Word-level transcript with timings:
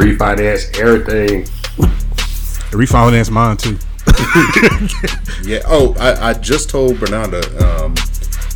refinance 0.00 0.78
everything. 0.78 1.44
Refinance 2.72 3.30
mine 3.30 3.56
too. 3.56 3.78
Yeah. 5.42 5.62
Oh, 5.66 5.94
I, 5.98 6.30
I 6.30 6.32
just 6.34 6.68
told 6.70 7.00
Bernardo 7.00 7.38
um, 7.64 7.94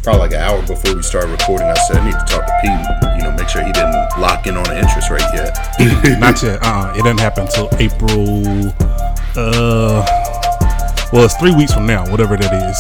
probably 0.03 0.21
like 0.21 0.33
an 0.33 0.41
hour 0.41 0.61
before 0.67 0.95
we 0.95 1.03
started 1.03 1.31
recording. 1.31 1.67
I 1.67 1.75
said 1.89 1.97
I 1.97 2.05
need 2.05 2.13
to 2.13 2.25
talk 2.27 2.47
to 2.47 2.53
Pete. 2.61 3.17
You 3.17 3.23
know, 3.25 3.33
make 3.37 3.49
sure 3.49 3.63
he 3.65 3.73
didn't 3.73 3.95
lock 4.21 4.47
in 4.47 4.57
on 4.57 4.65
the 4.65 4.79
interest 4.79 5.11
rate 5.11 5.23
yet. 5.33 5.57
Not 6.21 6.43
yet. 6.43 6.59
Uh, 6.63 6.93
it 6.95 7.03
doesn't 7.03 7.19
happen 7.21 7.45
until 7.47 7.69
April. 7.79 8.45
Uh, 9.37 10.05
well, 11.13 11.25
it's 11.25 11.35
three 11.37 11.55
weeks 11.55 11.73
from 11.73 11.87
now, 11.87 12.09
whatever 12.11 12.37
that 12.37 12.53
is. 12.53 12.79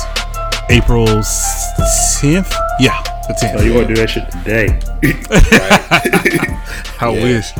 April 0.70 1.06
tenth. 1.06 2.52
Yeah, 2.78 3.00
the 3.26 3.34
tenth. 3.40 3.60
Oh, 3.60 3.64
you 3.64 3.74
want 3.74 3.88
to 3.88 3.94
do 3.94 4.00
that 4.00 4.10
shit 4.10 4.30
today? 4.30 4.78
I 7.00 7.10
Yeah. 7.10 7.22
wish. 7.22 7.52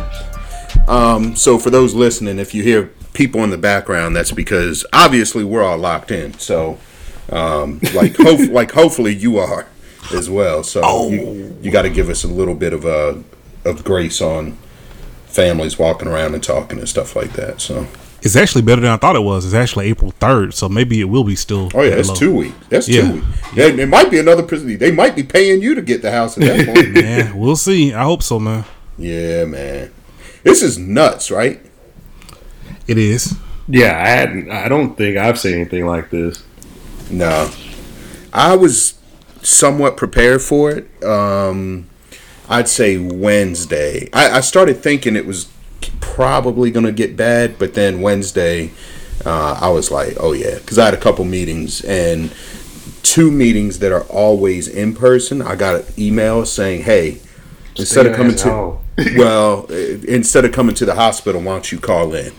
Um, 0.88 1.34
so 1.36 1.58
for 1.58 1.70
those 1.70 1.94
listening, 1.94 2.38
if 2.38 2.54
you 2.54 2.62
hear 2.62 2.90
people 3.12 3.42
in 3.44 3.50
the 3.50 3.58
background, 3.58 4.14
that's 4.16 4.32
because 4.32 4.84
obviously 4.92 5.44
we're 5.44 5.62
all 5.64 5.78
locked 5.78 6.10
in. 6.10 6.34
So, 6.38 6.78
um, 7.30 7.80
like, 7.94 8.16
hope, 8.16 8.40
like 8.50 8.72
hopefully 8.72 9.14
you 9.14 9.38
are 9.38 9.66
as 10.12 10.28
well. 10.28 10.62
So 10.62 11.08
you, 11.08 11.56
you 11.62 11.70
got 11.70 11.82
to 11.82 11.90
give 11.90 12.08
us 12.10 12.24
a 12.24 12.28
little 12.28 12.54
bit 12.54 12.72
of 12.72 12.84
a 12.84 13.22
of 13.64 13.82
grace 13.82 14.20
on 14.20 14.58
families 15.26 15.78
walking 15.78 16.06
around 16.06 16.34
and 16.34 16.42
talking 16.44 16.78
and 16.78 16.88
stuff 16.88 17.16
like 17.16 17.32
that. 17.32 17.60
So, 17.62 17.86
It's 18.20 18.36
actually 18.36 18.60
better 18.62 18.82
than 18.82 18.90
I 18.90 18.98
thought 18.98 19.16
it 19.16 19.22
was. 19.22 19.46
It's 19.46 19.54
actually 19.54 19.86
April 19.88 20.10
third, 20.20 20.52
so 20.52 20.68
maybe 20.68 21.00
it 21.00 21.04
will 21.04 21.24
be 21.24 21.34
still. 21.34 21.70
oh 21.74 21.80
yeah, 21.82 21.94
that's 21.96 22.12
two 22.18 22.34
weeks. 22.34 22.54
That's 22.68 22.88
Yeah. 22.88 23.02
two 23.08 23.12
weeks. 23.14 23.26
Yeah, 23.56 23.64
it 23.68 23.88
might 23.88 24.10
be 24.10 24.18
another 24.18 24.42
prison. 24.42 24.76
They 24.76 24.90
might 24.92 25.16
be 25.16 25.22
paying 25.22 25.62
you 25.62 25.74
to 25.74 25.80
get 25.82 26.02
the 26.02 26.10
house 26.12 26.36
at 26.36 26.44
that 26.44 26.66
point. 26.74 26.94
Yeah, 26.96 27.32
we'll 27.34 27.56
see. 27.56 27.94
I 27.94 28.02
hope 28.04 28.22
so, 28.22 28.38
man. 28.38 28.64
yeah, 28.98 29.46
man. 29.46 29.90
This 30.44 30.62
is 30.62 30.78
nuts, 30.78 31.30
right? 31.30 31.60
It 32.86 32.98
is. 32.98 33.36
Yeah, 33.66 33.98
I 33.98 34.08
hadn't. 34.08 34.50
I 34.50 34.68
don't 34.68 34.94
think 34.94 35.16
I've 35.16 35.38
seen 35.38 35.54
anything 35.54 35.86
like 35.86 36.10
this. 36.10 36.44
No, 37.10 37.50
I 38.32 38.54
was 38.56 38.98
somewhat 39.42 39.96
prepared 39.96 40.42
for 40.42 40.70
it. 40.70 41.04
Um, 41.04 41.88
I'd 42.48 42.68
say 42.68 42.98
Wednesday. 42.98 44.08
I, 44.12 44.38
I 44.38 44.40
started 44.40 44.82
thinking 44.82 45.16
it 45.16 45.26
was 45.26 45.50
probably 46.00 46.70
going 46.70 46.86
to 46.86 46.92
get 46.92 47.16
bad, 47.16 47.58
but 47.58 47.74
then 47.74 48.02
Wednesday, 48.02 48.70
uh, 49.24 49.58
I 49.60 49.70
was 49.70 49.90
like, 49.90 50.16
oh 50.20 50.32
yeah, 50.32 50.58
because 50.58 50.78
I 50.78 50.84
had 50.84 50.94
a 50.94 50.98
couple 50.98 51.24
meetings 51.24 51.82
and 51.84 52.32
two 53.02 53.30
meetings 53.30 53.78
that 53.78 53.92
are 53.92 54.04
always 54.04 54.68
in 54.68 54.94
person. 54.94 55.40
I 55.40 55.56
got 55.56 55.76
an 55.76 55.86
email 55.98 56.44
saying, 56.44 56.82
hey, 56.82 57.20
instead 57.76 58.06
of 58.06 58.16
coming 58.16 58.36
to 58.36 58.78
well, 59.16 59.66
instead 59.66 60.44
of 60.44 60.52
coming 60.52 60.74
to 60.76 60.84
the 60.84 60.94
hospital, 60.94 61.40
why 61.40 61.52
don't 61.52 61.72
you 61.72 61.78
call 61.78 62.14
in? 62.14 62.32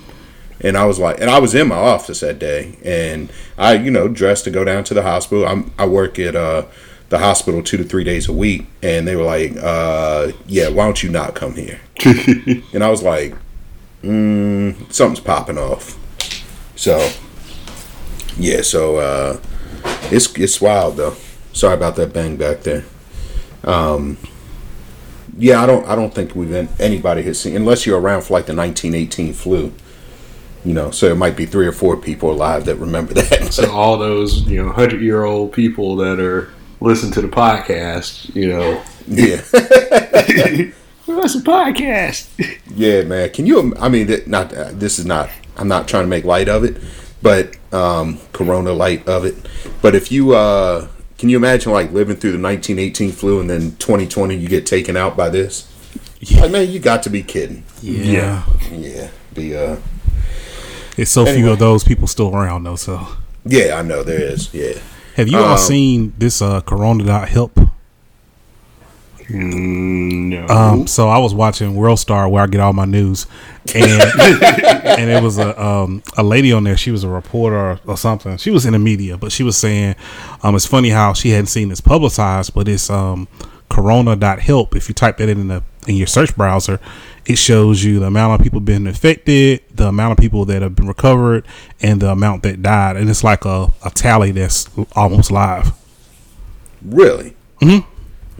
And 0.61 0.77
I 0.77 0.85
was 0.85 0.99
like, 0.99 1.19
and 1.19 1.29
I 1.29 1.39
was 1.39 1.53
in 1.53 1.67
my 1.67 1.75
office 1.75 2.21
that 2.21 2.39
day, 2.39 2.77
and 2.83 3.31
I, 3.57 3.73
you 3.73 3.91
know, 3.91 4.07
dressed 4.07 4.45
to 4.45 4.51
go 4.51 4.63
down 4.63 4.85
to 4.85 4.93
the 4.93 5.03
hospital. 5.03 5.45
I'm, 5.45 5.71
I 5.77 5.85
work 5.85 6.17
at 6.17 6.35
uh, 6.35 6.65
the 7.09 7.19
hospital 7.19 7.61
two 7.61 7.77
to 7.77 7.83
three 7.83 8.05
days 8.05 8.29
a 8.29 8.33
week, 8.33 8.67
and 8.81 9.05
they 9.05 9.17
were 9.17 9.23
like, 9.23 9.55
uh, 9.61 10.31
"Yeah, 10.47 10.69
why 10.69 10.85
don't 10.85 11.03
you 11.03 11.09
not 11.09 11.35
come 11.35 11.55
here?" 11.55 11.81
and 12.05 12.83
I 12.83 12.89
was 12.89 13.03
like, 13.03 13.35
mm, 14.01 14.93
"Something's 14.93 15.19
popping 15.19 15.57
off." 15.57 15.99
So, 16.77 17.11
yeah, 18.37 18.61
so 18.61 18.97
uh, 18.97 19.39
it's 20.03 20.33
it's 20.37 20.61
wild 20.61 20.95
though. 20.95 21.15
Sorry 21.51 21.73
about 21.73 21.97
that 21.97 22.13
bang 22.13 22.37
back 22.37 22.61
there. 22.61 22.85
Um, 23.65 24.17
yeah, 25.37 25.61
I 25.61 25.65
don't 25.65 25.85
I 25.87 25.95
don't 25.95 26.13
think 26.13 26.35
we've 26.35 26.49
been, 26.49 26.69
anybody 26.79 27.23
has 27.23 27.39
seen 27.39 27.55
unless 27.55 27.85
you're 27.85 27.99
around 27.99 28.21
for 28.21 28.33
like 28.33 28.45
the 28.45 28.55
1918 28.55 29.33
flu. 29.33 29.73
You 30.63 30.73
know, 30.73 30.89
so 30.89 31.11
it 31.11 31.15
might 31.15 31.35
be 31.35 31.45
three 31.45 31.67
or 31.67 31.71
four 31.71 31.95
people 31.95 32.31
alive 32.31 32.65
that 32.65 32.77
remember 32.77 33.13
that. 33.15 33.53
So 33.53 33.71
all 33.71 33.97
those 33.97 34.47
you 34.47 34.63
know 34.63 34.71
hundred 34.71 35.01
year 35.01 35.23
old 35.23 35.51
people 35.51 35.95
that 35.97 36.19
are 36.19 36.51
listening 36.79 37.11
to 37.13 37.21
the 37.21 37.27
podcast, 37.27 38.33
you 38.35 38.49
know, 38.49 38.81
yeah, 39.07 39.37
what's 41.05 41.35
a 41.35 41.41
podcast? 41.41 42.29
yeah, 42.75 43.03
man. 43.03 43.29
Can 43.31 43.45
you? 43.45 43.75
I 43.79 43.89
mean, 43.89 44.23
not 44.25 44.53
uh, 44.53 44.71
this 44.71 44.99
is 44.99 45.05
not. 45.05 45.29
I'm 45.57 45.67
not 45.67 45.87
trying 45.87 46.03
to 46.03 46.09
make 46.09 46.25
light 46.25 46.49
of 46.49 46.63
it, 46.63 46.77
but 47.21 47.55
um, 47.73 48.19
Corona 48.33 48.73
light 48.73 49.07
of 49.07 49.25
it. 49.25 49.35
But 49.81 49.95
if 49.95 50.11
you 50.11 50.35
uh, 50.35 50.87
can 51.17 51.29
you 51.29 51.37
imagine 51.37 51.71
like 51.71 51.91
living 51.91 52.15
through 52.15 52.31
the 52.33 52.39
1918 52.41 53.11
flu 53.11 53.39
and 53.39 53.49
then 53.49 53.75
2020 53.77 54.35
you 54.35 54.47
get 54.47 54.65
taken 54.65 54.97
out 54.97 55.15
by 55.15 55.29
this? 55.29 55.71
Like, 56.39 56.51
man, 56.51 56.69
you 56.69 56.79
got 56.79 57.03
to 57.03 57.09
be 57.09 57.21
kidding. 57.23 57.63
Yeah. 57.81 58.43
Yeah, 58.71 59.09
be 59.33 59.55
uh. 59.55 59.77
It's 60.97 61.11
so 61.11 61.25
few 61.25 61.51
of 61.51 61.59
those 61.59 61.83
people 61.83 62.07
still 62.07 62.33
around 62.35 62.63
though. 62.63 62.77
So, 62.77 63.05
Yeah, 63.45 63.75
I 63.75 63.81
know 63.81 64.01
there 64.03 64.21
is. 64.21 64.53
Yeah. 64.53 64.79
have 65.15 65.27
you 65.27 65.37
all 65.37 65.53
Um, 65.53 65.57
seen 65.57 66.13
this 66.17 66.41
uh, 66.41 66.61
Corona.help? 66.61 67.59
No. 69.29 70.47
Um, 70.47 70.87
so 70.87 71.09
I 71.09 71.17
was 71.17 71.33
watching 71.33 71.75
World 71.75 71.99
Star 71.99 72.29
where 72.29 72.43
I 72.43 72.47
get 72.47 72.61
all 72.61 72.73
my 72.73 72.85
news, 72.85 73.25
and 73.73 73.85
and 74.19 75.09
it 75.09 75.23
was 75.23 75.37
a 75.37 75.61
um, 75.61 76.03
a 76.17 76.23
lady 76.23 76.51
on 76.51 76.63
there. 76.63 76.77
She 76.77 76.91
was 76.91 77.03
a 77.03 77.09
reporter 77.09 77.57
or, 77.57 77.79
or 77.87 77.97
something. 77.97 78.37
She 78.37 78.51
was 78.51 78.65
in 78.65 78.73
the 78.73 78.79
media, 78.79 79.17
but 79.17 79.31
she 79.31 79.43
was 79.43 79.57
saying, 79.57 79.95
um, 80.43 80.55
it's 80.55 80.65
funny 80.65 80.89
how 80.89 81.13
she 81.13 81.29
hadn't 81.31 81.47
seen 81.47 81.69
this 81.69 81.81
publicized, 81.81 82.53
but 82.53 82.67
it's 82.67 82.89
um, 82.89 83.27
Corona.help. 83.69 84.75
If 84.75 84.89
you 84.89 84.93
type 84.93 85.17
that 85.17 85.29
in, 85.29 85.47
the 85.47 85.63
in 85.87 85.95
your 85.95 86.07
search 86.07 86.35
browser, 86.35 86.79
it 87.25 87.37
shows 87.37 87.83
you 87.83 87.99
the 87.99 88.07
amount 88.07 88.39
of 88.39 88.43
people 88.43 88.59
been 88.59 88.85
infected, 88.85 89.61
the 89.73 89.87
amount 89.87 90.11
of 90.11 90.17
people 90.17 90.45
that 90.45 90.61
have 90.61 90.75
been 90.75 90.87
recovered, 90.87 91.45
and 91.81 92.01
the 92.01 92.11
amount 92.11 92.43
that 92.43 92.61
died, 92.61 92.97
and 92.97 93.09
it's 93.09 93.23
like 93.23 93.45
a, 93.45 93.71
a 93.83 93.89
tally 93.89 94.31
that's 94.31 94.69
almost 94.95 95.31
live. 95.31 95.71
Really? 96.83 97.35
Mm-hmm. 97.61 97.91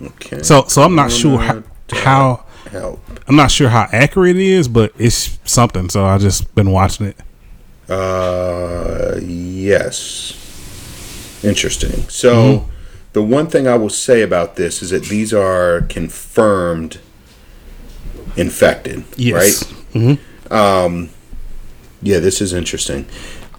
Okay. 0.04 0.42
So 0.44 0.66
so 0.68 0.82
I'm 0.82 0.96
not 0.96 1.12
sure 1.12 1.40
how, 1.40 1.64
how 1.92 2.46
help. 2.70 3.00
I'm 3.28 3.36
not 3.36 3.52
sure 3.52 3.70
how 3.70 3.88
accurate 3.92 4.36
it 4.36 4.42
is, 4.42 4.68
but 4.68 4.92
it's 4.98 5.40
something. 5.46 5.90
So 5.90 6.06
I 6.06 6.18
just 6.18 6.54
been 6.56 6.72
watching 6.72 7.08
it. 7.08 7.18
Uh, 7.90 9.20
yes. 9.22 10.42
Interesting. 11.44 11.92
So, 12.10 12.68
the 13.14 13.22
one 13.22 13.48
thing 13.48 13.68
I 13.68 13.76
will 13.76 13.90
say 13.92 14.24
about 14.24 14.56
this 14.56 14.82
is 14.82 14.90
that 14.90 15.04
these 15.04 15.32
are 15.34 15.82
confirmed 15.82 16.98
infected, 18.36 19.04
Yes. 19.16 19.64
right? 19.96 20.18
Um, 20.52 21.10
yeah, 22.02 22.20
this 22.20 22.42
is 22.42 22.52
interesting. 22.54 23.06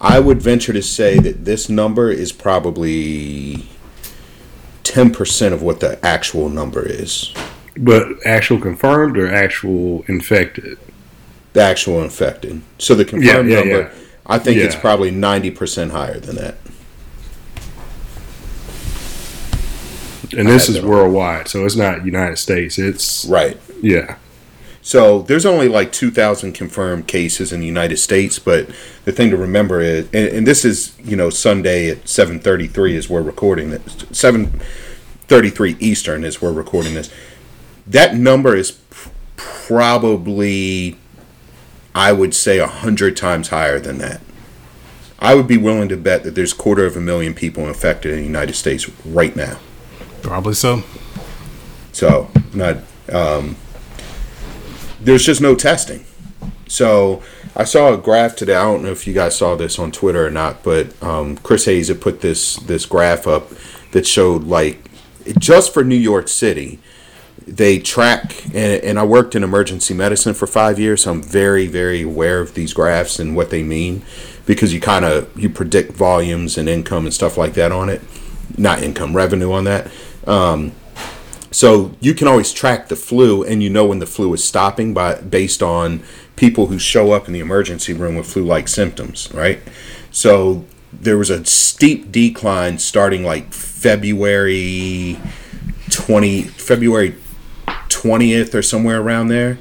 I 0.01 0.19
would 0.19 0.41
venture 0.41 0.73
to 0.73 0.81
say 0.83 1.17
that 1.19 1.45
this 1.45 1.69
number 1.69 2.11
is 2.11 2.31
probably 2.33 3.67
10% 4.89 5.53
of 5.53 5.61
what 5.61 5.79
the 5.79 6.03
actual 6.05 6.49
number 6.49 6.85
is. 6.85 7.33
but 7.77 8.07
actual 8.25 8.59
confirmed 8.59 9.17
or 9.17 9.27
actual 9.33 10.03
infected? 10.07 10.77
The 11.53 11.61
actual 11.61 12.01
infected. 12.03 12.61
So 12.79 12.95
the 12.95 13.05
confirmed 13.05 13.49
yeah, 13.49 13.59
number, 13.59 13.81
yeah. 13.81 13.89
I 14.25 14.39
think 14.39 14.57
it's 14.57 14.75
probably 14.75 15.11
90% 15.11 15.91
higher 15.91 16.19
than 16.19 16.35
that. 16.37 16.55
And 20.37 20.47
this 20.47 20.67
is 20.69 20.81
worldwide, 20.81 21.47
so 21.47 21.65
it's 21.65 21.75
not 21.75 22.05
United 22.05 22.37
States. 22.37 22.77
It's 22.77 23.25
Right. 23.25 23.57
yeah. 23.81 24.17
So 24.87 25.23
there's 25.23 25.45
only 25.45 25.67
like 25.67 25.91
2,000 25.91 26.53
confirmed 26.53 27.07
cases 27.07 27.51
in 27.51 27.59
the 27.59 27.65
United 27.65 27.97
States, 27.97 28.39
but 28.39 28.69
the 29.03 29.11
thing 29.11 29.29
to 29.31 29.35
remember 29.35 29.81
is, 29.81 30.05
and, 30.13 30.29
and 30.29 30.47
this 30.47 30.63
is 30.63 30.95
you 31.03 31.17
know 31.17 31.29
Sunday 31.29 31.89
at 31.89 32.05
7:33 32.05 32.93
is 32.93 33.09
we're 33.09 33.21
recording 33.21 33.71
this. 33.71 33.81
7:33 33.83 35.75
Eastern 35.81 36.23
is 36.23 36.41
we're 36.41 36.53
recording 36.53 36.93
this. 36.93 37.13
That 37.85 38.15
number 38.15 38.55
is 38.55 38.71
p- 38.71 39.11
probably, 39.35 40.97
I 41.93 42.13
would 42.13 42.33
say, 42.33 42.57
a 42.57 42.67
hundred 42.67 43.17
times 43.17 43.49
higher 43.49 43.81
than 43.81 43.97
that. 43.97 44.21
I 45.19 45.35
would 45.35 45.47
be 45.47 45.57
willing 45.57 45.89
to 45.89 45.97
bet 45.97 46.23
that 46.23 46.35
there's 46.35 46.53
quarter 46.53 46.85
of 46.85 46.95
a 46.95 47.01
million 47.01 47.33
people 47.33 47.67
infected 47.67 48.13
in 48.13 48.19
the 48.19 48.25
United 48.25 48.55
States 48.55 48.89
right 49.03 49.35
now. 49.35 49.59
Probably 50.21 50.53
so. 50.53 50.83
So 51.91 52.31
not 52.53 52.77
um, 53.11 53.57
there's 55.07 55.25
just 55.25 55.39
no 55.39 55.55
testing. 55.55 56.03
So 56.67 57.23
I 57.55 57.63
saw 57.63 57.93
a 57.93 57.97
graph 57.97 58.35
today. 58.35 58.55
I 58.55 58.63
don't 58.63 58.83
know 58.83 58.91
if 58.91 59.07
you 59.07 59.13
guys 59.13 59.37
saw 59.37 59.55
this 59.55 59.79
on 59.79 59.91
Twitter 59.91 60.27
or 60.27 60.29
not, 60.29 60.63
but 60.63 61.01
um, 61.01 61.37
Chris 61.37 61.65
Hayes 61.65 61.87
had 61.87 62.01
put 62.01 62.19
this 62.19 62.57
this 62.57 62.85
graph 62.85 63.25
up 63.25 63.49
that 63.93 64.05
showed 64.05 64.43
like 64.43 64.89
just 65.39 65.73
for 65.73 65.83
New 65.83 65.95
York 65.95 66.27
City, 66.27 66.79
they 67.47 67.79
track 67.79 68.45
and, 68.47 68.83
and 68.83 68.99
I 68.99 69.05
worked 69.05 69.33
in 69.33 69.43
emergency 69.43 69.93
medicine 69.93 70.33
for 70.33 70.45
five 70.45 70.77
years, 70.77 71.03
so 71.03 71.11
I'm 71.11 71.23
very 71.23 71.67
very 71.67 72.01
aware 72.01 72.41
of 72.41 72.53
these 72.53 72.73
graphs 72.73 73.17
and 73.17 73.33
what 73.33 73.49
they 73.49 73.63
mean 73.63 74.03
because 74.45 74.73
you 74.73 74.81
kind 74.81 75.05
of 75.05 75.39
you 75.39 75.49
predict 75.49 75.93
volumes 75.93 76.57
and 76.57 76.67
income 76.67 77.05
and 77.05 77.13
stuff 77.13 77.37
like 77.37 77.53
that 77.53 77.71
on 77.71 77.87
it, 77.87 78.01
not 78.57 78.83
income 78.83 79.15
revenue 79.15 79.53
on 79.53 79.63
that. 79.63 79.89
Um, 80.25 80.73
so 81.57 81.89
you 81.99 82.13
can 82.13 82.27
always 82.27 82.53
track 82.53 82.87
the 82.87 82.95
flu, 82.95 83.43
and 83.43 83.63
you 83.63 83.69
know 83.71 83.87
when 83.87 83.97
the 83.97 84.05
flu 84.05 84.31
is 84.31 84.43
stopping 84.43 84.93
by 84.93 85.15
based 85.15 85.63
on 85.63 86.03
people 86.35 86.67
who 86.67 86.77
show 86.77 87.13
up 87.13 87.25
in 87.25 87.33
the 87.33 87.39
emergency 87.39 87.93
room 87.93 88.15
with 88.15 88.31
flu-like 88.31 88.67
symptoms, 88.67 89.33
right? 89.33 89.59
So 90.11 90.65
there 90.93 91.17
was 91.17 91.31
a 91.31 91.43
steep 91.45 92.11
decline 92.11 92.77
starting 92.77 93.23
like 93.23 93.53
February 93.53 95.17
20 95.89 96.43
February 96.43 97.15
20th 97.65 98.53
or 98.53 98.61
somewhere 98.61 99.01
around 99.01 99.29
there 99.29 99.57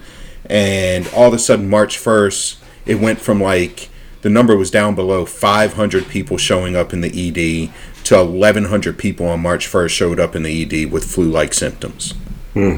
and 0.50 1.08
all 1.16 1.28
of 1.28 1.32
a 1.32 1.38
sudden 1.38 1.66
March 1.66 1.96
1st 1.96 2.58
it 2.84 2.96
went 2.96 3.20
from 3.20 3.40
like 3.40 3.88
the 4.20 4.28
number 4.28 4.54
was 4.54 4.70
down 4.70 4.94
below 4.94 5.24
500 5.24 6.08
people 6.08 6.36
showing 6.36 6.76
up 6.76 6.92
in 6.92 7.00
the 7.00 7.08
ED 7.08 7.70
to 8.06 8.24
1100 8.24 8.98
people 8.98 9.26
on 9.28 9.40
March 9.40 9.66
1st 9.68 9.90
showed 9.90 10.20
up 10.20 10.36
in 10.36 10.42
the 10.44 10.62
ED 10.62 10.90
with 10.92 11.04
flu-like 11.04 11.52
symptoms. 11.52 12.12
Hmm. 12.54 12.76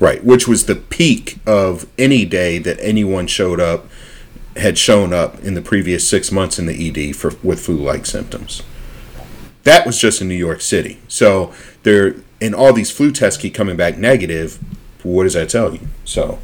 Right, 0.00 0.24
which 0.24 0.46
was 0.48 0.66
the 0.66 0.74
peak 0.76 1.38
of 1.46 1.86
any 1.98 2.24
day 2.24 2.58
that 2.58 2.78
anyone 2.80 3.26
showed 3.26 3.60
up 3.60 3.86
had 4.56 4.78
shown 4.78 5.12
up 5.12 5.40
in 5.42 5.54
the 5.54 5.62
previous 5.62 6.06
6 6.08 6.30
months 6.30 6.58
in 6.58 6.66
the 6.66 6.88
ED 7.10 7.14
for 7.16 7.32
with 7.42 7.60
flu-like 7.60 8.06
symptoms. 8.06 8.62
That 9.64 9.86
was 9.86 9.98
just 10.00 10.20
in 10.20 10.28
New 10.28 10.34
York 10.34 10.60
City. 10.60 11.00
So 11.08 11.52
there 11.82 12.16
and 12.40 12.54
all 12.54 12.72
these 12.72 12.90
flu 12.90 13.10
tests 13.10 13.40
keep 13.40 13.54
coming 13.54 13.76
back 13.76 13.96
negative. 13.98 14.58
What 15.02 15.24
does 15.24 15.34
that 15.34 15.48
tell 15.48 15.72
you? 15.72 15.80
So 16.04 16.38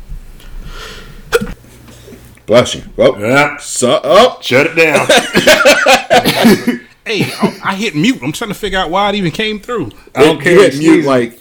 Bless 2.47 2.75
you. 2.75 2.83
Oh, 2.99 3.17
Yeah. 3.19 3.57
so, 3.59 4.01
oh, 4.03 4.39
Shut 4.43 4.67
it 4.67 4.75
down. 4.75 5.07
Hey, 7.11 7.25
I, 7.25 7.59
I 7.65 7.75
hit 7.75 7.97
mute. 7.97 8.21
I'm 8.23 8.31
trying 8.31 8.51
to 8.51 8.55
figure 8.55 8.79
out 8.79 8.89
why 8.89 9.09
it 9.09 9.17
even 9.17 9.33
came 9.33 9.59
through. 9.59 9.91
I 10.15 10.23
don't 10.23 10.37
you 10.37 10.43
care. 10.45 10.71
hit 10.71 10.79
mute 10.79 11.05
like 11.05 11.33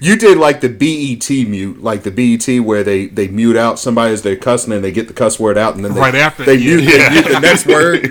you 0.00 0.16
did 0.16 0.38
like 0.38 0.60
the 0.60 0.68
BET 0.68 1.30
mute, 1.48 1.80
like 1.80 2.02
the 2.02 2.10
BET 2.10 2.64
where 2.64 2.82
they 2.82 3.06
they 3.06 3.28
mute 3.28 3.56
out 3.56 3.78
somebody 3.78 4.12
as 4.12 4.22
they're 4.22 4.34
cussing 4.34 4.72
and 4.72 4.82
they 4.82 4.90
get 4.90 5.06
the 5.06 5.14
cuss 5.14 5.38
word 5.38 5.56
out 5.56 5.76
and 5.76 5.84
then 5.84 5.94
they, 5.94 6.00
Right 6.00 6.16
after, 6.16 6.42
they 6.44 6.56
yeah. 6.56 6.76
mute, 6.78 6.86
they 6.86 7.10
mute 7.10 7.28
the 7.28 7.38
next 7.40 7.64
word. 7.66 8.02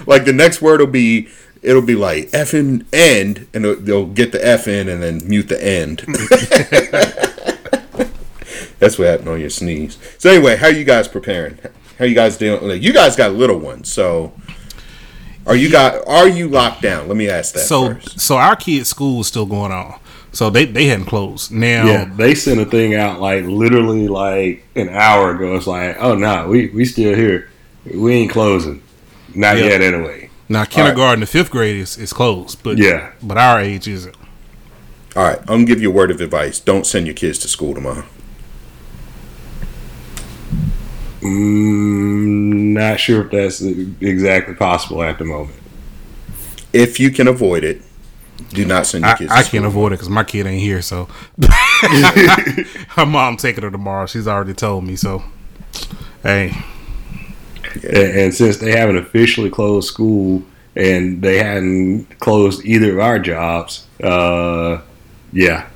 like 0.06 0.24
the 0.24 0.32
next 0.32 0.62
word 0.62 0.80
will 0.80 0.86
be 0.86 1.28
it'll 1.60 1.82
be 1.82 1.96
like 1.96 2.30
effing 2.30 2.86
end 2.94 3.46
and 3.52 3.62
they'll- 3.64 3.76
they'll 3.80 4.06
get 4.06 4.32
the 4.32 4.42
F 4.46 4.66
in 4.66 4.88
and 4.88 5.02
then 5.02 5.20
mute 5.28 5.48
the 5.50 5.62
end. 5.62 5.98
That's 8.78 8.98
what 8.98 9.08
happened 9.08 9.28
on 9.28 9.38
your 9.40 9.50
sneeze. 9.50 9.98
So 10.16 10.30
anyway, 10.30 10.56
how 10.56 10.68
are 10.68 10.72
you 10.72 10.84
guys 10.84 11.06
preparing? 11.06 11.58
How 12.00 12.06
you 12.06 12.14
guys 12.14 12.38
dealing? 12.38 12.66
like, 12.66 12.82
You 12.82 12.92
guys 12.94 13.14
got 13.14 13.34
little 13.34 13.58
ones, 13.58 13.92
so 13.92 14.32
are 15.46 15.54
you 15.54 15.70
got 15.70 16.06
are 16.08 16.26
you 16.26 16.48
locked 16.48 16.80
down? 16.80 17.06
Let 17.08 17.16
me 17.18 17.28
ask 17.28 17.52
that 17.54 17.60
So, 17.60 17.94
first. 17.94 18.18
so 18.20 18.36
our 18.38 18.56
kids' 18.56 18.88
school 18.88 19.20
is 19.20 19.26
still 19.26 19.44
going 19.46 19.70
on. 19.70 20.00
So 20.32 20.48
they 20.48 20.64
they 20.64 20.86
hadn't 20.86 21.04
closed. 21.06 21.52
Now, 21.52 21.84
Yeah, 21.86 22.10
they 22.16 22.34
sent 22.34 22.58
a 22.58 22.64
thing 22.64 22.94
out 22.94 23.20
like 23.20 23.44
literally 23.44 24.08
like 24.08 24.64
an 24.76 24.88
hour 24.88 25.34
ago. 25.36 25.54
It's 25.56 25.66
like, 25.66 25.96
oh 26.00 26.14
no, 26.14 26.48
we 26.48 26.68
we 26.68 26.86
still 26.86 27.14
here. 27.14 27.50
We 27.94 28.14
ain't 28.14 28.30
closing. 28.32 28.82
Not 29.34 29.58
Yeah. 29.58 29.64
yet, 29.66 29.82
anyway. 29.82 30.30
now 30.48 30.64
kindergarten, 30.64 31.20
the 31.20 31.26
fifth 31.26 31.50
grade 31.50 31.76
is, 31.76 31.98
is 31.98 32.12
closed, 32.14 32.62
but 32.62 32.78
Yeah. 32.78 33.10
but 33.22 33.36
our 33.36 33.60
age 33.60 33.86
isn't. 33.88 34.16
All 35.16 35.24
right, 35.24 35.38
I'm 35.40 35.46
gonna 35.46 35.64
give 35.64 35.82
you 35.82 35.90
a 35.90 35.94
word 35.94 36.10
of 36.10 36.20
advice. 36.22 36.58
Don't 36.60 36.86
send 36.86 37.06
your 37.06 37.14
kids 37.14 37.38
to 37.40 37.48
school 37.48 37.74
tomorrow. 37.74 38.04
Mm, 41.20 42.72
not 42.74 42.98
sure 43.00 43.24
if 43.24 43.30
that's 43.30 43.60
exactly 43.60 44.54
possible 44.54 45.02
at 45.02 45.18
the 45.18 45.24
moment. 45.24 45.56
If 46.72 47.00
you 47.00 47.10
can 47.10 47.28
avoid 47.28 47.64
it, 47.64 47.82
do 48.50 48.64
not 48.64 48.86
send 48.86 49.04
your 49.04 49.14
I, 49.14 49.16
kids. 49.16 49.32
I 49.32 49.42
to 49.42 49.50
can't 49.50 49.66
avoid 49.66 49.88
it 49.92 49.96
because 49.96 50.08
my 50.08 50.24
kid 50.24 50.46
ain't 50.46 50.62
here. 50.62 50.82
So 50.82 51.08
her 51.82 53.06
mom 53.06 53.36
taking 53.36 53.62
her 53.64 53.70
tomorrow. 53.70 54.06
She's 54.06 54.26
already 54.28 54.54
told 54.54 54.84
me. 54.84 54.96
So 54.96 55.22
hey, 56.22 56.52
And, 57.84 57.84
and 58.18 58.34
since 58.34 58.56
they 58.58 58.72
haven't 58.76 58.96
officially 58.96 59.50
closed 59.50 59.88
school 59.88 60.42
and 60.76 61.20
they 61.22 61.38
hadn't 61.38 62.18
closed 62.20 62.64
either 62.64 62.92
of 62.92 62.98
our 63.00 63.18
jobs, 63.18 63.86
uh, 64.02 64.80
yeah, 65.32 65.68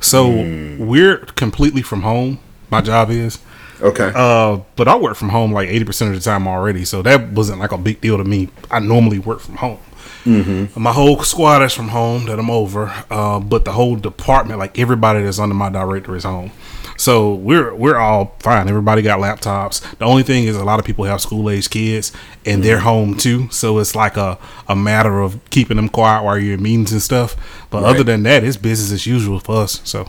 so 0.00 0.30
Hmm. 0.30 0.86
we're 0.86 1.18
completely 1.18 1.82
from 1.82 2.02
home. 2.02 2.38
My 2.70 2.80
job 2.80 3.10
is. 3.10 3.38
Okay. 3.80 4.10
Uh, 4.14 4.60
but 4.76 4.88
I 4.88 4.96
work 4.96 5.16
from 5.16 5.28
home 5.28 5.52
like 5.52 5.68
eighty 5.68 5.84
percent 5.84 6.14
of 6.14 6.16
the 6.22 6.24
time 6.24 6.46
already, 6.48 6.84
so 6.84 7.02
that 7.02 7.30
wasn't 7.32 7.60
like 7.60 7.72
a 7.72 7.78
big 7.78 8.00
deal 8.00 8.16
to 8.18 8.24
me. 8.24 8.48
I 8.70 8.80
normally 8.80 9.18
work 9.18 9.40
from 9.40 9.56
home. 9.56 9.78
Mm-hmm. 10.24 10.80
My 10.82 10.92
whole 10.92 11.22
squad 11.22 11.62
is 11.62 11.72
from 11.72 11.88
home 11.88 12.26
that 12.26 12.38
I'm 12.38 12.50
over, 12.50 12.92
uh, 13.10 13.38
but 13.38 13.64
the 13.64 13.72
whole 13.72 13.94
department, 13.96 14.58
like 14.58 14.76
everybody 14.78 15.22
that's 15.22 15.38
under 15.38 15.54
my 15.54 15.70
director, 15.70 16.16
is 16.16 16.24
home. 16.24 16.50
So 16.96 17.34
we're 17.34 17.74
we're 17.74 17.96
all 17.96 18.34
fine. 18.40 18.68
Everybody 18.68 19.02
got 19.02 19.20
laptops. 19.20 19.82
The 19.98 20.04
only 20.06 20.22
thing 20.22 20.44
is 20.44 20.56
a 20.56 20.64
lot 20.64 20.78
of 20.80 20.84
people 20.86 21.04
have 21.04 21.20
school 21.20 21.50
age 21.50 21.68
kids 21.70 22.10
and 22.46 22.62
they're 22.64 22.80
home 22.80 23.16
too. 23.18 23.48
So 23.50 23.78
it's 23.78 23.94
like 23.94 24.16
a, 24.16 24.38
a 24.66 24.74
matter 24.74 25.20
of 25.20 25.38
keeping 25.50 25.76
them 25.76 25.90
quiet 25.90 26.24
while 26.24 26.38
you're 26.38 26.54
in 26.54 26.62
meetings 26.62 26.92
and 26.92 27.02
stuff. 27.02 27.36
But 27.70 27.82
Right. 27.82 27.90
other 27.94 28.02
than 28.02 28.22
that, 28.22 28.44
it's 28.44 28.56
business 28.56 28.90
as 28.92 29.06
usual 29.06 29.38
for 29.40 29.56
us. 29.62 29.80
So 29.84 30.08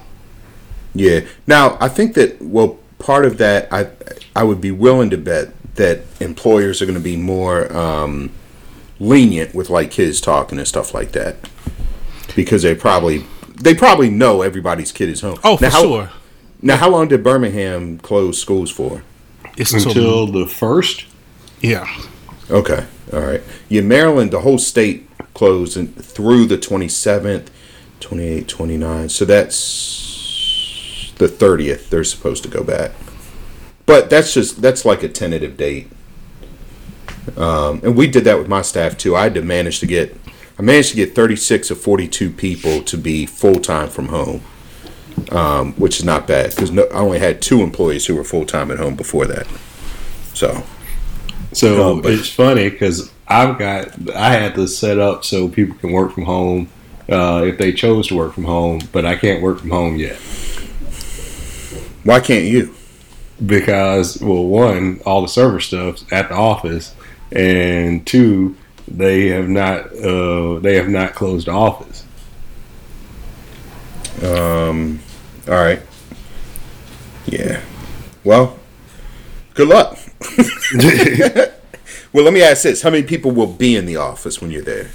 Yeah. 0.95 1.21
Now, 1.45 1.77
I 1.81 1.89
think 1.89 2.13
that 2.13 2.41
well, 2.41 2.79
part 2.99 3.25
of 3.25 3.37
that, 3.37 3.71
I 3.71 3.89
I 4.35 4.43
would 4.43 4.61
be 4.61 4.71
willing 4.71 5.09
to 5.11 5.17
bet 5.17 5.49
that 5.75 6.01
employers 6.19 6.81
are 6.81 6.85
going 6.85 6.97
to 6.97 7.03
be 7.03 7.17
more 7.17 7.71
um, 7.75 8.31
lenient 8.99 9.53
with 9.53 9.69
like 9.69 9.91
kids 9.91 10.19
talking 10.21 10.57
and 10.57 10.67
stuff 10.67 10.93
like 10.93 11.11
that, 11.11 11.35
because 12.35 12.63
they 12.63 12.75
probably 12.75 13.25
they 13.61 13.73
probably 13.75 14.09
know 14.09 14.41
everybody's 14.41 14.91
kid 14.91 15.09
is 15.09 15.21
home. 15.21 15.37
oh, 15.43 15.57
for 15.57 15.63
now, 15.63 15.69
how, 15.69 15.81
sure, 15.81 16.09
Now, 16.61 16.77
how 16.77 16.89
long 16.89 17.07
did 17.07 17.23
Birmingham 17.23 17.99
close 17.99 18.39
schools 18.41 18.69
for? 18.71 19.03
it's 19.57 19.73
until 19.73 20.27
the 20.27 20.45
first. 20.47 21.05
yeah. 21.61 21.87
Okay. 22.49 22.85
All 23.11 23.19
right. 23.21 23.41
Yeah, 23.67 23.81
Maryland, 23.81 24.31
the 24.31 24.41
whole 24.41 24.57
state 24.57 25.09
closed 25.33 25.75
in, 25.75 25.87
through 25.87 26.45
the 26.45 26.57
27th, 26.57 27.47
28, 27.99 28.47
29. 28.47 29.09
So 29.09 29.25
that's 29.25 29.55
the 31.17 31.27
30th. 31.27 31.89
They're 31.89 32.03
supposed 32.03 32.43
to 32.43 32.49
go 32.49 32.63
back. 32.63 32.91
But 33.85 34.09
that's 34.09 34.33
just, 34.33 34.61
that's 34.61 34.85
like 34.85 35.03
a 35.03 35.09
tentative 35.09 35.57
date. 35.57 35.87
Um, 37.35 37.81
and 37.83 37.95
we 37.95 38.07
did 38.07 38.23
that 38.25 38.37
with 38.37 38.47
my 38.47 38.61
staff 38.61 38.97
too. 38.97 39.15
I 39.15 39.23
had 39.23 39.33
to 39.35 39.41
manage 39.41 39.79
to 39.79 39.87
get, 39.87 40.15
I 40.57 40.61
managed 40.61 40.89
to 40.91 40.95
get 40.95 41.13
36 41.15 41.71
of 41.71 41.79
42 41.79 42.31
people 42.31 42.81
to 42.83 42.97
be 42.97 43.25
full 43.25 43.55
time 43.55 43.89
from 43.89 44.07
home, 44.07 44.41
um, 45.31 45.73
which 45.73 45.99
is 45.99 46.05
not 46.05 46.27
bad 46.27 46.51
because 46.51 46.71
no, 46.71 46.83
I 46.85 46.99
only 46.99 47.19
had 47.19 47.41
two 47.41 47.61
employees 47.61 48.05
who 48.05 48.15
were 48.15 48.23
full 48.23 48.45
time 48.45 48.71
at 48.71 48.77
home 48.77 48.95
before 48.95 49.25
that. 49.25 49.47
So, 50.33 50.63
So 51.51 51.75
No, 51.75 52.01
but- 52.01 52.13
it's 52.13 52.29
funny 52.29 52.69
because 52.69 53.11
I've 53.27 53.57
got 53.59 54.15
I 54.15 54.31
had 54.31 54.55
this 54.55 54.77
set 54.77 54.99
up 54.99 55.25
so 55.25 55.49
people 55.49 55.75
can 55.75 55.91
work 55.91 56.13
from 56.13 56.23
home 56.23 56.69
uh, 57.09 57.43
if 57.45 57.57
they 57.57 57.73
chose 57.73 58.07
to 58.07 58.15
work 58.15 58.33
from 58.33 58.45
home, 58.45 58.81
but 58.91 59.05
I 59.05 59.15
can't 59.15 59.41
work 59.41 59.59
from 59.59 59.69
home 59.71 59.97
yet 59.97 60.17
why 62.07 62.19
can't 62.19 62.45
you? 62.45 62.73
because 63.45 64.21
well, 64.21 64.45
one, 64.45 64.99
all 65.05 65.21
the 65.21 65.27
server 65.27 65.59
stuff's 65.59 66.05
at 66.11 66.29
the 66.29 66.35
office, 66.35 66.95
and 67.31 68.05
two, 68.05 68.55
they 68.87 69.27
have 69.27 69.47
not 69.47 69.93
uh, 69.95 70.59
they 70.59 70.75
have 70.75 70.89
not 70.89 71.13
closed 71.13 71.47
the 71.47 71.51
office. 71.51 72.03
Um, 74.23 74.99
all 75.47 75.53
right. 75.53 75.81
Yeah. 77.27 77.61
Well, 78.23 78.57
good 79.53 79.67
luck. 79.67 79.99
well, 82.13 82.23
let 82.23 82.33
me 82.33 82.41
ask 82.41 82.63
this: 82.63 82.81
How 82.81 82.89
many 82.89 83.03
people 83.03 83.31
will 83.31 83.53
be 83.53 83.75
in 83.75 83.85
the 83.85 83.97
office 83.97 84.41
when 84.41 84.51
you're 84.51 84.63
there? 84.63 84.91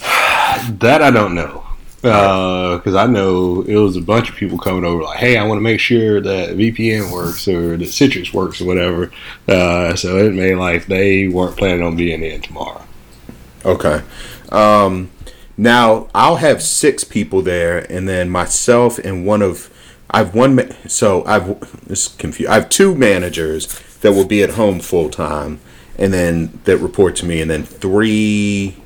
That 0.68 1.02
I 1.02 1.10
don't 1.10 1.34
know. 1.34 1.64
Because 2.02 2.96
I 2.96 3.06
know 3.06 3.62
it 3.62 3.76
was 3.76 3.96
a 3.96 4.00
bunch 4.00 4.28
of 4.28 4.34
people 4.34 4.58
coming 4.58 4.84
over, 4.84 5.02
like, 5.02 5.18
"Hey, 5.18 5.36
I 5.36 5.44
want 5.44 5.58
to 5.58 5.62
make 5.62 5.78
sure 5.78 6.20
that 6.20 6.56
VPN 6.56 7.12
works 7.12 7.46
or 7.46 7.76
that 7.76 7.88
Citrix 7.88 8.32
works 8.34 8.60
or 8.60 8.64
whatever." 8.64 9.12
Uh, 9.48 9.94
so 9.94 10.18
it 10.18 10.34
made 10.34 10.56
like 10.56 10.86
they 10.86 11.28
weren't 11.28 11.56
planning 11.56 11.82
on 11.82 11.96
being 11.96 12.22
in 12.22 12.40
tomorrow. 12.42 12.82
Okay. 13.64 14.02
Um, 14.50 15.10
now 15.56 16.08
I'll 16.14 16.36
have 16.36 16.62
six 16.62 17.04
people 17.04 17.40
there, 17.42 17.78
and 17.90 18.08
then 18.08 18.30
myself 18.30 18.98
and 18.98 19.24
one 19.24 19.42
of 19.42 19.70
I've 20.10 20.34
one. 20.34 20.56
Ma- 20.56 20.74
so 20.88 21.24
I've 21.24 21.86
this 21.86 22.08
confused. 22.08 22.50
I 22.50 22.54
have 22.54 22.68
two 22.68 22.94
managers 22.94 23.66
that 24.00 24.12
will 24.12 24.26
be 24.26 24.42
at 24.42 24.50
home 24.50 24.80
full 24.80 25.08
time, 25.08 25.60
and 25.96 26.12
then 26.12 26.58
that 26.64 26.78
report 26.78 27.16
to 27.16 27.26
me, 27.26 27.40
and 27.40 27.50
then 27.50 27.62
three 27.62 28.76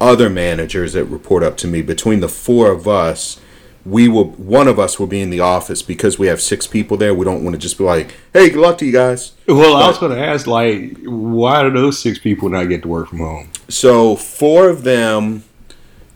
other 0.00 0.30
managers 0.30 0.92
that 0.94 1.04
report 1.04 1.42
up 1.42 1.56
to 1.58 1.66
me. 1.68 1.82
Between 1.82 2.20
the 2.20 2.28
four 2.28 2.70
of 2.70 2.88
us, 2.88 3.40
we 3.84 4.08
will. 4.08 4.24
One 4.32 4.68
of 4.68 4.78
us 4.78 4.98
will 4.98 5.06
be 5.06 5.20
in 5.20 5.30
the 5.30 5.40
office 5.40 5.82
because 5.82 6.18
we 6.18 6.26
have 6.26 6.40
six 6.40 6.66
people 6.66 6.96
there. 6.96 7.14
We 7.14 7.24
don't 7.24 7.42
want 7.44 7.54
to 7.54 7.58
just 7.60 7.78
be 7.78 7.84
like, 7.84 8.14
"Hey, 8.32 8.50
good 8.50 8.60
luck 8.60 8.78
to 8.78 8.86
you 8.86 8.92
guys." 8.92 9.32
Well, 9.46 9.76
I 9.76 9.86
was 9.88 9.98
going 9.98 10.12
to 10.12 10.22
ask, 10.24 10.46
like, 10.46 10.96
why 11.04 11.62
do 11.62 11.70
those 11.70 11.98
six 11.98 12.18
people 12.18 12.48
not 12.48 12.64
get 12.64 12.82
to 12.82 12.88
work 12.88 13.08
from 13.08 13.18
home? 13.18 13.50
So 13.68 14.16
four 14.16 14.68
of 14.68 14.82
them 14.84 15.44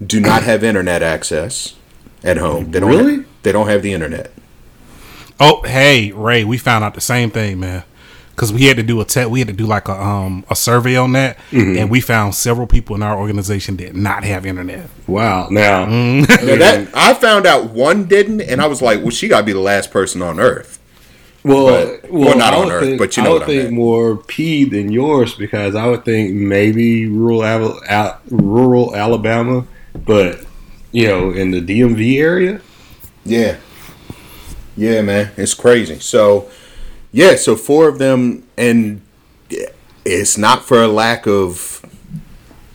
do 0.05 0.21
not 0.21 0.43
have 0.43 0.63
internet 0.65 1.03
access. 1.03 1.75
at 2.23 2.37
home. 2.39 2.71
They 2.71 2.81
don't 2.81 2.91
Really? 2.91 3.17
Have, 3.17 3.27
they 3.43 3.53
don't 3.53 3.69
have 3.69 3.83
the 3.83 3.93
internet. 3.93 4.33
Oh, 5.41 5.63
hey 5.65 6.11
Ray, 6.13 6.45
we 6.45 6.57
found 6.59 6.85
out 6.85 6.95
the 6.95 7.01
same 7.03 7.31
thing, 7.31 7.61
man. 7.61 7.83
Because 8.35 8.53
we 8.53 8.65
had 8.65 8.77
to 8.79 8.83
do 8.83 9.01
a 9.01 9.05
test. 9.05 9.31
we 9.31 9.39
had 9.39 9.47
to 9.49 9.55
do 9.55 9.65
like 9.67 9.87
a 9.89 9.93
um 10.01 10.45
a 10.51 10.57
survey 10.57 10.97
on 10.97 11.13
that, 11.13 11.39
and 11.53 11.89
we 11.91 12.01
found 12.01 12.35
several 12.35 12.67
people 12.67 12.97
in 12.97 13.03
our 13.03 13.17
organization 13.19 13.77
did 13.77 13.95
not 13.95 14.25
have 14.25 14.45
internet. 14.45 14.89
Wow. 15.07 15.49
Now, 15.51 15.85
Now 15.87 16.25
that 16.27 16.89
I 16.95 17.15
found 17.15 17.47
out 17.47 17.71
one 17.71 18.07
didn't, 18.07 18.41
and 18.41 18.61
I 18.61 18.67
was 18.67 18.83
like, 18.83 19.01
well, 19.03 19.11
she 19.11 19.29
got 19.29 19.41
to 19.41 19.47
be 19.47 19.53
the 19.53 19.61
last 19.61 19.91
person 19.93 20.21
on 20.21 20.41
earth. 20.41 20.81
well, 21.45 21.67
but- 21.87 22.11
well, 22.11 22.25
well, 22.31 22.39
not 22.39 22.55
on 22.55 22.71
Earth, 22.73 22.83
think, 22.85 22.99
but 22.99 23.17
you 23.17 23.23
I 23.23 23.27
know 23.27 23.33
would 23.35 23.41
what 23.43 23.51
I 23.51 23.53
think 23.53 23.63
meant. 23.65 23.75
more 23.75 24.17
P 24.17 24.65
than 24.65 24.91
yours 24.91 25.35
because 25.35 25.75
I 25.75 25.87
would 25.87 26.05
think 26.05 26.33
maybe 26.35 27.07
rural 27.07 27.45
Al- 27.45 27.81
Al- 27.89 28.21
rural 28.31 28.97
Alabama, 28.97 29.67
but 30.07 30.41
you 30.91 31.07
know, 31.07 31.31
in 31.31 31.51
the 31.51 31.61
DMV 31.61 32.19
area. 32.21 32.61
Yeah. 33.25 33.57
Yeah, 34.77 35.03
man. 35.03 35.31
It's 35.37 35.55
crazy. 35.55 35.99
So, 36.01 36.49
yeah, 37.15 37.37
so 37.37 37.55
four 37.55 37.87
of 37.87 37.99
them, 37.99 38.43
and 38.59 39.01
it's 40.05 40.37
not 40.37 40.65
for 40.65 40.83
a 40.83 40.89
lack 40.89 41.29
of. 41.29 41.81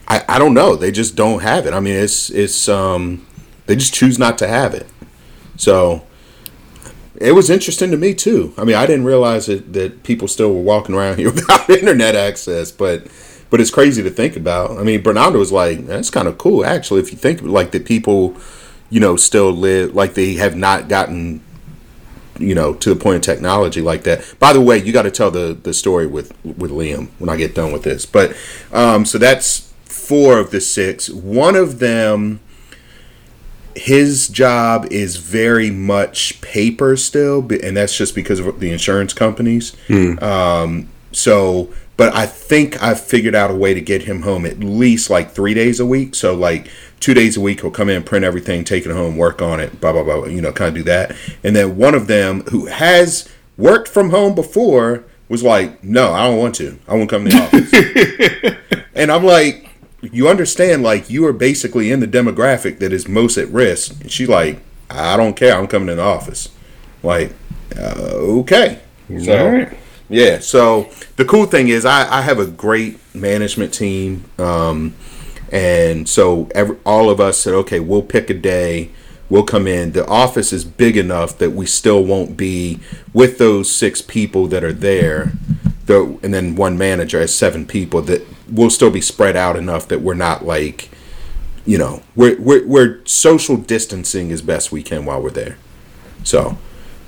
I, 0.08 0.24
I 0.30 0.40
don't 0.40 0.54
know. 0.54 0.78
They 0.78 0.92
just 0.92 1.18
don't 1.18 1.42
have 1.42 1.68
it. 1.68 1.74
I 1.74 1.82
mean, 1.82 1.96
it's 1.96 2.30
it's 2.30 2.70
um 2.70 3.28
they 3.66 3.76
just 3.76 3.94
choose 3.94 4.18
not 4.18 4.38
to 4.38 4.48
have 4.48 4.74
it. 4.74 4.88
So 5.58 6.04
it 7.18 7.34
was 7.34 7.50
interesting 7.50 7.92
to 7.92 7.98
me 7.98 8.14
too. 8.14 8.54
I 8.58 8.64
mean, 8.64 8.78
I 8.78 8.86
didn't 8.86 9.04
realize 9.04 9.48
that, 9.48 9.74
that 9.74 10.04
people 10.04 10.30
still 10.30 10.54
were 10.54 10.62
walking 10.62 10.96
around 10.96 11.18
here 11.18 11.32
without 11.34 11.70
internet 11.70 12.16
access, 12.16 12.72
but 12.72 13.08
but 13.50 13.60
it's 13.60 13.72
crazy 13.72 14.02
to 14.04 14.10
think 14.10 14.38
about. 14.38 14.78
I 14.78 14.84
mean, 14.84 15.02
Bernardo 15.02 15.38
was 15.38 15.52
like, 15.52 15.86
that's 15.86 16.10
kind 16.10 16.30
of 16.30 16.38
cool 16.38 16.66
actually. 16.66 17.02
If 17.02 17.12
you 17.12 17.18
think 17.18 17.42
like 17.42 17.72
that, 17.72 17.84
people, 17.84 18.38
you 18.90 19.02
know, 19.02 19.18
still 19.18 19.52
live 19.52 19.94
like 19.94 20.14
they 20.14 20.36
have 20.36 20.56
not 20.56 20.88
gotten, 20.88 21.42
you 22.40 22.56
know, 22.56 22.74
to 22.76 22.94
the 22.94 23.00
point 23.00 23.18
of 23.18 23.22
technology 23.22 23.82
like 23.82 24.04
that. 24.04 24.36
By 24.40 24.54
the 24.54 24.62
way, 24.62 24.78
you 24.78 24.92
got 24.92 25.04
to 25.04 25.12
tell 25.12 25.32
the 25.32 25.58
the 25.62 25.74
story 25.74 26.08
with 26.08 26.34
with 26.44 26.72
Liam 26.72 27.10
when 27.20 27.30
I 27.30 27.36
get 27.36 27.56
done 27.56 27.72
with 27.72 27.84
this. 27.84 28.06
But 28.06 28.36
um, 28.72 29.06
so 29.06 29.18
that's 29.18 29.72
four 29.86 30.40
of 30.40 30.52
the 30.52 30.62
six. 30.62 31.10
One 31.10 31.56
of 31.56 31.80
them 31.80 32.40
his 33.76 34.28
job 34.28 34.88
is 34.92 35.18
very 35.18 35.70
much 35.70 36.42
paper 36.42 36.98
still, 36.98 37.40
and 37.64 37.78
that's 37.78 37.98
just 37.98 38.14
because 38.16 38.40
of 38.40 38.60
the 38.60 38.72
insurance 38.72 39.14
companies. 39.14 39.76
Um, 40.22 40.90
so, 41.12 41.74
but 41.96 42.14
I 42.14 42.26
think 42.26 42.82
I've 42.82 43.00
figured 43.00 43.36
out 43.36 43.52
a 43.52 43.56
way 43.56 43.74
to 43.74 43.82
get 43.82 44.04
him 44.04 44.24
home 44.24 44.46
at 44.46 44.60
least 44.60 45.10
like 45.10 45.32
three 45.32 45.54
days 45.54 45.80
a 45.80 45.86
week. 45.86 46.16
So, 46.16 46.36
like 46.36 46.68
two 47.00 47.14
days 47.14 47.38
a 47.38 47.42
week, 47.42 47.62
he'll 47.62 47.72
come 47.72 47.90
in, 47.90 48.04
print 48.04 48.26
everything, 48.26 48.64
take 48.64 48.86
it 48.86 48.92
home, 48.92 49.18
work 49.18 49.42
on 49.42 49.60
it, 49.60 49.80
blah 49.82 49.92
blah 49.94 50.04
blah. 50.04 50.26
You 50.26 50.42
know, 50.42 50.52
kind 50.52 50.70
of 50.70 50.76
do 50.76 50.84
that. 50.84 51.16
And 51.44 51.56
then 51.56 51.78
one 51.78 51.96
of 51.96 52.08
them 52.08 52.42
who 52.50 52.66
has 52.68 53.30
worked 53.58 53.88
from 53.88 54.10
home 54.10 54.36
before 54.36 55.04
was 55.28 55.44
like, 55.44 55.84
"No, 55.84 56.14
I 56.14 56.28
don't 56.28 56.38
want 56.38 56.56
to. 56.56 56.80
I 56.88 56.96
won't 56.96 57.10
come 57.10 57.26
to 57.26 57.30
the 57.32 57.38
office." 58.74 58.84
And 58.96 59.12
I'm 59.12 59.24
like, 59.24 59.70
you 60.02 60.28
understand, 60.28 60.84
like, 60.84 61.10
you 61.10 61.26
are 61.26 61.34
basically 61.34 61.92
in 61.92 62.00
the 62.00 62.08
demographic 62.08 62.80
that 62.80 62.92
is 62.94 63.08
most 63.08 63.38
at 63.38 63.48
risk. 63.50 64.02
And 64.02 64.12
she's 64.12 64.30
like, 64.30 64.60
I 64.90 65.16
don't 65.18 65.36
care. 65.36 65.56
I'm 65.56 65.68
coming 65.68 65.90
in 65.90 65.98
the 65.98 66.04
office. 66.04 66.50
Like, 67.04 67.32
uh, 67.78 67.94
okay. 68.42 68.80
So, 69.24 69.38
All 69.38 69.52
right. 69.52 69.78
yeah. 70.10 70.40
So 70.40 70.90
the 71.16 71.26
cool 71.26 71.46
thing 71.46 71.70
is, 71.70 71.86
I, 71.86 72.20
I 72.20 72.22
have 72.22 72.40
a 72.40 72.46
great 72.48 72.98
management 73.16 73.74
team. 73.74 74.26
Um, 74.38 74.96
and 75.52 76.08
so 76.08 76.50
every, 76.56 76.78
all 76.86 77.10
of 77.10 77.20
us 77.20 77.40
said, 77.40 77.54
okay, 77.54 77.80
we'll 77.80 78.02
pick 78.02 78.30
a 78.30 78.34
day. 78.34 78.92
We'll 79.30 79.44
come 79.44 79.68
in. 79.68 79.92
The 79.92 80.08
office 80.08 80.52
is 80.52 80.66
big 80.66 80.98
enough 80.98 81.38
that 81.38 81.52
we 81.52 81.66
still 81.66 82.04
won't 82.04 82.36
be 82.36 82.80
with 83.14 83.38
those 83.38 83.72
six 83.72 84.02
people 84.02 84.48
that 84.48 84.64
are 84.64 84.74
there. 84.74 85.34
The, 85.86 86.20
and 86.24 86.34
then 86.34 86.56
one 86.56 86.78
manager 86.78 87.20
has 87.20 87.34
seven 87.34 87.66
people 87.66 88.02
that 88.04 88.26
we'll 88.50 88.70
still 88.70 88.92
be 88.92 89.02
spread 89.02 89.36
out 89.36 89.56
enough 89.56 89.88
that 89.88 90.02
we're 90.02 90.16
not 90.16 90.46
like, 90.46 90.90
you 91.66 91.78
know, 91.78 92.02
we're, 92.16 92.40
we're, 92.40 92.66
we're 92.66 93.06
social 93.06 93.58
distancing 93.58 94.32
as 94.32 94.42
best 94.42 94.72
we 94.72 94.82
can 94.82 95.06
while 95.06 95.22
we're 95.22 95.30
there. 95.30 95.58
So, 96.24 96.58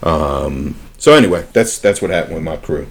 um, 0.03 0.75
so 0.98 1.13
anyway, 1.13 1.48
that's 1.53 1.79
that's 1.79 2.01
what 2.01 2.12
happened 2.12 2.36
with 2.36 2.43
my 2.43 2.57
crew. 2.57 2.88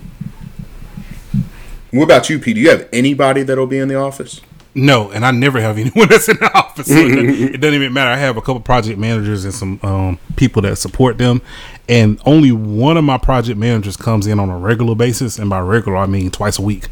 What 1.93 2.05
about 2.05 2.29
you, 2.31 2.39
Pete? 2.39 2.57
Do 2.57 2.61
you 2.61 2.71
have 2.71 2.89
anybody 2.93 3.43
that'll 3.43 3.67
be 3.67 3.79
in 3.79 3.89
the 3.89 3.97
office? 3.97 4.41
No, 4.75 5.11
and 5.11 5.25
I 5.25 5.31
never 5.31 5.61
have 5.61 5.79
anyone 5.79 6.09
that's 6.11 6.29
in 6.29 6.37
the 6.37 6.51
office. 6.57 6.87
So 6.87 6.95
it, 6.95 7.09
doesn't, 7.09 7.29
it 7.55 7.61
doesn't 7.61 7.75
even 7.75 7.93
matter. 7.93 8.11
I 8.11 8.17
have 8.17 8.37
a 8.37 8.41
couple 8.41 8.61
project 8.61 8.99
managers 8.99 9.45
and 9.45 9.55
some 9.55 9.81
um, 9.83 10.19
people 10.37 10.63
that 10.63 10.77
support 10.77 11.19
them, 11.19 11.43
and 11.89 12.21
only 12.25 12.53
one 12.53 12.97
of 12.97 13.05
my 13.05 13.19
project 13.19 13.59
managers 13.59 13.97
comes 13.97 14.27
in 14.27 14.39
on 14.39 14.49
a 14.49 14.59
regular 14.59 14.95
basis, 14.95 15.39
and 15.39 15.51
by 15.51 15.61
regular 15.61 15.99
I 15.99 16.07
mean 16.07 16.31
twice 16.31 16.59
a 16.59 16.63
week. 16.63 16.87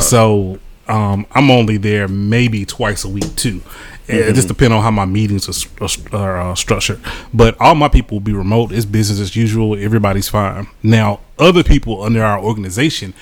So 0.00 0.58
um, 0.88 1.26
I'm 1.32 1.50
only 1.50 1.76
there 1.76 2.08
maybe 2.08 2.64
twice 2.64 3.04
a 3.04 3.08
week 3.08 3.36
too. 3.36 3.62
It 4.10 4.34
just 4.34 4.48
depends 4.48 4.72
on 4.72 4.82
how 4.82 4.90
my 4.90 5.04
meetings 5.04 5.48
are, 5.48 6.16
are 6.16 6.40
uh, 6.40 6.54
structured. 6.54 6.98
But 7.34 7.60
all 7.60 7.74
my 7.74 7.88
people 7.88 8.16
will 8.16 8.24
be 8.24 8.32
remote. 8.32 8.72
It's 8.72 8.86
business 8.86 9.20
as 9.20 9.36
usual. 9.36 9.78
Everybody's 9.78 10.30
fine. 10.30 10.66
Now, 10.82 11.20
other 11.38 11.62
people 11.62 12.02
under 12.02 12.24
our 12.24 12.40
organization 12.40 13.12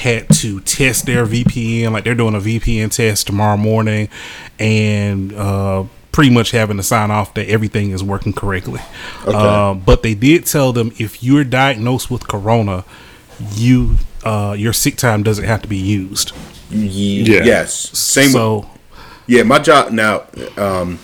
had 0.00 0.28
to 0.30 0.60
test 0.60 1.06
their 1.06 1.26
VPN, 1.26 1.92
like 1.92 2.04
they're 2.04 2.14
doing 2.14 2.34
a 2.34 2.40
VPN 2.40 2.90
test 2.94 3.26
tomorrow 3.26 3.56
morning, 3.56 4.08
and 4.58 5.32
uh, 5.32 5.84
pretty 6.12 6.30
much 6.30 6.50
having 6.50 6.76
to 6.76 6.82
sign 6.82 7.10
off 7.10 7.34
that 7.34 7.48
everything 7.48 7.90
is 7.90 8.02
working 8.02 8.32
correctly. 8.32 8.80
Uh, 9.26 9.74
but 9.74 10.02
they 10.02 10.14
did 10.14 10.46
tell 10.46 10.72
them 10.72 10.92
if 10.98 11.22
you're 11.22 11.44
diagnosed 11.44 12.10
with 12.10 12.26
corona, 12.28 12.84
you 13.54 13.96
uh, 14.24 14.54
your 14.58 14.72
sick 14.72 14.96
time 14.96 15.22
doesn't 15.22 15.44
have 15.44 15.62
to 15.62 15.68
be 15.68 15.76
used. 15.78 16.32
Yeah. 16.70 17.42
Yes. 17.44 17.74
Same. 17.98 18.24
with- 18.24 18.32
So 18.32 18.70
Yeah, 19.26 19.42
my 19.44 19.58
job 19.58 19.92
now, 19.92 20.24
um, 20.56 20.98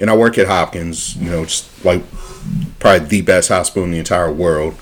and 0.00 0.08
I 0.10 0.16
work 0.16 0.38
at 0.38 0.46
Hopkins. 0.46 1.16
You 1.16 1.30
know, 1.30 1.44
just 1.44 1.84
like 1.84 2.02
probably 2.78 3.06
the 3.08 3.20
best 3.22 3.48
hospital 3.48 3.84
in 3.84 3.90
the 3.92 3.98
entire 3.98 4.32
world. 4.32 4.74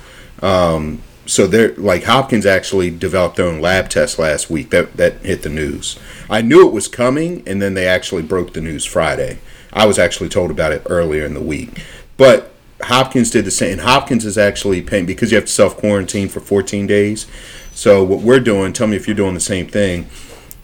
Um, 0.42 1.00
so 1.26 1.46
they're 1.46 1.74
like 1.76 2.04
Hopkins 2.04 2.46
actually 2.46 2.90
developed 2.90 3.36
their 3.36 3.46
own 3.46 3.60
lab 3.60 3.88
test 3.88 4.18
last 4.18 4.50
week. 4.50 4.70
That 4.70 4.96
that 4.96 5.14
hit 5.18 5.42
the 5.42 5.48
news. 5.48 5.98
I 6.28 6.42
knew 6.42 6.66
it 6.66 6.72
was 6.72 6.88
coming, 6.88 7.42
and 7.46 7.60
then 7.60 7.74
they 7.74 7.86
actually 7.86 8.22
broke 8.22 8.52
the 8.52 8.60
news 8.60 8.84
Friday. 8.84 9.38
I 9.72 9.86
was 9.86 9.98
actually 9.98 10.28
told 10.28 10.50
about 10.50 10.72
it 10.72 10.82
earlier 10.86 11.24
in 11.24 11.34
the 11.34 11.40
week, 11.40 11.82
but 12.16 12.52
Hopkins 12.82 13.30
did 13.30 13.44
the 13.44 13.50
same. 13.50 13.72
And 13.72 13.80
Hopkins 13.82 14.24
is 14.24 14.38
actually 14.38 14.82
paying 14.82 15.06
because 15.06 15.30
you 15.30 15.36
have 15.36 15.46
to 15.46 15.52
self 15.52 15.76
quarantine 15.76 16.28
for 16.28 16.40
14 16.40 16.86
days. 16.86 17.26
So 17.72 18.04
what 18.04 18.20
we're 18.20 18.40
doing, 18.40 18.72
tell 18.72 18.86
me 18.86 18.96
if 18.96 19.08
you're 19.08 19.16
doing 19.16 19.34
the 19.34 19.40
same 19.40 19.66
thing 19.66 20.08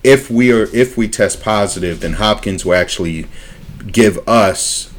if 0.03 0.31
we 0.31 0.53
are 0.53 0.65
if 0.75 0.97
we 0.97 1.09
test 1.09 1.43
positive, 1.43 2.01
then 2.01 2.15
Hopkins 2.15 2.65
will 2.65 2.75
actually 2.75 3.27
give 3.87 4.27
us 4.29 4.93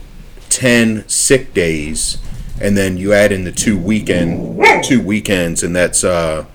ten 0.50 1.08
sick 1.08 1.54
days, 1.54 2.18
and 2.62 2.78
then 2.78 2.98
you 2.98 3.14
add 3.14 3.32
in 3.32 3.44
the 3.44 3.52
two 3.52 3.78
weekend 3.78 4.62
two 4.84 5.02
weekends, 5.02 5.64
and 5.64 5.76
that's 5.76 6.04
uh, 6.04 6.46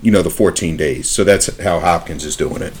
you 0.00 0.10
know 0.10 0.22
the 0.22 0.30
fourteen 0.30 0.76
days. 0.76 1.08
So 1.08 1.24
that's 1.24 1.56
how 1.58 1.80
Hopkins 1.80 2.24
is 2.24 2.36
doing 2.36 2.62
it. 2.62 2.74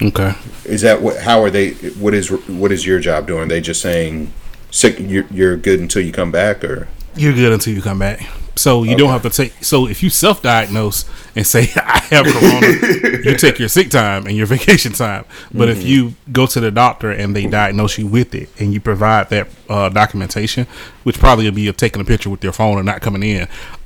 okay, 0.00 0.34
Is 0.64 0.82
that 0.82 1.02
what? 1.02 1.22
How 1.22 1.42
are 1.42 1.50
they? 1.50 1.70
What 1.72 2.14
is 2.14 2.30
what 2.30 2.72
is 2.72 2.86
your 2.86 3.00
job 3.00 3.26
doing? 3.26 3.42
Are 3.42 3.46
they 3.46 3.60
just 3.60 3.80
saying 3.80 4.32
sick? 4.70 4.98
You're, 4.98 5.26
you're 5.30 5.56
good 5.56 5.80
until 5.80 6.02
you 6.02 6.12
come 6.12 6.30
back, 6.30 6.64
or 6.64 6.88
you're 7.16 7.34
good 7.34 7.52
until 7.52 7.74
you 7.74 7.82
come 7.82 7.98
back. 7.98 8.26
So 8.56 8.82
you 8.82 8.96
don't 8.96 9.10
have 9.10 9.22
to 9.22 9.30
take. 9.30 9.64
So 9.64 9.86
if 9.88 10.02
you 10.02 10.10
self-diagnose 10.10 11.04
and 11.34 11.46
say 11.46 11.62
I 11.76 11.98
have 12.10 12.26
corona, 12.26 13.20
you 13.24 13.36
take 13.36 13.58
your 13.58 13.68
sick 13.68 13.90
time 13.90 14.26
and 14.26 14.36
your 14.36 14.46
vacation 14.56 14.92
time. 14.92 15.24
But 15.52 15.68
if 15.68 15.82
you 15.82 16.14
go 16.30 16.46
to 16.46 16.60
the 16.60 16.70
doctor 16.70 17.10
and 17.10 17.34
they 17.34 17.46
diagnose 17.46 17.98
you 17.98 18.06
with 18.06 18.34
it, 18.34 18.48
and 18.58 18.72
you 18.74 18.80
provide 18.80 19.30
that 19.30 19.48
uh, 19.68 19.88
documentation, 19.88 20.66
which 21.04 21.18
probably 21.18 21.44
will 21.46 21.54
be 21.54 21.68
of 21.68 21.76
taking 21.76 22.00
a 22.02 22.04
picture 22.04 22.30
with 22.30 22.42
your 22.44 22.52
phone 22.52 22.76
and 22.78 22.86
not 22.86 23.00
coming 23.00 23.22
in. 23.22 23.42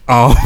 Um, 0.09 0.35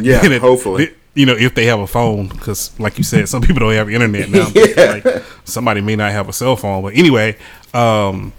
Yeah, 0.00 0.24
it- 0.24 0.40
hopefully. 0.40 0.94
you 1.14 1.26
know, 1.26 1.34
if 1.36 1.54
they 1.54 1.66
have 1.66 1.80
a 1.80 1.86
phone, 1.86 2.28
because 2.28 2.78
like 2.80 2.96
you 2.98 3.04
said, 3.04 3.28
some 3.28 3.42
people 3.42 3.60
don't 3.60 3.72
have 3.74 3.90
internet 3.90 4.28
now. 4.30 4.46
Yeah. 4.54 5.00
like, 5.04 5.24
somebody 5.44 5.80
may 5.80 5.96
not 5.96 6.12
have 6.12 6.28
a 6.28 6.32
cell 6.32 6.56
phone, 6.56 6.82
but 6.82 6.94
anyway, 6.94 7.36
um, 7.74 8.32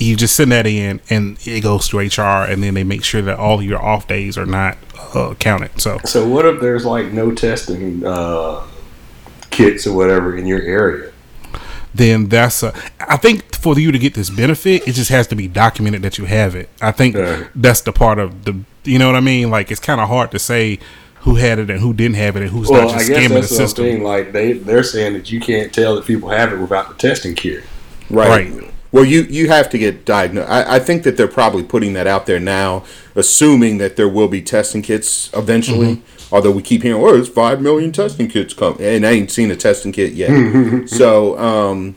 you 0.00 0.16
just 0.16 0.34
send 0.34 0.50
that 0.52 0.66
in, 0.66 1.00
and 1.10 1.36
it 1.46 1.60
goes 1.62 1.88
to 1.88 1.98
HR, 1.98 2.44
and 2.50 2.62
then 2.62 2.74
they 2.74 2.84
make 2.84 3.04
sure 3.04 3.22
that 3.22 3.38
all 3.38 3.62
your 3.62 3.80
off 3.82 4.08
days 4.08 4.38
are 4.38 4.46
not 4.46 4.78
uh, 5.14 5.34
counted. 5.38 5.80
So 5.80 5.98
So 6.04 6.26
what 6.28 6.46
if 6.46 6.60
there's 6.60 6.84
like 6.86 7.06
no 7.12 7.32
testing 7.34 8.04
uh, 8.06 8.66
kits 9.50 9.86
or 9.86 9.94
whatever 9.96 10.36
in 10.36 10.46
your 10.46 10.62
area? 10.62 11.12
then 11.92 12.28
that's 12.28 12.62
a, 12.62 12.72
I 13.00 13.16
think 13.16 13.56
for 13.56 13.76
you 13.78 13.90
to 13.90 13.98
get 13.98 14.14
this 14.14 14.30
benefit, 14.30 14.86
it 14.86 14.92
just 14.92 15.10
has 15.10 15.26
to 15.26 15.34
be 15.34 15.48
documented 15.48 16.02
that 16.02 16.18
you 16.18 16.24
have 16.24 16.54
it. 16.54 16.68
I 16.80 16.92
think 16.92 17.16
Right. 17.16 17.48
that's 17.54 17.80
the 17.80 17.92
part 17.92 18.20
of 18.20 18.44
the, 18.44 18.60
you 18.84 18.96
know 18.98 19.06
what 19.06 19.16
I 19.16 19.20
mean? 19.20 19.50
Like 19.50 19.72
it's 19.72 19.80
kind 19.80 20.00
of 20.00 20.08
hard 20.08 20.30
to 20.30 20.38
say 20.38 20.78
who 21.22 21.34
had 21.34 21.58
it 21.58 21.68
and 21.68 21.80
who 21.80 21.92
didn't 21.92 22.14
have 22.14 22.36
it 22.36 22.42
and 22.42 22.50
who's 22.52 22.68
Well, 22.70 22.82
not 22.86 22.94
I 22.94 22.98
just 22.98 23.08
guess 23.10 23.18
scamming 23.18 23.28
the 23.30 23.34
that's 23.34 23.48
the 23.50 23.54
system. 23.56 23.84
thing. 23.86 24.02
Like 24.04 24.30
they 24.32 24.52
they're 24.52 24.84
saying 24.84 25.14
that 25.14 25.32
you 25.32 25.40
can't 25.40 25.72
tell 25.74 25.96
that 25.96 26.06
people 26.06 26.28
have 26.30 26.52
it 26.52 26.58
without 26.58 26.88
the 26.88 26.94
testing 26.94 27.34
kit. 27.34 27.64
Right. 28.08 28.52
Well, 28.92 29.04
you 29.04 29.22
you 29.22 29.48
have 29.48 29.70
to 29.70 29.78
get 29.78 30.04
diagnosed. 30.04 30.50
I, 30.50 30.76
I 30.76 30.78
think 30.80 31.04
that 31.04 31.16
they're 31.16 31.28
probably 31.28 31.62
putting 31.62 31.92
that 31.92 32.06
out 32.06 32.26
there 32.26 32.40
now, 32.40 32.84
assuming 33.14 33.78
that 33.78 33.96
there 33.96 34.08
will 34.08 34.28
be 34.28 34.42
testing 34.42 34.82
kits 34.82 35.30
eventually. 35.34 36.02
Although 36.32 36.50
we 36.50 36.62
keep 36.62 36.82
hearing, 36.82 37.00
"Oh, 37.02 37.12
there's 37.12 37.28
five 37.28 37.60
million 37.60 37.92
testing 37.92 38.28
kits 38.28 38.52
come," 38.52 38.76
and 38.80 39.06
I 39.06 39.12
ain't 39.12 39.30
seen 39.30 39.50
a 39.50 39.56
testing 39.56 39.92
kit 39.92 40.12
yet. 40.12 40.88
so, 40.88 41.38
um, 41.38 41.94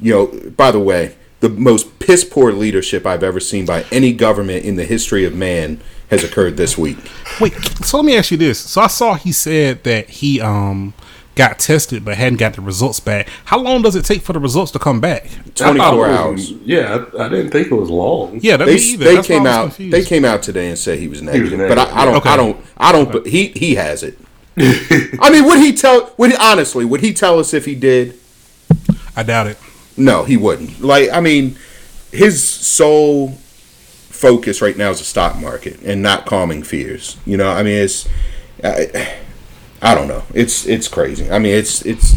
you 0.00 0.12
know, 0.12 0.50
by 0.56 0.70
the 0.70 0.80
way, 0.80 1.14
the 1.40 1.48
most 1.48 1.98
piss 1.98 2.24
poor 2.24 2.52
leadership 2.52 3.06
I've 3.06 3.22
ever 3.22 3.40
seen 3.40 3.66
by 3.66 3.84
any 3.90 4.12
government 4.12 4.64
in 4.64 4.76
the 4.76 4.84
history 4.84 5.24
of 5.24 5.34
man 5.34 5.80
has 6.10 6.24
occurred 6.24 6.56
this 6.56 6.76
week. 6.76 6.98
Wait, 7.40 7.54
so 7.84 7.98
let 7.98 8.06
me 8.06 8.16
ask 8.16 8.30
you 8.30 8.36
this. 8.36 8.58
So 8.58 8.80
I 8.80 8.86
saw 8.86 9.14
he 9.14 9.32
said 9.32 9.84
that 9.84 10.08
he 10.08 10.40
um 10.40 10.94
got 11.36 11.58
tested 11.58 12.04
but 12.04 12.16
hadn't 12.16 12.38
got 12.38 12.54
the 12.54 12.60
results 12.60 13.00
back. 13.00 13.28
How 13.46 13.58
long 13.58 13.82
does 13.82 13.94
it 13.96 14.04
take 14.04 14.22
for 14.22 14.32
the 14.32 14.40
results 14.40 14.72
to 14.72 14.78
come 14.78 15.00
back? 15.00 15.24
I 15.24 15.28
thought 15.28 15.54
Twenty 15.56 15.80
it 15.80 15.90
four 15.90 16.08
was- 16.08 16.18
hours. 16.18 16.50
Yeah, 16.64 17.04
I, 17.18 17.24
I 17.24 17.28
didn't 17.28 17.50
think 17.50 17.68
it 17.68 17.74
was 17.74 17.88
long. 17.90 18.40
Yeah, 18.42 18.56
that 18.56 18.66
They, 18.66 18.74
me 18.76 18.80
either. 18.80 19.04
they 19.04 19.14
That's 19.16 19.26
came 19.28 19.46
out. 19.46 19.62
confused. 19.66 19.92
They 19.94 20.04
came 20.04 20.24
out 20.24 20.42
today 20.42 20.68
and 20.68 20.78
said 20.78 20.98
he 20.98 21.08
was 21.08 21.22
negative, 21.22 21.58
negative, 21.58 21.68
but 21.76 21.78
I, 21.92 22.02
I 22.02 22.04
don't. 22.04 22.16
Okay. 22.16 22.30
I 22.30 22.36
don't. 22.36 22.64
I 22.76 22.92
don't. 22.92 23.12
But 23.12 23.26
he 23.26 23.48
he 23.48 23.76
has 23.76 24.02
it. 24.02 24.18
I 24.58 25.30
mean, 25.30 25.44
would 25.46 25.58
he 25.60 25.72
tell? 25.72 26.12
Would 26.18 26.32
he, 26.32 26.36
honestly? 26.38 26.84
Would 26.84 27.00
he 27.00 27.12
tell 27.14 27.38
us 27.38 27.54
if 27.54 27.64
he 27.64 27.74
did? 27.74 28.18
I 29.16 29.22
doubt 29.22 29.46
it. 29.46 29.58
No, 29.96 30.24
he 30.24 30.36
wouldn't. 30.36 30.80
Like, 30.80 31.10
I 31.10 31.20
mean, 31.20 31.56
his 32.12 32.42
sole 32.42 33.30
focus 34.08 34.60
right 34.60 34.76
now 34.76 34.90
is 34.90 34.98
the 34.98 35.04
stock 35.04 35.36
market 35.38 35.80
and 35.82 36.02
not 36.02 36.26
calming 36.26 36.62
fears. 36.62 37.16
You 37.24 37.36
know, 37.36 37.50
I 37.50 37.62
mean, 37.62 37.76
it's, 37.76 38.08
I, 38.62 39.16
I 39.82 39.94
don't 39.94 40.08
know. 40.08 40.22
It's 40.34 40.66
it's 40.66 40.88
crazy. 40.88 41.30
I 41.30 41.38
mean, 41.38 41.54
it's 41.54 41.84
it's, 41.86 42.16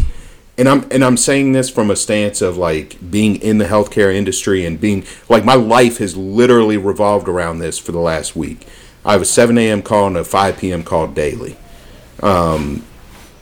and 0.58 0.68
I'm 0.68 0.86
and 0.90 1.04
I'm 1.04 1.16
saying 1.16 1.52
this 1.52 1.70
from 1.70 1.90
a 1.90 1.96
stance 1.96 2.42
of 2.42 2.56
like 2.58 2.98
being 3.10 3.36
in 3.36 3.58
the 3.58 3.66
healthcare 3.66 4.14
industry 4.14 4.66
and 4.66 4.80
being 4.80 5.04
like 5.28 5.44
my 5.44 5.54
life 5.54 5.98
has 5.98 6.16
literally 6.16 6.76
revolved 6.76 7.28
around 7.28 7.58
this 7.60 7.78
for 7.78 7.92
the 7.92 8.00
last 8.00 8.36
week. 8.36 8.66
I 9.04 9.12
have 9.12 9.22
a 9.22 9.26
7 9.26 9.58
a.m. 9.58 9.82
call 9.82 10.06
and 10.06 10.16
a 10.16 10.24
5 10.24 10.58
p.m. 10.58 10.82
call 10.82 11.08
daily 11.08 11.56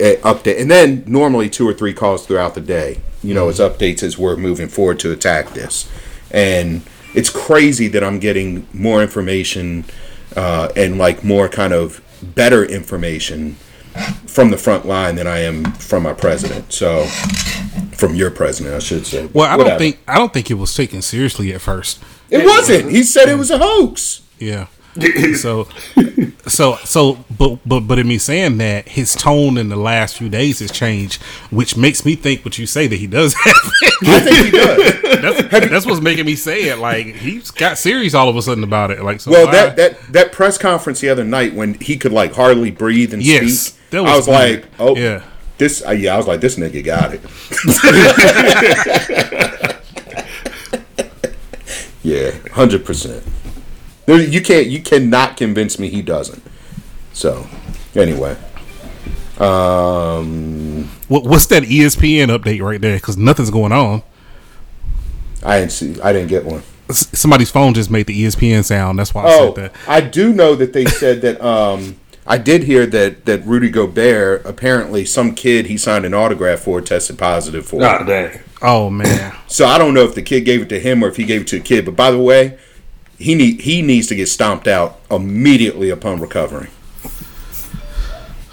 eh, 0.00 0.17
update, 0.23 0.61
and 0.61 0.71
then 0.71 1.05
normally 1.07 1.49
two 1.50 1.69
or 1.69 1.75
three 1.75 1.95
calls 1.95 2.26
throughout 2.26 2.55
the 2.55 2.61
day. 2.61 3.00
You 3.23 3.35
know, 3.35 3.49
as 3.49 3.61
updates 3.61 4.02
as 4.02 4.19
we're 4.19 4.37
moving 4.37 4.69
forward 4.69 4.99
to 5.00 5.12
attack 5.12 5.50
this, 5.50 5.88
and 6.31 6.83
it's 7.14 7.31
crazy 7.31 7.88
that 7.88 8.02
I'm 8.02 8.19
getting 8.19 8.67
more 8.73 9.02
information 9.02 9.85
uh, 10.37 10.73
and 10.76 10.99
like 10.99 11.25
more 11.25 11.49
kind 11.49 11.73
of 11.73 12.00
better 12.23 12.64
information 12.64 13.57
from 14.27 14.51
the 14.51 14.59
front 14.59 14.87
line 14.87 15.17
than 15.17 15.27
I 15.27 15.41
am 15.41 15.65
from 15.73 16.03
my 16.05 16.13
president. 16.15 16.73
So, 16.73 17.07
from 17.97 18.15
your 18.15 18.31
president, 18.31 18.75
I 18.75 18.79
should 18.81 19.07
say. 19.07 19.27
Well, 19.33 19.47
I 19.53 19.57
don't 19.63 19.79
think 19.79 19.99
I 20.09 20.17
don't 20.17 20.33
think 20.33 20.51
it 20.51 20.55
was 20.55 20.75
taken 20.75 21.03
seriously 21.03 21.53
at 21.53 21.61
first. 21.61 22.03
it 22.31 22.45
wasn't. 22.45 22.91
He 22.91 23.03
said 23.03 23.29
it 23.29 23.37
was 23.39 23.51
a 23.51 23.59
hoax. 23.59 24.23
Yeah. 24.39 24.67
so, 25.37 25.69
so, 26.47 26.77
so, 26.85 27.25
but, 27.39 27.61
but, 27.65 27.81
but 27.81 27.99
in 27.99 28.07
me 28.07 28.19
saying 28.19 28.59
that, 28.59 28.87
his 28.89 29.15
tone 29.15 29.57
in 29.57 29.71
the 29.71 29.77
last 29.77 30.19
few 30.19 30.29
days 30.29 30.59
has 30.59 30.71
changed, 30.71 31.23
which 31.51 31.79
makes 31.79 32.05
me 32.05 32.15
think 32.15 32.45
what 32.45 32.59
you 32.59 32.67
say 32.67 32.87
that 32.89 32.97
he 32.97 33.07
does 33.07 33.33
have. 33.43 33.55
it. 33.81 34.09
I 34.09 34.21
think 34.21 34.37
he 34.45 34.51
does. 34.51 35.23
that's, 35.49 35.67
that's 35.71 35.87
what's 35.87 36.03
making 36.03 36.27
me 36.27 36.37
say 36.37 36.65
it. 36.69 36.79
Like 36.79 37.07
he's 37.07 37.51
got 37.51 37.79
serious 37.79 38.13
all 38.13 38.29
of 38.29 38.37
a 38.37 38.43
sudden 38.43 38.65
about 38.65 38.91
it. 38.91 39.03
Like, 39.03 39.21
so 39.21 39.31
Well, 39.31 39.47
why- 39.47 39.53
that, 39.53 39.77
that 39.77 40.13
that 40.13 40.33
press 40.33 40.59
conference 40.59 41.01
the 41.01 41.09
other 41.09 41.25
night 41.25 41.55
when 41.55 41.73
he 41.75 41.97
could 41.97 42.13
like 42.13 42.35
hardly 42.35 42.71
breathe 42.71 43.15
and 43.15 43.23
Yes, 43.23 43.59
speak, 43.69 43.82
that 43.93 43.99
I 43.99 44.17
was 44.17 44.27
was 44.27 44.29
like, 44.29 44.65
oh, 44.81 44.97
Yeah. 44.97 45.23
this. 45.59 45.85
Uh, 45.87 45.93
yeah, 45.93 46.15
I 46.15 46.17
was 46.17 46.27
like, 46.27 46.41
this 46.41 46.57
nigga 46.57 46.85
got 46.85 47.15
it. 47.15 47.21
yeah, 52.03 52.33
hundred 52.53 52.85
percent. 52.85 53.23
You 54.07 54.41
can't, 54.43 54.67
you 54.67 54.83
cannot 54.83 55.37
convince 55.37 55.79
me 55.79 55.89
he 55.89 56.03
doesn't. 56.03 56.43
So, 57.13 57.47
anyway, 57.95 58.37
um, 59.39 60.89
what, 61.09 61.25
what's 61.25 61.47
that 61.47 61.63
ESPN 61.63 62.37
update 62.37 62.61
right 62.63 62.81
there? 62.81 62.97
Because 62.97 63.17
nothing's 63.17 63.50
going 63.50 63.73
on. 63.73 64.02
I 65.45 65.61
didn't 65.61 65.73
see, 65.73 66.00
I 66.00 66.13
didn't 66.13 66.28
get 66.28 66.45
one. 66.45 66.63
S- 66.91 67.17
Somebody's 67.19 67.50
phone 67.50 67.75
just 67.75 67.91
made 67.91 68.07
the 68.07 68.25
ESPN 68.25 68.65
sound. 68.65 68.99
That's 68.99 69.15
why 69.15 69.25
I 69.25 69.26
Oh, 69.39 69.55
said 69.55 69.65
that. 69.65 69.75
I 69.89 70.00
do 70.00 70.33
know 70.33 70.55
that 70.57 70.73
they 70.73 70.85
said 70.87 71.21
that. 71.23 71.41
Um, 71.45 71.97
I 72.26 72.39
did 72.39 72.65
hear 72.65 72.87
that 72.87 73.25
that 73.25 73.45
Rudy 73.45 73.69
Gobert 73.69 74.47
apparently 74.47 75.04
some 75.04 75.35
kid 75.35 75.67
he 75.67 75.76
signed 75.76 76.04
an 76.04 76.15
autograph 76.15 76.61
for 76.61 76.80
tested 76.80 77.19
positive 77.19 77.67
for. 77.67 77.82
Ah, 77.85 78.04
dang. 78.04 78.39
Oh 78.61 78.91
man. 78.91 79.35
So 79.49 79.67
I 79.67 79.76
don't 79.78 79.93
know 79.95 80.04
if 80.04 80.15
the 80.15 80.23
kid 80.23 80.43
gave 80.43 80.63
it 80.63 80.69
to 80.69 80.78
him 80.78 81.02
or 81.02 81.08
if 81.08 81.17
he 81.17 81.25
gave 81.25 81.41
it 81.43 81.47
to 81.49 81.56
a 81.56 81.61
kid. 81.61 81.85
But 81.85 81.97
by 81.97 82.13
the 82.13 82.21
way, 82.21 82.58
he 83.19 83.35
need 83.35 83.63
he 83.63 83.82
needs 83.82 84.06
to 84.08 84.15
get 84.15 84.28
stomped 84.28 84.69
out 84.69 85.00
immediately 85.11 85.91
upon 85.91 86.21
recovering. 86.21 86.71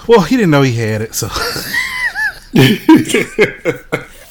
Well, 0.08 0.22
he 0.22 0.36
didn't 0.36 0.50
know 0.52 0.64
he 0.64 0.74
had 0.74 1.04
it, 1.04 1.14
so 1.14 1.28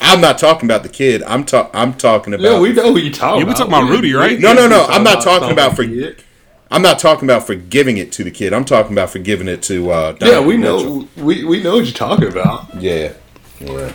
I'm 0.01 0.21
not 0.21 0.39
talking 0.39 0.67
about 0.67 0.83
the 0.83 0.89
kid. 0.89 1.23
I'm 1.23 1.45
talk 1.45 1.71
I'm 1.73 1.95
talking 1.95 2.35
about. 2.35 2.43
Yeah, 2.45 2.59
we 2.61 2.73
know 2.73 2.93
who 2.93 2.99
you 2.99 3.13
talking 3.13 3.43
Yeah, 3.43 3.47
we 3.47 3.53
talking 3.53 3.69
about 3.69 3.89
Rudy, 3.89 4.13
right? 4.15 4.39
No, 4.41 4.53
no, 4.53 4.67
no, 4.67 4.85
I'm 4.87 5.05
not 5.05 5.23
talking 5.23 5.41
talking 5.41 5.53
about 5.53 5.77
for- 5.77 5.85
kid. 5.85 6.25
I'm 6.71 6.83
not 6.83 6.99
talking 6.99 7.25
about 7.29 7.47
forgiving 7.47 7.97
it 7.97 8.13
to 8.13 8.25
the 8.25 8.31
kid. 8.31 8.53
I'm 8.53 8.65
talking 8.65 8.93
about 8.93 9.11
forgiving 9.11 9.49
it 9.49 9.63
to. 9.65 9.91
Uh, 9.91 10.17
Yeah, 10.21 10.41
we 10.41 10.57
Mitchell. 10.57 11.01
know. 11.03 11.09
We, 11.17 11.45
we 11.45 11.63
know 11.63 11.77
what 11.77 11.85
you're 11.87 11.95
talking 11.95 12.29
about. 12.29 12.75
Yeah, 12.81 13.15
yeah. 13.61 13.93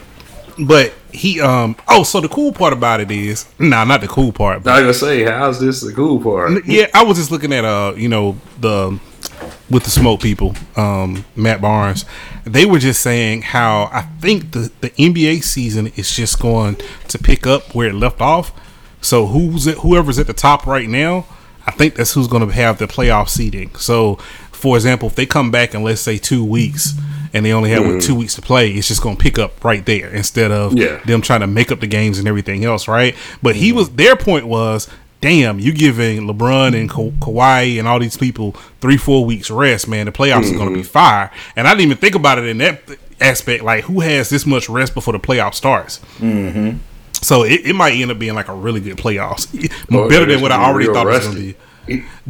but 0.59 0.93
he 1.11 1.39
um 1.39 1.75
oh 1.87 2.03
so 2.03 2.19
the 2.19 2.27
cool 2.27 2.51
part 2.51 2.73
about 2.73 2.99
it 2.99 3.11
is 3.11 3.45
nah 3.59 3.83
not 3.83 4.01
the 4.01 4.07
cool 4.07 4.31
part 4.31 4.63
but 4.63 4.71
I 4.73 4.81
was 4.81 4.99
gonna 4.99 5.13
say, 5.13 5.23
how's 5.23 5.59
this 5.59 5.81
the 5.81 5.93
cool 5.93 6.19
part? 6.21 6.65
yeah 6.65 6.87
I 6.93 7.03
was 7.03 7.17
just 7.17 7.29
looking 7.31 7.53
at 7.53 7.63
uh 7.63 7.93
you 7.95 8.07
know 8.09 8.37
the 8.59 8.99
with 9.69 9.83
the 9.83 9.89
smoke 9.91 10.21
people 10.21 10.55
um 10.75 11.23
Matt 11.35 11.61
Barnes 11.61 12.05
they 12.45 12.65
were 12.65 12.79
just 12.79 13.01
saying 13.01 13.43
how 13.43 13.89
I 13.91 14.01
think 14.19 14.51
the 14.53 14.71
the 14.81 14.89
NBA 14.91 15.43
season 15.43 15.87
is 15.95 16.15
just 16.15 16.39
going 16.39 16.77
to 17.07 17.17
pick 17.19 17.45
up 17.47 17.73
where 17.75 17.89
it 17.89 17.93
left 17.95 18.21
off 18.21 18.51
so 19.01 19.27
who's 19.27 19.67
at, 19.67 19.77
whoever's 19.77 20.17
at 20.19 20.25
the 20.27 20.33
top 20.33 20.65
right 20.65 20.89
now 20.89 21.25
I 21.65 21.71
think 21.71 21.95
that's 21.95 22.13
who's 22.13 22.27
going 22.27 22.47
to 22.47 22.53
have 22.53 22.77
the 22.77 22.87
playoff 22.87 23.29
seeding 23.29 23.73
so 23.75 24.15
for 24.51 24.75
example 24.75 25.07
if 25.07 25.15
they 25.15 25.25
come 25.25 25.51
back 25.51 25.73
in 25.73 25.83
let's 25.83 26.01
say 26.01 26.17
two 26.17 26.43
weeks 26.43 26.93
and 27.33 27.45
they 27.45 27.51
only 27.51 27.71
have 27.71 27.81
what, 27.81 27.89
mm-hmm. 27.89 27.99
two 27.99 28.15
weeks 28.15 28.35
to 28.35 28.41
play 28.41 28.71
it's 28.71 28.87
just 28.87 29.01
going 29.01 29.17
to 29.17 29.21
pick 29.21 29.39
up 29.39 29.63
right 29.63 29.85
there 29.85 30.09
instead 30.09 30.51
of 30.51 30.77
Yeah. 30.77 30.97
them 31.05 31.21
trying 31.21 31.41
to 31.41 31.47
make 31.47 31.71
up 31.71 31.79
the 31.79 31.87
games 31.87 32.19
and 32.19 32.27
everything 32.27 32.63
else, 32.63 32.87
right? 32.87 33.15
But 33.41 33.55
he 33.55 33.69
mm-hmm. 33.69 33.77
was 33.77 33.89
their 33.91 34.15
point 34.15 34.45
was, 34.47 34.87
damn, 35.21 35.59
you 35.59 35.71
giving 35.71 36.27
LeBron 36.27 36.79
and 36.79 36.89
Ka- 36.89 37.25
Kawhi 37.25 37.79
and 37.79 37.87
all 37.87 37.99
these 37.99 38.17
people 38.17 38.51
three, 38.81 38.97
four 38.97 39.25
weeks 39.25 39.49
rest, 39.49 39.87
man. 39.87 40.05
The 40.05 40.11
playoffs 40.11 40.51
are 40.51 40.57
going 40.57 40.69
to 40.69 40.75
be 40.75 40.81
mm-hmm. 40.81 40.89
fire. 40.91 41.31
And 41.55 41.67
I 41.67 41.71
didn't 41.71 41.85
even 41.85 41.97
think 41.97 42.15
about 42.15 42.37
it 42.37 42.45
in 42.45 42.57
that 42.59 42.81
aspect. 43.19 43.63
Like, 43.63 43.85
who 43.85 44.01
has 44.01 44.29
this 44.29 44.45
much 44.45 44.69
rest 44.69 44.93
before 44.93 45.13
the 45.13 45.19
playoff 45.19 45.53
starts? 45.53 45.99
Mm-hmm. 46.19 46.77
So 47.23 47.43
it, 47.43 47.65
it 47.65 47.73
might 47.73 47.93
end 47.93 48.11
up 48.11 48.19
being 48.19 48.35
like 48.35 48.47
a 48.49 48.53
really 48.53 48.79
good 48.79 48.97
playoffs, 48.97 49.47
Or 49.93 50.05
oh, 50.05 50.09
better 50.09 50.25
than 50.25 50.41
what 50.41 50.51
I 50.51 50.63
already 50.63 50.85
thought 50.87 51.07
it 51.07 51.11
was 51.11 51.25
going 51.25 51.35
to 51.35 51.41
be. 51.41 51.55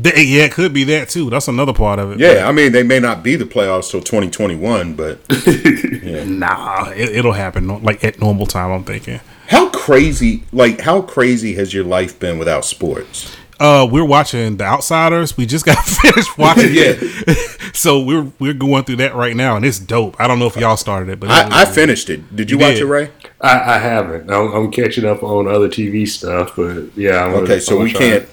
Th- 0.02 0.28
yeah, 0.28 0.46
it 0.46 0.52
could 0.52 0.74
be 0.74 0.84
that 0.86 1.10
too. 1.10 1.30
That's 1.30 1.48
another 1.48 1.74
part 1.74 2.00
of 2.00 2.12
it. 2.14 2.20
Yeah, 2.20 2.48
I 2.48 2.52
mean 2.52 2.72
they 2.72 2.82
may 2.84 3.00
not 3.00 3.22
be 3.22 3.36
the 3.36 3.46
playoffs 3.46 3.92
till 3.92 4.02
2021, 4.02 4.96
but 4.96 5.20
Nah, 6.28 6.90
it, 6.90 7.10
it'll 7.10 7.34
happen 7.34 7.84
like 7.84 8.04
at 8.04 8.20
normal 8.20 8.46
time. 8.48 8.72
I'm 8.72 8.84
thinking. 8.84 9.20
how 9.48 9.70
crazy, 9.70 10.44
like 10.52 10.82
how 10.82 11.02
crazy 11.04 11.54
has 11.56 11.74
your 11.74 11.84
life 11.84 12.20
been 12.20 12.40
without 12.40 12.66
sports? 12.66 13.36
Uh, 13.60 13.88
we're 13.90 14.06
watching 14.06 14.58
The 14.58 14.64
Outsiders. 14.64 15.38
We 15.38 15.46
just 15.46 15.66
got 15.66 15.78
finished 15.86 16.38
watching 16.38 16.74
Yeah. 16.74 16.94
it, 16.98 17.60
so 17.76 18.02
we're 18.04 18.32
we're 18.40 18.54
going 18.54 18.84
through 18.84 18.98
that 18.98 19.16
right 19.16 19.36
now, 19.36 19.56
and 19.56 19.64
it's 19.66 19.80
dope. 19.80 20.16
I 20.20 20.28
don't 20.28 20.40
know 20.40 20.48
if 20.48 20.56
y'all 20.58 20.78
started 20.78 21.10
it, 21.10 21.20
but 21.20 21.28
it 21.30 21.34
I, 21.54 21.62
I 21.62 21.66
finished 21.66 22.10
it. 22.10 22.36
Did 22.36 22.50
you, 22.52 22.58
You 22.58 22.64
watch 22.66 22.74
did. 22.76 22.82
it, 22.84 22.86
Ray? 22.86 23.12
I, 23.42 23.76
I 23.76 23.78
haven't. 23.78 24.30
I'm, 24.32 24.52
I'm 24.54 24.72
catching 24.72 25.06
up 25.06 25.22
on 25.24 25.48
other 25.48 25.70
TV 25.70 26.08
stuff, 26.08 26.56
but 26.56 26.96
yeah. 26.98 27.24
I'm 27.24 27.32
gonna- 27.32 27.44
Okay, 27.44 27.60
so 27.60 27.78
I'm 27.78 27.84
we 27.84 27.92
can't 27.94 28.28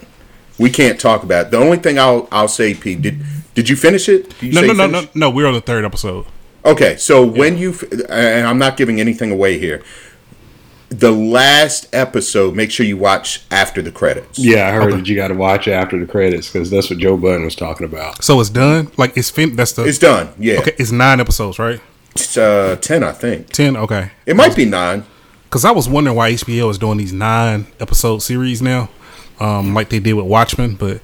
we 0.58 0.70
can't 0.70 0.98
talk 1.00 1.22
about 1.22 1.46
it. 1.46 1.50
The 1.52 1.58
only 1.58 1.78
thing 1.78 1.98
I'll 1.98 2.28
I'll 2.32 2.48
say, 2.48 2.74
Pete, 2.74 3.02
did 3.02 3.22
did 3.54 3.68
you 3.68 3.76
finish 3.76 4.08
it? 4.08 4.30
Did 4.40 4.42
you 4.42 4.52
no, 4.52 4.60
say 4.62 4.66
no, 4.68 4.72
you 4.72 4.78
no, 4.92 5.00
no, 5.02 5.08
no. 5.14 5.30
We're 5.30 5.46
on 5.46 5.54
the 5.54 5.60
third 5.60 5.84
episode. 5.84 6.26
Okay, 6.64 6.96
so 6.96 7.24
when 7.24 7.56
you 7.56 7.70
f- 7.72 7.84
and 8.10 8.46
I'm 8.46 8.58
not 8.58 8.76
giving 8.76 9.00
anything 9.00 9.30
away 9.32 9.58
here. 9.58 9.82
The 10.90 11.12
last 11.12 11.88
episode, 11.94 12.56
make 12.56 12.70
sure 12.72 12.84
you 12.84 12.96
watch 12.96 13.42
after 13.52 13.80
the 13.80 13.92
credits. 13.92 14.38
Yeah, 14.40 14.66
I 14.68 14.72
heard 14.72 14.92
that 14.92 15.06
you 15.06 15.14
got 15.14 15.28
to 15.28 15.34
watch 15.34 15.68
after 15.68 15.98
the 15.98 16.06
credits 16.06 16.50
because 16.52 16.68
that's 16.68 16.90
what 16.90 16.98
Joe 16.98 17.16
Budden 17.16 17.44
was 17.44 17.54
talking 17.54 17.84
about. 17.86 18.24
So 18.24 18.40
it's 18.40 18.50
done. 18.50 18.90
Like 18.96 19.16
it's 19.16 19.30
fin. 19.30 19.54
That's 19.54 19.72
the 19.72 19.84
It's 19.84 19.98
done. 19.98 20.30
Yeah, 20.36 20.58
okay. 20.58 20.74
It's 20.78 20.90
nine 20.90 21.20
episodes, 21.20 21.58
right? 21.60 21.80
it's 22.16 22.36
uh, 22.36 22.76
ten, 22.80 23.04
I 23.04 23.12
think. 23.12 23.50
Ten. 23.50 23.76
Okay. 23.76 24.10
It 24.26 24.34
might 24.34 24.56
be 24.56 24.64
nine. 24.64 25.04
Because 25.44 25.64
I 25.64 25.70
was 25.70 25.88
wondering 25.88 26.16
why 26.16 26.32
HBO 26.32 26.70
is 26.70 26.78
doing 26.78 26.98
these 26.98 27.12
nine 27.12 27.66
episode 27.78 28.18
series 28.18 28.60
now, 28.60 28.88
um, 29.38 29.74
like 29.74 29.90
they 29.90 30.00
did 30.00 30.14
with 30.14 30.26
Watchmen. 30.26 30.74
But 30.74 31.00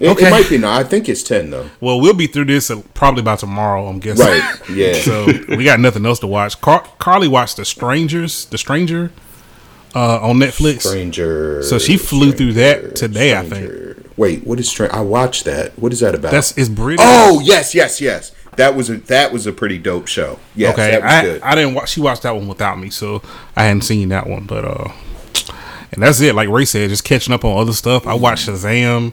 It, 0.00 0.08
Okay. 0.08 0.26
it 0.26 0.30
might 0.30 0.48
be 0.48 0.56
nine. 0.58 0.80
I 0.80 0.88
think 0.88 1.08
it's 1.08 1.22
ten 1.22 1.50
though. 1.50 1.68
well, 1.80 2.00
we'll 2.00 2.14
be 2.14 2.26
through 2.26 2.46
this 2.46 2.70
uh, 2.70 2.80
probably 2.94 3.22
by 3.22 3.36
tomorrow. 3.36 3.86
I'm 3.86 4.00
guessing. 4.00 4.26
Right. 4.26 4.56
Yeah. 4.70 4.94
So 4.94 5.26
we 5.48 5.62
got 5.64 5.78
nothing 5.78 6.04
else 6.06 6.18
to 6.20 6.26
watch. 6.26 6.60
Car- 6.60 6.84
Carly 6.98 7.28
watched 7.28 7.56
The 7.58 7.64
Strangers, 7.64 8.46
The 8.46 8.56
Stranger. 8.58 9.12
uh, 9.94 10.20
on 10.20 10.36
Netflix. 10.38 10.82
Stranger. 10.82 11.62
So 11.62 11.78
she 11.78 11.96
flew 11.96 12.32
through 12.32 12.54
that 12.54 12.96
today, 12.96 13.36
I 13.36 13.42
think. 13.44 13.98
Wait, 14.16 14.46
what 14.46 14.58
is 14.60 14.68
Stranger? 14.70 14.94
I 14.94 15.00
watched 15.02 15.44
that. 15.44 15.78
What 15.78 15.92
is 15.92 16.00
that 16.00 16.14
about? 16.14 16.32
That's 16.32 16.56
it's 16.56 16.68
British. 16.68 17.04
oh 17.06 17.40
yes, 17.44 17.74
yes, 17.74 18.00
yes. 18.00 18.32
That 18.56 18.74
was 18.74 18.88
a 18.90 18.96
that 18.98 19.32
was 19.32 19.46
a 19.46 19.52
pretty 19.52 19.78
dope 19.78 20.06
show. 20.06 20.38
Yes, 20.54 20.72
okay. 20.74 20.90
that 20.92 21.02
was 21.02 21.12
I, 21.12 21.22
good. 21.22 21.42
I 21.42 21.54
didn't 21.54 21.74
watch. 21.74 21.90
She 21.90 22.00
watched 22.00 22.22
that 22.22 22.34
one 22.34 22.48
without 22.48 22.78
me, 22.78 22.90
so 22.90 23.22
I 23.56 23.64
hadn't 23.64 23.82
seen 23.82 24.08
that 24.10 24.26
one. 24.26 24.44
But 24.46 24.64
uh, 24.64 24.92
and 25.92 26.02
that's 26.02 26.20
it. 26.20 26.34
Like 26.34 26.48
Ray 26.48 26.64
said, 26.64 26.90
just 26.90 27.04
catching 27.04 27.32
up 27.34 27.44
on 27.44 27.58
other 27.58 27.72
stuff. 27.72 28.06
I 28.06 28.14
watched 28.14 28.48
Shazam 28.48 29.12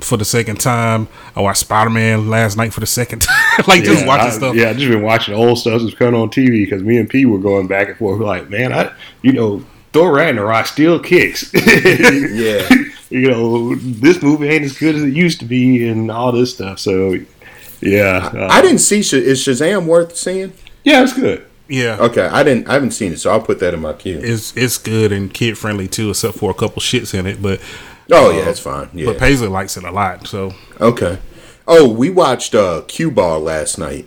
for 0.00 0.16
the 0.16 0.24
second 0.24 0.60
time. 0.60 1.08
I 1.34 1.40
watched 1.40 1.60
Spider 1.60 1.90
Man 1.90 2.28
last 2.28 2.56
night 2.56 2.72
for 2.72 2.80
the 2.80 2.86
second 2.86 3.20
time. 3.22 3.64
like 3.66 3.84
just 3.84 4.02
yeah, 4.02 4.06
watching 4.06 4.26
I, 4.26 4.30
stuff. 4.30 4.54
Yeah, 4.54 4.70
I 4.70 4.74
just 4.74 4.88
been 4.88 5.02
watching 5.02 5.34
old 5.34 5.58
stuff 5.58 5.82
that's 5.82 5.94
coming 5.94 6.20
on 6.20 6.28
TV 6.30 6.64
because 6.64 6.82
me 6.82 6.98
and 6.98 7.08
P 7.08 7.26
were 7.26 7.38
going 7.38 7.66
back 7.66 7.88
and 7.88 7.96
forth. 7.96 8.18
We're 8.18 8.26
like, 8.26 8.48
man, 8.50 8.72
I, 8.72 8.92
you 9.22 9.32
know, 9.32 9.64
Thor 9.92 10.12
Ragnarok 10.12 10.66
still 10.66 10.98
kicks. 11.00 11.50
yeah. 11.54 12.68
you 13.10 13.30
know, 13.30 13.74
this 13.76 14.22
movie 14.22 14.48
ain't 14.48 14.64
as 14.64 14.76
good 14.76 14.94
as 14.94 15.02
it 15.02 15.14
used 15.14 15.40
to 15.40 15.46
be, 15.46 15.88
and 15.88 16.10
all 16.10 16.32
this 16.32 16.54
stuff. 16.54 16.78
So, 16.78 17.16
yeah, 17.80 18.30
uh, 18.34 18.48
I 18.50 18.60
didn't 18.62 18.78
see. 18.78 19.02
Sh- 19.02 19.14
Is 19.14 19.40
Shazam 19.40 19.86
worth 19.86 20.16
seeing? 20.16 20.52
yeah, 20.84 21.02
it's 21.02 21.12
good. 21.12 21.46
Yeah. 21.68 21.98
Okay, 21.98 22.22
I 22.26 22.42
didn't. 22.42 22.68
I 22.68 22.74
haven't 22.74 22.92
seen 22.92 23.12
it, 23.12 23.18
so 23.18 23.30
I'll 23.32 23.40
put 23.40 23.58
that 23.60 23.74
in 23.74 23.80
my 23.80 23.92
queue. 23.92 24.20
It's 24.22 24.56
it's 24.56 24.78
good 24.78 25.12
and 25.12 25.32
kid 25.32 25.58
friendly 25.58 25.88
too, 25.88 26.10
except 26.10 26.38
for 26.38 26.50
a 26.50 26.54
couple 26.54 26.80
shits 26.80 27.12
in 27.12 27.26
it. 27.26 27.42
But 27.42 27.60
oh 28.12 28.30
yeah, 28.30 28.44
that's 28.44 28.60
fine. 28.60 28.88
Yeah. 28.92 29.06
but 29.06 29.18
Paisley 29.18 29.48
likes 29.48 29.76
it 29.76 29.84
a 29.84 29.90
lot. 29.90 30.26
So 30.26 30.52
okay. 30.80 31.18
Oh, 31.68 31.88
we 31.88 32.10
watched 32.10 32.54
uh, 32.54 32.82
Q 32.86 33.10
Ball 33.10 33.40
last 33.40 33.76
night. 33.78 34.06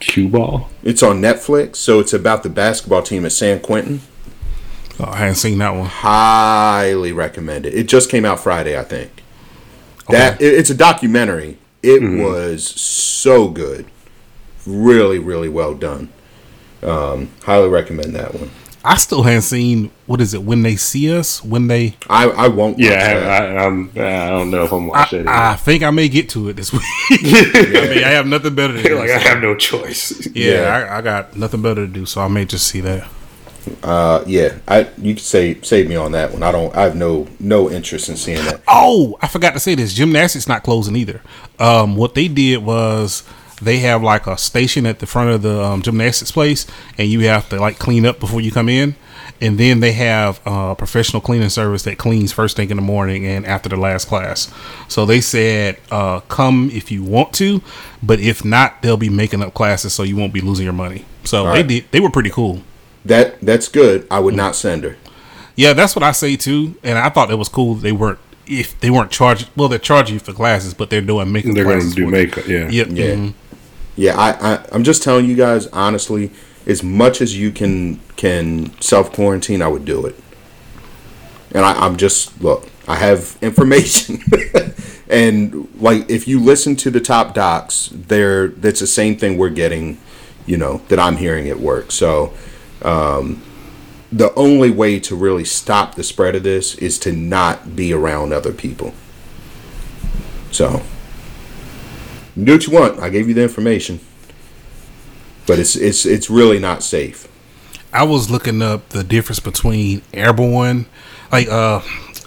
Cue 0.00 0.28
ball. 0.28 0.70
It's 0.82 1.02
on 1.02 1.20
Netflix, 1.20 1.76
so 1.76 1.98
it's 1.98 2.12
about 2.12 2.42
the 2.42 2.48
basketball 2.48 3.02
team 3.02 3.24
at 3.24 3.32
San 3.32 3.60
Quentin. 3.60 4.00
uh, 5.00 5.10
I 5.10 5.16
hadn't 5.16 5.34
seen 5.34 5.58
that 5.58 5.70
one. 5.74 5.86
Highly 5.86 7.12
recommend 7.12 7.66
it. 7.66 7.74
It 7.74 7.88
just 7.88 8.08
came 8.08 8.24
out 8.24 8.40
Friday, 8.40 8.78
I 8.78 8.84
think. 8.84 9.10
That 10.08 10.40
it, 10.40 10.54
it's 10.54 10.70
a 10.70 10.74
documentary. 10.74 11.58
It 11.82 12.00
was 12.02 12.64
so 12.64 13.48
good, 13.48 13.86
really, 14.66 15.18
really 15.18 15.48
well 15.48 15.74
done. 15.74 16.12
Um, 16.82 17.30
highly 17.42 17.68
recommend 17.68 18.14
that 18.14 18.34
one. 18.34 18.50
I 18.88 18.96
still 18.96 19.22
haven't 19.22 19.42
seen 19.42 19.90
what 20.06 20.20
is 20.22 20.32
it 20.32 20.42
when 20.42 20.62
they 20.62 20.76
see 20.76 21.14
us 21.14 21.44
when 21.44 21.66
they. 21.66 21.96
I 22.08 22.24
I 22.30 22.48
won't. 22.48 22.78
Yeah, 22.78 22.90
watch 22.90 23.00
I, 23.02 23.20
that. 23.20 23.58
I, 23.58 23.64
I'm, 23.66 23.90
I 23.96 24.30
don't 24.30 24.50
know 24.50 24.64
if 24.64 24.72
I'm 24.72 24.84
I, 24.84 24.86
watching 24.86 25.24
that. 25.24 25.52
I 25.52 25.56
think 25.56 25.82
I 25.82 25.90
may 25.90 26.08
get 26.08 26.30
to 26.30 26.48
it 26.48 26.54
this 26.56 26.72
week. 26.72 26.82
I 27.10 27.88
mean, 27.94 28.04
I 28.04 28.08
have 28.10 28.26
nothing 28.26 28.54
better 28.54 28.72
to 28.74 28.82
do. 28.88 28.94
like 28.98 29.10
I 29.10 29.18
have 29.18 29.42
no 29.42 29.54
choice. 29.54 30.26
yeah, 30.34 30.52
Yeah. 30.62 30.88
I, 30.90 30.98
I 30.98 31.00
got 31.02 31.36
nothing 31.36 31.60
better 31.60 31.86
to 31.86 31.92
do, 31.92 32.06
so 32.06 32.22
I 32.22 32.28
may 32.28 32.44
just 32.46 32.66
see 32.66 32.80
that. 32.80 33.06
Uh, 33.82 34.24
yeah, 34.26 34.56
I 34.66 34.88
you 34.96 35.14
can 35.14 35.18
save 35.22 35.66
save 35.66 35.88
me 35.90 35.96
on 35.96 36.12
that 36.12 36.32
one. 36.32 36.42
I 36.42 36.50
don't. 36.50 36.74
I 36.74 36.84
have 36.84 36.96
no 36.96 37.28
no 37.38 37.70
interest 37.70 38.08
in 38.08 38.16
seeing 38.16 38.42
that. 38.46 38.62
Oh, 38.66 39.18
I 39.20 39.28
forgot 39.28 39.52
to 39.52 39.60
say 39.60 39.74
this. 39.74 39.92
Gymnastics 39.92 40.48
not 40.48 40.62
closing 40.62 40.96
either. 40.96 41.20
Um, 41.58 41.94
what 41.96 42.14
they 42.14 42.28
did 42.28 42.64
was 42.64 43.24
they 43.60 43.78
have 43.78 44.02
like 44.02 44.26
a 44.26 44.36
station 44.38 44.86
at 44.86 44.98
the 45.00 45.06
front 45.06 45.30
of 45.30 45.42
the 45.42 45.62
um, 45.62 45.82
gymnastics 45.82 46.30
place, 46.30 46.66
and 46.96 47.08
you 47.08 47.20
have 47.20 47.48
to 47.50 47.58
like 47.60 47.78
clean 47.78 48.06
up 48.06 48.20
before 48.20 48.40
you 48.40 48.50
come 48.50 48.68
in. 48.68 48.94
And 49.40 49.56
then 49.56 49.78
they 49.78 49.92
have 49.92 50.40
a 50.44 50.74
professional 50.74 51.22
cleaning 51.22 51.48
service 51.48 51.84
that 51.84 51.96
cleans 51.96 52.32
first 52.32 52.56
thing 52.56 52.70
in 52.70 52.76
the 52.76 52.82
morning 52.82 53.24
and 53.24 53.46
after 53.46 53.68
the 53.68 53.76
last 53.76 54.08
class. 54.08 54.52
So 54.88 55.06
they 55.06 55.20
said, 55.20 55.78
uh, 55.92 56.20
come 56.20 56.70
if 56.72 56.90
you 56.90 57.04
want 57.04 57.34
to, 57.34 57.60
but 58.02 58.18
if 58.18 58.44
not, 58.44 58.82
they'll 58.82 58.96
be 58.96 59.08
making 59.10 59.42
up 59.42 59.54
classes 59.54 59.92
so 59.92 60.02
you 60.02 60.16
won't 60.16 60.32
be 60.32 60.40
losing 60.40 60.64
your 60.64 60.72
money. 60.72 61.04
So 61.22 61.52
they 61.52 61.62
did. 61.62 61.84
They 61.92 62.00
were 62.00 62.10
pretty 62.10 62.30
cool. 62.30 62.62
That 63.04 63.40
that's 63.40 63.68
good. 63.68 64.08
I 64.10 64.18
would 64.18 64.34
not 64.34 64.56
send 64.56 64.82
her. 64.82 64.96
Yeah, 65.54 65.72
that's 65.72 65.94
what 65.94 66.02
I 66.02 66.12
say 66.12 66.34
too. 66.36 66.74
And 66.82 66.98
I 66.98 67.08
thought 67.08 67.30
it 67.30 67.36
was 67.36 67.48
cool. 67.48 67.74
They 67.74 67.92
weren't 67.92 68.18
if 68.46 68.78
they 68.80 68.90
weren't 68.90 69.10
charging. 69.12 69.48
Well, 69.54 69.68
they're 69.68 69.78
charging 69.78 70.14
you 70.14 70.20
for 70.20 70.32
classes, 70.32 70.74
but 70.74 70.90
they're 70.90 71.00
doing 71.00 71.30
makeup. 71.30 71.54
They're 71.54 71.64
going 71.64 71.88
to 71.88 71.94
do 71.94 72.08
makeup. 72.08 72.46
Yeah. 72.48 72.68
Yep. 72.68 72.88
Yeah. 72.90 73.04
mhm. 73.14 73.34
Yeah, 73.98 74.16
I, 74.16 74.54
I 74.54 74.64
I'm 74.70 74.84
just 74.84 75.02
telling 75.02 75.26
you 75.26 75.34
guys 75.34 75.66
honestly. 75.66 76.30
As 76.66 76.82
much 76.82 77.22
as 77.22 77.36
you 77.36 77.50
can 77.50 77.98
can 78.16 78.78
self 78.80 79.12
quarantine, 79.12 79.60
I 79.60 79.68
would 79.68 79.84
do 79.84 80.06
it. 80.06 80.14
And 81.52 81.64
I, 81.64 81.72
I'm 81.72 81.96
just 81.96 82.40
look. 82.40 82.68
I 82.86 82.96
have 82.96 83.36
information, 83.42 84.20
and 85.08 85.66
like 85.80 86.08
if 86.08 86.28
you 86.28 86.38
listen 86.40 86.76
to 86.76 86.90
the 86.90 87.00
top 87.00 87.34
docs, 87.34 87.88
there 87.92 88.48
that's 88.48 88.80
the 88.80 88.86
same 88.86 89.16
thing 89.16 89.36
we're 89.36 89.48
getting. 89.50 89.98
You 90.46 90.58
know 90.58 90.82
that 90.88 91.00
I'm 91.00 91.16
hearing 91.16 91.48
at 91.48 91.58
work. 91.58 91.90
So 91.90 92.34
um, 92.82 93.42
the 94.12 94.32
only 94.34 94.70
way 94.70 95.00
to 95.00 95.16
really 95.16 95.44
stop 95.44 95.96
the 95.96 96.04
spread 96.04 96.36
of 96.36 96.44
this 96.44 96.76
is 96.76 96.98
to 97.00 97.12
not 97.12 97.74
be 97.74 97.92
around 97.92 98.32
other 98.32 98.52
people. 98.52 98.94
So 100.52 100.82
do 102.44 102.52
what 102.52 102.66
you 102.66 102.72
want. 102.72 103.00
I 103.00 103.10
gave 103.10 103.28
you 103.28 103.34
the 103.34 103.42
information, 103.42 104.00
but 105.46 105.58
it's 105.58 105.76
it's 105.76 106.06
it's 106.06 106.30
really 106.30 106.58
not 106.58 106.82
safe. 106.82 107.28
I 107.92 108.04
was 108.04 108.30
looking 108.30 108.60
up 108.60 108.90
the 108.90 109.02
difference 109.02 109.40
between 109.40 110.02
airborne, 110.12 110.86
like 111.32 111.48
uh, 111.48 111.80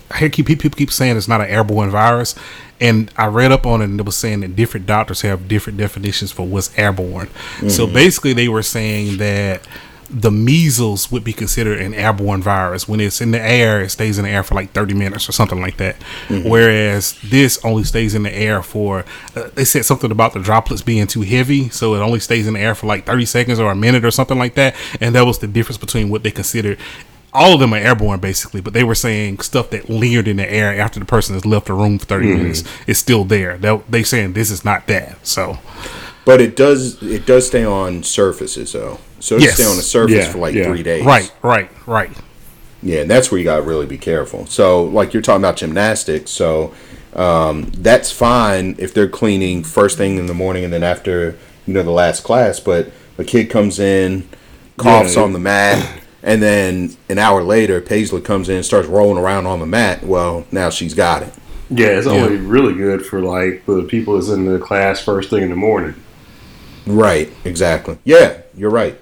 I 0.09 0.17
hear 0.17 0.29
keep 0.29 0.47
people 0.47 0.69
keep 0.69 0.91
saying 0.91 1.17
it's 1.17 1.27
not 1.27 1.41
an 1.41 1.47
airborne 1.47 1.89
virus, 1.91 2.35
and 2.79 3.11
I 3.15 3.27
read 3.27 3.51
up 3.51 3.65
on 3.65 3.81
it 3.81 3.85
and 3.85 3.99
it 3.99 4.05
was 4.05 4.17
saying 4.17 4.41
that 4.41 4.55
different 4.55 4.87
doctors 4.87 5.21
have 5.21 5.47
different 5.47 5.77
definitions 5.77 6.31
for 6.31 6.45
what's 6.47 6.77
airborne. 6.77 7.29
So 7.69 7.85
basically, 7.85 8.33
they 8.33 8.47
were 8.47 8.63
saying 8.63 9.17
that 9.17 9.67
the 10.13 10.31
measles 10.31 11.09
would 11.09 11.23
be 11.23 11.31
considered 11.31 11.79
an 11.79 11.93
airborne 11.93 12.41
virus. 12.41 12.87
When 12.87 12.99
it's 12.99 13.21
in 13.21 13.31
the 13.31 13.41
air, 13.41 13.81
it 13.81 13.89
stays 13.89 14.17
in 14.17 14.25
the 14.25 14.29
air 14.29 14.43
for 14.43 14.55
like 14.55 14.71
30 14.73 14.93
minutes 14.93 15.29
or 15.29 15.31
something 15.31 15.61
like 15.61 15.77
that. 15.77 15.95
Whereas 16.29 17.17
this 17.21 17.63
only 17.63 17.85
stays 17.85 18.13
in 18.13 18.23
the 18.23 18.33
air 18.33 18.61
for, 18.61 19.05
uh, 19.35 19.49
they 19.55 19.63
said 19.63 19.85
something 19.85 20.11
about 20.11 20.33
the 20.33 20.41
droplets 20.41 20.81
being 20.81 21.07
too 21.07 21.21
heavy. 21.21 21.69
So 21.69 21.95
it 21.95 21.99
only 21.99 22.19
stays 22.19 22.45
in 22.45 22.55
the 22.55 22.59
air 22.59 22.75
for 22.75 22.87
like 22.87 23.05
30 23.05 23.25
seconds 23.25 23.59
or 23.59 23.71
a 23.71 23.75
minute 23.75 24.03
or 24.03 24.11
something 24.11 24.37
like 24.37 24.55
that. 24.55 24.75
And 24.99 25.15
that 25.15 25.25
was 25.25 25.39
the 25.39 25.47
difference 25.47 25.77
between 25.77 26.09
what 26.09 26.23
they 26.23 26.31
considered. 26.31 26.77
All 27.33 27.53
of 27.53 27.61
them 27.61 27.73
are 27.73 27.77
airborne 27.77 28.19
basically, 28.19 28.59
but 28.59 28.73
they 28.73 28.83
were 28.83 28.95
saying 28.95 29.39
stuff 29.39 29.69
that 29.69 29.89
lingered 29.89 30.27
in 30.27 30.35
the 30.35 30.51
air 30.51 30.77
after 30.77 30.99
the 30.99 31.05
person 31.05 31.35
has 31.35 31.45
left 31.45 31.67
the 31.67 31.73
room 31.73 31.97
for 31.97 32.05
30 32.05 32.27
minutes 32.35 32.63
is 32.85 32.99
still 32.99 33.23
there. 33.23 33.57
They, 33.57 33.81
they 33.89 34.03
saying 34.03 34.33
this 34.33 34.51
is 34.51 34.65
not 34.65 34.87
that. 34.87 35.25
So 35.25 35.57
But 36.25 36.41
it 36.41 36.57
does 36.57 37.01
it 37.01 37.25
does 37.25 37.47
stay 37.47 37.63
on 37.63 38.03
surfaces 38.03 38.73
though. 38.73 38.99
So 39.21 39.37
it 39.37 39.43
Yes. 39.43 39.53
stay 39.55 39.65
on 39.65 39.77
the 39.77 39.81
surface 39.83 40.15
Yeah, 40.15 40.31
for 40.31 40.39
like 40.39 40.53
yeah. 40.55 40.65
three 40.65 40.83
days. 40.83 41.05
right, 41.05 41.31
right, 41.41 41.69
right. 41.85 42.09
Yeah, 42.83 43.01
and 43.01 43.09
that's 43.09 43.31
where 43.31 43.37
you 43.37 43.43
gotta 43.45 43.61
really 43.61 43.85
be 43.85 43.97
careful. 43.97 44.45
So 44.47 44.83
like 44.83 45.13
you're 45.13 45.21
talking 45.21 45.41
about 45.41 45.55
gymnastics, 45.57 46.31
so 46.31 46.73
um, 47.15 47.71
that's 47.77 48.11
fine 48.11 48.75
if 48.79 48.93
they're 48.93 49.07
cleaning 49.09 49.63
first 49.63 49.97
thing 49.97 50.17
in 50.17 50.25
the 50.25 50.33
morning 50.33 50.63
and 50.63 50.73
then 50.73 50.83
after 50.83 51.37
you 51.67 51.73
know 51.73 51.83
the 51.83 51.91
last 51.91 52.23
class. 52.23 52.59
But 52.59 52.91
a 53.17 53.23
kid 53.23 53.49
comes 53.49 53.79
in, 53.79 54.27
coughs 54.77 55.15
Yeah. 55.15 55.21
on 55.23 55.33
the 55.33 55.39
mat, 55.39 55.87
and 56.23 56.41
then 56.41 56.95
an 57.09 57.19
hour 57.19 57.43
later 57.43 57.79
Paisley 57.81 58.21
comes 58.21 58.49
in 58.49 58.55
and 58.55 58.65
starts 58.65 58.87
rolling 58.87 59.17
around 59.23 59.45
on 59.45 59.59
the 59.59 59.65
mat. 59.67 60.03
Well, 60.03 60.45
now 60.51 60.69
she's 60.71 60.93
got 60.95 61.21
it. 61.21 61.33
Yeah, 61.69 61.87
it's 61.99 62.07
only 62.07 62.37
really 62.37 62.73
good 62.73 63.05
for 63.05 63.21
like 63.21 63.65
the 63.67 63.83
people 63.83 64.15
that's 64.15 64.29
in 64.29 64.45
the 64.45 64.57
class 64.59 65.01
first 65.03 65.29
thing 65.29 65.43
in 65.43 65.49
the 65.51 65.55
morning. 65.55 65.93
Right. 66.87 67.31
Exactly. 67.45 67.97
Yeah, 68.03 68.37
you're 68.57 68.71
right. 68.71 68.97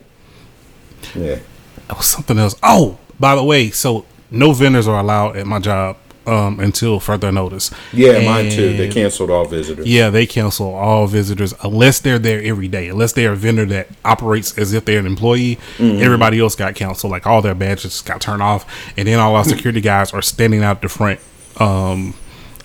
Yeah. 1.15 1.39
That 1.87 1.97
was 1.97 2.05
something 2.07 2.37
else. 2.37 2.55
Oh, 2.63 2.97
by 3.19 3.35
the 3.35 3.43
way, 3.43 3.69
so 3.71 4.05
no 4.31 4.51
vendors 4.53 4.87
are 4.87 4.99
allowed 4.99 5.37
at 5.37 5.47
my 5.47 5.59
job 5.59 5.97
um, 6.27 6.59
until 6.59 6.99
further 6.99 7.31
notice. 7.31 7.71
Yeah, 7.91 8.23
mine 8.23 8.51
too. 8.51 8.77
They 8.77 8.87
canceled 8.89 9.31
all 9.31 9.45
visitors. 9.45 9.87
Yeah, 9.87 10.11
they 10.11 10.27
cancel 10.27 10.73
all 10.75 11.07
visitors 11.07 11.53
unless 11.63 11.99
they're 11.99 12.19
there 12.19 12.39
every 12.43 12.67
day. 12.67 12.89
Unless 12.89 13.13
they're 13.13 13.31
a 13.31 13.35
vendor 13.35 13.65
that 13.65 13.87
operates 14.05 14.55
as 14.57 14.73
if 14.73 14.85
they're 14.85 14.99
an 14.99 15.07
employee, 15.07 15.57
Mm-hmm. 15.77 16.01
everybody 16.03 16.39
else 16.39 16.55
got 16.55 16.75
canceled. 16.75 17.09
Like 17.11 17.25
all 17.25 17.41
their 17.41 17.55
badges 17.55 18.01
got 18.01 18.21
turned 18.21 18.43
off, 18.43 18.65
and 18.95 19.07
then 19.07 19.17
all 19.19 19.35
our 19.35 19.43
security 19.55 19.81
guys 19.81 20.13
are 20.13 20.21
standing 20.21 20.63
out 20.63 20.81
the 20.83 20.89
front. 20.89 21.19
Um, 21.59 22.13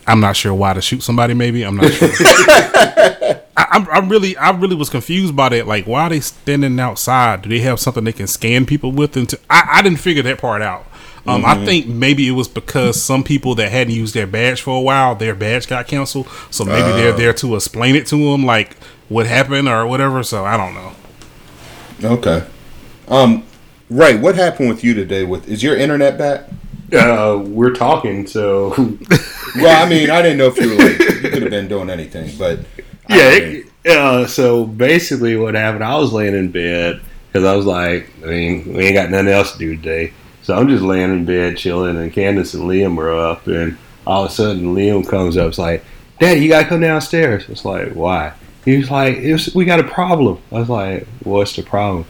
I'm 0.07 0.21
not 0.21 0.37
sure 0.37 0.53
why 0.53 0.75
to 0.75 0.83
shoot 0.83 1.03
somebody. 1.03 1.33
Maybe 1.33 1.63
I'm 1.65 1.77
not 1.77 1.91
sure. 1.91 2.11
I, 3.57 3.67
I'm, 3.71 3.89
I'm 3.91 4.09
really, 4.09 4.37
I 4.37 4.51
really 4.51 4.75
was 4.77 4.91
confused 4.91 5.37
by 5.37 5.49
that. 5.51 5.67
Like, 5.67 5.87
why 5.87 6.05
are 6.05 6.11
they 6.11 6.21
standing 6.21 6.79
outside? 6.81 7.43
Do 7.43 7.49
they 7.49 7.61
have 7.61 7.79
something 7.81 8.05
they 8.05 8.13
can 8.13 8.27
scan 8.27 8.67
people 8.67 8.91
with? 8.93 9.17
Into 9.17 9.39
I, 9.49 9.69
I 9.75 9.83
didn't 9.83 9.99
figure 10.01 10.23
that 10.25 10.39
part 10.41 10.63
out. 10.63 10.87
Um, 11.27 11.43
Mm-hmm. 11.43 11.47
I 11.63 11.65
think 11.65 11.87
maybe 11.87 12.29
it 12.29 12.33
was 12.33 12.49
because 12.49 13.03
some 13.03 13.25
people 13.25 13.55
that 13.55 13.73
hadn't 13.73 13.95
used 13.95 14.13
their 14.15 14.27
badge 14.27 14.61
for 14.61 14.77
a 14.77 14.81
while, 14.81 15.15
their 15.15 15.35
badge 15.35 15.67
got 15.69 15.87
canceled. 15.87 16.29
So 16.51 16.65
maybe 16.67 16.93
they're 16.93 17.15
Oh. 17.15 17.17
there 17.17 17.33
to 17.35 17.55
explain 17.57 17.97
it 17.97 18.07
to 18.09 18.17
them, 18.17 18.45
like 18.45 18.77
what 19.09 19.27
happened 19.27 19.69
or 19.69 19.87
whatever. 19.87 20.23
So 20.23 20.45
I 20.45 20.57
don't 20.59 20.75
know. 20.75 20.93
Okay. 22.03 22.45
Um. 23.09 23.45
Right. 23.91 24.19
What 24.21 24.35
happened 24.35 24.69
with 24.69 24.83
you 24.85 24.95
today? 24.95 25.25
With 25.25 25.49
is 25.49 25.63
your 25.63 25.77
internet 25.77 26.19
back? 26.19 26.49
Uh, 26.93 27.43
we're 27.45 27.73
talking, 27.73 28.27
so 28.27 28.69
Well, 29.57 29.85
I 29.85 29.89
mean, 29.89 30.11
I 30.11 30.23
didn't 30.23 30.39
know 30.39 30.47
if 30.47 30.57
you 30.59 30.69
were 30.71 30.77
like 30.77 30.99
you 30.99 31.31
could 31.31 31.43
have 31.43 31.51
been 31.51 31.67
doing 31.67 31.91
anything, 31.91 32.37
but 32.39 32.61
I 32.61 32.74
yeah. 33.09 33.31
It, 33.31 33.67
uh, 33.87 34.27
so 34.27 34.65
basically, 34.65 35.37
what 35.37 35.55
happened? 35.55 35.85
I 35.85 35.97
was 35.99 36.13
laying 36.13 36.35
in 36.35 36.51
bed 36.51 37.01
because 37.27 37.45
I 37.45 37.55
was 37.55 37.67
like, 37.67 38.11
I 38.23 38.27
mean, 38.27 38.75
we 38.75 38.87
ain't 38.87 38.95
got 38.95 39.11
nothing 39.11 39.29
else 39.29 39.53
to 39.53 39.59
do 39.59 39.77
today. 39.77 40.13
So 40.43 40.57
I'm 40.57 40.69
just 40.69 40.83
laying 40.83 41.11
in 41.11 41.25
bed 41.25 41.57
chilling, 41.57 41.97
and 41.97 42.13
Candace 42.13 42.55
and 42.55 42.65
Liam 42.65 42.97
were 42.97 43.15
up, 43.15 43.47
and 43.47 43.77
all 44.07 44.25
of 44.25 44.31
a 44.31 44.35
sudden 44.35 44.75
Liam 44.75 45.09
comes 45.09 45.37
up. 45.37 45.49
It's 45.49 45.59
like, 45.59 45.85
Daddy, 46.19 46.41
you 46.41 46.49
gotta 46.49 46.69
come 46.69 46.81
downstairs. 46.81 47.49
It's 47.49 47.65
like, 47.65 47.93
why? 47.93 48.35
He 48.65 48.77
was 48.77 48.91
like, 48.91 49.17
it's, 49.17 49.55
we 49.55 49.65
got 49.65 49.81
a 49.81 49.85
problem. 49.85 50.41
I 50.51 50.61
was 50.61 50.69
like, 50.69 51.07
what's 51.23 51.57
the 51.57 51.63
problem? 51.63 52.07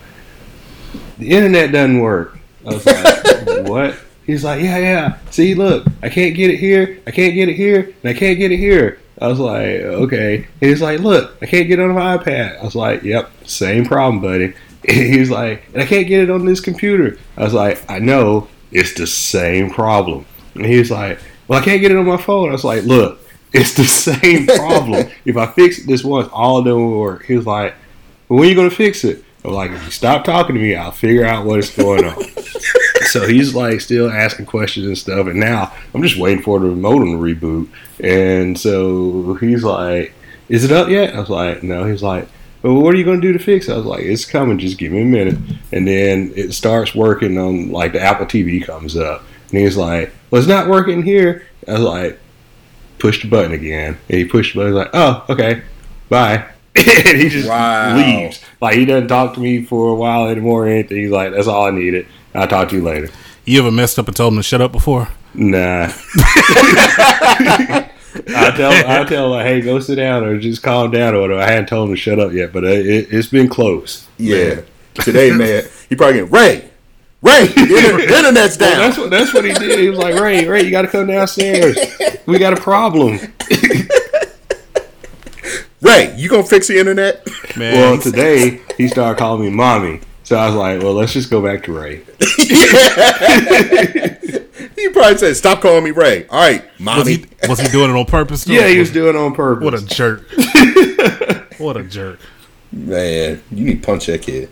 The 1.19 1.31
internet 1.31 1.73
doesn't 1.73 1.99
work. 1.99 2.39
I 2.67 2.75
was 2.75 2.87
like, 2.87 3.67
what? 3.69 3.99
He's 4.25 4.45
like, 4.45 4.63
yeah, 4.63 4.79
yeah. 4.79 5.19
See, 5.31 5.55
look, 5.55 5.87
I 6.03 6.09
can't 6.09 6.35
get 6.35 6.51
it 6.51 6.57
here. 6.57 7.01
I 7.07 7.11
can't 7.11 7.35
get 7.35 7.49
it 7.49 7.55
here, 7.55 7.95
and 8.03 8.11
I 8.11 8.15
can't 8.15 8.39
get 8.39 8.53
it 8.53 8.57
here. 8.57 9.01
I 9.21 9.29
was 9.29 9.39
like, 9.39 9.69
okay. 9.69 10.47
He's 10.61 10.83
like, 10.83 11.01
look, 11.01 11.37
I 11.41 11.47
can't 11.47 11.69
get 11.69 11.79
it 11.79 11.83
on 11.83 11.95
my 11.95 12.17
iPad. 12.17 12.59
I 12.59 12.65
was 12.65 12.75
like, 12.75 13.03
yep, 13.03 13.31
same 13.47 13.85
problem, 13.85 14.21
buddy. 14.21 14.55
He's 14.89 15.31
like, 15.31 15.65
and 15.73 15.83
I 15.83 15.87
can't 15.87 16.07
get 16.07 16.21
it 16.21 16.31
on 16.31 16.45
this 16.45 16.61
computer. 16.61 17.19
I 17.37 17.45
was 17.45 17.55
like, 17.55 17.89
I 17.91 18.01
know, 18.01 18.49
it's 18.71 18.95
the 18.95 19.07
same 19.07 19.71
problem. 19.71 20.27
And 20.55 20.67
he's 20.67 20.91
like, 20.91 21.19
well, 21.49 21.61
I 21.61 21.65
can't 21.65 21.81
get 21.81 21.91
it 21.91 21.97
on 21.97 22.07
my 22.07 22.17
phone. 22.17 22.51
I 22.51 22.53
was 22.53 22.65
like, 22.65 22.85
look, 22.85 23.19
it's 23.53 23.75
the 23.75 23.85
same 23.85 24.47
problem. 24.47 25.11
if 25.25 25.37
I 25.37 25.47
fix 25.47 25.79
it 25.79 25.87
this 25.87 26.05
once, 26.05 26.29
all 26.33 26.59
of 26.59 26.65
them 26.65 26.75
will 26.75 27.01
work. 27.01 27.25
He 27.25 27.37
was 27.37 27.47
like, 27.47 27.75
well, 28.29 28.41
when 28.41 28.47
are 28.47 28.51
you 28.51 28.57
going 28.57 28.69
to 28.69 28.77
fix 28.77 29.05
it? 29.05 29.25
I'm 29.45 29.53
like, 29.53 29.71
if 29.71 29.85
you 29.85 29.91
stop 29.91 30.25
talking 30.25 30.55
to 30.55 30.61
me, 30.61 30.75
I'll 30.75 30.91
figure 30.91 31.25
out 31.25 31.47
what 31.47 31.59
is 31.59 31.71
going 31.71 32.05
on. 32.05 32.17
so 33.15 33.27
he's 33.29 33.55
like 33.55 33.81
still 33.81 34.11
asking 34.11 34.47
questions 34.47 34.87
and 34.87 34.99
stuff. 34.99 35.27
And 35.29 35.39
now 35.41 35.73
I'm 35.95 36.03
just 36.03 36.19
waiting 36.19 36.43
for 36.43 36.59
the 36.59 36.67
modem 36.67 37.13
to 37.13 37.19
reboot. 37.19 37.69
And 38.01 38.59
so 38.59 39.35
he's 39.35 39.63
like, 39.65 40.13
is 40.49 40.65
it 40.65 40.73
up 40.73 40.89
yet? 40.89 41.15
I 41.15 41.21
was 41.21 41.31
like, 41.31 41.63
no. 41.63 41.85
He's 41.85 42.03
like, 42.03 42.29
well, 42.63 42.75
what 42.75 42.95
are 42.95 42.99
you 42.99 43.05
going 43.05 43.21
to 43.21 43.27
do 43.27 43.33
to 43.33 43.43
fix 43.43 43.69
it? 43.69 43.73
I 43.73 43.77
was 43.77 43.87
like, 43.87 44.03
it's 44.03 44.25
coming. 44.25 44.59
Just 44.59 44.79
give 44.79 44.91
me 44.93 45.03
a 45.03 45.05
minute. 45.05 45.37
And 45.73 45.87
then 45.87 46.33
it 46.35 46.53
starts 46.55 46.95
working 46.95 47.39
on, 47.39 47.71
like, 47.71 47.93
the 47.93 48.01
Apple 48.01 48.27
TV 48.27 48.65
comes 48.65 48.97
up. 48.97 49.23
And 49.51 49.61
he's 49.61 49.77
like, 49.77 50.13
well, 50.31 50.41
it's 50.41 50.49
not 50.49 50.69
working 50.69 51.03
here. 51.03 51.47
I 51.69 51.73
was 51.75 51.83
like, 51.83 52.21
push 52.99 53.23
the 53.23 53.29
button 53.29 53.53
again. 53.53 53.97
And 54.09 54.19
he 54.19 54.25
pushed 54.25 54.55
the 54.55 54.59
button. 54.61 54.73
He's 54.73 54.79
like, 54.79 54.91
oh, 54.93 55.25
okay, 55.29 55.63
bye. 56.09 56.47
and 56.77 57.19
he 57.19 57.29
just 57.29 57.49
Wow. 57.49 57.97
leaves. 57.97 58.43
Like, 58.61 58.77
he 58.77 58.85
doesn't 58.85 59.09
talk 59.09 59.35
to 59.35 59.41
me 59.41 59.63
for 59.63 59.91
a 59.91 59.95
while 59.95 60.29
anymore 60.29 60.65
or 60.67 60.69
anything. 60.69 60.97
He's 60.99 61.11
like, 61.11 61.33
that's 61.33 61.47
all 61.47 61.67
I 61.67 61.71
needed. 61.71 62.07
I'll 62.35 62.49
talk 62.49 62.69
to 62.71 62.77
you 62.77 62.83
later. 62.83 63.09
You 63.45 63.61
ever 63.61 63.71
messed 63.71 63.99
up 63.99 64.09
and 64.09 64.17
told 64.17 64.33
him 64.33 64.39
to 64.39 64.43
shut 64.43 64.61
up 64.61 64.73
before? 64.73 65.09
Nah. 65.35 65.89
I 68.27 68.53
tell 68.57 68.71
I 68.91 69.05
tell 69.09 69.31
like, 69.31 69.45
hey, 69.47 69.61
go 69.61 69.81
sit 69.81 69.97
down 69.97 70.23
or 70.25 70.39
just 70.39 70.63
calm 70.63 70.91
down 70.91 71.15
or 71.15 71.21
whatever. 71.23 71.41
I 71.41 71.47
hadn't 71.51 71.67
told 71.67 71.89
him 71.89 71.95
to 71.97 72.01
shut 72.01 72.19
up 72.21 72.33
yet, 72.33 72.53
but 72.53 72.65
it, 72.65 72.87
it, 72.87 73.09
it's 73.11 73.29
been 73.29 73.49
close. 73.49 74.07
Yeah. 74.19 74.61
Today, 74.95 75.33
man, 75.33 75.65
he 75.89 75.97
probably 75.97 76.15
getting 76.21 76.31
Ray. 76.31 76.71
Ray, 77.23 77.47
the, 77.49 77.63
inter- 77.63 78.07
the 78.07 78.19
internet's 78.19 78.59
Well, 78.59 78.71
down. 78.71 78.81
that's 78.81 78.99
what 78.99 79.11
that's 79.11 79.35
what 79.35 79.45
he 79.45 79.53
did. 79.55 79.79
He 79.81 79.89
was 79.91 79.99
like, 79.99 80.15
Ray, 80.15 80.47
Ray, 80.47 80.63
you 80.63 80.71
got 80.71 80.83
to 80.83 80.89
come 80.89 81.07
downstairs. 81.09 81.77
We 82.27 82.39
got 82.39 82.53
a 82.53 82.61
problem. 82.61 83.19
Ray, 85.83 86.15
you 86.17 86.29
gonna 86.31 86.45
fix 86.45 86.69
the 86.69 86.79
internet? 86.79 87.27
Man, 87.57 87.75
Well, 87.75 87.99
today 87.99 88.61
he 88.79 88.89
started 88.89 89.19
calling 89.19 89.43
me 89.43 89.51
mommy. 89.51 90.01
So 90.25 90.37
I 90.37 90.47
was 90.47 90.57
like, 90.57 90.83
well, 90.83 90.95
let's 90.95 91.13
just 91.13 91.31
go 91.31 91.43
back 91.43 91.63
to 91.65 91.73
Ray. 91.73 92.03
He 94.85 94.91
probably 94.91 95.17
said, 95.17 95.37
"Stop 95.37 95.63
calling 95.63 95.83
me 95.83 95.93
Ray." 95.93 96.27
All 96.27 96.41
right, 96.41 96.63
was 96.63 96.81
mommy. 96.81 97.17
he 97.17 97.27
was 97.49 97.59
he 97.59 97.69
doing 97.69 97.91
it 97.91 97.97
on 97.97 98.05
purpose? 98.05 98.45
too? 98.45 98.53
Yeah, 98.53 98.69
he 98.69 98.79
was 98.79 98.91
doing 98.91 99.15
it 99.15 99.19
on 99.19 99.35
purpose. 99.35 99.65
What 99.65 99.75
a 99.75 99.85
jerk! 99.85 100.29
what 101.59 101.77
a 101.79 101.85
jerk! 101.85 102.19
Man, 102.71 103.43
you 103.51 103.65
need 103.65 103.83
to 103.83 103.87
punch 103.87 104.07
that 104.07 104.21
kid. 104.21 104.51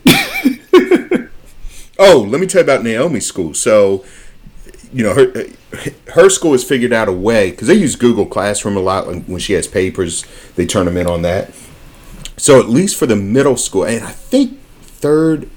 oh, 1.98 2.26
let 2.26 2.40
me 2.40 2.46
tell 2.46 2.60
you 2.60 2.64
about 2.64 2.82
Naomi's 2.82 3.26
school. 3.26 3.52
So, 3.52 4.06
you 4.90 5.02
know, 5.02 5.14
her 5.14 5.46
her 6.12 6.30
school 6.30 6.52
has 6.52 6.64
figured 6.64 6.94
out 6.94 7.08
a 7.08 7.12
way 7.12 7.50
because 7.50 7.68
they 7.68 7.74
use 7.74 7.96
Google 7.96 8.24
Classroom 8.24 8.78
a 8.78 8.80
lot 8.80 9.06
when 9.06 9.20
when 9.22 9.40
she 9.40 9.52
has 9.52 9.66
papers. 9.66 10.24
They 10.56 10.64
turn 10.64 10.86
them 10.86 10.96
in 10.96 11.06
on 11.06 11.20
that. 11.22 11.52
So 12.38 12.58
at 12.58 12.70
least 12.70 12.96
for 12.96 13.06
the 13.06 13.16
middle 13.16 13.58
school, 13.58 13.84
and 13.84 14.02
I 14.02 14.12
think 14.12 14.58
third, 14.80 15.50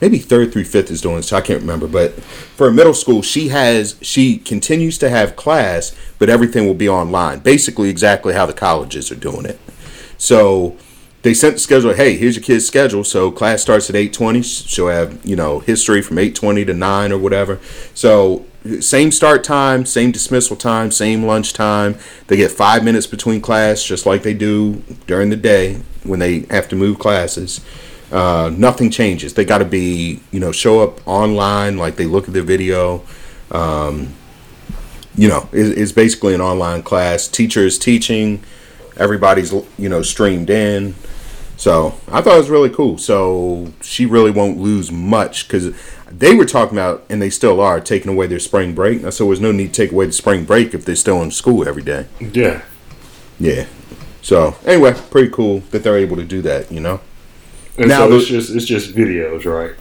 maybe 0.00 0.18
third 0.18 0.52
through 0.52 0.64
fifth 0.64 0.90
is 0.90 1.00
doing 1.00 1.16
this. 1.16 1.32
I 1.32 1.40
can't 1.40 1.60
remember, 1.60 1.86
but 1.86 2.12
for 2.22 2.70
middle 2.70 2.94
school, 2.94 3.22
she 3.22 3.48
has 3.48 3.96
she 4.00 4.38
continues 4.38 4.98
to 4.98 5.10
have 5.10 5.36
class, 5.36 5.94
but 6.18 6.28
everything 6.28 6.66
will 6.66 6.74
be 6.74 6.88
online. 6.88 7.40
Basically, 7.40 7.88
exactly 7.88 8.34
how 8.34 8.46
the 8.46 8.52
colleges 8.52 9.10
are 9.10 9.16
doing 9.16 9.46
it. 9.46 9.58
So 10.18 10.76
they 11.22 11.34
sent 11.34 11.54
the 11.54 11.60
schedule. 11.60 11.94
Hey, 11.94 12.16
here's 12.16 12.36
your 12.36 12.44
kid's 12.44 12.66
schedule. 12.66 13.02
So 13.02 13.30
class 13.30 13.62
starts 13.62 13.88
at 13.88 13.96
eight 13.96 14.12
twenty. 14.12 14.42
She'll 14.42 14.88
have 14.88 15.24
you 15.24 15.36
know 15.36 15.60
history 15.60 16.02
from 16.02 16.18
eight 16.18 16.34
twenty 16.34 16.64
to 16.64 16.74
nine 16.74 17.12
or 17.12 17.18
whatever. 17.18 17.60
So 17.94 18.44
same 18.80 19.10
start 19.10 19.44
time, 19.44 19.84
same 19.84 20.10
dismissal 20.10 20.56
time, 20.56 20.90
same 20.90 21.24
lunch 21.24 21.52
time. 21.52 21.96
They 22.28 22.36
get 22.36 22.50
five 22.50 22.82
minutes 22.82 23.06
between 23.06 23.40
class, 23.40 23.82
just 23.84 24.06
like 24.06 24.22
they 24.22 24.34
do 24.34 24.82
during 25.06 25.30
the 25.30 25.36
day 25.36 25.82
when 26.02 26.18
they 26.18 26.40
have 26.50 26.68
to 26.68 26.76
move 26.76 26.98
classes. 26.98 27.60
Uh, 28.14 28.48
nothing 28.56 28.90
changes. 28.90 29.34
They 29.34 29.44
got 29.44 29.58
to 29.58 29.64
be 29.64 30.20
you 30.30 30.38
know 30.38 30.52
show 30.52 30.80
up 30.80 31.04
online, 31.04 31.76
like 31.76 31.96
they 31.96 32.06
look 32.06 32.28
at 32.28 32.32
the 32.32 32.44
video. 32.44 33.02
Um, 33.50 34.14
you 35.16 35.26
know, 35.26 35.48
it, 35.50 35.76
it's 35.76 35.90
basically 35.90 36.32
an 36.32 36.40
online 36.40 36.84
class. 36.84 37.26
Teacher 37.26 37.66
is 37.66 37.76
teaching. 37.76 38.44
Everybody's 38.96 39.52
you 39.52 39.88
know 39.88 40.02
streamed 40.02 40.48
in. 40.48 40.94
So 41.56 41.98
I 42.06 42.22
thought 42.22 42.34
it 42.34 42.38
was 42.38 42.50
really 42.50 42.70
cool. 42.70 42.98
So 42.98 43.72
she 43.80 44.06
really 44.06 44.30
won't 44.30 44.58
lose 44.58 44.92
much 44.92 45.48
because 45.48 45.76
they 46.08 46.36
were 46.36 46.44
talking 46.44 46.78
about, 46.78 47.04
and 47.10 47.20
they 47.20 47.30
still 47.30 47.60
are, 47.60 47.80
taking 47.80 48.12
away 48.12 48.28
their 48.28 48.38
spring 48.38 48.76
break. 48.76 49.00
So 49.12 49.26
there's 49.26 49.40
no 49.40 49.50
need 49.50 49.74
to 49.74 49.82
take 49.82 49.90
away 49.90 50.06
the 50.06 50.12
spring 50.12 50.44
break 50.44 50.72
if 50.72 50.84
they're 50.84 50.94
still 50.94 51.20
in 51.20 51.32
school 51.32 51.66
every 51.66 51.82
day. 51.82 52.06
Yeah. 52.20 52.62
Yeah. 53.40 53.66
So 54.22 54.54
anyway, 54.64 54.94
pretty 55.10 55.30
cool 55.30 55.60
that 55.72 55.82
they're 55.82 55.98
able 55.98 56.14
to 56.14 56.24
do 56.24 56.42
that. 56.42 56.70
You 56.70 56.78
know. 56.78 57.00
And 57.78 57.88
Now 57.88 58.00
so 58.00 58.10
the- 58.10 58.16
it's 58.16 58.26
just 58.26 58.54
it's 58.54 58.64
just 58.64 58.94
videos, 58.94 59.44
right? 59.44 59.74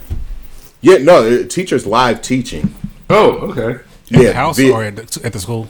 Yeah. 0.81 0.97
No, 0.97 1.23
the 1.29 1.45
teachers 1.47 1.85
live 1.85 2.21
teaching. 2.21 2.73
Oh, 3.09 3.31
okay. 3.51 3.79
At 3.79 3.83
yeah. 4.09 4.19
the 4.29 4.33
house 4.33 4.57
vi- 4.57 4.71
or 4.71 4.83
at 4.83 4.95
the, 4.95 5.21
at 5.25 5.33
the 5.33 5.39
school? 5.39 5.69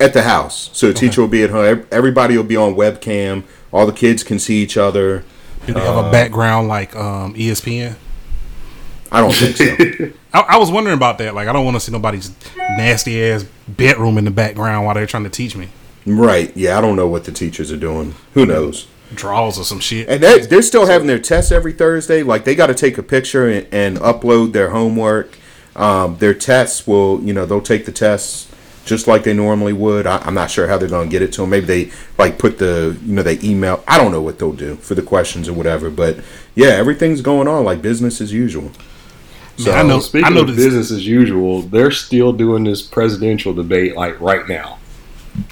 at 0.00 0.12
the 0.14 0.22
house. 0.22 0.70
So 0.72 0.88
the 0.88 0.94
teacher 0.94 1.20
will 1.20 1.28
be 1.28 1.44
at 1.44 1.50
home. 1.50 1.86
Everybody 1.92 2.36
will 2.36 2.42
be 2.44 2.56
on 2.56 2.74
webcam. 2.74 3.44
All 3.72 3.86
the 3.86 3.92
kids 3.92 4.24
can 4.24 4.38
see 4.40 4.56
each 4.62 4.76
other. 4.76 5.24
Do 5.66 5.74
they 5.74 5.80
have 5.80 5.96
Uh, 5.96 6.08
a 6.08 6.10
background 6.10 6.66
like 6.66 6.96
um, 6.96 7.34
ESPN? 7.34 7.94
I 9.12 9.20
don't 9.20 9.32
think 9.32 9.56
so. 9.56 10.10
I, 10.34 10.40
I 10.54 10.56
was 10.58 10.70
wondering 10.72 10.96
about 10.96 11.18
that. 11.18 11.34
Like, 11.34 11.46
I 11.46 11.52
don't 11.52 11.64
want 11.64 11.76
to 11.76 11.80
see 11.80 11.92
nobody's 11.92 12.32
nasty 12.56 13.22
ass 13.22 13.44
bedroom 13.68 14.18
in 14.18 14.24
the 14.24 14.30
background 14.32 14.86
while 14.86 14.94
they're 14.94 15.06
trying 15.06 15.24
to 15.24 15.30
teach 15.30 15.54
me 15.54 15.68
right. 16.04 16.50
Yeah. 16.56 16.78
I 16.78 16.80
don't 16.80 16.96
know 16.96 17.06
what 17.06 17.24
the 17.24 17.30
teachers 17.32 17.70
are 17.70 17.76
doing. 17.76 18.14
Who 18.34 18.44
knows? 18.44 18.88
Draws 19.14 19.58
or 19.58 19.64
some 19.64 19.80
shit. 19.80 20.08
And 20.08 20.22
they, 20.22 20.40
they're 20.40 20.62
still 20.62 20.86
having 20.86 21.06
their 21.06 21.18
tests 21.18 21.52
every 21.52 21.72
Thursday. 21.72 22.22
Like 22.22 22.44
they 22.44 22.54
got 22.54 22.68
to 22.68 22.74
take 22.74 22.98
a 22.98 23.02
picture 23.02 23.48
and, 23.48 23.66
and 23.72 23.98
upload 23.98 24.52
their 24.52 24.70
homework. 24.70 25.36
Um, 25.74 26.18
their 26.18 26.34
tests 26.34 26.86
will, 26.86 27.22
you 27.22 27.32
know, 27.32 27.46
they'll 27.46 27.60
take 27.60 27.86
the 27.86 27.92
tests 27.92 28.50
just 28.84 29.06
like 29.06 29.22
they 29.22 29.32
normally 29.32 29.72
would. 29.72 30.06
I, 30.06 30.18
I'm 30.18 30.34
not 30.34 30.50
sure 30.50 30.66
how 30.66 30.76
they're 30.76 30.88
going 30.88 31.08
to 31.08 31.10
get 31.10 31.22
it 31.22 31.32
to 31.34 31.42
them. 31.42 31.50
Maybe 31.50 31.66
they 31.66 31.90
like 32.18 32.38
put 32.38 32.58
the, 32.58 32.98
you 33.04 33.14
know, 33.14 33.22
they 33.22 33.38
email. 33.42 33.82
I 33.86 33.98
don't 33.98 34.12
know 34.12 34.22
what 34.22 34.38
they'll 34.38 34.52
do 34.52 34.76
for 34.76 34.94
the 34.94 35.02
questions 35.02 35.48
or 35.48 35.52
whatever. 35.52 35.90
But 35.90 36.18
yeah, 36.54 36.68
everything's 36.68 37.20
going 37.20 37.48
on 37.48 37.64
like 37.64 37.80
business 37.80 38.20
as 38.20 38.32
usual. 38.32 38.72
Man, 39.64 39.74
I 39.74 39.82
know. 39.82 40.00
Speaking 40.00 40.26
I 40.26 40.30
know 40.30 40.40
of 40.42 40.48
this. 40.48 40.56
business 40.56 40.90
as 40.90 41.06
usual, 41.06 41.62
they're 41.62 41.90
still 41.90 42.32
doing 42.32 42.64
this 42.64 42.82
presidential 42.82 43.52
debate 43.52 43.96
like 43.96 44.18
right 44.20 44.48
now. 44.48 44.78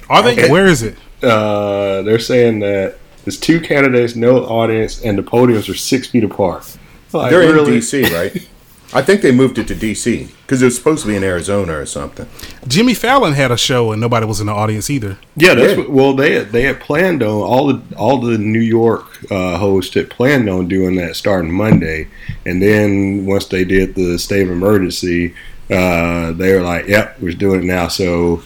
Are 0.09 0.21
they? 0.23 0.49
Where 0.49 0.65
is 0.65 0.83
it? 0.83 0.97
Uh, 1.23 2.01
they're 2.01 2.19
saying 2.19 2.59
that 2.59 2.97
there's 3.25 3.39
two 3.39 3.59
candidates, 3.61 4.15
no 4.15 4.45
audience, 4.45 5.01
and 5.03 5.17
the 5.17 5.23
podiums 5.23 5.69
are 5.69 5.75
six 5.75 6.07
feet 6.07 6.23
apart. 6.23 6.77
Like, 7.13 7.29
They're 7.31 7.43
in? 7.43 7.65
DC, 7.65 8.09
right? 8.13 8.47
I 8.93 9.01
think 9.01 9.21
they 9.21 9.31
moved 9.31 9.57
it 9.57 9.69
to 9.69 9.75
DC 9.75 10.29
because 10.41 10.61
it 10.61 10.65
was 10.65 10.75
supposed 10.75 11.03
to 11.03 11.07
be 11.07 11.15
in 11.15 11.23
Arizona 11.23 11.77
or 11.77 11.85
something. 11.85 12.27
Jimmy 12.67 12.93
Fallon 12.93 13.31
had 13.33 13.49
a 13.49 13.55
show 13.55 13.93
and 13.93 14.01
nobody 14.01 14.25
was 14.25 14.41
in 14.41 14.47
the 14.47 14.51
audience 14.53 14.89
either. 14.89 15.17
Yeah, 15.37 15.53
that's 15.53 15.71
Yeah. 15.71 15.77
what. 15.77 15.89
Well, 15.91 16.13
they 16.13 16.33
had, 16.33 16.51
they 16.51 16.63
had 16.63 16.81
planned 16.81 17.23
on 17.23 17.29
all 17.29 17.67
the 17.67 17.81
all 17.95 18.17
the 18.19 18.37
New 18.37 18.59
York 18.59 19.05
uh, 19.31 19.57
hosts 19.57 19.93
had 19.93 20.09
planned 20.09 20.49
on 20.49 20.67
doing 20.67 20.95
that 20.95 21.15
starting 21.15 21.53
Monday, 21.53 22.09
and 22.45 22.61
then 22.61 23.25
once 23.25 23.45
they 23.45 23.63
did 23.63 23.95
the 23.95 24.19
state 24.19 24.43
of 24.47 24.51
emergency, 24.51 25.35
uh, 25.69 26.33
they 26.33 26.53
were 26.53 26.61
like, 26.61 26.87
"Yep, 26.87 27.21
we're 27.21 27.31
doing 27.31 27.61
it 27.61 27.65
now." 27.67 27.87
So 27.87 28.43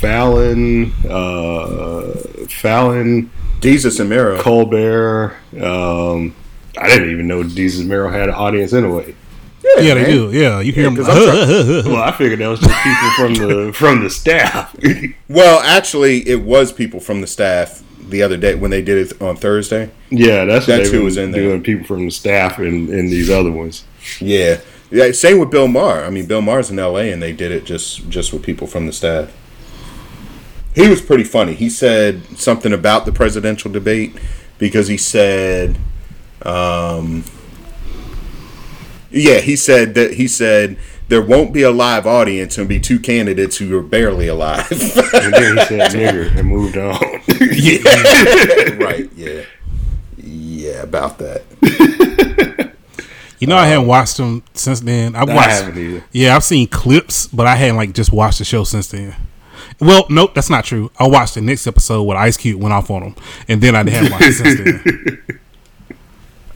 Fallon, 0.00 0.92
uh, 1.08 2.14
Fallon, 2.48 3.30
Jesus 3.64 3.98
and 4.00 4.08
Miro. 4.10 4.40
Colbert. 4.40 5.36
Um, 5.60 6.34
I 6.78 6.88
didn't 6.88 7.10
even 7.10 7.26
know 7.26 7.42
Jesus 7.42 7.84
Mero 7.84 8.10
had 8.10 8.28
an 8.28 8.34
audience 8.34 8.72
anyway. 8.72 9.14
Yeah, 9.78 9.94
they 9.94 10.04
do. 10.04 10.30
Yeah, 10.30 10.60
you 10.60 10.72
hear 10.72 10.84
Yeah, 10.84 10.94
them. 10.94 10.96
'cause 11.04 11.08
I'm 11.08 11.84
Well, 11.92 12.02
I 12.02 12.12
figured 12.12 12.38
that 12.40 12.48
was 12.48 12.60
just 12.60 12.74
people 12.82 13.10
from 13.16 13.34
the 13.34 13.72
from 13.74 14.04
the 14.04 14.10
staff. 14.10 14.76
Well, 15.28 15.60
actually, 15.60 16.28
it 16.28 16.42
was 16.42 16.72
people 16.72 17.00
from 17.00 17.20
the 17.22 17.26
staff 17.26 17.82
the 18.10 18.22
other 18.22 18.36
day 18.36 18.54
when 18.54 18.70
they 18.70 18.82
did 18.82 18.98
it 19.10 19.22
on 19.22 19.36
Thursday. 19.36 19.90
yeah, 20.10 20.44
that's, 20.44 20.66
That's 20.66 20.82
what 20.88 20.92
they 20.92 20.98
who 20.98 21.04
was 21.04 21.16
in 21.16 21.30
there. 21.32 21.42
doing. 21.42 21.62
People 21.62 21.86
from 21.86 22.04
the 22.04 22.10
staff 22.10 22.58
and, 22.58 22.90
and 22.90 23.08
these 23.08 23.30
other 23.30 23.50
ones. 23.50 23.84
Yeah. 24.20 24.60
Yeah, 24.90 25.10
same 25.12 25.38
with 25.38 25.50
Bill 25.50 25.66
Maher. 25.66 26.04
I 26.04 26.10
mean, 26.10 26.26
Bill 26.26 26.42
Maher's 26.42 26.70
in 26.70 26.78
L.A. 26.78 27.10
and 27.10 27.20
they 27.22 27.32
did 27.32 27.50
it 27.50 27.64
just 27.64 28.08
just 28.10 28.32
with 28.34 28.42
people 28.42 28.66
from 28.66 28.86
the 28.86 28.92
staff. 28.92 29.32
He 30.74 30.88
was 30.88 31.00
pretty 31.00 31.24
funny. 31.24 31.54
He 31.54 31.70
said 31.70 32.22
something 32.38 32.72
about 32.72 33.04
the 33.06 33.12
presidential 33.12 33.70
debate 33.70 34.16
because 34.58 34.88
he 34.88 34.96
said, 34.96 35.78
um, 36.42 37.24
yeah, 39.10 39.38
he 39.38 39.54
said 39.56 39.94
that 39.94 40.14
he 40.14 40.26
said 40.26 40.76
there 41.08 41.22
won't 41.22 41.52
be 41.52 41.62
a 41.62 41.70
live 41.70 42.06
audience 42.06 42.58
and 42.58 42.68
be 42.68 42.80
two 42.80 42.98
candidates 42.98 43.58
who 43.58 43.76
are 43.78 43.82
barely 43.82 44.26
alive. 44.26 44.70
And 44.70 45.32
then 45.32 45.56
he 45.58 45.64
said 45.64 45.90
nigger 45.92 46.36
and 46.36 46.48
moved 46.48 46.76
on. 46.76 46.98
yeah, 47.52 48.84
right? 48.84 49.08
Yeah, 49.14 49.42
yeah, 50.16 50.82
about 50.82 51.18
that. 51.18 51.42
You 53.38 53.48
know, 53.48 53.56
I 53.56 53.66
hadn't 53.66 53.86
watched 53.86 54.16
them 54.16 54.42
since 54.54 54.80
then. 54.80 55.14
I've 55.14 55.28
I 55.28 55.34
watched. 55.34 55.50
haven't 55.50 55.78
either. 55.78 56.04
Yeah, 56.12 56.34
I've 56.34 56.44
seen 56.44 56.66
clips, 56.66 57.26
but 57.26 57.46
I 57.46 57.56
hadn't 57.56 57.76
like 57.76 57.92
just 57.92 58.10
watched 58.12 58.38
the 58.38 58.44
show 58.44 58.64
since 58.64 58.88
then. 58.88 59.14
Well, 59.84 60.06
nope, 60.08 60.34
that's 60.34 60.48
not 60.50 60.64
true. 60.64 60.90
I 60.98 61.06
watched 61.06 61.34
the 61.34 61.40
next 61.40 61.66
episode 61.66 62.02
where 62.04 62.16
Ice 62.16 62.36
Cube 62.36 62.60
went 62.62 62.72
off 62.72 62.90
on 62.90 63.02
him, 63.02 63.14
and 63.48 63.60
then 63.60 63.74
I 63.76 63.88
hadn't 63.88 64.10
watched 64.12 64.24
it 64.26 64.32
since 64.34 64.60
then 64.60 65.38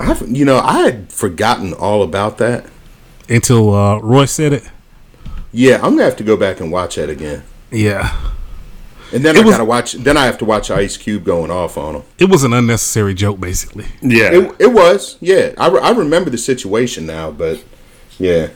I've, 0.01 0.29
you 0.29 0.45
know, 0.45 0.59
I 0.59 0.79
had 0.83 1.13
forgotten 1.13 1.73
all 1.75 2.03
about 2.03 2.39
that. 2.39 2.67
until 3.29 3.75
uh, 3.75 3.99
Roy 3.99 4.25
said 4.27 4.53
it. 4.53 4.71
Yeah, 5.53 5.77
I'm 5.77 5.93
gonna 5.93 6.05
have 6.05 6.17
to 6.17 6.25
go 6.25 6.37
back 6.37 6.61
and 6.61 6.71
watch 6.71 6.97
that 6.97 7.11
again. 7.11 7.43
Yeah, 7.71 8.17
And 9.13 9.25
then 9.25 9.37
It 9.37 9.41
I 9.41 9.43
was- 9.45 9.55
gotta 9.55 9.65
watch. 9.65 9.93
Then 9.95 10.17
I 10.17 10.25
have 10.27 10.39
to 10.39 10.45
watch 10.45 10.71
Ice 10.71 10.97
Cube 10.97 11.25
going 11.25 11.51
off 11.51 11.77
on 11.77 11.97
him. 11.97 12.03
it 12.19 12.29
was 12.31 12.45
an 12.45 12.53
unnecessary 12.53 13.13
joke, 13.15 13.41
basically. 13.41 13.87
Yeah. 14.01 14.31
It, 14.33 14.57
it 14.59 14.67
was, 14.73 15.17
yeah. 15.21 15.53
I, 15.59 15.69
re- 15.69 15.81
I 15.81 15.91
remember 15.91 16.31
the 16.31 16.39
situation 16.39 17.05
now, 17.07 17.31
but 17.31 17.63
yeah. 18.19 18.49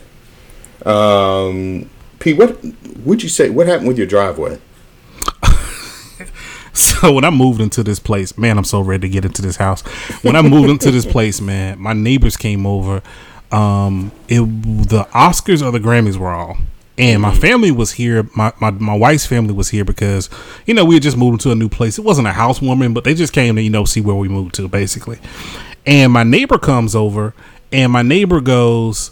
Um, 0.85 1.89
Pete, 2.23 2.37
what 2.37 2.57
would 3.05 3.21
you 3.21 3.27
say? 3.27 3.49
What 3.49 3.67
happened 3.67 3.89
with 3.89 3.97
your 3.97 4.07
driveway? 4.07 4.59
So 6.75 7.13
when 7.13 7.23
I 7.23 7.29
moved 7.29 7.61
into 7.61 7.83
this 7.83 7.99
place, 7.99 8.35
man, 8.35 8.57
I'm 8.57 8.63
so 8.63 8.81
ready 8.81 9.07
to 9.07 9.09
get 9.09 9.25
into 9.25 9.43
this 9.43 9.57
house. 9.57 9.81
When 10.23 10.35
I 10.35 10.41
moved 10.41 10.71
into 10.71 10.89
this 10.89 11.05
place, 11.05 11.39
man, 11.39 11.79
my 11.79 11.93
neighbors 11.93 12.35
came 12.35 12.65
over. 12.65 13.03
Um, 13.51 14.11
it 14.27 14.39
the 14.39 15.03
Oscars 15.13 15.63
or 15.63 15.69
the 15.69 15.77
Grammys 15.77 16.17
were 16.17 16.31
on, 16.31 16.65
and 16.97 17.21
my 17.21 17.35
family 17.35 17.69
was 17.69 17.91
here. 17.91 18.27
My, 18.35 18.53
my 18.59 18.71
my 18.71 18.97
wife's 18.97 19.27
family 19.27 19.53
was 19.53 19.69
here 19.69 19.85
because 19.85 20.31
you 20.65 20.73
know 20.73 20.83
we 20.83 20.95
had 20.95 21.03
just 21.03 21.15
moved 21.15 21.33
into 21.33 21.51
a 21.51 21.55
new 21.55 21.69
place. 21.69 21.99
It 21.99 22.05
wasn't 22.05 22.27
a 22.27 22.31
housewarming, 22.33 22.95
but 22.95 23.03
they 23.03 23.13
just 23.13 23.33
came 23.33 23.55
to 23.55 23.61
you 23.61 23.69
know 23.69 23.85
see 23.85 24.01
where 24.01 24.15
we 24.15 24.27
moved 24.27 24.55
to 24.55 24.67
basically. 24.67 25.19
And 25.85 26.11
my 26.11 26.23
neighbor 26.23 26.57
comes 26.57 26.95
over, 26.95 27.35
and 27.71 27.91
my 27.91 28.01
neighbor 28.01 28.41
goes. 28.41 29.11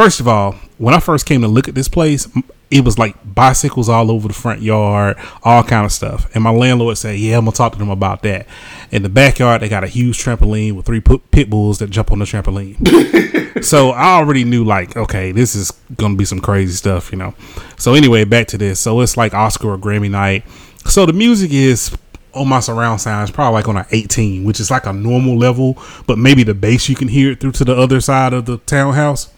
First 0.00 0.18
of 0.18 0.26
all, 0.26 0.52
when 0.78 0.94
I 0.94 0.98
first 0.98 1.26
came 1.26 1.42
to 1.42 1.46
look 1.46 1.68
at 1.68 1.74
this 1.74 1.86
place, 1.86 2.26
it 2.70 2.82
was 2.86 2.98
like 2.98 3.16
bicycles 3.34 3.86
all 3.90 4.10
over 4.10 4.28
the 4.28 4.32
front 4.32 4.62
yard, 4.62 5.18
all 5.42 5.62
kind 5.62 5.84
of 5.84 5.92
stuff. 5.92 6.26
And 6.34 6.42
my 6.42 6.48
landlord 6.48 6.96
said, 6.96 7.18
"Yeah, 7.18 7.36
I'm 7.36 7.44
gonna 7.44 7.54
talk 7.54 7.74
to 7.74 7.78
them 7.78 7.90
about 7.90 8.22
that." 8.22 8.46
In 8.90 9.02
the 9.02 9.10
backyard, 9.10 9.60
they 9.60 9.68
got 9.68 9.84
a 9.84 9.88
huge 9.88 10.16
trampoline 10.16 10.72
with 10.72 10.86
three 10.86 11.02
pit 11.02 11.50
bulls 11.50 11.80
that 11.80 11.90
jump 11.90 12.12
on 12.12 12.20
the 12.20 12.24
trampoline. 12.24 13.62
so 13.62 13.90
I 13.90 14.14
already 14.14 14.42
knew, 14.44 14.64
like, 14.64 14.96
okay, 14.96 15.32
this 15.32 15.54
is 15.54 15.70
gonna 15.98 16.16
be 16.16 16.24
some 16.24 16.40
crazy 16.40 16.72
stuff, 16.72 17.12
you 17.12 17.18
know. 17.18 17.34
So 17.76 17.92
anyway, 17.92 18.24
back 18.24 18.46
to 18.46 18.56
this. 18.56 18.80
So 18.80 19.02
it's 19.02 19.18
like 19.18 19.34
Oscar 19.34 19.74
or 19.74 19.76
Grammy 19.76 20.10
night. 20.10 20.44
So 20.86 21.04
the 21.04 21.12
music 21.12 21.52
is 21.52 21.94
on 22.32 22.48
my 22.48 22.60
surround 22.60 23.02
sound 23.02 23.24
is 23.24 23.30
probably 23.30 23.52
like 23.52 23.68
on 23.68 23.76
an 23.76 23.86
18, 23.90 24.44
which 24.44 24.60
is 24.60 24.70
like 24.70 24.86
a 24.86 24.94
normal 24.94 25.36
level, 25.36 25.76
but 26.06 26.16
maybe 26.16 26.42
the 26.42 26.54
bass 26.54 26.88
you 26.88 26.96
can 26.96 27.08
hear 27.08 27.32
it 27.32 27.40
through 27.40 27.52
to 27.52 27.66
the 27.66 27.76
other 27.76 28.00
side 28.00 28.32
of 28.32 28.46
the 28.46 28.56
townhouse. 28.56 29.28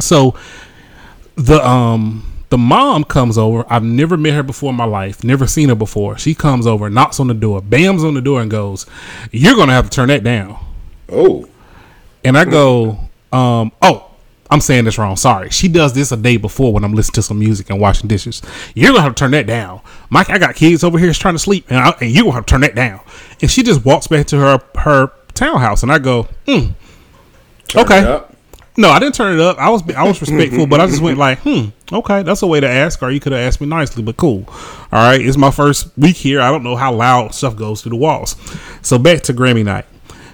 So 0.00 0.34
the 1.36 1.66
um 1.66 2.32
the 2.48 2.58
mom 2.58 3.04
comes 3.04 3.36
over. 3.38 3.64
I've 3.68 3.82
never 3.82 4.16
met 4.16 4.34
her 4.34 4.42
before 4.42 4.70
in 4.70 4.76
my 4.76 4.84
life, 4.84 5.24
never 5.24 5.46
seen 5.46 5.68
her 5.68 5.74
before. 5.74 6.16
She 6.16 6.34
comes 6.34 6.66
over, 6.66 6.88
knocks 6.88 7.18
on 7.18 7.26
the 7.26 7.34
door, 7.34 7.60
bams 7.60 8.06
on 8.06 8.14
the 8.14 8.20
door, 8.20 8.40
and 8.40 8.50
goes, 8.50 8.86
"You're 9.32 9.56
gonna 9.56 9.72
have 9.72 9.84
to 9.84 9.90
turn 9.90 10.08
that 10.08 10.22
down." 10.22 10.56
Oh, 11.10 11.48
And 12.24 12.36
I 12.36 12.44
go, 12.44 12.98
um, 13.32 13.72
"Oh, 13.82 14.04
I'm 14.50 14.60
saying 14.60 14.84
this 14.84 14.98
wrong. 14.98 15.16
Sorry." 15.16 15.50
She 15.50 15.68
does 15.68 15.92
this 15.92 16.12
a 16.12 16.16
day 16.16 16.36
before 16.36 16.72
when 16.72 16.84
I'm 16.84 16.94
listening 16.94 17.14
to 17.14 17.22
some 17.22 17.38
music 17.38 17.70
and 17.70 17.80
washing 17.80 18.08
dishes. 18.08 18.42
You're 18.74 18.90
gonna 18.92 19.02
have 19.02 19.14
to 19.14 19.18
turn 19.20 19.32
that 19.32 19.46
down, 19.46 19.80
Mike. 20.10 20.30
I 20.30 20.38
got 20.38 20.54
kids 20.54 20.84
over 20.84 20.98
here 20.98 21.12
trying 21.12 21.34
to 21.34 21.40
sleep, 21.40 21.66
and, 21.68 21.78
I, 21.78 21.94
and 22.00 22.10
you 22.10 22.22
gonna 22.22 22.34
have 22.34 22.46
to 22.46 22.50
turn 22.50 22.60
that 22.62 22.74
down. 22.74 23.00
And 23.42 23.50
she 23.50 23.62
just 23.62 23.84
walks 23.84 24.06
back 24.06 24.26
to 24.28 24.38
her 24.38 24.60
her 24.78 25.10
townhouse, 25.34 25.82
and 25.82 25.92
I 25.92 25.98
go, 25.98 26.28
turn 26.46 26.74
Okay. 27.74 28.22
No, 28.76 28.90
I 28.90 28.98
didn't 28.98 29.14
turn 29.14 29.34
it 29.34 29.40
up. 29.40 29.58
I 29.58 29.70
was 29.70 29.82
I 29.90 30.04
was 30.04 30.20
respectful, 30.20 30.66
but 30.66 30.80
I 30.80 30.86
just 30.86 31.02
went 31.02 31.18
like, 31.26 31.38
hmm, 31.40 31.66
okay, 31.92 32.22
that's 32.22 32.42
a 32.42 32.46
way 32.46 32.60
to 32.60 32.68
ask, 32.68 33.02
or 33.02 33.10
you 33.10 33.20
could 33.20 33.32
have 33.32 33.40
asked 33.40 33.60
me 33.60 33.66
nicely, 33.66 34.02
but 34.02 34.16
cool. 34.16 34.44
All 34.48 34.88
right, 34.92 35.20
it's 35.20 35.36
my 35.36 35.50
first 35.50 35.96
week 35.96 36.16
here. 36.16 36.40
I 36.40 36.50
don't 36.50 36.62
know 36.62 36.76
how 36.76 36.92
loud 36.92 37.34
stuff 37.34 37.56
goes 37.56 37.82
through 37.82 37.90
the 37.90 37.96
walls. 37.96 38.36
So 38.82 38.98
back 38.98 39.22
to 39.22 39.32
Grammy 39.32 39.64
night. 39.64 39.86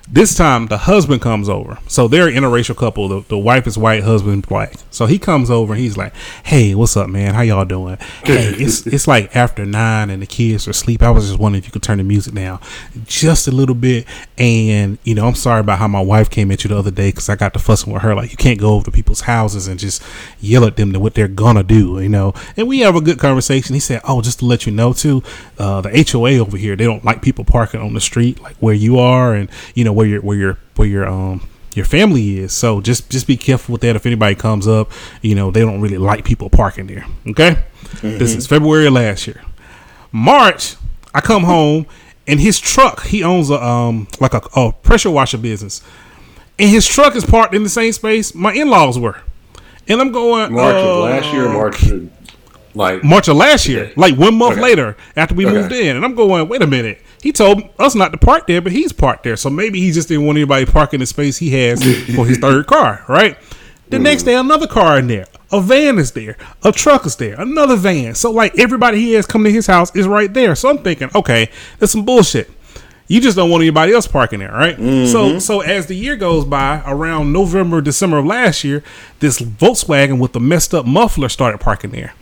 This 0.09 0.35
time 0.35 0.67
the 0.67 0.79
husband 0.79 1.23
comes 1.23 1.49
over. 1.49 1.79
So 1.87 2.09
they're 2.09 2.29
an 2.29 2.35
interracial 2.35 2.77
couple. 2.77 3.09
The, 3.09 3.21
the 3.29 3.39
wife 3.39 3.67
is 3.67 3.79
white, 3.79 4.03
husband 4.03 4.47
black. 4.47 4.75
So 4.91 5.07
he 5.07 5.19
comes 5.19 5.51
over 5.51 5.73
and 5.73 5.83
he's 5.83 5.97
like, 5.97 6.15
Hey, 6.45 6.75
what's 6.75 6.97
up, 6.97 7.09
man? 7.09 7.35
How 7.35 7.43
y'all 7.43 7.65
doing? 7.65 7.99
Hey, 8.23 8.51
it's 8.51 8.87
it's 8.87 9.09
like 9.09 9.35
after 9.35 9.67
nine 9.67 10.09
and 10.09 10.23
the 10.23 10.27
kids 10.27 10.67
are 10.67 10.71
asleep. 10.71 11.03
I 11.03 11.11
was 11.11 11.29
just 11.29 11.41
wondering 11.41 11.61
if 11.61 11.67
you 11.67 11.73
could 11.73 11.83
turn 11.83 11.99
the 11.99 12.05
music 12.05 12.35
down 12.35 12.61
just 13.05 13.49
a 13.49 13.51
little 13.51 13.75
bit. 13.75 14.07
And, 14.39 14.99
you 15.03 15.15
know, 15.15 15.27
I'm 15.27 15.35
sorry 15.35 15.61
about 15.61 15.79
how 15.79 15.89
my 15.89 16.01
wife 16.01 16.31
came 16.31 16.51
at 16.53 16.63
you 16.63 16.69
the 16.69 16.79
other 16.79 16.91
day 16.91 17.09
because 17.09 17.29
I 17.29 17.37
got 17.37 17.53
to 17.55 17.59
fussing 17.59 17.93
with 17.93 18.03
her. 18.03 18.15
Like, 18.15 18.31
you 18.31 18.37
can't 18.37 18.61
go 18.61 18.75
over 18.75 18.85
to 18.85 18.91
people's 18.91 19.23
houses 19.23 19.67
and 19.67 19.79
just 19.79 20.03
yell 20.41 20.65
at 20.65 20.77
them 20.77 20.93
to 20.93 21.01
what 21.01 21.15
they're 21.15 21.29
gonna 21.29 21.63
do, 21.63 22.01
you 22.01 22.09
know. 22.09 22.33
And 22.57 22.69
we 22.69 22.81
have 22.81 22.97
a 22.97 23.01
good 23.01 23.19
conversation. 23.19 23.75
He 23.75 23.81
said, 23.81 24.01
Oh, 24.05 24.23
just 24.23 24.39
to 24.39 24.45
let 24.45 24.67
you 24.67 24.73
know 24.73 24.93
too, 24.93 25.23
uh, 25.59 25.81
the 25.81 26.07
HOA 26.11 26.39
over 26.39 26.57
here, 26.57 26.77
they 26.77 26.85
don't 26.85 27.05
like 27.05 27.23
people 27.23 27.45
parking 27.45 27.81
on 27.81 27.95
the 27.95 28.01
street 28.01 28.41
like 28.41 28.57
where 28.57 28.75
you 28.75 28.99
are 28.99 29.35
and 29.35 29.49
you 29.75 29.85
know 29.85 29.92
where 29.93 30.07
your 30.07 30.21
where 30.23 30.37
your 30.37 30.59
where 30.77 30.89
your 30.89 31.07
um 31.09 31.47
your 31.75 31.85
family 31.85 32.39
is. 32.39 32.53
So 32.53 32.81
just 32.81 33.11
just 33.11 33.27
be 33.27 33.37
careful 33.37 33.73
with 33.73 33.83
that. 33.83 33.97
If 33.97 34.05
anybody 34.07 34.35
comes 34.35 34.67
up, 34.69 34.91
you 35.23 35.35
know, 35.35 35.51
they 35.51 35.61
don't 35.61 35.81
really 35.81 35.99
like 35.99 36.25
people 36.25 36.51
parking 36.51 36.87
there. 36.87 37.07
Okay? 37.29 37.63
This 38.03 38.35
is 38.35 38.47
February 38.47 38.87
of 38.87 38.95
last 38.95 39.27
year. 39.27 39.43
March, 40.11 40.77
I 41.15 41.21
come 41.21 41.45
home 41.45 41.87
and 42.27 42.39
his 42.41 42.61
truck, 42.61 43.05
he 43.05 43.23
owns 43.23 43.51
a 43.51 43.63
um 43.63 44.09
like 44.21 44.35
a, 44.35 44.43
a 44.57 44.73
pressure 44.73 45.11
washer 45.11 45.39
business. 45.39 45.83
And 46.59 46.69
his 46.71 46.87
truck 46.87 47.17
is 47.17 47.25
parked 47.25 47.55
in 47.55 47.63
the 47.63 47.69
same 47.69 47.93
space 47.93 48.35
my 48.35 48.53
in-laws 48.53 48.99
were. 48.99 49.21
And 49.89 50.01
I'm 50.01 50.13
going 50.13 50.53
March 50.53 50.85
uh, 50.85 50.89
of 50.89 50.97
last 50.99 51.33
year, 51.33 51.49
March 51.49 51.83
of, 51.91 52.11
like 52.75 53.03
March 53.03 53.29
of 53.29 53.37
last 53.37 53.67
year, 53.67 53.93
like 53.97 54.17
one 54.17 54.35
month 54.37 54.53
Okay. 54.53 54.63
later 54.63 54.97
after 55.17 55.35
we 55.35 55.45
Okay. 55.47 55.55
moved 55.55 55.73
in. 55.73 55.97
And 55.97 56.05
I'm 56.05 56.15
going, 56.15 56.49
wait 56.49 56.63
a 56.63 56.67
minute. 56.67 57.01
He 57.23 57.31
told 57.31 57.63
us 57.79 57.95
not 57.95 58.11
to 58.11 58.19
park 58.19 58.49
there, 58.49 58.61
but 58.61 58.73
he's 58.73 58.93
parked 58.93 59.23
there. 59.23 59.37
So 59.37 59.49
maybe 59.49 59.81
he 59.81 59.93
just 59.93 60.09
didn't 60.09 60.27
want 60.27 60.39
anybody 60.39 60.67
parking 60.67 61.01
the 61.01 61.07
space 61.07 61.39
he 61.39 61.51
has 61.51 61.81
for 62.17 62.27
his 62.27 62.39
third 62.39 62.67
car, 62.67 63.05
right? 63.09 63.39
The 63.91 63.99
mm. 63.99 64.03
next 64.03 64.25
day, 64.25 64.35
another 64.35 64.67
car 64.67 64.99
in 64.99 65.07
there. 65.07 65.27
A 65.53 65.61
van 65.61 65.99
is 65.99 66.13
there. 66.13 66.37
A 66.65 66.73
truck 66.73 67.07
is 67.07 67.15
there. 67.17 67.41
Another 67.41 67.77
van. 67.77 68.17
So, 68.17 68.33
like, 68.33 68.59
everybody 68.59 68.99
he 69.01 69.13
has 69.13 69.27
come 69.27 69.45
to 69.45 69.53
his 69.53 69.69
house 69.69 69.95
is 69.95 70.09
right 70.09 70.33
there. 70.33 70.57
So 70.57 70.71
I'm 70.71 70.79
thinking, 70.79 71.11
okay, 71.15 71.49
that's 71.79 71.93
some 71.93 72.05
bullshit. 72.05 72.51
You 73.07 73.21
just 73.21 73.37
don't 73.37 73.51
want 73.51 73.63
anybody 73.63 73.93
else 73.93 74.07
parking 74.07 74.39
there, 74.39 74.51
right? 74.51 74.77
So, 74.77 74.83
mm-hmm. 74.83 75.39
so 75.39 75.61
as 75.61 75.87
the 75.87 75.95
year 75.95 76.17
goes 76.17 76.45
by, 76.45 76.83
around 76.87 77.33
November, 77.33 77.81
December 77.83 78.19
of 78.19 78.27
last 78.27 78.65
year, 78.65 78.83
this 79.21 79.39
Volkswagen 79.39 80.19
with 80.19 80.33
the 80.33 80.41
messed 80.41 80.73
up 80.73 80.87
muffler 80.87 81.29
started 81.29 81.59
parking 81.59 81.91
there. 81.91 82.15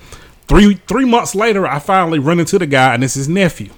Three 0.49 0.75
three 0.89 1.05
months 1.05 1.37
later, 1.37 1.67
I 1.67 1.79
finally 1.79 2.19
run 2.19 2.41
into 2.41 2.59
the 2.59 2.67
guy, 2.67 2.93
and 2.93 3.05
it's 3.05 3.15
his 3.15 3.29
nephew. 3.29 3.71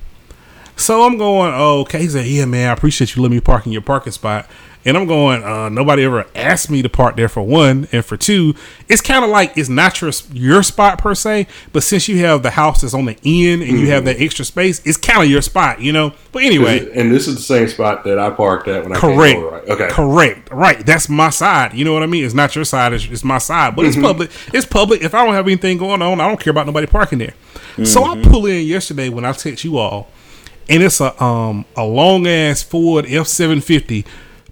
So 0.82 1.04
I'm 1.04 1.16
going, 1.16 1.52
oh, 1.54 1.82
okay. 1.82 2.00
He 2.00 2.08
said, 2.08 2.26
yeah, 2.26 2.44
man, 2.44 2.68
I 2.68 2.72
appreciate 2.72 3.14
you 3.14 3.22
letting 3.22 3.36
me 3.36 3.40
park 3.40 3.66
in 3.66 3.72
your 3.72 3.82
parking 3.82 4.12
spot. 4.12 4.50
And 4.84 4.96
I'm 4.96 5.06
going, 5.06 5.44
uh, 5.44 5.68
nobody 5.68 6.02
ever 6.02 6.26
asked 6.34 6.68
me 6.68 6.82
to 6.82 6.88
park 6.88 7.14
there 7.14 7.28
for 7.28 7.40
one. 7.40 7.86
And 7.92 8.04
for 8.04 8.16
two, 8.16 8.56
it's 8.88 9.00
kind 9.00 9.24
of 9.24 9.30
like 9.30 9.56
it's 9.56 9.68
not 9.68 10.00
your, 10.00 10.10
your 10.32 10.64
spot 10.64 10.98
per 10.98 11.14
se, 11.14 11.46
but 11.72 11.84
since 11.84 12.08
you 12.08 12.18
have 12.26 12.42
the 12.42 12.50
house 12.50 12.80
that's 12.80 12.94
on 12.94 13.04
the 13.04 13.16
end 13.24 13.62
and 13.62 13.78
you 13.78 13.90
have 13.90 14.04
that 14.06 14.16
mm-hmm. 14.16 14.24
extra 14.24 14.44
space, 14.44 14.84
it's 14.84 14.96
kind 14.96 15.22
of 15.22 15.30
your 15.30 15.40
spot, 15.40 15.80
you 15.80 15.92
know? 15.92 16.14
But 16.32 16.42
anyway, 16.42 16.90
and 16.98 17.12
this 17.12 17.28
is 17.28 17.36
the 17.36 17.42
same 17.42 17.68
spot 17.68 18.02
that 18.02 18.18
I 18.18 18.30
parked 18.30 18.66
at 18.66 18.82
when 18.82 18.92
I 18.92 18.98
Correct. 18.98 19.34
came 19.34 19.44
over, 19.44 19.56
right? 19.56 19.68
Okay. 19.68 19.88
Correct. 19.88 20.50
Right. 20.50 20.84
That's 20.84 21.08
my 21.08 21.30
side. 21.30 21.74
You 21.74 21.84
know 21.84 21.92
what 21.92 22.02
I 22.02 22.06
mean? 22.06 22.24
It's 22.24 22.34
not 22.34 22.56
your 22.56 22.64
side. 22.64 22.92
It's, 22.92 23.04
it's 23.04 23.22
my 23.22 23.38
side. 23.38 23.76
But 23.76 23.84
it's 23.84 23.94
mm-hmm. 23.94 24.04
public. 24.04 24.32
It's 24.52 24.66
public. 24.66 25.02
If 25.02 25.14
I 25.14 25.24
don't 25.24 25.34
have 25.34 25.46
anything 25.46 25.78
going 25.78 26.02
on, 26.02 26.20
I 26.20 26.26
don't 26.26 26.40
care 26.40 26.50
about 26.50 26.66
nobody 26.66 26.88
parking 26.88 27.20
there. 27.20 27.34
So 27.84 28.02
I 28.02 28.16
mm-hmm. 28.16 28.28
pull 28.28 28.46
in 28.46 28.66
yesterday 28.66 29.10
when 29.10 29.24
I 29.24 29.30
text 29.30 29.62
you 29.62 29.78
all, 29.78 30.08
and 30.72 30.82
it's 30.82 31.00
a 31.00 31.22
um 31.22 31.66
a 31.76 31.84
long 31.84 32.26
ass 32.26 32.62
Ford 32.62 33.04
F 33.06 33.26
seven 33.26 33.60
fifty 33.60 34.04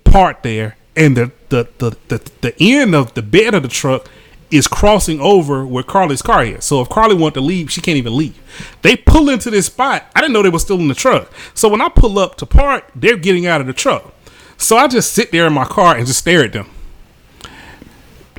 part 0.05 0.43
there, 0.43 0.77
and 0.95 1.17
the 1.17 1.33
the, 1.49 1.69
the 1.79 1.97
the 2.09 2.31
the 2.43 2.55
end 2.61 2.95
of 2.95 3.15
the 3.15 3.23
bed 3.23 3.55
of 3.55 3.63
the 3.63 3.69
truck 3.69 4.07
is 4.51 4.69
crossing 4.69 5.21
over 5.21 5.65
where 5.65 5.83
Carly's 5.83 6.23
car 6.23 6.45
is. 6.45 6.65
So 6.65 6.81
if 6.83 6.89
Carly 6.89 7.15
wanted 7.15 7.35
to 7.35 7.41
leave, 7.41 7.71
she 7.71 7.81
can't 7.81 7.97
even 7.97 8.17
leave. 8.17 8.37
They 8.83 8.97
pull 8.97 9.29
into 9.31 9.49
this 9.49 9.67
spot. 9.67 10.05
I 10.15 10.21
didn't 10.21 10.33
know 10.35 10.43
they 10.43 10.51
were 10.51 10.59
still 10.59 10.81
in 10.81 10.89
the 10.89 10.95
truck. 10.95 11.33
So 11.55 11.69
when 11.69 11.81
I 11.81 11.89
pull 11.89 12.19
up 12.19 12.35
to 12.37 12.47
park, 12.47 12.91
they're 12.95 13.17
getting 13.17 13.47
out 13.47 13.61
of 13.61 13.69
the 13.69 13.73
truck. 13.73 14.13
So 14.59 14.77
I 14.77 14.89
just 14.89 15.13
sit 15.13 15.31
there 15.31 15.47
in 15.47 15.53
my 15.53 15.65
car 15.65 15.97
and 15.97 16.05
just 16.07 16.19
stare 16.19 16.45
at 16.45 16.53
them. 16.53 16.69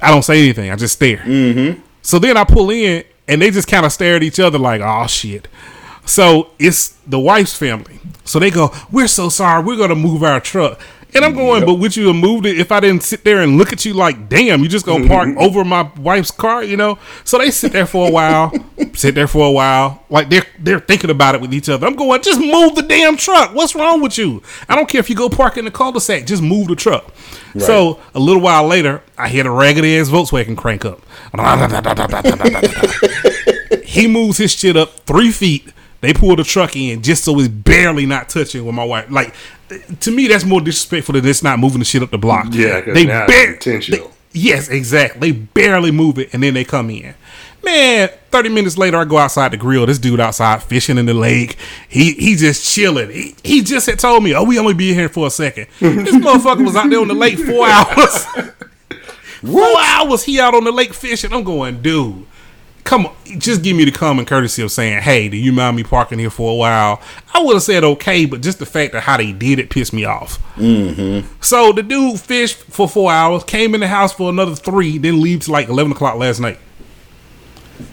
I 0.03 0.11
don't 0.11 0.23
say 0.23 0.39
anything. 0.39 0.69
I 0.69 0.75
just 0.75 0.95
stare. 0.95 1.17
Mm-hmm. 1.17 1.81
So 2.01 2.19
then 2.19 2.35
I 2.35 2.43
pull 2.43 2.69
in, 2.69 3.05
and 3.27 3.41
they 3.41 3.49
just 3.49 3.69
kind 3.69 3.85
of 3.85 3.93
stare 3.93 4.17
at 4.17 4.23
each 4.23 4.39
other 4.39 4.59
like, 4.59 4.81
"Oh 4.81 5.07
shit." 5.07 5.47
So 6.05 6.51
it's 6.59 6.89
the 7.07 7.19
wife's 7.19 7.55
family. 7.55 7.99
So 8.23 8.39
they 8.39 8.51
go, 8.51 8.73
"We're 8.91 9.07
so 9.07 9.29
sorry. 9.29 9.63
We're 9.63 9.77
gonna 9.77 9.95
move 9.95 10.23
our 10.23 10.39
truck." 10.39 10.79
And 11.13 11.25
I'm 11.25 11.33
going, 11.33 11.65
but 11.65 11.75
would 11.75 11.95
you 11.97 12.07
have 12.07 12.15
moved 12.15 12.45
it 12.45 12.57
if 12.57 12.71
I 12.71 12.79
didn't 12.79 13.03
sit 13.03 13.25
there 13.25 13.41
and 13.41 13.57
look 13.57 13.73
at 13.73 13.83
you 13.83 13.93
like, 13.93 14.29
damn, 14.29 14.61
you 14.61 14.69
just 14.69 14.85
gonna 14.85 15.07
park 15.07 15.27
mm-hmm. 15.27 15.39
over 15.39 15.65
my 15.65 15.91
wife's 15.97 16.31
car, 16.31 16.63
you 16.63 16.77
know? 16.77 16.97
So 17.25 17.37
they 17.37 17.51
sit 17.51 17.73
there 17.73 17.85
for 17.85 18.07
a 18.07 18.11
while, 18.11 18.53
sit 18.93 19.15
there 19.15 19.27
for 19.27 19.45
a 19.45 19.51
while, 19.51 20.05
like 20.09 20.29
they're 20.29 20.45
they're 20.59 20.79
thinking 20.79 21.09
about 21.09 21.35
it 21.35 21.41
with 21.41 21.53
each 21.53 21.67
other. 21.67 21.85
I'm 21.85 21.95
going, 21.95 22.21
just 22.21 22.39
move 22.39 22.75
the 22.75 22.83
damn 22.83 23.17
truck. 23.17 23.53
What's 23.53 23.75
wrong 23.75 24.01
with 24.01 24.17
you? 24.17 24.41
I 24.69 24.75
don't 24.75 24.87
care 24.87 24.99
if 24.99 25.09
you 25.09 25.15
go 25.15 25.27
park 25.27 25.57
in 25.57 25.65
the 25.65 25.71
cul-de-sac, 25.71 26.25
just 26.25 26.41
move 26.41 26.67
the 26.67 26.75
truck. 26.75 27.13
So 27.59 27.99
a 28.15 28.19
little 28.19 28.41
while 28.41 28.65
later, 28.65 29.03
I 29.17 29.27
hear 29.27 29.43
the 29.43 29.51
raggedy 29.51 29.97
ass 29.97 30.07
Volkswagen 30.07 30.55
crank 30.55 30.85
up. 30.85 31.01
he 33.83 34.07
moves 34.07 34.37
his 34.37 34.53
shit 34.53 34.77
up 34.77 35.01
three 35.01 35.31
feet. 35.31 35.73
They 36.01 36.13
pull 36.13 36.35
the 36.35 36.43
truck 36.43 36.75
in 36.75 37.01
just 37.03 37.23
so 37.23 37.37
it's 37.39 37.47
barely 37.47 38.05
not 38.05 38.27
touching 38.29 38.65
with 38.65 38.75
my 38.75 38.83
wife. 38.83 39.09
Like 39.09 39.33
to 40.01 40.11
me, 40.11 40.27
that's 40.27 40.43
more 40.43 40.59
disrespectful 40.59 41.13
than 41.13 41.25
it's 41.25 41.43
not 41.43 41.59
moving 41.59 41.79
the 41.79 41.85
shit 41.85 42.03
up 42.03 42.09
the 42.11 42.17
block. 42.17 42.47
Yeah, 42.51 42.81
they 42.81 43.05
now 43.05 43.25
it's 43.27 43.33
bar- 43.33 43.53
intentional. 43.53 44.07
they- 44.07 44.13
yes, 44.33 44.67
exactly. 44.69 45.31
They 45.31 45.37
barely 45.39 45.91
move 45.91 46.17
it, 46.19 46.33
and 46.33 46.41
then 46.43 46.53
they 46.55 46.63
come 46.63 46.89
in. 46.89 47.13
Man, 47.63 48.09
thirty 48.31 48.49
minutes 48.49 48.75
later, 48.79 48.97
I 48.97 49.05
go 49.05 49.19
outside 49.19 49.51
the 49.51 49.57
grill. 49.57 49.85
This 49.85 49.99
dude 49.99 50.19
outside 50.19 50.63
fishing 50.63 50.97
in 50.97 51.05
the 51.05 51.13
lake. 51.13 51.57
He 51.87 52.13
he 52.13 52.35
just 52.35 52.67
chilling. 52.67 53.11
He, 53.11 53.35
he 53.43 53.61
just 53.61 53.85
had 53.85 53.99
told 53.99 54.23
me, 54.23 54.33
"Oh, 54.33 54.43
we 54.43 54.57
only 54.57 54.73
be 54.73 54.95
here 54.95 55.09
for 55.09 55.27
a 55.27 55.29
second. 55.29 55.67
this 55.79 56.15
motherfucker 56.15 56.65
was 56.65 56.75
out 56.75 56.89
there 56.89 56.99
on 56.99 57.07
the 57.07 57.13
lake 57.13 57.37
four 57.37 57.67
hours. 57.69 58.25
four 59.41 59.77
hours 59.79 60.23
he 60.23 60.39
out 60.39 60.53
on 60.55 60.63
the 60.63 60.71
lake 60.71 60.93
fishing. 60.93 61.31
I'm 61.33 61.43
going, 61.43 61.81
dude. 61.83 62.25
Come 62.83 63.05
on, 63.05 63.15
just 63.37 63.63
give 63.63 63.77
me 63.77 63.85
the 63.85 63.91
common 63.91 64.25
courtesy 64.25 64.61
of 64.63 64.71
saying, 64.71 65.01
"Hey, 65.01 65.29
do 65.29 65.37
you 65.37 65.51
mind 65.51 65.77
me 65.77 65.83
parking 65.83 66.19
here 66.19 66.29
for 66.29 66.51
a 66.51 66.55
while?" 66.55 67.01
I 67.33 67.41
would 67.41 67.53
have 67.53 67.63
said 67.63 67.83
okay, 67.83 68.25
but 68.25 68.41
just 68.41 68.59
the 68.59 68.65
fact 68.65 68.93
of 68.95 69.03
how 69.03 69.17
they 69.17 69.31
did 69.31 69.59
it 69.59 69.69
pissed 69.69 69.93
me 69.93 70.05
off. 70.05 70.39
Mm-hmm. 70.55 71.27
So 71.41 71.71
the 71.71 71.83
dude 71.83 72.19
fished 72.19 72.57
for 72.63 72.87
four 72.89 73.11
hours, 73.11 73.43
came 73.43 73.75
in 73.75 73.81
the 73.81 73.87
house 73.87 74.13
for 74.13 74.29
another 74.29 74.55
three, 74.55 74.97
then 74.97 75.21
leaves 75.21 75.47
like 75.47 75.69
eleven 75.69 75.91
o'clock 75.91 76.15
last 76.15 76.39
night. 76.39 76.59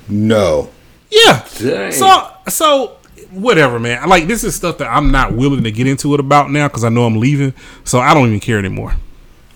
No. 0.09 0.70
Yeah. 1.11 1.47
Dang. 1.59 1.93
So 1.93 2.32
so 2.49 2.97
whatever, 3.30 3.78
man. 3.78 4.09
Like 4.09 4.26
this 4.26 4.45
is 4.45 4.55
stuff 4.55 4.78
that 4.78 4.89
I'm 4.89 5.11
not 5.11 5.34
willing 5.34 5.64
to 5.64 5.70
get 5.70 5.86
into 5.86 6.14
it 6.14 6.20
about 6.20 6.51
now 6.51 6.68
because 6.68 6.84
I 6.84 6.89
know 6.89 7.05
I'm 7.05 7.18
leaving, 7.18 7.55
so 7.84 7.99
I 8.01 8.14
don't 8.14 8.28
even 8.28 8.41
care 8.41 8.59
anymore. 8.59 8.97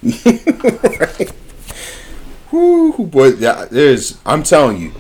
Whew, 2.51 3.09
boy, 3.11 3.29
yeah, 3.29 3.67
there's. 3.71 4.19
I'm 4.27 4.43
telling 4.43 4.79
you, 4.79 4.93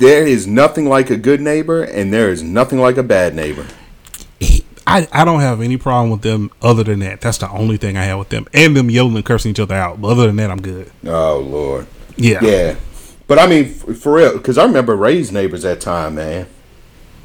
there 0.00 0.26
is 0.26 0.46
nothing 0.46 0.88
like 0.88 1.10
a 1.10 1.16
good 1.16 1.40
neighbor, 1.40 1.82
and 1.82 2.12
there 2.12 2.30
is 2.30 2.42
nothing 2.42 2.80
like 2.80 2.96
a 2.96 3.02
bad 3.02 3.34
neighbor. 3.34 3.66
I, 4.86 5.06
I 5.12 5.24
don't 5.24 5.40
have 5.40 5.60
any 5.60 5.76
problem 5.76 6.10
with 6.10 6.22
them 6.22 6.50
other 6.60 6.82
than 6.82 6.98
that. 7.00 7.20
That's 7.20 7.38
the 7.38 7.48
only 7.50 7.76
thing 7.76 7.96
I 7.96 8.04
have 8.04 8.18
with 8.18 8.30
them. 8.30 8.48
And 8.52 8.76
them 8.76 8.90
yelling 8.90 9.14
and 9.14 9.24
cursing 9.24 9.52
each 9.52 9.60
other 9.60 9.74
out. 9.74 10.00
But 10.00 10.08
other 10.08 10.26
than 10.26 10.36
that, 10.36 10.50
I'm 10.50 10.60
good. 10.60 10.90
Oh 11.06 11.38
Lord. 11.38 11.86
Yeah. 12.16 12.40
Yeah, 12.42 12.76
but 13.28 13.38
I 13.38 13.46
mean, 13.46 13.66
f- 13.66 13.98
for 13.98 14.14
real, 14.14 14.32
because 14.36 14.58
I 14.58 14.64
remember 14.64 14.96
Ray's 14.96 15.30
neighbors 15.30 15.62
that 15.62 15.80
time, 15.80 16.16
man, 16.16 16.46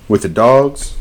with 0.08 0.22
the 0.22 0.30
dogs. 0.30 0.96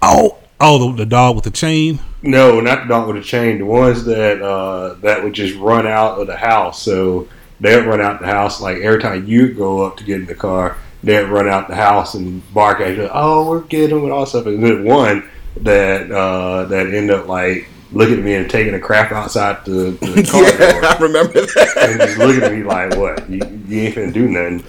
Oh, 0.00 0.38
oh, 0.60 0.92
the, 0.92 0.98
the 0.98 1.06
dog 1.06 1.34
with 1.34 1.44
the 1.44 1.50
chain. 1.50 1.98
No, 2.22 2.60
not 2.60 2.82
the 2.82 2.88
dog 2.88 3.08
with 3.08 3.16
the 3.16 3.22
chain. 3.22 3.58
The 3.58 3.66
ones 3.66 4.04
that 4.04 4.40
uh, 4.40 4.94
that 5.00 5.24
would 5.24 5.32
just 5.32 5.56
run 5.56 5.86
out 5.86 6.20
of 6.20 6.26
the 6.28 6.36
house. 6.36 6.80
So 6.82 7.26
they'd 7.64 7.84
run 7.84 8.00
out 8.00 8.20
the 8.20 8.26
house 8.26 8.60
like 8.60 8.78
every 8.78 9.00
time 9.00 9.26
you 9.26 9.52
go 9.52 9.82
up 9.84 9.96
to 9.98 10.04
get 10.04 10.20
in 10.20 10.26
the 10.26 10.34
car, 10.34 10.76
they'd 11.02 11.24
run 11.24 11.48
out 11.48 11.68
the 11.68 11.74
house 11.74 12.14
and 12.14 12.42
bark 12.54 12.80
at 12.80 12.96
you. 12.96 13.08
Oh, 13.12 13.48
we're 13.48 13.60
getting 13.62 13.96
them 13.96 14.04
and 14.04 14.12
all 14.12 14.26
stuff. 14.26 14.46
And 14.46 14.62
then 14.64 14.84
one 14.84 15.28
that 15.62 16.10
uh, 16.10 16.64
that 16.66 16.86
ended 16.86 17.10
up 17.10 17.26
like 17.28 17.68
looking 17.92 18.18
at 18.18 18.24
me 18.24 18.34
and 18.34 18.50
taking 18.50 18.74
a 18.74 18.80
crap 18.80 19.12
outside 19.12 19.64
the, 19.64 19.92
the 20.00 20.22
car 20.30 20.42
Yeah, 20.42 20.72
door. 20.72 20.84
I 20.84 20.96
remember 20.98 21.40
that. 21.42 21.74
And 21.76 22.00
just 22.00 22.18
looking 22.18 22.42
at 22.42 22.52
me 22.52 22.62
like, 22.64 22.96
"What? 22.96 23.28
You, 23.30 23.40
you 23.68 23.80
ain't 23.82 23.94
finna 23.94 24.12
do 24.12 24.28
nothing." 24.28 24.64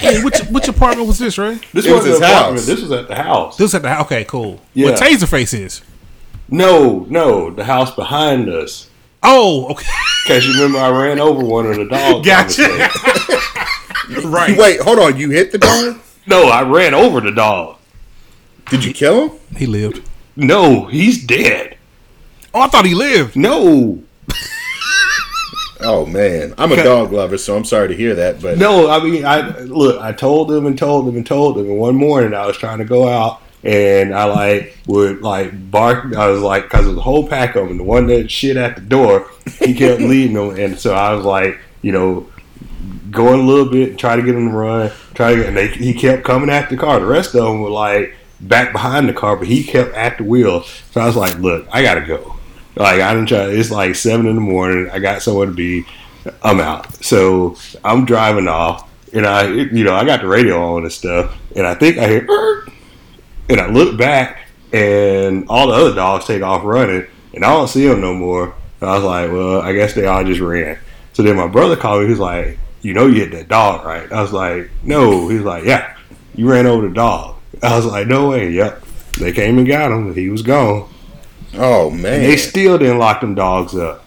Hey, 0.00 0.22
which 0.22 0.40
which 0.50 0.68
apartment 0.68 1.06
was 1.08 1.18
this, 1.18 1.38
right? 1.38 1.60
This 1.72 1.86
was 1.86 1.94
wasn't 1.94 2.10
his 2.12 2.20
the 2.20 2.26
apartment. 2.26 2.56
house. 2.58 2.66
This 2.66 2.80
was 2.82 2.92
at 2.92 3.08
the 3.08 3.14
house. 3.16 3.56
This 3.56 3.64
was 3.64 3.74
at 3.74 3.82
the 3.82 3.88
house. 3.88 4.04
okay, 4.06 4.24
cool. 4.24 4.60
Yeah. 4.74 4.90
What 4.90 5.00
Taserface 5.00 5.58
is? 5.58 5.82
No, 6.48 7.06
no, 7.08 7.50
the 7.50 7.64
house 7.64 7.94
behind 7.94 8.48
us. 8.48 8.89
Oh, 9.22 9.68
okay. 9.70 9.86
Because 10.24 10.46
you 10.46 10.54
remember, 10.54 10.78
I 10.78 10.90
ran 10.90 11.20
over 11.20 11.44
one 11.44 11.66
of 11.66 11.76
the 11.76 11.84
dogs. 11.84 12.26
Gotcha. 12.26 12.62
right. 14.28 14.56
Wait, 14.56 14.80
hold 14.80 14.98
on. 14.98 15.16
You 15.18 15.30
hit 15.30 15.52
the 15.52 15.58
dog? 15.58 16.00
No, 16.26 16.48
I 16.48 16.62
ran 16.62 16.94
over 16.94 17.20
the 17.20 17.32
dog. 17.32 17.76
Did 18.70 18.84
you 18.84 18.92
kill 18.92 19.28
him? 19.28 19.38
He 19.56 19.66
lived. 19.66 20.08
No, 20.36 20.86
he's 20.86 21.24
dead. 21.24 21.76
Oh, 22.54 22.62
I 22.62 22.68
thought 22.68 22.86
he 22.86 22.94
lived. 22.94 23.36
No, 23.36 24.02
Oh 25.82 26.04
man, 26.04 26.52
I'm 26.58 26.72
a 26.72 26.76
dog 26.76 27.12
lover, 27.12 27.38
so 27.38 27.56
I'm 27.56 27.64
sorry 27.64 27.88
to 27.88 27.96
hear 27.96 28.14
that. 28.16 28.42
But 28.42 28.58
no. 28.58 28.90
I 28.90 29.02
mean, 29.02 29.24
I 29.24 29.58
look. 29.60 30.00
I 30.00 30.12
told 30.12 30.52
him 30.52 30.66
and 30.66 30.76
told 30.76 31.08
him 31.08 31.16
and 31.16 31.26
told 31.26 31.56
him. 31.58 31.66
And 31.66 31.78
one 31.78 31.96
morning, 31.96 32.34
I 32.34 32.46
was 32.46 32.56
trying 32.56 32.78
to 32.78 32.84
go 32.84 33.08
out, 33.08 33.40
and 33.62 34.14
I 34.14 34.24
like 34.24 34.78
would 34.86 35.22
like 35.22 35.70
bark. 35.70 36.14
I 36.16 36.28
was 36.28 36.40
like, 36.40 36.64
because 36.64 36.86
a 36.86 37.00
whole 37.00 37.28
pack 37.28 37.56
of 37.56 37.68
them. 37.68 37.78
The 37.78 37.84
one 37.84 38.06
that 38.06 38.30
shit 38.30 38.56
at 38.56 38.76
the 38.76 38.82
door, 38.82 39.30
he 39.58 39.74
kept 39.74 40.00
leading 40.00 40.34
them, 40.34 40.58
and 40.58 40.78
so 40.78 40.94
I 40.94 41.12
was 41.14 41.24
like, 41.24 41.58
you 41.82 41.92
know, 41.92 42.28
going 43.10 43.40
a 43.40 43.44
little 43.44 43.70
bit, 43.70 43.98
try 43.98 44.16
to 44.16 44.22
get 44.22 44.34
him 44.34 44.50
to 44.50 44.56
run, 44.56 44.90
try 45.14 45.34
to 45.34 45.36
get, 45.36 45.46
and 45.46 45.56
they, 45.56 45.68
he 45.68 45.92
kept 45.92 46.24
coming 46.24 46.50
at 46.50 46.70
the 46.70 46.76
car. 46.76 47.00
The 47.00 47.06
rest 47.06 47.34
of 47.34 47.44
them 47.44 47.60
were 47.60 47.70
like 47.70 48.14
back 48.40 48.72
behind 48.72 49.08
the 49.08 49.12
car, 49.12 49.36
but 49.36 49.46
he 49.46 49.64
kept 49.64 49.94
at 49.94 50.18
the 50.18 50.24
wheel. 50.24 50.62
So 50.62 51.00
I 51.00 51.06
was 51.06 51.16
like, 51.16 51.36
look, 51.38 51.68
I 51.70 51.82
gotta 51.82 52.02
go. 52.02 52.36
Like 52.76 53.00
I 53.00 53.12
didn't 53.12 53.28
try. 53.28 53.48
It's 53.48 53.70
like 53.70 53.94
seven 53.94 54.26
in 54.26 54.36
the 54.36 54.40
morning. 54.40 54.88
I 54.90 54.98
got 55.00 55.22
somewhere 55.22 55.46
to 55.46 55.52
be. 55.52 55.84
I'm 56.42 56.60
out. 56.60 56.92
So 57.04 57.56
I'm 57.84 58.04
driving 58.04 58.48
off, 58.48 58.88
and 59.12 59.26
I, 59.26 59.48
you 59.48 59.84
know, 59.84 59.94
I 59.94 60.04
got 60.04 60.20
the 60.20 60.28
radio 60.28 60.76
on 60.76 60.82
and 60.82 60.92
stuff, 60.92 61.36
and 61.56 61.66
I 61.66 61.74
think 61.74 61.98
I 61.98 62.08
hear, 62.08 62.26
"Er," 62.30 62.66
and 63.50 63.60
I 63.60 63.68
look 63.68 63.98
back, 63.98 64.46
and 64.72 65.46
all 65.48 65.66
the 65.66 65.74
other 65.74 65.94
dogs 65.94 66.24
take 66.26 66.42
off 66.42 66.64
running, 66.64 67.06
and 67.34 67.44
I 67.44 67.50
don't 67.50 67.68
see 67.68 67.86
them 67.86 68.00
no 68.00 68.14
more. 68.14 68.54
And 68.80 68.88
I 68.88 68.94
was 68.94 69.04
like, 69.04 69.30
well, 69.30 69.60
I 69.60 69.72
guess 69.72 69.92
they 69.94 70.06
all 70.06 70.24
just 70.24 70.40
ran. 70.40 70.78
So 71.12 71.22
then 71.22 71.36
my 71.36 71.48
brother 71.48 71.76
called 71.76 72.02
me. 72.02 72.08
He's 72.08 72.18
like, 72.18 72.58
you 72.80 72.94
know, 72.94 73.06
you 73.06 73.20
hit 73.20 73.32
that 73.32 73.48
dog, 73.48 73.84
right? 73.84 74.10
I 74.10 74.22
was 74.22 74.32
like, 74.32 74.70
no. 74.82 75.28
He's 75.28 75.42
like, 75.42 75.64
yeah, 75.64 75.96
you 76.34 76.50
ran 76.50 76.66
over 76.66 76.88
the 76.88 76.94
dog. 76.94 77.36
I 77.62 77.76
was 77.76 77.84
like, 77.84 78.06
no 78.06 78.30
way. 78.30 78.50
Yep. 78.52 78.84
They 79.18 79.32
came 79.32 79.58
and 79.58 79.66
got 79.66 79.92
him. 79.92 80.14
He 80.14 80.30
was 80.30 80.40
gone. 80.42 80.88
oh 81.54 81.90
And 81.90 82.02
man, 82.02 82.22
they 82.22 82.36
still 82.36 82.78
didn't 82.78 82.98
lock 82.98 83.20
them 83.20 83.34
dogs 83.34 83.74
up. 83.74 84.04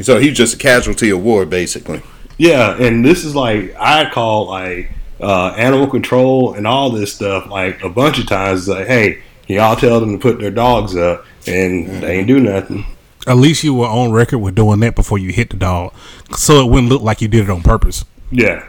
so 0.00 0.18
he's 0.18 0.36
just 0.36 0.54
a 0.54 0.58
casualty 0.58 1.10
of 1.10 1.22
war, 1.22 1.44
basically. 1.46 2.02
Yeah, 2.38 2.76
and 2.78 3.04
this 3.04 3.24
is 3.24 3.34
like 3.34 3.74
I 3.78 4.10
call 4.10 4.46
like 4.48 4.92
uh, 5.20 5.48
animal 5.56 5.86
control 5.86 6.54
and 6.54 6.66
all 6.66 6.90
this 6.90 7.14
stuff 7.14 7.46
like 7.46 7.82
a 7.82 7.88
bunch 7.88 8.18
of 8.18 8.26
times. 8.26 8.68
Like, 8.68 8.86
hey, 8.86 9.22
y'all 9.46 9.76
tell 9.76 10.00
them 10.00 10.12
to 10.12 10.18
put 10.18 10.38
their 10.40 10.50
dogs 10.50 10.96
up, 10.96 11.24
and 11.46 11.88
they 12.02 12.18
ain't 12.18 12.26
do 12.26 12.40
nothing. 12.40 12.84
At 13.26 13.38
least 13.38 13.64
you 13.64 13.74
were 13.74 13.86
on 13.88 14.12
record 14.12 14.38
with 14.38 14.54
doing 14.54 14.78
that 14.80 14.94
before 14.94 15.18
you 15.18 15.32
hit 15.32 15.50
the 15.50 15.56
dog, 15.56 15.92
so 16.36 16.64
it 16.64 16.70
wouldn't 16.70 16.90
look 16.90 17.02
like 17.02 17.20
you 17.20 17.28
did 17.28 17.44
it 17.44 17.50
on 17.50 17.62
purpose. 17.62 18.04
Yeah, 18.30 18.66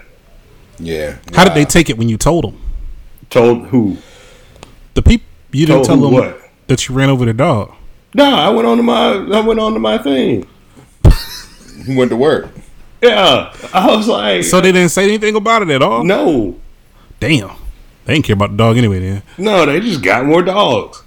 Yeah. 0.80 1.18
How 1.34 1.44
did 1.44 1.54
they 1.54 1.66
take 1.66 1.90
it 1.90 1.98
when 1.98 2.10
you 2.10 2.18
told 2.18 2.44
them? 2.46 2.62
told 3.30 3.68
who? 3.68 3.98
The 4.94 5.02
people 5.02 5.28
you 5.52 5.66
didn't 5.66 5.86
Told 5.86 5.88
tell 5.88 5.98
them 5.98 6.14
what? 6.14 6.42
that 6.68 6.88
you 6.88 6.96
ran 6.96 7.10
over 7.10 7.26
the 7.26 7.34
dog. 7.34 7.74
No, 8.14 8.24
I 8.36 8.50
went 8.50 8.68
on 8.68 8.78
to 8.78 8.84
my 8.84 9.12
I 9.14 9.42
went 9.42 9.60
on 9.60 9.74
to 9.74 9.80
my 9.80 9.98
thing. 9.98 10.48
He 11.86 11.96
went 11.96 12.10
to 12.12 12.16
work. 12.18 12.50
Yeah, 13.02 13.54
I 13.74 13.96
was 13.96 14.08
like, 14.08 14.44
So 14.44 14.60
they 14.62 14.72
didn't 14.72 14.90
say 14.90 15.04
anything 15.04 15.36
about 15.36 15.62
it 15.62 15.70
at 15.70 15.82
all. 15.82 16.04
no, 16.04 16.60
Damn, 17.20 17.50
they 18.06 18.14
didn't 18.14 18.26
care 18.26 18.34
about 18.36 18.52
the 18.52 18.58
dog 18.58 18.78
anyway. 18.78 19.00
Then 19.00 19.24
no, 19.38 19.66
they 19.66 19.80
just 19.80 20.02
got 20.04 20.26
more 20.26 20.42
dogs. 20.42 21.04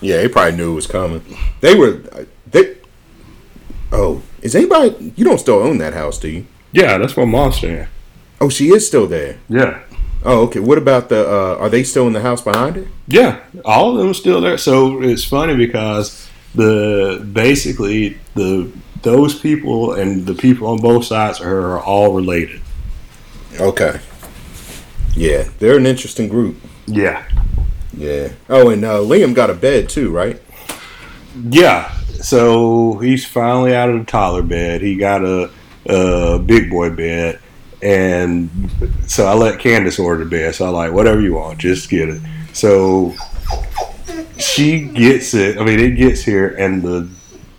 Yeah, 0.00 0.16
they 0.18 0.28
probably 0.28 0.56
knew 0.56 0.72
it 0.72 0.74
was 0.74 0.86
coming. 0.86 1.22
They 1.60 1.74
were. 1.76 2.02
They. 2.46 2.76
Oh, 3.92 4.22
is 4.40 4.54
anybody? 4.56 5.12
You 5.16 5.24
don't 5.24 5.38
still 5.38 5.60
own 5.60 5.78
that 5.78 5.94
house, 5.94 6.18
do 6.18 6.28
you? 6.28 6.46
Yeah, 6.72 6.98
that's 6.98 7.16
my 7.16 7.24
mom's 7.24 7.60
saying. 7.60 7.86
Oh, 8.40 8.48
she 8.48 8.70
is 8.70 8.86
still 8.86 9.06
there. 9.06 9.38
Yeah, 9.48 9.80
Oh, 10.24 10.42
okay. 10.44 10.58
What 10.60 10.78
about 10.78 11.08
the? 11.08 11.28
Uh, 11.28 11.56
are 11.58 11.68
they 11.68 11.82
still 11.84 12.06
in 12.06 12.12
the 12.14 12.20
house 12.22 12.40
behind 12.40 12.76
it? 12.76 12.88
Yeah, 13.06 13.40
all 13.64 13.92
of 13.92 13.98
them 13.98 14.08
are 14.10 14.14
still 14.14 14.40
there. 14.40 14.58
So 14.58 15.02
it's 15.02 15.24
funny 15.24 15.56
because 15.56 16.28
the 16.54 17.24
basically 17.32 18.18
the 18.34 18.72
those 19.02 19.38
people 19.38 19.94
and 19.94 20.26
the 20.26 20.34
people 20.34 20.68
on 20.68 20.78
both 20.80 21.04
sides 21.04 21.40
of 21.40 21.46
her 21.46 21.72
are 21.72 21.80
all 21.80 22.14
related. 22.14 22.60
Okay. 23.60 24.00
Yeah, 25.14 25.48
they're 25.58 25.76
an 25.76 25.86
interesting 25.86 26.28
group. 26.28 26.56
Yeah, 26.86 27.28
Yeah. 27.92 28.32
Oh, 28.48 28.70
and 28.70 28.84
uh, 28.84 28.98
Liam 28.98 29.34
got 29.34 29.50
a 29.50 29.54
bed 29.54 29.88
too, 29.88 30.10
right? 30.10 30.40
yeah. 31.48 31.92
so 32.20 32.98
he's 32.98 33.26
finally 33.26 33.74
out 33.74 33.90
of 33.90 33.98
the 33.98 34.04
toddler 34.04 34.42
bed. 34.42 34.80
He 34.80 34.96
got 34.96 35.24
a, 35.24 35.50
a 35.86 36.38
big 36.38 36.70
boy 36.70 36.90
bed, 36.90 37.40
and 37.82 38.50
so 39.06 39.26
I 39.26 39.34
let 39.34 39.58
Candace 39.60 39.98
order 39.98 40.24
the 40.24 40.30
bed. 40.30 40.54
So 40.54 40.66
I 40.66 40.68
like 40.70 40.92
whatever 40.92 41.20
you 41.20 41.34
want, 41.34 41.58
just 41.58 41.90
get 41.90 42.08
it. 42.08 42.20
So 42.52 43.14
she 44.38 44.82
gets 44.82 45.34
it. 45.34 45.58
I 45.58 45.64
mean, 45.64 45.78
it 45.78 45.92
gets 45.96 46.22
here, 46.22 46.48
and 46.48 46.82
the 46.82 47.08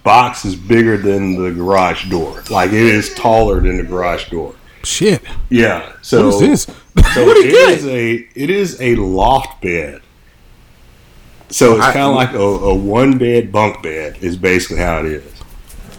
box 0.04 0.46
is 0.46 0.56
bigger 0.56 0.98
than 0.98 1.42
the 1.42 1.52
garage 1.52 2.10
door. 2.10 2.44
Like 2.50 2.72
it 2.72 2.82
is 2.82 3.14
taller 3.14 3.60
than 3.60 3.78
the 3.78 3.84
garage 3.84 4.30
door. 4.30 4.56
Shit. 4.84 5.22
Yeah. 5.50 5.94
So 6.02 6.26
What 6.26 6.44
is 6.44 6.66
this? 6.66 6.78
So 7.14 7.26
What'd 7.26 7.46
it 7.46 7.52
get? 7.52 7.70
is 7.78 7.86
a 7.88 8.14
it 8.36 8.50
is 8.50 8.80
a 8.82 8.96
loft 8.96 9.62
bed. 9.62 10.02
So 11.50 11.76
it's 11.76 11.86
kind 11.86 12.00
of 12.00 12.16
like 12.16 12.34
a, 12.34 12.40
a 12.40 12.74
one 12.74 13.18
bed 13.18 13.52
bunk 13.52 13.84
bed 13.84 14.18
is 14.22 14.38
basically 14.38 14.78
how 14.78 15.00
it 15.00 15.06
is. 15.06 15.34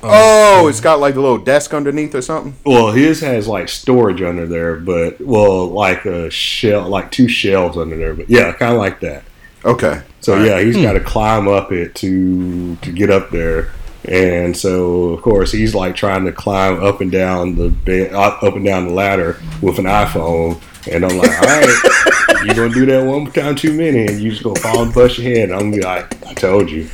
Oh, 0.06 0.68
it's 0.68 0.80
got 0.80 1.00
like 1.00 1.14
a 1.14 1.20
little 1.20 1.38
desk 1.38 1.72
underneath 1.72 2.14
or 2.14 2.20
something. 2.20 2.54
Well, 2.66 2.92
his 2.92 3.20
has 3.20 3.48
like 3.48 3.68
storage 3.68 4.20
under 4.20 4.46
there, 4.46 4.76
but 4.76 5.20
well, 5.20 5.66
like 5.68 6.04
a 6.04 6.28
shell, 6.28 6.88
like 6.88 7.10
two 7.10 7.28
shelves 7.28 7.78
under 7.78 7.96
there. 7.96 8.14
But 8.14 8.28
yeah, 8.28 8.52
kind 8.52 8.72
of 8.72 8.78
like 8.78 9.00
that. 9.00 9.24
Okay. 9.64 10.02
So 10.20 10.34
All 10.34 10.38
right. 10.38 10.46
yeah, 10.46 10.60
he's 10.60 10.76
hmm. 10.76 10.82
got 10.82 10.92
to 10.92 11.00
climb 11.00 11.48
up 11.48 11.72
it 11.72 11.94
to 11.96 12.76
to 12.76 12.92
get 12.92 13.10
up 13.10 13.30
there, 13.30 13.72
and 14.04 14.56
so 14.56 15.10
of 15.10 15.22
course 15.22 15.52
he's 15.52 15.74
like 15.74 15.96
trying 15.96 16.24
to 16.24 16.32
climb 16.32 16.82
up 16.82 17.00
and 17.00 17.10
down 17.10 17.56
the 17.56 17.70
bed, 17.70 18.12
up 18.14 18.42
and 18.42 18.64
down 18.64 18.88
the 18.88 18.92
ladder 18.92 19.40
with 19.62 19.78
an 19.78 19.86
iPhone, 19.86 20.60
and 20.90 21.04
I'm 21.04 21.16
like, 21.16 21.30
all 21.30 21.46
right, 21.46 22.44
you're 22.44 22.54
gonna 22.54 22.74
do 22.74 22.86
that 22.86 23.04
one 23.04 23.30
time 23.32 23.56
too 23.56 23.72
many, 23.72 24.06
and 24.06 24.20
you 24.20 24.30
just 24.30 24.42
gonna 24.42 24.60
fall 24.60 24.82
and 24.82 24.94
bust 24.94 25.18
your 25.18 25.34
head. 25.34 25.50
And 25.50 25.54
I'm 25.54 25.70
gonna 25.70 25.76
be 25.76 25.82
like, 25.82 26.26
I 26.26 26.34
told 26.34 26.70
you. 26.70 26.88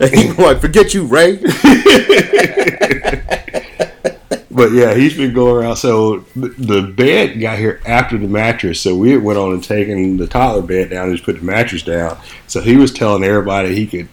And 0.00 0.38
like, 0.38 0.60
forget 0.60 0.92
you, 0.92 1.04
Ray. 1.04 1.40
But 4.54 4.70
yeah, 4.70 4.94
he's 4.94 5.16
been 5.16 5.34
going 5.34 5.56
around. 5.56 5.76
So 5.76 6.20
the 6.36 6.82
bed 6.96 7.40
got 7.40 7.58
here 7.58 7.80
after 7.84 8.16
the 8.16 8.28
mattress. 8.28 8.80
So 8.80 8.94
we 8.94 9.16
went 9.16 9.36
on 9.36 9.52
and 9.52 9.64
taken 9.64 10.16
the 10.16 10.28
toddler 10.28 10.62
bed 10.62 10.90
down 10.90 11.08
and 11.08 11.16
just 11.16 11.24
put 11.24 11.40
the 11.40 11.44
mattress 11.44 11.82
down. 11.82 12.16
So 12.46 12.60
he 12.60 12.76
was 12.76 12.92
telling 12.92 13.24
everybody 13.24 13.74
he 13.74 13.84
could, 13.88 14.08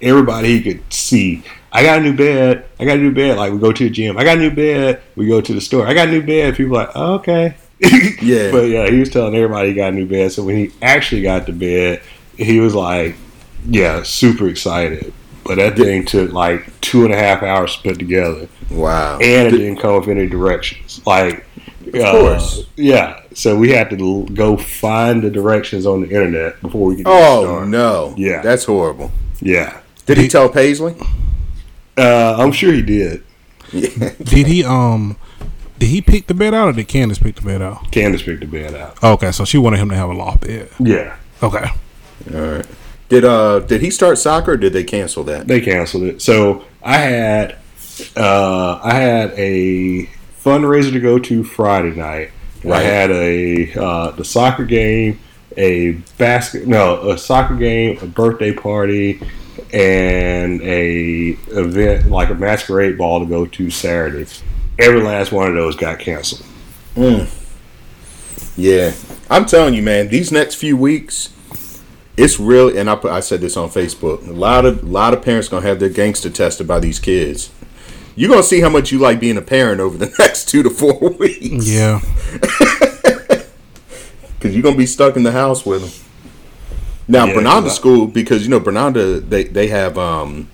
everybody 0.00 0.58
he 0.58 0.62
could 0.62 0.90
see. 0.90 1.44
I 1.74 1.82
got 1.82 1.98
a 1.98 2.02
new 2.02 2.16
bed. 2.16 2.64
I 2.78 2.84
got 2.84 2.96
a 2.98 3.00
new 3.00 3.12
bed. 3.12 3.36
Like 3.36 3.52
we 3.52 3.58
go 3.58 3.72
to 3.72 3.84
the 3.84 3.90
gym. 3.90 4.16
I 4.16 4.22
got 4.24 4.38
a 4.38 4.40
new 4.40 4.50
bed. 4.54 5.02
We 5.16 5.26
go 5.26 5.40
to 5.40 5.52
the 5.52 5.60
store. 5.60 5.86
I 5.86 5.92
got 5.92 6.08
a 6.08 6.10
new 6.12 6.22
bed. 6.22 6.54
People 6.56 6.76
are 6.76 6.86
like, 6.86 6.92
oh, 6.94 7.14
okay. 7.14 7.56
Yeah. 8.22 8.50
But 8.52 8.68
yeah, 8.68 8.88
he 8.88 9.00
was 9.00 9.10
telling 9.10 9.34
everybody 9.34 9.70
he 9.70 9.74
got 9.74 9.92
a 9.92 9.96
new 9.96 10.06
bed. 10.06 10.30
So 10.32 10.44
when 10.44 10.56
he 10.56 10.70
actually 10.80 11.22
got 11.22 11.46
the 11.46 11.52
bed, 11.52 12.00
he 12.38 12.60
was 12.60 12.74
like, 12.74 13.16
yeah, 13.68 14.02
super 14.04 14.48
excited. 14.48 15.12
But 15.44 15.56
that 15.56 15.76
thing 15.76 16.04
took 16.06 16.32
like 16.32 16.80
two 16.80 17.04
and 17.04 17.12
a 17.12 17.18
half 17.18 17.42
hours 17.42 17.76
to 17.76 17.82
put 17.82 17.98
together 17.98 18.48
Wow. 18.70 19.18
and 19.18 19.48
it 19.48 19.58
didn't 19.58 19.76
come 19.76 19.98
with 20.00 20.08
any 20.08 20.26
directions. 20.26 21.04
Like, 21.06 21.44
of 21.88 21.94
uh, 21.96 22.10
course. 22.12 22.64
yeah. 22.76 23.20
So 23.34 23.58
we 23.58 23.70
had 23.72 23.90
to 23.90 24.24
go 24.26 24.56
find 24.56 25.22
the 25.22 25.30
directions 25.30 25.84
on 25.84 26.00
the 26.00 26.06
internet 26.06 26.60
before 26.62 26.86
we 26.86 26.96
could. 26.96 27.06
Oh 27.08 27.64
no. 27.66 28.14
Yeah. 28.16 28.40
That's 28.40 28.64
horrible. 28.64 29.10
Yeah, 29.40 29.80
Did 30.06 30.16
he 30.18 30.28
tell 30.28 30.48
Paisley? 30.48 30.94
Uh, 31.96 32.36
I'm 32.38 32.52
sure 32.52 32.72
he 32.72 32.82
did. 32.82 33.22
Did 33.72 34.46
he 34.46 34.62
um 34.64 35.16
did 35.78 35.86
he 35.88 36.00
pick 36.00 36.26
the 36.28 36.34
bed 36.34 36.54
out 36.54 36.68
or 36.68 36.72
did 36.72 36.86
Candace 36.88 37.18
pick 37.18 37.34
the 37.36 37.42
bed 37.42 37.60
out? 37.60 37.90
Candace 37.90 38.22
picked 38.22 38.40
the 38.40 38.46
bed 38.46 38.74
out. 38.74 39.02
Okay, 39.02 39.32
so 39.32 39.44
she 39.44 39.58
wanted 39.58 39.78
him 39.78 39.88
to 39.88 39.96
have 39.96 40.08
a 40.08 40.14
loft 40.14 40.42
bed. 40.42 40.68
Yeah, 40.78 41.16
Okay. 41.42 41.64
All 42.32 42.40
right. 42.40 42.66
Did 43.08 43.24
uh 43.24 43.60
did 43.60 43.80
he 43.82 43.90
start 43.90 44.18
soccer 44.18 44.52
or 44.52 44.56
did 44.56 44.72
they 44.72 44.84
cancel 44.84 45.24
that? 45.24 45.46
they 45.48 45.60
canceled 45.60 46.04
it. 46.04 46.22
So 46.22 46.64
I 46.82 46.98
had, 46.98 47.56
uh, 48.16 48.80
I 48.82 48.94
had 48.94 49.30
a 49.32 50.08
fundraiser 50.42 50.92
to 50.92 51.00
go 51.00 51.18
to 51.18 51.44
Friday 51.44 51.94
night. 51.94 52.30
I 52.64 52.80
had 52.80 53.10
a 53.10 53.74
uh, 53.74 54.10
the 54.12 54.24
soccer 54.24 54.64
game, 54.64 55.20
a 55.56 55.92
basket 56.16 56.66
no 56.66 57.10
a 57.10 57.18
soccer 57.18 57.56
game, 57.56 57.98
a 58.00 58.06
birthday 58.06 58.52
party, 58.52 59.20
and 59.72 60.60
a 60.62 61.30
event 61.50 62.10
like 62.10 62.30
a 62.30 62.34
masquerade 62.34 62.98
ball 62.98 63.20
to 63.20 63.26
go 63.26 63.46
to 63.46 63.70
Saturday. 63.70 64.30
Every 64.78 65.00
last 65.00 65.32
one 65.32 65.48
of 65.48 65.54
those 65.54 65.76
got 65.76 65.98
canceled. 65.98 66.44
Mm. 66.94 67.28
Yeah, 68.56 68.92
I'm 69.30 69.46
telling 69.46 69.74
you, 69.74 69.82
man. 69.82 70.08
These 70.08 70.30
next 70.30 70.56
few 70.56 70.76
weeks, 70.76 71.32
it's 72.16 72.38
really. 72.38 72.78
And 72.78 72.88
I 72.88 72.96
put, 72.96 73.10
I 73.10 73.20
said 73.20 73.40
this 73.40 73.56
on 73.56 73.68
Facebook. 73.68 74.26
A 74.28 74.32
lot 74.32 74.64
of 74.64 74.82
a 74.82 74.86
lot 74.86 75.12
of 75.14 75.22
parents 75.22 75.48
gonna 75.48 75.66
have 75.66 75.80
their 75.80 75.88
gangster 75.88 76.30
tested 76.30 76.66
by 76.66 76.80
these 76.80 76.98
kids. 76.98 77.50
You're 78.16 78.30
gonna 78.30 78.42
see 78.44 78.60
how 78.60 78.68
much 78.68 78.92
you 78.92 78.98
like 78.98 79.18
being 79.18 79.36
a 79.36 79.42
parent 79.42 79.80
over 79.80 79.98
the 79.98 80.14
next 80.18 80.48
two 80.48 80.62
to 80.62 80.70
four 80.70 81.10
weeks. 81.10 81.68
Yeah. 81.68 82.00
because 84.38 84.54
you're 84.54 84.62
gonna 84.62 84.76
be 84.76 84.86
stuck 84.86 85.16
in 85.16 85.22
the 85.22 85.32
house 85.32 85.64
with 85.64 85.80
them. 85.82 86.03
Now, 87.06 87.26
Yeah, 87.26 87.68
school 87.68 88.06
because 88.06 88.42
you 88.44 88.48
know 88.48 88.60
Bernanda 88.60 89.20
they 89.20 89.44
they 89.44 89.68
have 89.68 89.98
um 89.98 90.48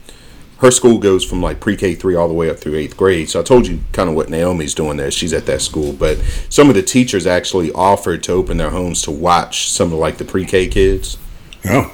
her 0.59 0.71
school 0.71 0.99
goes 0.99 1.25
from 1.25 1.41
like 1.41 1.59
pre-K 1.61 1.95
three 1.95 2.15
all 2.15 2.29
the 2.29 2.35
way 2.35 2.51
up 2.51 2.59
through 2.59 2.75
eighth 2.75 2.97
grade. 2.97 3.31
So 3.31 3.41
I 3.41 3.43
told 3.43 3.67
you 3.67 3.81
kind 3.93 4.11
of 4.11 4.15
what 4.15 4.29
Naomi's 4.29 4.75
doing 4.75 4.97
there. 4.99 5.11
She's 5.11 5.33
at 5.33 5.47
that 5.47 5.63
school, 5.63 5.93
but 5.95 6.19
some 6.51 6.69
of 6.69 6.75
the 6.75 6.83
teachers 6.83 7.27
actually 7.27 7.73
offered 7.73 8.23
to 8.25 8.33
open 8.33 8.59
their 8.59 8.71
homes 8.71 9.01
to 9.03 9.11
watch 9.11 9.71
some 9.71 9.93
of 9.93 9.99
like 9.99 10.19
the 10.19 10.25
pre-K 10.25 10.69
kids. 10.69 11.17
Oh, 11.65 11.91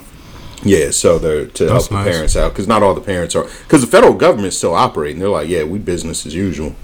Yeah, 0.65 0.91
so 0.91 1.19
they're 1.19 1.47
to 1.47 1.65
help 1.65 1.75
That's 1.75 1.89
the 1.89 1.95
nice. 1.95 2.09
parents 2.13 2.37
out 2.37 2.53
because 2.53 2.67
not 2.67 2.83
all 2.83 2.95
the 2.95 3.01
parents 3.01 3.37
are 3.37 3.45
because 3.65 3.83
the 3.83 3.87
federal 3.87 4.15
government's 4.15 4.57
still 4.59 4.75
operating. 4.75 5.21
They're 5.21 5.29
like, 5.29 5.49
yeah, 5.49 5.63
we 5.65 5.79
business 5.79 6.27
as 6.27 6.35
usual. 6.35 6.75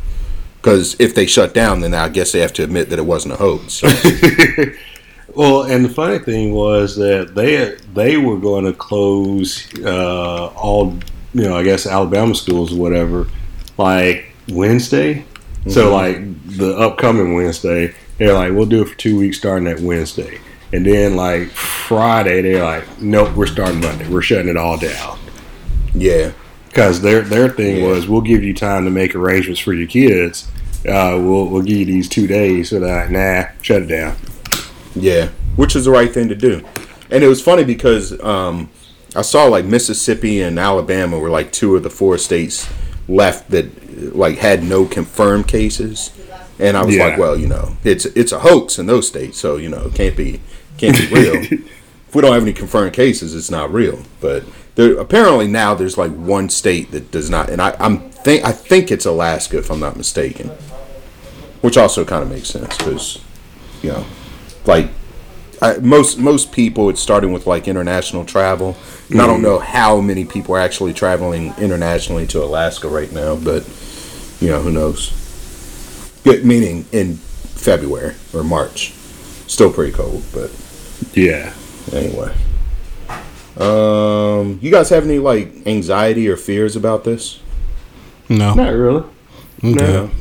Because 0.61 0.95
if 1.01 1.13
they 1.17 1.27
shut 1.27 1.53
down, 1.55 1.81
then 1.81 1.93
I 1.95 2.09
guess 2.09 2.31
they 2.31 2.39
have 2.39 2.53
to 2.53 2.63
admit 2.63 2.91
that 2.91 2.99
it 3.01 3.07
wasn't 3.07 3.35
a 3.35 3.39
hoax. 3.39 3.73
So, 3.73 3.89
Well, 5.35 5.63
and 5.63 5.85
the 5.85 5.89
funny 5.89 6.19
thing 6.19 6.53
was 6.53 6.97
that 6.97 7.35
they 7.35 7.77
they 7.95 8.17
were 8.17 8.39
going 8.39 8.65
to 8.67 8.73
close 8.73 9.67
uh, 9.83 10.47
all 10.49 10.99
you 11.35 11.43
know, 11.45 11.57
I 11.57 11.63
guess 11.63 11.87
Alabama 11.87 12.35
schools 12.35 12.73
or 12.75 12.77
whatever, 12.77 13.27
like 13.79 14.33
Wednesday. 14.49 15.25
So 15.69 15.95
like 15.95 16.19
the 16.57 16.77
upcoming 16.77 17.35
Wednesday, 17.35 17.95
they're 18.19 18.35
like, 18.35 18.53
we'll 18.53 18.67
do 18.67 18.83
it 18.83 18.89
for 18.89 18.97
two 18.97 19.17
weeks 19.19 19.39
starting 19.39 19.65
that 19.65 19.81
Wednesday, 19.81 20.41
and 20.73 20.85
then 20.85 21.15
like 21.15 21.49
Friday, 21.51 22.43
they're 22.43 22.65
like, 22.65 23.01
nope, 23.01 23.35
we're 23.37 23.47
starting 23.47 23.81
Monday. 23.81 24.09
We're 24.09 24.23
shutting 24.23 24.49
it 24.49 24.57
all 24.57 24.77
down 24.77 25.19
yeah, 25.95 26.33
because 26.69 27.01
their 27.01 27.23
their 27.23 27.49
thing 27.49 27.79
Yeah. 27.79 27.89
was 27.89 28.09
we'll 28.09 28.23
give 28.23 28.43
you 28.43 28.55
time 28.55 28.85
to 28.85 28.91
make 28.91 29.15
arrangements 29.15 29.61
for 29.61 29.73
your 29.73 29.87
kids. 29.87 30.49
Uh, 30.87 31.17
we'll 31.21 31.47
we'll 31.47 31.63
give 31.63 31.79
you 31.79 31.85
these 31.85 32.09
two 32.09 32.27
days. 32.27 32.71
So 32.71 32.81
they're 32.81 33.03
like, 33.03 33.11
nah, 33.11 33.53
shut 33.63 33.83
it 33.83 33.87
down. 33.87 34.17
Yeah, 34.95 35.29
which 35.57 35.75
is 35.77 35.85
the 35.85 35.91
right 35.91 36.13
thing 36.13 36.29
to 36.29 36.35
do. 36.35 36.65
And 37.11 37.23
it 37.23 37.29
was 37.29 37.43
funny 37.43 37.65
because 37.65 38.19
um, 38.23 38.71
I 39.15 39.23
saw 39.23 39.45
like 39.45 39.65
Mississippi 39.65 40.43
and 40.43 40.59
Alabama 40.59 41.19
were 41.19 41.31
like 41.31 41.53
two 41.53 41.77
of 41.77 41.83
the 41.83 41.91
four 41.91 42.19
states 42.19 42.69
left 43.09 43.51
that 43.51 44.15
like 44.15 44.39
had 44.39 44.63
no 44.63 44.85
confirmed 44.87 45.49
cases. 45.49 46.11
And 46.59 46.77
I 46.77 46.85
was 46.85 46.95
Yeah. 46.95 47.07
like, 47.09 47.19
well, 47.19 47.37
you 47.37 47.49
know, 47.49 47.77
it's 47.85 48.05
it's 48.07 48.33
a 48.33 48.41
hoax 48.41 48.79
in 48.79 48.87
those 48.87 49.09
states, 49.09 49.39
so 49.39 49.57
you 49.57 49.69
know, 49.69 49.87
it 49.87 49.95
can't 49.95 50.17
be 50.17 50.41
can't 50.79 50.97
be 50.97 51.07
real. 51.09 51.35
if 51.43 52.15
we 52.15 52.23
don't 52.23 52.33
have 52.33 52.43
any 52.43 52.53
confirmed 52.53 52.93
cases, 52.93 53.35
it's 53.35 53.51
not 53.51 53.73
real. 53.73 54.03
But 54.21 54.45
there 54.75 54.99
apparently 54.99 55.49
now 55.49 55.75
there's 55.75 55.99
like 55.99 56.13
one 56.13 56.49
state 56.49 56.91
that 56.93 57.11
does 57.11 57.29
not, 57.29 57.51
and 57.51 57.61
I, 57.61 57.75
I'm 57.81 58.11
think 58.11 58.45
I 58.45 58.53
think 58.53 58.91
it's 58.93 59.05
Alaska 59.07 59.59
if 59.59 59.71
I'm 59.71 59.81
not 59.81 59.97
mistaken, 59.97 60.51
which 61.63 61.77
also 61.77 62.05
kind 62.05 62.23
of 62.23 62.31
makes 62.31 62.49
sense 62.49 62.77
because 62.79 63.19
you 63.83 63.91
know, 63.91 64.05
like 64.67 64.89
I, 65.61 65.79
most 65.79 66.19
most 66.19 66.51
people 66.53 66.89
it's 66.91 67.01
starting 67.01 67.33
with 67.33 67.47
like 67.47 67.69
international 67.69 68.25
travel 68.25 68.77
and 69.11 69.21
i 69.21 69.27
don't 69.27 69.43
know 69.43 69.59
how 69.59 70.01
many 70.01 70.25
people 70.25 70.55
are 70.57 70.61
actually 70.61 70.93
traveling 70.93 71.55
internationally 71.59 72.27
to 72.29 72.43
alaska 72.43 72.89
right 72.89 73.13
now 73.13 73.37
but 73.37 73.65
you 74.41 74.49
know 74.49 74.61
who 74.61 74.71
knows 74.73 75.19
Good, 76.25 76.45
meaning 76.45 76.85
in 76.93 77.17
february 77.17 78.15
or 78.33 78.43
march 78.43 78.93
still 79.47 79.73
pretty 79.73 79.93
cold 79.93 80.25
but 80.33 80.51
Yeah. 81.15 81.53
anyway 81.93 82.35
um 83.57 84.59
you 84.63 84.71
guys 84.71 84.89
have 84.89 85.05
any 85.05 85.19
like 85.19 85.67
anxiety 85.67 86.29
or 86.29 86.37
fears 86.37 86.75
about 86.77 87.05
this 87.05 87.39
No. 88.29 88.55
Not 88.55 88.73
really. 88.73 89.05
Okay. 89.63 89.97
Okay. 89.99 90.15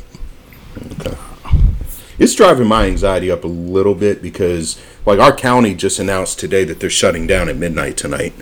It's 2.22 2.34
driving 2.36 2.68
my 2.68 2.86
anxiety 2.86 3.30
up 3.30 3.42
a 3.42 3.48
little 3.48 3.94
bit 3.96 4.22
because, 4.22 4.80
like, 5.04 5.18
our 5.18 5.34
county 5.34 5.74
just 5.74 5.98
announced 5.98 6.38
today 6.38 6.62
that 6.64 6.78
they're 6.78 6.88
shutting 6.90 7.26
down 7.26 7.48
at 7.48 7.56
midnight 7.56 7.96
tonight. 7.96 8.32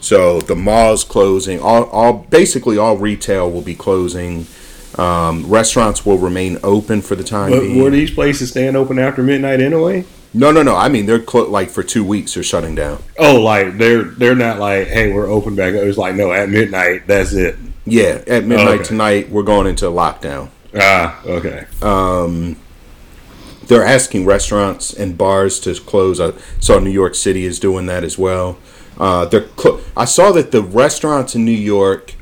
So 0.00 0.40
the 0.40 0.54
malls 0.56 1.04
closing. 1.04 1.60
All, 1.60 1.84
all 1.90 2.12
basically 2.30 2.78
all 2.78 2.96
retail 2.96 3.50
will 3.50 3.60
be 3.62 3.74
closing. 3.74 4.46
Um, 4.96 5.46
restaurants 5.48 6.06
will 6.06 6.16
remain 6.16 6.58
open 6.62 7.02
for 7.02 7.14
the 7.16 7.24
time 7.24 7.50
But 7.50 7.60
being. 7.60 7.82
were 7.82 7.90
these 7.90 8.10
places 8.10 8.50
staying 8.50 8.76
open 8.76 8.98
after 8.98 9.22
midnight 9.22 9.60
anyway? 9.60 10.04
no, 10.32 10.50
no, 10.52 10.62
no. 10.62 10.74
I 10.76 10.88
mean, 10.88 11.04
they're 11.06 11.18
clo- 11.22 11.48
like 11.50 11.68
for 11.70 11.82
two 11.82 12.04
weeks. 12.04 12.34
They're 12.34 12.42
shutting 12.42 12.74
down. 12.74 13.02
Oh, 13.18 13.40
like 13.40 13.76
they're 13.78 14.04
they're 14.04 14.34
not 14.34 14.58
like, 14.58 14.86
hey, 14.88 15.12
we're 15.12 15.28
open 15.30 15.54
back. 15.56 15.74
up. 15.74 15.82
It 15.82 15.86
was 15.86 15.98
like, 15.98 16.14
no, 16.14 16.32
at 16.32 16.48
midnight, 16.48 17.06
that's 17.06 17.32
it. 17.34 17.56
Yeah, 17.84 18.22
at 18.26 18.44
midnight 18.44 18.80
Okay. 18.80 18.84
tonight, 18.84 19.30
we're 19.30 19.42
going 19.42 19.66
into 19.66 19.86
a 19.88 19.90
lockdown. 19.92 20.48
Ah, 20.74 21.20
okay. 21.26 21.66
They're 23.66 23.84
asking 23.84 24.26
restaurants 24.26 24.92
and 24.92 25.18
bars 25.18 25.58
to 25.60 25.74
close. 25.74 26.20
I 26.20 26.32
saw 26.60 26.78
New 26.78 26.90
York 26.90 27.14
City 27.14 27.44
is 27.44 27.58
doing 27.58 27.86
that 27.86 28.04
as 28.04 28.16
well. 28.16 28.58
Uh, 28.98 29.26
they're 29.26 29.42
clo- 29.42 29.80
I 29.96 30.04
saw 30.04 30.32
that 30.32 30.52
the 30.52 30.62
restaurants 30.62 31.34
in 31.34 31.44
New 31.44 31.50
York, 31.50 32.14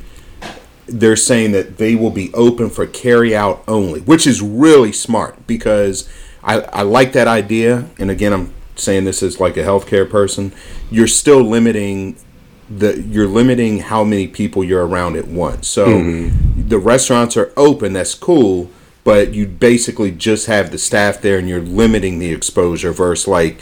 they're 0.87 1.17
saying 1.17 1.53
that 1.53 1.77
they 1.79 1.95
will 1.95 2.11
be 2.11 2.33
open 2.35 2.71
for 2.71 2.87
carry 2.87 3.35
out 3.35 3.63
only, 3.69 4.01
which 4.01 4.27
is 4.27 4.43
really 4.43 4.93
smart 4.93 5.47
because 5.47 6.09
I, 6.43 6.61
I 6.61 6.83
like 6.83 7.13
that 7.13 7.29
idea. 7.29 7.89
And 7.99 8.11
again, 8.11 8.33
I'm 8.33 8.53
saying 8.77 9.05
this 9.05 9.23
as 9.23 9.39
like 9.39 9.57
a 9.57 9.63
healthcare 9.63 10.09
person. 10.09 10.53
You're 10.91 11.07
still 11.07 11.43
limiting 11.43 12.17
the 12.69 13.01
you're 13.03 13.29
limiting 13.29 13.81
how 13.81 14.05
many 14.05 14.27
people 14.27 14.65
you're 14.65 14.87
around 14.87 15.17
at 15.17 15.29
once. 15.29 15.69
So 15.69 15.87
the 16.57 16.79
restaurants 16.79 17.37
are 17.37 17.53
open, 17.57 17.93
that's 17.93 18.15
cool, 18.15 18.71
but 19.05 19.33
you 19.35 19.47
basically 19.47 20.11
just 20.11 20.47
have 20.47 20.71
the 20.71 20.79
staff 20.79 21.21
there 21.21 21.39
and 21.39 21.49
you're 21.49 21.61
limiting 21.61 22.19
the 22.19 22.33
exposure 22.33 22.91
versus 22.93 23.29
like 23.29 23.61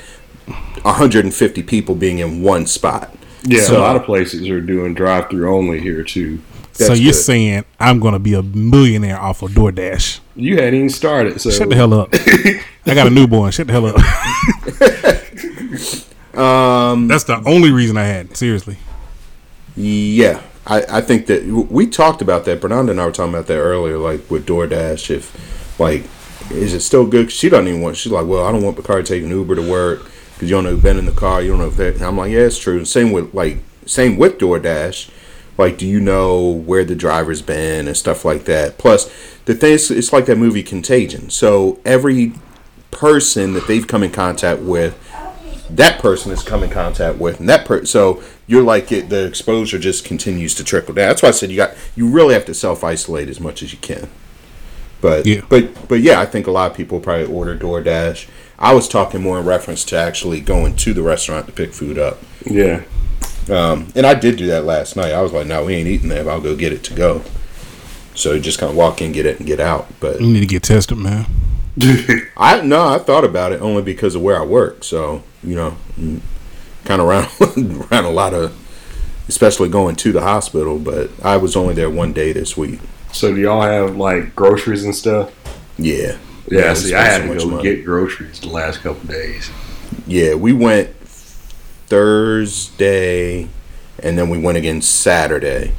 150 0.83 1.63
people 1.65 1.95
being 1.95 2.19
in 2.21 2.43
one 2.43 2.67
spot. 2.67 3.15
Yeah, 3.45 3.63
So- 3.63 3.79
a 3.79 3.81
lot 3.81 3.97
of 3.97 4.05
places 4.05 4.49
are 4.49 4.61
doing 4.61 4.95
drive 4.95 5.29
through 5.31 5.53
only 5.55 5.81
here 5.81 6.03
too. 6.05 6.39
so 6.73 6.93
you're 6.93 7.13
good. 7.13 7.19
saying 7.19 7.65
I'm 7.81 7.99
going 8.01 8.13
to 8.15 8.19
be 8.21 8.35
a 8.35 8.43
millionaire 8.43 9.21
off 9.21 9.43
of 9.43 9.51
DoorDash? 9.51 10.21
You 10.37 10.57
hadn't 10.57 10.75
even 10.75 10.89
started, 10.91 11.41
so 11.41 11.51
Shut 11.51 11.69
the 11.69 11.75
hell 11.77 11.93
up! 11.93 12.09
I 12.87 12.95
got 12.95 13.07
a 13.07 13.11
newborn. 13.11 13.51
Shut 13.53 13.67
the 13.67 13.73
hell 13.73 13.87
up. 13.87 13.97
um, 16.39 17.09
that's 17.09 17.25
the 17.25 17.43
only 17.47 17.71
reason 17.71 17.97
I 17.97 18.05
had. 18.05 18.37
Seriously. 18.37 18.79
Yeah, 19.77 20.41
I, 20.67 20.85
I 20.89 21.01
think 21.01 21.27
that 21.27 21.45
we 21.45 21.87
talked 21.87 22.23
about 22.23 22.45
that. 22.45 22.61
Bernardo 22.61 22.93
and 22.93 23.01
I 23.01 23.07
were 23.07 23.13
talking 23.13 23.35
about 23.35 23.47
that 23.49 23.59
earlier, 23.59 23.99
like 23.99 24.31
with 24.31 24.47
DoorDash. 24.47 25.11
If 25.11 25.81
like, 25.81 26.05
is 26.51 26.75
it 26.75 26.81
still 26.81 27.07
good? 27.07 27.33
She 27.33 27.49
doesn't 27.49 27.69
even 27.69 27.81
want. 27.81 27.97
She's 27.97 28.13
like, 28.13 28.27
well, 28.27 28.45
I 28.45 28.53
don't 28.53 28.63
want 28.63 28.77
Bacardi 28.77 29.05
taking 29.05 29.31
Uber 29.31 29.57
to 29.57 29.69
work 29.69 30.05
because 30.35 30.49
you 30.51 30.57
don't 30.57 30.65
know 30.65 30.71
who's 30.71 30.83
been 30.83 30.99
in 30.99 31.07
the 31.07 31.13
car. 31.13 31.43
You 31.43 31.51
don't 31.51 31.59
know 31.59 31.67
if 31.67 31.77
that. 31.77 31.95
And 31.95 32.05
I'm 32.05 32.17
like, 32.17 32.31
yeah, 32.31 32.41
it's 32.41 32.59
true. 32.59 32.85
Same 32.85 33.13
with 33.13 33.35
like, 33.35 33.59
same 33.87 34.17
with 34.17 34.39
DoorDash. 34.39 35.11
Like, 35.59 35.79
do 35.79 35.87
you 35.87 36.01
know 36.01 36.49
where 36.49 36.85
the 36.85 36.95
driver's 36.95 37.43
been 37.43 37.87
and 37.87 37.97
stuff 37.97 38.25
like 38.25 38.45
that? 38.45 38.79
Plus, 38.79 39.07
the 39.45 39.55
thing 39.55 39.73
is, 39.73 39.91
it's 39.91 40.13
like 40.13 40.27
that 40.27 40.39
movie 40.39 40.63
Contagion. 40.63 41.29
So 41.31 41.79
every 41.85 42.33
person 42.91 43.53
that 43.55 43.67
they've 43.67 43.87
come 43.87 44.03
in 44.03 44.13
contact 44.13 44.61
with 44.61 44.99
that 45.77 46.01
person 46.01 46.31
has 46.31 46.43
come 46.43 46.63
in 46.63 46.71
contact 46.71 47.19
with, 47.19 47.41
and 47.41 47.49
that 47.49 47.65
per 47.67 47.85
so 47.85 48.23
you're 48.47 48.63
like 48.63 48.93
it, 48.93 49.09
the 49.09 49.27
exposure 49.27 49.79
just 49.79 50.05
continues 50.05 50.55
to 50.57 50.65
trickle 50.65 50.95
down. 50.95 51.09
That's 51.09 51.23
why 51.23 51.29
I 51.29 51.33
said 51.33 51.51
you 51.51 51.57
got 51.57 51.75
you 51.97 52.09
really 52.09 52.35
have 52.35 52.45
to 52.47 52.55
self 52.55 52.85
isolate 52.85 53.29
as 53.29 53.41
much 53.41 53.63
as 53.63 53.73
you 53.73 53.79
can. 53.79 54.09
But 55.01 55.27
Yeah. 55.27 55.41
but 55.49 55.89
but 55.89 56.01
yeah, 56.01 56.21
I 56.21 56.27
think 56.27 56.47
a 56.47 56.51
lot 56.51 56.71
of 56.71 56.77
people 56.77 57.01
probably 57.01 57.27
order 57.27 57.57
DoorDash. 57.57 58.29
I 58.59 58.75
was 58.75 58.89
talking 58.89 59.21
more 59.21 59.39
in 59.41 59.45
reference 59.47 59.85
to 59.87 59.97
actually 59.97 60.41
going 60.41 60.77
to 60.77 60.93
the 60.93 61.03
restaurant 61.03 61.47
to 61.47 61.53
pick 61.53 61.73
food 61.73 61.99
up, 61.99 62.19
yeah. 62.45 62.83
um, 63.51 63.89
and 63.97 64.07
I 64.07 64.15
did 64.15 64.37
do 64.37 64.47
that 64.47 64.65
last 64.65 64.95
night. 64.95 65.13
I 65.13 65.21
was 65.21 65.33
like, 65.33 65.49
no, 65.49 65.65
we 65.65 65.75
ain't 65.75 65.89
eating 65.89 66.09
there. 66.09 66.23
But 66.23 66.31
I'll 66.31 66.41
go 66.41 66.55
get 66.55 66.73
it 66.73 66.85
to 66.85 66.95
go. 66.95 67.23
So 68.15 68.35
you 68.35 68.41
just 68.41 68.61
kind 68.61 68.71
of 68.71 68.77
walk 68.77 69.03
in, 69.03 69.11
get 69.11 69.27
it, 69.27 69.39
and 69.39 69.47
get 69.47 69.59
out. 69.59 69.89
But 69.99 70.21
You 70.21 70.29
need 70.29 70.41
to 70.41 70.47
get 70.47 70.63
tested, 70.63 70.99
man. 70.99 71.27
I 72.37 72.61
no, 72.63 72.89
I 72.89 72.99
thought 72.99 73.25
about 73.25 73.53
it 73.53 73.61
only 73.61 73.83
because 73.83 74.15
of 74.15 74.23
where 74.23 74.39
I 74.41 74.45
work. 74.45 74.85
So 74.85 75.23
you 75.43 75.55
know, 75.57 75.77
kind 76.85 77.01
of 77.01 77.09
around 77.09 77.29
around 77.93 78.05
a 78.05 78.11
lot 78.11 78.35
of, 78.35 78.53
especially 79.29 79.69
going 79.69 79.97
to 79.97 80.13
the 80.13 80.21
hospital. 80.23 80.79
But 80.79 81.11
I 81.25 81.37
was 81.39 81.57
only 81.57 81.75
there 81.75 81.91
one 81.91 82.13
day 82.13 82.33
this 82.33 82.57
week. 82.57 82.81
So 83.13 83.35
do 83.35 83.41
y'all 83.41 83.63
have 83.63 83.97
like 83.97 84.35
groceries 84.35 84.85
and 84.85 84.95
stuff? 84.95 85.33
Yeah, 85.79 86.17
Yeah, 86.49 86.71
we 86.71 86.75
see, 86.77 86.95
I 86.95 87.03
had 87.03 87.23
so 87.23 87.33
to 87.35 87.39
go 87.41 87.47
money. 87.49 87.63
get 87.63 87.85
groceries 87.85 88.41
the 88.41 88.49
last 88.51 88.81
couple 88.83 89.07
days. 89.09 89.51
Yeah, 90.07 90.35
we 90.35 90.53
went 90.53 90.95
Thursday, 91.89 93.49
and 93.99 94.19
then 94.19 94.29
we 94.31 94.39
went 94.39 94.59
again 94.59 94.81
Saturday 94.83 95.73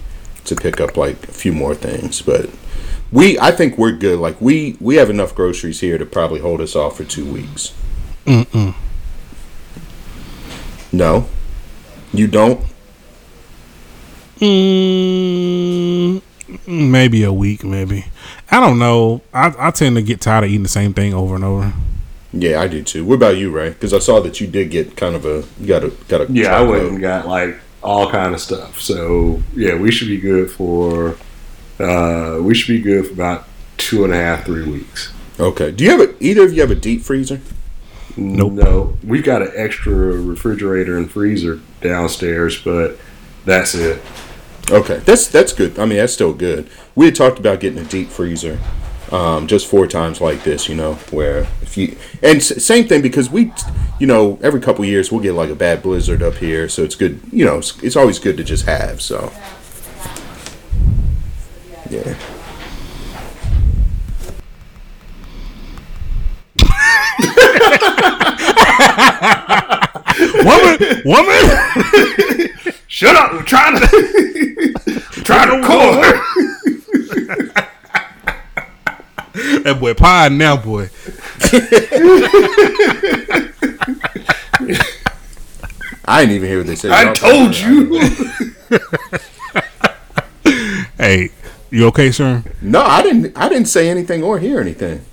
to 0.46 0.56
pick 0.56 0.80
up 0.82 0.98
like 0.98 1.28
a 1.28 1.32
few 1.32 1.54
more 1.54 1.74
things. 1.76 2.22
But 2.22 2.50
we, 3.14 3.38
I 3.40 3.52
think 3.52 3.78
we're 3.78 3.92
good. 3.94 4.20
Like 4.20 4.42
we 4.42 4.76
we 4.82 4.96
have 4.96 5.10
enough 5.10 5.34
groceries 5.36 5.80
here 5.80 5.98
to 5.98 6.06
probably 6.06 6.40
hold 6.42 6.60
us 6.60 6.76
off 6.76 6.98
for 6.98 7.04
two 7.06 7.26
weeks. 7.32 7.74
Mm-mm. 8.26 8.74
No, 10.92 11.28
you 12.14 12.28
don't. 12.28 12.66
Mm, 14.40 16.22
maybe 16.68 17.24
a 17.24 17.32
week, 17.34 17.64
maybe. 17.64 18.06
I 18.52 18.60
don't 18.60 18.78
know. 18.80 19.22
I, 19.34 19.54
I 19.58 19.72
tend 19.72 19.96
to 19.96 20.02
get 20.02 20.22
tired 20.22 20.44
of 20.44 20.50
eating 20.50 20.64
the 20.64 20.70
same 20.70 20.94
thing 20.94 21.14
over 21.14 21.36
and 21.36 21.44
over. 21.44 21.74
Yeah, 22.32 22.60
I 22.62 22.68
do 22.68 22.84
too. 22.84 23.06
What 23.06 23.16
about 23.16 23.38
you, 23.38 23.52
Ray? 23.52 23.70
Because 23.70 23.94
I 23.94 24.00
saw 24.00 24.20
that 24.22 24.42
you 24.42 24.48
did 24.48 24.72
get 24.72 24.98
kind 24.98 25.16
of 25.16 25.26
a 25.26 25.44
you 25.60 25.68
got 25.68 25.84
a 25.84 25.90
got 26.08 26.22
a 26.22 26.32
Yeah, 26.32 26.46
I 26.48 26.58
truckload. 26.60 26.70
went 26.70 26.92
and 26.94 27.02
got 27.02 27.28
like 27.28 27.56
all 27.84 28.10
kind 28.10 28.34
of 28.34 28.42
stuff. 28.42 28.82
So 28.82 29.42
yeah, 29.56 29.76
we 29.76 29.92
should 29.92 30.08
be 30.08 30.20
good 30.20 30.50
for. 30.52 31.16
Uh, 31.80 32.40
we 32.42 32.54
should 32.54 32.68
be 32.76 32.82
good 32.82 33.08
for 33.08 33.14
about 33.14 33.48
two 33.78 34.04
and 34.04 34.14
a 34.14 34.18
half, 34.18 34.46
three 34.46 34.68
weeks. 34.70 35.12
Okay. 35.40 35.72
Do 35.72 35.84
you 35.84 35.90
have 35.90 36.02
a, 36.02 36.24
either 36.24 36.44
of 36.46 36.54
you 36.54 36.62
have 36.62 36.72
a 36.72 36.76
deep 36.76 37.02
freezer? 37.02 37.42
Nope. 38.16 38.54
No, 38.54 38.98
we've 39.04 39.24
got 39.24 39.42
an 39.42 39.52
extra 39.56 39.92
refrigerator 39.94 40.98
and 40.98 41.10
freezer 41.10 41.60
downstairs, 41.82 42.62
but 42.62 42.98
that's 43.44 43.74
it. 43.74 44.02
Okay, 44.70 44.98
that's 45.00 45.28
that's 45.28 45.52
good. 45.52 45.78
I 45.80 45.86
mean, 45.86 45.98
that's 45.98 46.14
still 46.14 46.34
good. 46.34 46.70
We 46.96 47.06
had 47.06 47.16
talked 47.16 47.40
about 47.40 47.60
getting 47.60 47.80
a 47.80 47.84
deep 47.84 48.10
freezer, 48.10 48.60
um, 49.12 49.48
just 49.48 49.68
four 49.68 49.88
times 49.88 50.22
like 50.22 50.44
this. 50.44 50.70
You 50.70 50.76
know, 50.76 50.94
where 51.10 51.48
if 51.62 51.76
you 51.76 51.98
and 52.22 52.38
s- 52.38 52.64
same 52.64 52.88
thing 52.88 53.02
because 53.02 53.30
we, 53.32 53.52
you 54.00 54.06
know, 54.08 54.40
every 54.44 54.62
couple 54.62 54.86
years 54.86 55.12
we'll 55.12 55.22
get 55.22 55.34
like 55.34 55.50
a 55.50 55.56
bad 55.56 55.82
blizzard 55.82 56.22
up 56.22 56.36
here, 56.36 56.70
so 56.70 56.84
it's 56.84 56.96
good. 56.96 57.20
You 57.32 57.46
know, 57.46 57.58
it's, 57.58 57.82
it's 57.84 57.96
always 57.96 58.20
good 58.20 58.38
to 58.38 58.44
just 58.44 58.66
have. 58.66 59.02
So, 59.02 59.34
yeah. 61.94 62.18
Woman, 70.44 71.02
woman. 71.06 71.44
Shut 72.88 73.16
up! 73.16 73.34
I'm 73.34 73.46
trying 73.46 73.80
to 73.80 73.86
I'm 74.88 75.24
trying 75.24 75.62
to 75.62 75.68
call 75.68 75.94
her. 75.94 76.14
that 79.64 79.78
boy 79.80 79.94
pie 79.94 80.30
now, 80.30 80.58
boy. 80.58 80.90
I 86.06 86.22
didn't 86.22 86.36
even 86.36 86.50
hear 86.50 86.58
what 86.58 86.68
they 86.68 86.76
said. 86.76 86.92
I 86.92 87.14
told 87.14 87.56
you. 87.58 88.02
Hey, 91.74 91.80
you 91.80 91.88
okay, 91.88 92.12
sir? 92.12 92.44
No, 92.62 92.82
I 92.82 93.02
didn't. 93.02 93.36
I 93.36 93.50
didn't 93.50 93.68
say 93.68 93.90
anything 93.90 94.22
or 94.22 94.38
hear 94.38 94.62
anything. 94.62 95.04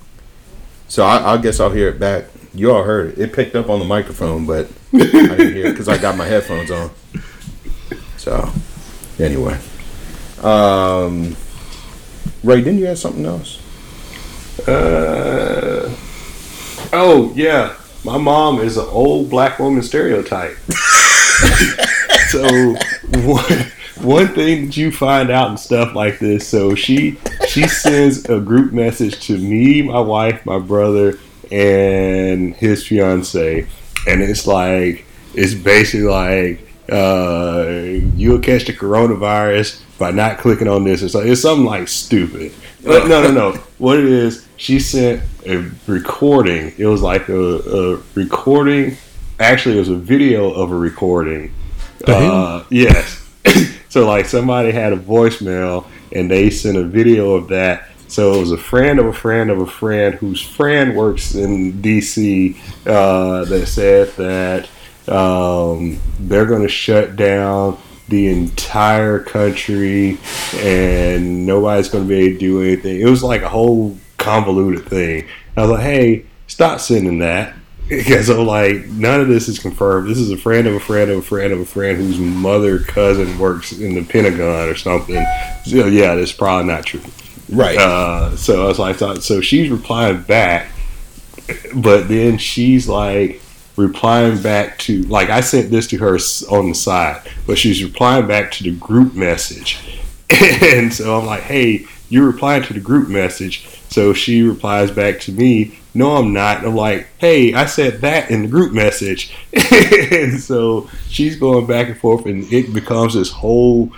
So 0.87 1.03
I, 1.03 1.33
I 1.33 1.37
guess 1.37 1.59
I'll 1.59 1.71
hear 1.71 1.89
it 1.89 1.99
back. 1.99 2.25
You 2.53 2.71
all 2.71 2.83
heard 2.83 3.13
it. 3.13 3.19
It 3.19 3.33
picked 3.33 3.55
up 3.55 3.67
on 3.67 3.79
the 3.79 3.85
microphone, 3.85 4.45
but 4.45 4.69
I 4.93 4.97
didn't 4.97 5.53
hear 5.53 5.65
it 5.65 5.71
because 5.71 5.89
I 5.89 5.97
got 5.97 6.15
my 6.15 6.27
headphones 6.27 6.69
on. 6.69 6.91
So 8.17 8.51
anyway, 9.17 9.59
um, 10.43 11.35
Ray, 12.43 12.61
didn't 12.61 12.77
you 12.77 12.85
have 12.85 12.99
something 12.99 13.25
else? 13.25 13.59
Uh, 14.67 15.89
oh 16.93 17.33
yeah, 17.35 17.75
my 18.05 18.17
mom 18.17 18.59
is 18.59 18.77
an 18.77 18.85
old 18.89 19.31
black 19.31 19.57
woman 19.57 19.81
stereotype. 19.81 20.57
so 22.29 22.43
one 23.23 23.71
one 24.03 24.27
thing 24.29 24.67
that 24.67 24.77
you 24.77 24.91
find 24.91 25.29
out 25.29 25.49
and 25.49 25.59
stuff 25.59 25.95
like 25.95 26.19
this, 26.19 26.47
so 26.47 26.75
she 26.75 27.17
she 27.47 27.67
sends 27.67 28.29
a 28.29 28.39
group 28.39 28.73
message 28.73 29.19
to 29.27 29.37
me, 29.37 29.81
my 29.81 29.99
wife, 29.99 30.45
my 30.45 30.59
brother, 30.59 31.19
and 31.51 32.55
his 32.55 32.85
fiance, 32.85 33.67
and 34.07 34.21
it's 34.21 34.47
like 34.47 35.05
it's 35.33 35.53
basically 35.53 36.07
like 36.07 36.67
uh, 36.91 37.65
you'll 38.15 38.39
catch 38.39 38.65
the 38.65 38.73
coronavirus 38.73 39.81
by 39.97 40.11
not 40.11 40.39
clicking 40.39 40.67
on 40.67 40.83
this. 40.83 41.01
It's 41.01 41.13
like 41.13 41.25
it's 41.25 41.41
something 41.41 41.65
like 41.65 41.87
stupid. 41.87 42.53
But 42.83 43.07
no, 43.07 43.21
no, 43.21 43.31
no. 43.31 43.51
What 43.77 43.99
it 43.99 44.05
is, 44.05 44.47
she 44.57 44.79
sent 44.79 45.23
a 45.45 45.69
recording. 45.87 46.73
It 46.77 46.85
was 46.85 47.01
like 47.01 47.29
a, 47.29 47.95
a 47.95 48.01
recording. 48.15 48.97
Actually, 49.39 49.75
it 49.75 49.79
was 49.79 49.89
a 49.89 49.95
video 49.95 50.51
of 50.51 50.71
a 50.71 50.75
recording. 50.75 51.53
Uh, 52.07 52.63
yes. 52.69 53.20
So 53.91 54.07
like 54.07 54.25
somebody 54.25 54.71
had 54.71 54.93
a 54.93 54.97
voicemail 54.97 55.85
and 56.13 56.31
they 56.31 56.49
sent 56.49 56.77
a 56.77 56.83
video 56.85 57.33
of 57.33 57.49
that. 57.49 57.89
So 58.07 58.35
it 58.35 58.39
was 58.39 58.53
a 58.53 58.57
friend 58.57 58.99
of 58.99 59.05
a 59.05 59.11
friend 59.11 59.49
of 59.49 59.59
a 59.59 59.67
friend 59.67 60.15
whose 60.15 60.41
friend 60.41 60.95
works 60.95 61.35
in 61.35 61.73
DC 61.73 62.57
uh, 62.87 63.43
that 63.43 63.67
said 63.67 64.07
that 64.15 64.69
um, 65.13 65.99
they're 66.21 66.45
going 66.45 66.61
to 66.61 66.69
shut 66.69 67.17
down 67.17 67.77
the 68.07 68.29
entire 68.29 69.19
country, 69.19 70.17
and 70.55 71.45
nobody's 71.45 71.89
going 71.89 72.05
to 72.05 72.07
be 72.07 72.15
able 72.15 72.33
to 72.35 72.39
do 72.39 72.61
anything. 72.61 73.01
It 73.01 73.09
was 73.09 73.23
like 73.23 73.41
a 73.41 73.49
whole 73.49 73.97
convoluted 74.17 74.85
thing. 74.85 75.27
I 75.57 75.63
was 75.63 75.71
like, 75.71 75.83
hey, 75.83 76.25
stop 76.47 76.79
sending 76.79 77.19
that. 77.19 77.55
Because 77.91 78.29
I'm 78.29 78.45
like, 78.45 78.85
none 78.87 79.19
of 79.19 79.27
this 79.27 79.49
is 79.49 79.59
confirmed. 79.59 80.09
This 80.09 80.17
is 80.17 80.31
a 80.31 80.37
friend 80.37 80.65
of 80.65 80.73
a 80.73 80.79
friend 80.79 81.11
of 81.11 81.17
a 81.17 81.21
friend 81.21 81.51
of 81.51 81.59
a 81.59 81.65
friend 81.65 81.97
whose 81.97 82.17
mother 82.17 82.79
cousin 82.79 83.37
works 83.37 83.73
in 83.73 83.95
the 83.95 84.03
Pentagon 84.05 84.69
or 84.69 84.75
something. 84.75 85.25
So 85.65 85.87
yeah, 85.87 86.15
that's 86.15 86.31
probably 86.31 86.71
not 86.71 86.85
true. 86.85 87.01
Right. 87.51 87.77
Uh, 87.77 88.37
so 88.37 88.63
I 88.63 88.67
was 88.67 88.79
like, 88.79 88.95
thought, 88.95 89.23
so 89.23 89.41
she's 89.41 89.69
replying 89.69 90.21
back, 90.21 90.71
but 91.75 92.07
then 92.07 92.37
she's 92.37 92.87
like 92.87 93.41
replying 93.75 94.41
back 94.41 94.77
to 94.77 95.01
like 95.03 95.29
I 95.29 95.41
sent 95.41 95.69
this 95.69 95.87
to 95.87 95.97
her 95.97 96.17
on 96.49 96.69
the 96.69 96.75
side, 96.75 97.29
but 97.45 97.57
she's 97.57 97.83
replying 97.83 98.25
back 98.25 98.51
to 98.51 98.63
the 98.63 98.71
group 98.71 99.15
message, 99.15 99.79
and 100.29 100.93
so 100.93 101.19
I'm 101.19 101.25
like, 101.25 101.43
hey, 101.43 101.87
you're 102.07 102.25
replying 102.25 102.63
to 102.63 102.73
the 102.73 102.79
group 102.79 103.09
message. 103.09 103.67
So 103.89 104.13
she 104.13 104.43
replies 104.43 104.91
back 104.91 105.19
to 105.21 105.33
me, 105.33 105.77
no, 105.93 106.15
I'm 106.17 106.33
not. 106.33 106.57
And 106.59 106.67
I'm 106.67 106.75
like, 106.75 107.07
hey, 107.17 107.53
I 107.53 107.65
said 107.65 108.01
that 108.01 108.31
in 108.31 108.43
the 108.43 108.47
group 108.47 108.73
message, 108.73 109.33
and 109.53 110.39
so 110.39 110.89
she's 111.07 111.35
going 111.37 111.65
back 111.67 111.87
and 111.87 111.97
forth, 111.97 112.25
and 112.25 112.51
it 112.51 112.73
becomes 112.73 113.13
this 113.13 113.31
whole 113.31 113.91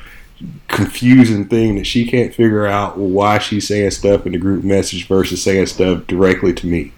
confusing 0.68 1.46
thing 1.48 1.76
that 1.76 1.86
she 1.86 2.06
can't 2.06 2.34
figure 2.34 2.66
out 2.66 2.98
why 2.98 3.38
she's 3.38 3.68
saying 3.68 3.92
stuff 3.92 4.26
in 4.26 4.32
the 4.34 4.38
group 4.38 4.64
message 4.64 5.08
versus 5.08 5.42
saying 5.42 5.68
stuff 5.68 6.06
directly 6.08 6.54
to 6.54 6.68
me. 6.68 6.92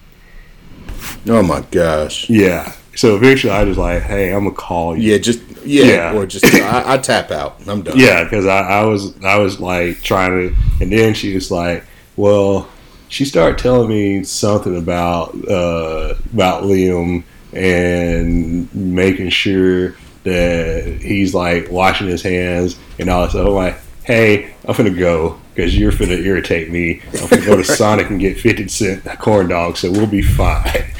oh 1.28 1.42
my 1.42 1.60
gosh. 1.70 2.28
Yeah. 2.30 2.72
So 2.96 3.14
eventually 3.16 3.52
I 3.52 3.62
was 3.64 3.76
like, 3.76 4.02
hey, 4.02 4.32
I'm 4.32 4.44
gonna 4.44 4.54
call 4.56 4.96
you. 4.96 5.12
Yeah, 5.12 5.18
just 5.18 5.40
yeah, 5.64 5.84
Yeah. 5.84 6.14
or 6.14 6.26
just 6.26 6.44
I, 6.46 6.94
I 6.94 6.98
tap 6.98 7.30
out. 7.30 7.60
I'm 7.68 7.82
done. 7.82 7.98
Yeah, 7.98 8.24
because 8.24 8.46
I, 8.46 8.60
I 8.60 8.84
was 8.84 9.14
I 9.22 9.38
was 9.38 9.60
like 9.60 10.00
trying 10.02 10.30
to, 10.30 10.56
and 10.80 10.90
then 10.90 11.12
she 11.12 11.34
was 11.34 11.50
like, 11.50 11.84
well, 12.16 12.66
she 13.08 13.24
started 13.24 13.58
telling 13.58 13.88
me 13.88 14.24
something 14.24 14.76
about 14.76 15.34
uh, 15.48 16.14
about 16.32 16.64
Liam 16.64 17.24
and 17.52 18.72
making 18.74 19.30
sure 19.30 19.94
that 20.24 20.98
he's 21.00 21.34
like 21.34 21.70
washing 21.70 22.08
his 22.08 22.22
hands 22.22 22.78
and 22.98 23.08
all 23.08 23.22
that 23.22 23.30
stuff. 23.30 23.46
I'm 23.46 23.52
like, 23.54 23.78
hey, 24.04 24.54
I'm 24.66 24.74
gonna 24.76 24.90
go 24.90 25.40
because 25.54 25.76
you're 25.78 25.92
finna 25.92 26.22
irritate 26.24 26.70
me. 26.70 27.00
I'm 27.20 27.28
gonna 27.28 27.44
go 27.46 27.56
to 27.56 27.64
Sonic 27.78 28.10
and 28.10 28.20
get 28.20 28.38
50 28.38 28.68
cent 28.68 29.04
corn 29.20 29.48
dogs, 29.48 29.80
so 29.80 29.90
we'll 29.90 30.06
be 30.06 30.22
fine. 30.22 30.84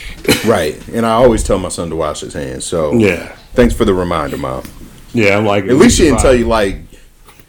Right. 0.44 0.76
And 0.88 1.06
I 1.06 1.12
always 1.12 1.44
tell 1.44 1.56
my 1.56 1.68
son 1.68 1.88
to 1.90 1.94
wash 1.94 2.18
his 2.20 2.34
hands. 2.34 2.64
So 2.64 2.92
yeah, 2.94 3.36
thanks 3.54 3.74
for 3.74 3.84
the 3.84 3.94
reminder, 3.94 4.36
mom. 4.36 4.64
yeah. 5.12 5.38
I'm 5.38 5.46
like, 5.46 5.66
At 5.66 5.74
least 5.76 5.98
she 5.98 6.04
didn't 6.04 6.18
tell 6.18 6.34
you 6.34 6.48
like. 6.48 6.78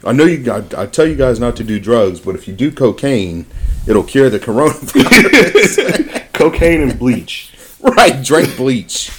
I 0.04 0.12
know 0.12 0.24
you. 0.24 0.50
I, 0.50 0.64
I 0.76 0.86
tell 0.86 1.06
you 1.06 1.16
guys 1.16 1.40
not 1.40 1.56
to 1.56 1.64
do 1.64 1.80
drugs, 1.80 2.20
but 2.20 2.34
if 2.34 2.46
you 2.46 2.54
do 2.54 2.70
cocaine, 2.70 3.46
it'll 3.86 4.04
cure 4.04 4.30
the 4.30 4.38
coronavirus. 4.38 6.32
cocaine 6.32 6.82
and 6.82 6.98
bleach. 6.98 7.52
right. 7.80 8.22
Drink 8.24 8.56
bleach. 8.56 9.10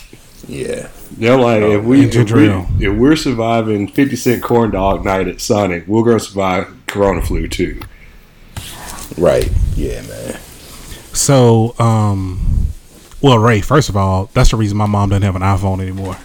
Yeah. 0.48 0.90
They're 1.12 1.38
like, 1.38 1.62
if 1.62 1.84
we 1.84 2.04
and 2.04 2.12
ginger 2.12 2.40
if, 2.40 2.70
we 2.72 2.88
if 2.88 2.98
we're 2.98 3.16
surviving 3.16 3.88
fifty 3.88 4.16
cent 4.16 4.42
corn 4.42 4.72
dog 4.72 5.04
night 5.04 5.28
at 5.28 5.42
Sonic, 5.42 5.86
we're 5.88 6.04
gonna 6.04 6.20
survive 6.20 6.74
Corona 6.88 7.22
flu 7.22 7.48
too. 7.48 7.82
Right. 9.18 9.50
Yeah, 9.76 10.02
man. 10.04 10.40
So, 11.14 11.76
um, 11.80 12.68
well, 13.22 13.38
Ray, 13.38 13.62
first 13.62 13.90
of 13.90 13.98
all, 13.98 14.30
that's 14.34 14.52
the 14.52 14.58
reason 14.58 14.78
my 14.78 14.86
mom 14.86 15.10
doesn't 15.10 15.24
have 15.24 15.36
an 15.36 15.42
iPhone 15.42 15.82
anymore. 15.82 16.16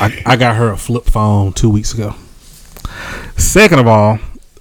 I, 0.00 0.22
I 0.24 0.36
got 0.36 0.56
her 0.56 0.70
a 0.70 0.76
flip 0.76 1.04
phone 1.06 1.52
two 1.52 1.70
weeks 1.70 1.92
ago. 1.92 2.14
Second 3.36 3.78
of 3.80 3.86
all, 3.86 4.18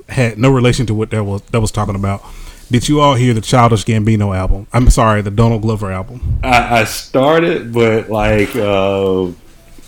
had 0.10 0.38
no 0.38 0.52
relation 0.52 0.86
to 0.88 0.94
what 0.94 1.10
that 1.12 1.24
was 1.24 1.42
that 1.52 1.62
was 1.62 1.72
talking 1.72 1.96
about. 1.96 2.24
Did 2.72 2.90
you 2.90 3.00
all 3.00 3.14
hear 3.16 3.34
the 3.34 3.42
Childish 3.42 3.86
Gambino 3.86 4.36
album? 4.36 4.68
I'm 4.74 4.90
sorry, 4.90 5.22
the 5.22 5.32
Donald 5.32 5.62
Glover 5.62 5.92
album. 5.92 6.40
I, 6.44 6.82
I 6.82 6.84
started, 6.86 7.72
but 7.74 8.10
like, 8.10 8.56
uh, 8.56 9.28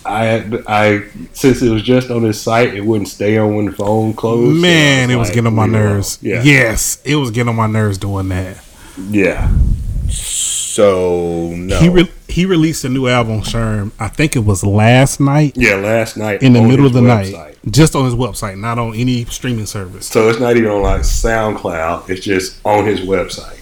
I 0.06 0.44
I 0.66 1.04
since 1.32 1.60
it 1.60 1.70
was 1.70 1.82
just 1.82 2.10
on 2.10 2.22
his 2.22 2.40
site, 2.40 2.74
it 2.74 2.80
wouldn't 2.84 3.08
stay 3.08 3.36
on 3.36 3.56
when 3.56 3.66
the 3.66 3.72
phone 3.72 4.14
closed. 4.14 4.54
so 4.54 4.58
I 4.58 4.62
Man, 4.62 5.10
it 5.10 5.16
was 5.16 5.28
like, 5.28 5.34
getting 5.34 5.48
on 5.48 5.54
my 5.54 5.66
nerves. 5.66 6.18
Yeah, 6.22 6.42
Yes, 6.42 7.02
it 7.04 7.16
was 7.16 7.30
getting 7.30 7.48
on 7.48 7.56
my 7.56 7.66
nerves 7.66 7.98
doing 7.98 8.28
that. 8.28 8.64
yeah. 9.10 9.48
So 10.78 11.54
no. 11.56 11.76
He 11.80 11.88
re- 11.88 12.12
he 12.28 12.46
released 12.46 12.84
a 12.84 12.88
new 12.88 13.08
album, 13.08 13.40
Sherm. 13.40 13.90
I 13.98 14.06
think 14.06 14.36
it 14.36 14.44
was 14.44 14.62
last 14.62 15.18
night 15.18 15.54
Yeah, 15.56 15.74
last 15.74 16.16
night 16.16 16.40
in 16.40 16.52
the 16.52 16.62
middle 16.62 16.86
of 16.86 16.92
the 16.92 17.00
website. 17.00 17.32
night, 17.32 17.56
just 17.68 17.96
on 17.96 18.04
his 18.04 18.14
website, 18.14 18.60
not 18.60 18.78
on 18.78 18.94
any 18.94 19.24
streaming 19.24 19.66
service. 19.66 20.06
So 20.06 20.28
it's 20.28 20.38
not 20.38 20.56
even 20.56 20.70
on 20.70 20.82
like 20.82 21.00
SoundCloud. 21.00 22.08
It's 22.08 22.24
just 22.24 22.60
on 22.64 22.86
his 22.86 23.00
website. 23.00 23.58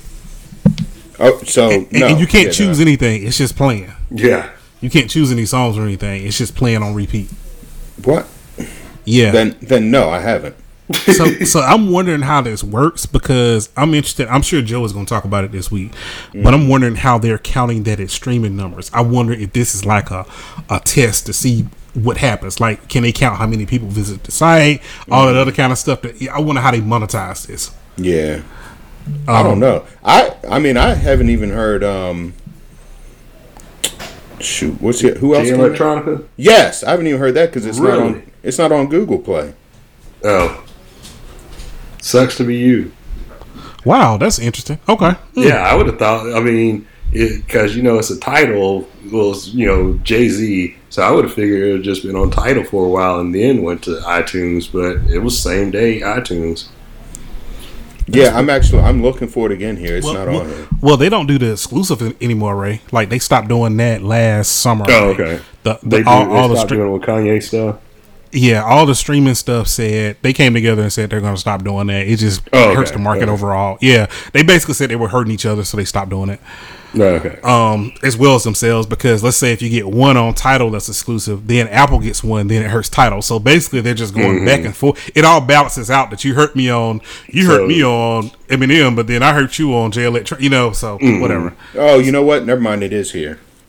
oh, 1.19 1.41
so 1.45 1.71
And, 1.71 1.91
no. 1.91 2.07
and 2.09 2.21
you 2.21 2.27
can't 2.27 2.49
Yeah, 2.49 2.53
choose 2.53 2.79
no. 2.81 2.83
anything; 2.83 3.27
it's 3.27 3.39
just 3.39 3.57
playing. 3.57 3.91
Yeah. 4.11 4.51
You 4.83 4.91
can't 4.91 5.09
choose 5.09 5.33
any 5.33 5.47
songs 5.47 5.79
or 5.79 5.85
anything. 5.85 6.27
It's 6.27 6.37
just 6.37 6.55
playing 6.55 6.83
on 6.83 6.93
repeat. 6.93 7.31
What? 8.05 8.27
Yeah. 9.07 9.31
Then 9.31 9.57
then 9.62 9.91
no, 9.91 10.11
I 10.11 10.21
haven't. 10.21 10.55
So 10.93 11.26
so 11.45 11.61
I'm 11.61 11.91
wondering 11.91 12.22
how 12.22 12.41
this 12.43 12.62
works 12.62 13.07
because 13.07 13.70
I'm 13.76 13.93
interested. 13.93 14.28
I'm 14.28 14.43
sure 14.43 14.62
Joe 14.62 14.84
is 14.84 14.93
going 14.93 15.05
to 15.05 15.11
talk 15.11 15.24
about 15.24 15.45
it 15.45 15.51
this 15.51 15.70
week, 15.70 15.93
but 16.32 16.55
I'm 16.55 16.68
wondering 16.68 16.95
how 16.95 17.18
they're 17.18 17.39
counting 17.39 17.82
that 17.84 17.99
as 17.99 18.12
streaming 18.12 18.57
numbers. 18.57 18.91
I 18.95 19.01
wonder 19.01 19.32
if 19.32 19.53
this 19.53 19.74
is 19.74 19.84
like 19.84 20.11
a 20.11 20.24
a 20.70 20.78
test 20.80 21.26
to 21.26 21.32
see 21.32 21.66
what 21.95 22.18
happens. 22.18 22.61
Like, 22.61 22.89
can 22.89 23.03
they 23.03 23.11
count 23.12 23.39
how 23.39 23.47
many 23.47 23.66
people 23.66 23.89
visit 23.89 24.22
the 24.24 24.30
site, 24.30 24.82
all 25.11 25.26
that 25.26 25.34
other 25.34 25.53
kind 25.53 25.72
of 25.72 25.78
stuff? 25.78 26.03
That 26.03 26.22
I 26.28 26.39
wonder 26.41 26.61
how 26.61 26.70
they 26.70 26.80
monetize 26.80 27.47
this. 27.47 27.72
Yeah. 27.97 28.43
I 29.26 29.43
don't 29.43 29.59
know. 29.61 29.84
I 30.05 30.37
I 30.49 30.59
mean 30.59 30.76
I 30.76 30.95
haven't 30.95 31.30
even 31.30 31.51
heard 31.51 31.82
um 31.82 32.34
shoot, 34.41 34.80
what's 34.80 35.03
it 35.03 35.16
who 35.18 35.34
else? 35.34 35.49
Jay? 35.49 35.55
Electronica. 35.55 36.26
Yes, 36.37 36.84
I 36.84 36.91
haven't 36.91 37.07
even 37.07 37.20
heard 37.20 37.34
that 37.34 37.53
cuz 37.53 37.66
it's 37.66 37.78
not 37.78 37.99
on 37.99 38.22
it's 38.43 38.59
not 38.59 38.70
on 38.72 38.89
Google 38.89 39.18
Play. 39.18 39.55
Oh, 40.24 40.64
sucks 42.07 42.36
to 42.36 42.44
be 42.44 42.57
you. 42.57 42.92
Wow, 43.84 44.16
that's 44.16 44.38
interesting. 44.38 44.78
Okay, 44.88 45.14
Yeah, 45.34 45.57
I 45.59 45.74
would 45.74 45.86
have 45.86 45.98
thought. 45.98 46.32
I 46.34 46.40
mean, 46.40 46.86
because 47.12 47.76
you 47.76 47.82
know 47.82 47.98
it's 47.98 48.11
a 48.11 48.18
Tidal 48.18 48.88
was 49.12 49.48
you 49.54 49.66
know 49.66 49.94
Jay 50.02 50.28
Z, 50.28 50.76
so 50.90 51.02
I 51.02 51.11
would 51.12 51.24
have 51.24 51.32
figured 51.34 51.68
it 51.68 51.72
would 51.72 51.82
just 51.84 52.02
been 52.02 52.16
on 52.16 52.30
Tidal 52.30 52.64
for 52.64 52.84
a 52.84 52.88
while 52.88 53.20
and 53.20 53.34
then 53.34 53.62
went 53.62 53.82
to 53.84 54.00
iTunes, 54.00 54.70
but 54.70 55.09
it 55.09 55.18
was 55.20 55.38
same 55.40 55.70
day 55.70 56.00
iTunes. 56.00 56.68
Yeah, 58.09 58.36
I'm 58.36 58.48
actually 58.50 58.82
I'm 58.82 59.02
looking 59.02 59.28
for 59.28 59.46
it 59.46 59.52
again 59.52 59.76
here. 59.76 59.96
It's 59.96 60.04
Well, 60.07 60.14
not 60.14 60.28
well, 60.28 60.40
on 60.42 60.48
here. 60.48 60.68
well, 60.80 60.96
they 60.96 61.09
don't 61.09 61.26
do 61.26 61.38
the 61.38 61.52
exclusive 61.52 62.02
anymore, 62.22 62.57
Ray. 62.57 62.80
Like 62.92 63.09
they 63.09 63.18
stopped 63.18 63.48
doing 63.48 63.76
that 63.78 64.02
last 64.02 64.48
summer. 64.52 64.84
Oh, 64.88 65.09
Ray. 65.14 65.14
okay. 65.14 65.44
The, 65.64 65.78
the, 65.82 65.88
They, 65.88 66.02
do, 66.04 66.09
all, 66.09 66.26
they 66.26 66.32
all 66.36 66.48
the 66.48 66.57
stopped 66.57 66.70
doing 66.70 66.88
it 66.88 66.92
with 66.92 67.02
Kanye 67.02 67.42
stuff. 67.42 67.78
Yeah, 68.33 68.62
all 68.62 68.87
the 68.87 68.95
streaming 68.95 69.35
stuff 69.35 69.68
said 69.68 70.16
they 70.22 70.33
came 70.33 70.53
together 70.55 70.83
and 70.83 70.93
said 70.93 71.11
they're 71.11 71.20
going 71.20 71.35
to 71.35 71.41
stop 71.41 71.62
doing 71.64 71.87
that. 71.87 72.07
It 72.07 72.16
just 72.16 72.43
Oh, 72.53 72.74
hurts 72.74 72.91
the 72.91 72.99
market 72.99 73.24
Okay. 73.24 73.33
overall. 73.33 73.79
Yeah, 73.81 74.07
they 74.33 74.43
basically 74.43 74.74
said 74.74 74.91
they 74.91 74.97
were 74.97 75.09
hurting 75.09 75.33
each 75.33 75.47
other, 75.47 75.64
so 75.64 75.77
they 75.77 75.85
stopped 75.85 76.11
doing 76.11 76.29
it. 76.31 76.41
No, 76.95 77.05
okay. 77.16 77.39
Um, 77.43 77.93
as 78.03 78.16
well 78.16 78.37
as 78.37 78.45
themselves, 78.45 78.87
because 78.87 79.22
let's 79.22 79.37
say 79.37 79.53
if 79.53 79.61
you 79.61 79.68
get 79.68 79.87
one 79.87 80.16
on 80.16 80.33
Tidal 80.35 80.70
that's 80.70 80.89
exclusive, 80.89 81.47
then 81.47 81.68
Apple 81.68 81.99
gets 81.99 82.24
one, 82.24 82.47
then 82.49 82.62
it 82.62 82.70
hurts 82.70 82.89
Tidal. 82.89 83.20
So 83.22 83.39
basically, 83.39 83.81
they're 83.83 83.93
just 83.95 84.14
going 84.14 84.45
back 84.47 84.64
and 84.64 84.74
forth. 84.74 85.11
It 85.14 85.24
all 85.24 85.41
balances 85.43 85.91
out 85.91 86.11
that 86.11 86.24
you 86.24 86.35
hurt 86.35 86.57
me 86.57 86.70
on, 86.70 87.01
you 87.29 87.45
So- 87.45 87.49
hurt 87.51 87.68
me 87.68 87.83
on 87.85 88.31
Eminem, 88.49 88.97
but 88.97 89.07
then 89.09 89.22
I 89.22 89.33
hurt 89.35 89.59
you 89.59 89.74
on 89.74 89.93
Jay 89.93 90.05
Electro. 90.05 90.39
You 90.39 90.49
know, 90.51 90.72
so 90.72 90.99
whatever. 91.01 91.55
Oh, 91.74 91.99
you 91.99 92.12
know 92.12 92.22
what? 92.22 92.47
Never 92.47 92.61
mind. 92.61 92.83
It 92.83 92.93
is 92.93 93.12
here. 93.12 93.41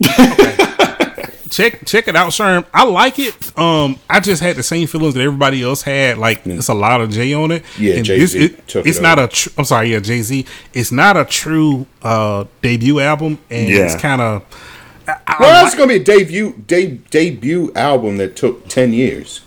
check 1.58 1.84
check 1.86 2.08
it 2.08 2.16
out, 2.16 2.30
Sherm. 2.30 2.64
I 2.72 2.84
like 2.84 3.18
it. 3.18 3.58
Um, 3.58 3.98
I 4.08 4.20
just 4.20 4.42
had 4.42 4.56
the 4.56 4.62
same 4.62 4.86
feelings 4.86 5.14
that 5.14 5.20
everybody 5.22 5.62
else 5.62 5.82
had. 5.82 6.16
Like 6.18 6.46
it's 6.46 6.68
a 6.68 6.74
lot 6.74 7.00
of 7.00 7.10
J 7.10 7.34
on 7.34 7.50
it. 7.50 7.64
Yeah, 7.78 8.00
Jay-Z 8.02 8.18
this- 8.18 8.34
it- 8.34 8.68
took 8.68 8.86
it's 8.86 8.98
it 8.98 9.02
not 9.02 9.18
over. 9.18 9.26
a. 9.28 9.30
Tr- 9.30 9.48
I'm 9.58 9.64
sorry, 9.64 9.92
yeah, 9.92 10.00
Jay 10.00 10.22
Z. 10.22 10.46
It's 10.72 10.92
not 10.92 11.16
a 11.16 11.24
true 11.24 11.86
uh 12.02 12.44
debut 12.62 13.00
album, 13.00 13.38
and 13.50 13.68
Yeah. 13.68 13.84
it's 13.86 13.96
kind 14.00 14.20
of. 14.20 14.42
Well, 15.40 15.64
that's 15.64 15.74
going 15.74 15.88
to 15.88 15.94
be 15.94 16.00
a 16.02 16.04
debut 16.04 16.52
de- 16.66 16.98
debut 17.10 17.72
album 17.74 18.18
that 18.18 18.36
took 18.36 18.68
10 18.68 18.92
years. 18.92 19.40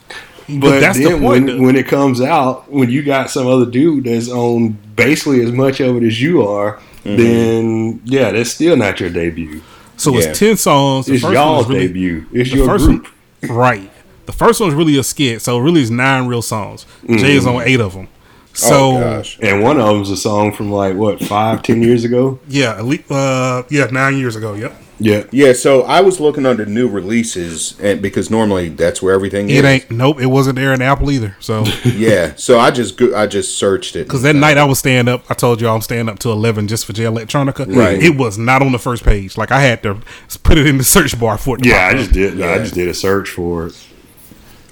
But, 0.49 0.79
that's 0.79 0.97
the 0.97 1.11
point, 1.19 1.21
when, 1.45 1.61
when 1.61 1.75
it 1.75 1.87
comes 1.87 2.19
out, 2.19 2.69
when 2.71 2.89
you 2.89 3.03
got 3.03 3.29
some 3.29 3.45
other 3.45 3.67
dude 3.67 4.05
that's 4.05 4.27
on 4.27 4.69
basically 4.95 5.43
as 5.43 5.51
much 5.51 5.79
of 5.79 5.97
it 5.97 6.03
as 6.03 6.19
you 6.21 6.41
are, 6.47 6.79
Mm-hmm. 7.05 7.17
then 7.17 8.01
yeah, 8.05 8.31
that's 8.31 8.51
still 8.51 8.75
not 8.75 8.99
your 8.99 9.09
debut. 9.09 9.61
So 10.01 10.13
Yeah. 10.17 10.29
it's 10.29 10.39
ten 10.39 10.57
songs. 10.57 11.05
The 11.05 11.13
It's 11.13 11.21
first 11.23 11.33
y'all's 11.33 11.67
really- 11.69 11.87
debut. 11.87 12.25
It's 12.33 12.51
your 12.51 12.65
first 12.65 12.85
group. 12.87 13.07
One, 13.47 13.51
right. 13.51 13.91
The 14.25 14.31
first 14.33 14.59
one's 14.59 14.73
really 14.73 14.97
a 14.97 15.03
skit, 15.03 15.41
so 15.41 15.57
really 15.59 15.81
it's 15.81 15.89
nine 15.91 16.25
real 16.27 16.41
songs. 16.41 16.85
Jay 17.07 17.35
is 17.35 17.45
on 17.45 17.61
eight 17.63 17.79
of 17.79 17.93
them. 17.93 18.07
So 18.53 18.97
oh, 18.97 18.99
gosh. 18.99 19.37
And 19.41 19.61
one 19.63 19.79
of 19.79 19.85
them's 19.87 20.09
a 20.09 20.17
song 20.17 20.53
from 20.53 20.71
like 20.71 20.95
what 20.95 21.21
five, 21.23 21.61
ten 21.63 21.81
years 21.81 22.03
ago. 22.03 22.39
yeah, 22.49 22.75
at 22.77 22.85
least, 22.85 23.09
uh, 23.11 23.63
yeah, 23.69 23.85
nine 23.91 24.17
years 24.17 24.35
ago. 24.35 24.53
Yep. 24.55 24.73
Yeah. 25.03 25.23
Yeah, 25.31 25.53
so 25.53 25.81
I 25.83 26.01
was 26.01 26.19
looking 26.19 26.45
under 26.45 26.65
new 26.65 26.87
releases, 26.87 27.79
and 27.79 28.01
because 28.01 28.29
normally 28.29 28.69
that's 28.69 29.01
where 29.01 29.13
everything 29.13 29.49
It 29.49 29.63
is. 29.63 29.65
ain't. 29.65 29.91
Nope. 29.91 30.21
It 30.21 30.27
wasn't 30.27 30.57
there 30.57 30.73
in 30.73 30.81
Apple 30.81 31.09
either. 31.11 31.35
So 31.39 31.63
Yeah, 31.85 32.33
so 32.35 32.59
I 32.59 32.71
just 32.71 32.97
go, 32.97 33.15
I 33.15 33.27
just 33.27 33.57
searched 33.57 33.95
it. 33.95 34.05
because 34.07 34.21
that 34.21 34.35
night 34.35 34.57
I 34.57 34.65
was 34.65 34.79
staying 34.79 35.07
up. 35.07 35.23
I 35.29 35.33
told 35.33 35.59
you 35.61 35.67
I'm 35.67 35.81
staying 35.81 36.07
up 36.09 36.19
till 36.19 36.31
eleven 36.33 36.67
just 36.67 36.85
for 36.85 36.93
Jay 36.93 37.03
Electronica. 37.03 37.75
Right. 37.75 38.01
It 38.01 38.15
was 38.17 38.37
not 38.37 38.61
on 38.61 38.71
the 38.71 38.79
first 38.79 39.03
page. 39.03 39.37
Like 39.37 39.51
I 39.51 39.61
had 39.61 39.81
to 39.83 39.97
put 40.43 40.57
it 40.57 40.67
in 40.67 40.77
the 40.77 40.83
search 40.83 41.19
bar 41.19 41.37
for 41.37 41.55
it. 41.57 41.63
To 41.63 41.69
Yeah, 41.69 41.87
I 41.87 41.93
just 41.95 42.11
did. 42.11 42.41
I 42.41 42.59
just 42.59 42.73
did 42.75 42.87
a 42.87 42.93
search 42.93 43.29
for 43.29 43.67
it. 43.67 43.87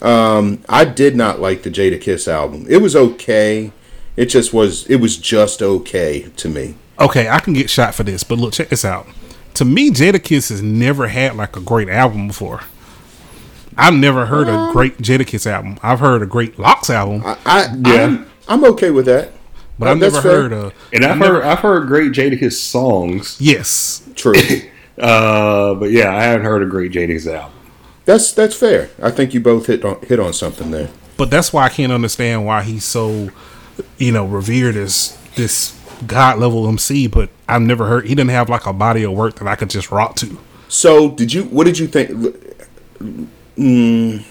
Um, 0.01 0.61
I 0.69 0.85
did 0.85 1.15
not 1.15 1.39
like 1.41 1.63
the 1.63 1.69
Jadakiss 1.69 2.27
album. 2.31 2.65
It 2.69 2.77
was 2.81 2.95
okay. 2.95 3.71
It 4.15 4.25
just 4.27 4.53
was. 4.53 4.85
It 4.87 4.97
was 4.97 5.17
just 5.17 5.61
okay 5.61 6.29
to 6.37 6.49
me. 6.49 6.75
okay, 6.99 7.27
I 7.29 7.39
can 7.39 7.53
get 7.53 7.69
shot 7.69 7.95
for 7.95 8.03
this, 8.03 8.23
but 8.23 8.37
look, 8.37 8.53
check 8.53 8.69
this 8.69 8.83
out. 8.85 9.07
To 9.59 9.65
me, 9.65 9.91
Jadakiss 9.91 10.51
has 10.51 10.61
never 10.61 11.09
had 11.09 11.35
like 11.35 11.57
a 11.57 11.59
great 11.59 11.89
album 11.89 12.27
before. 12.29 12.61
I've 13.75 13.93
never 13.93 14.27
heard 14.27 14.47
a 14.47 14.69
great 14.71 14.99
Jadakiss 14.99 15.45
album. 15.45 15.77
I've 15.83 15.99
heard 15.99 16.21
a 16.21 16.25
great 16.25 16.57
LOX 16.57 16.89
album, 16.89 17.23
I, 17.25 17.37
I 17.45 17.75
Yeah. 17.85 18.03
I'm, 18.05 18.31
I'm 18.47 18.63
okay 18.71 18.89
with 18.89 19.05
that. 19.07 19.31
but 19.77 19.89
I've 19.89 19.99
that's 19.99 20.13
never 20.13 20.29
fair. 20.29 20.41
heard 20.43 20.53
a. 20.53 20.71
And 20.93 21.03
I've 21.03 21.17
heard 21.17 21.43
I've 21.43 21.59
heard 21.59 21.87
great 21.89 22.13
Jadakiss 22.13 22.53
songs. 22.53 23.35
Yes, 23.41 24.07
True. 24.15 24.33
Uh, 24.97 25.73
but 25.75 25.91
yeah, 25.91 26.15
I 26.15 26.23
haven't 26.23 26.45
heard 26.45 26.61
a 26.63 26.65
great 26.65 26.93
Jadakiss 26.93 27.27
album. 27.29 27.57
that's 28.05 28.31
that's 28.31 28.55
fair. 28.55 28.89
I 29.01 29.11
think 29.11 29.33
you 29.33 29.41
both 29.41 29.67
hit 29.67 29.83
on 29.83 30.01
hit 30.03 30.21
on 30.21 30.31
something 30.31 30.71
there. 30.71 30.89
but 31.17 31.29
that's 31.29 31.51
why 31.51 31.65
I 31.65 31.69
can't 31.69 31.91
understand 31.91 32.45
why 32.45 32.63
he's 32.63 32.85
so, 32.85 33.29
you 33.97 34.13
know, 34.13 34.25
revered 34.25 34.77
as 34.77 35.17
this 35.35 35.78
god 36.07 36.39
level 36.39 36.67
MC. 36.67 37.07
But 37.07 37.29
I've 37.47 37.61
never 37.61 37.87
heard 37.87 38.05
he 38.07 38.15
didn't 38.15 38.31
have 38.31 38.49
like 38.49 38.65
a 38.65 38.73
body 38.73 39.03
of 39.03 39.11
work 39.13 39.35
that 39.35 39.47
I 39.47 39.55
could 39.55 39.69
just 39.69 39.91
rock 39.91 40.15
to. 40.17 40.37
So, 40.67 41.09
did 41.11 41.33
you? 41.33 41.43
What 41.45 41.65
did 41.65 41.79
you 41.79 41.87
think? 41.87 42.09
Mm, 43.57 44.23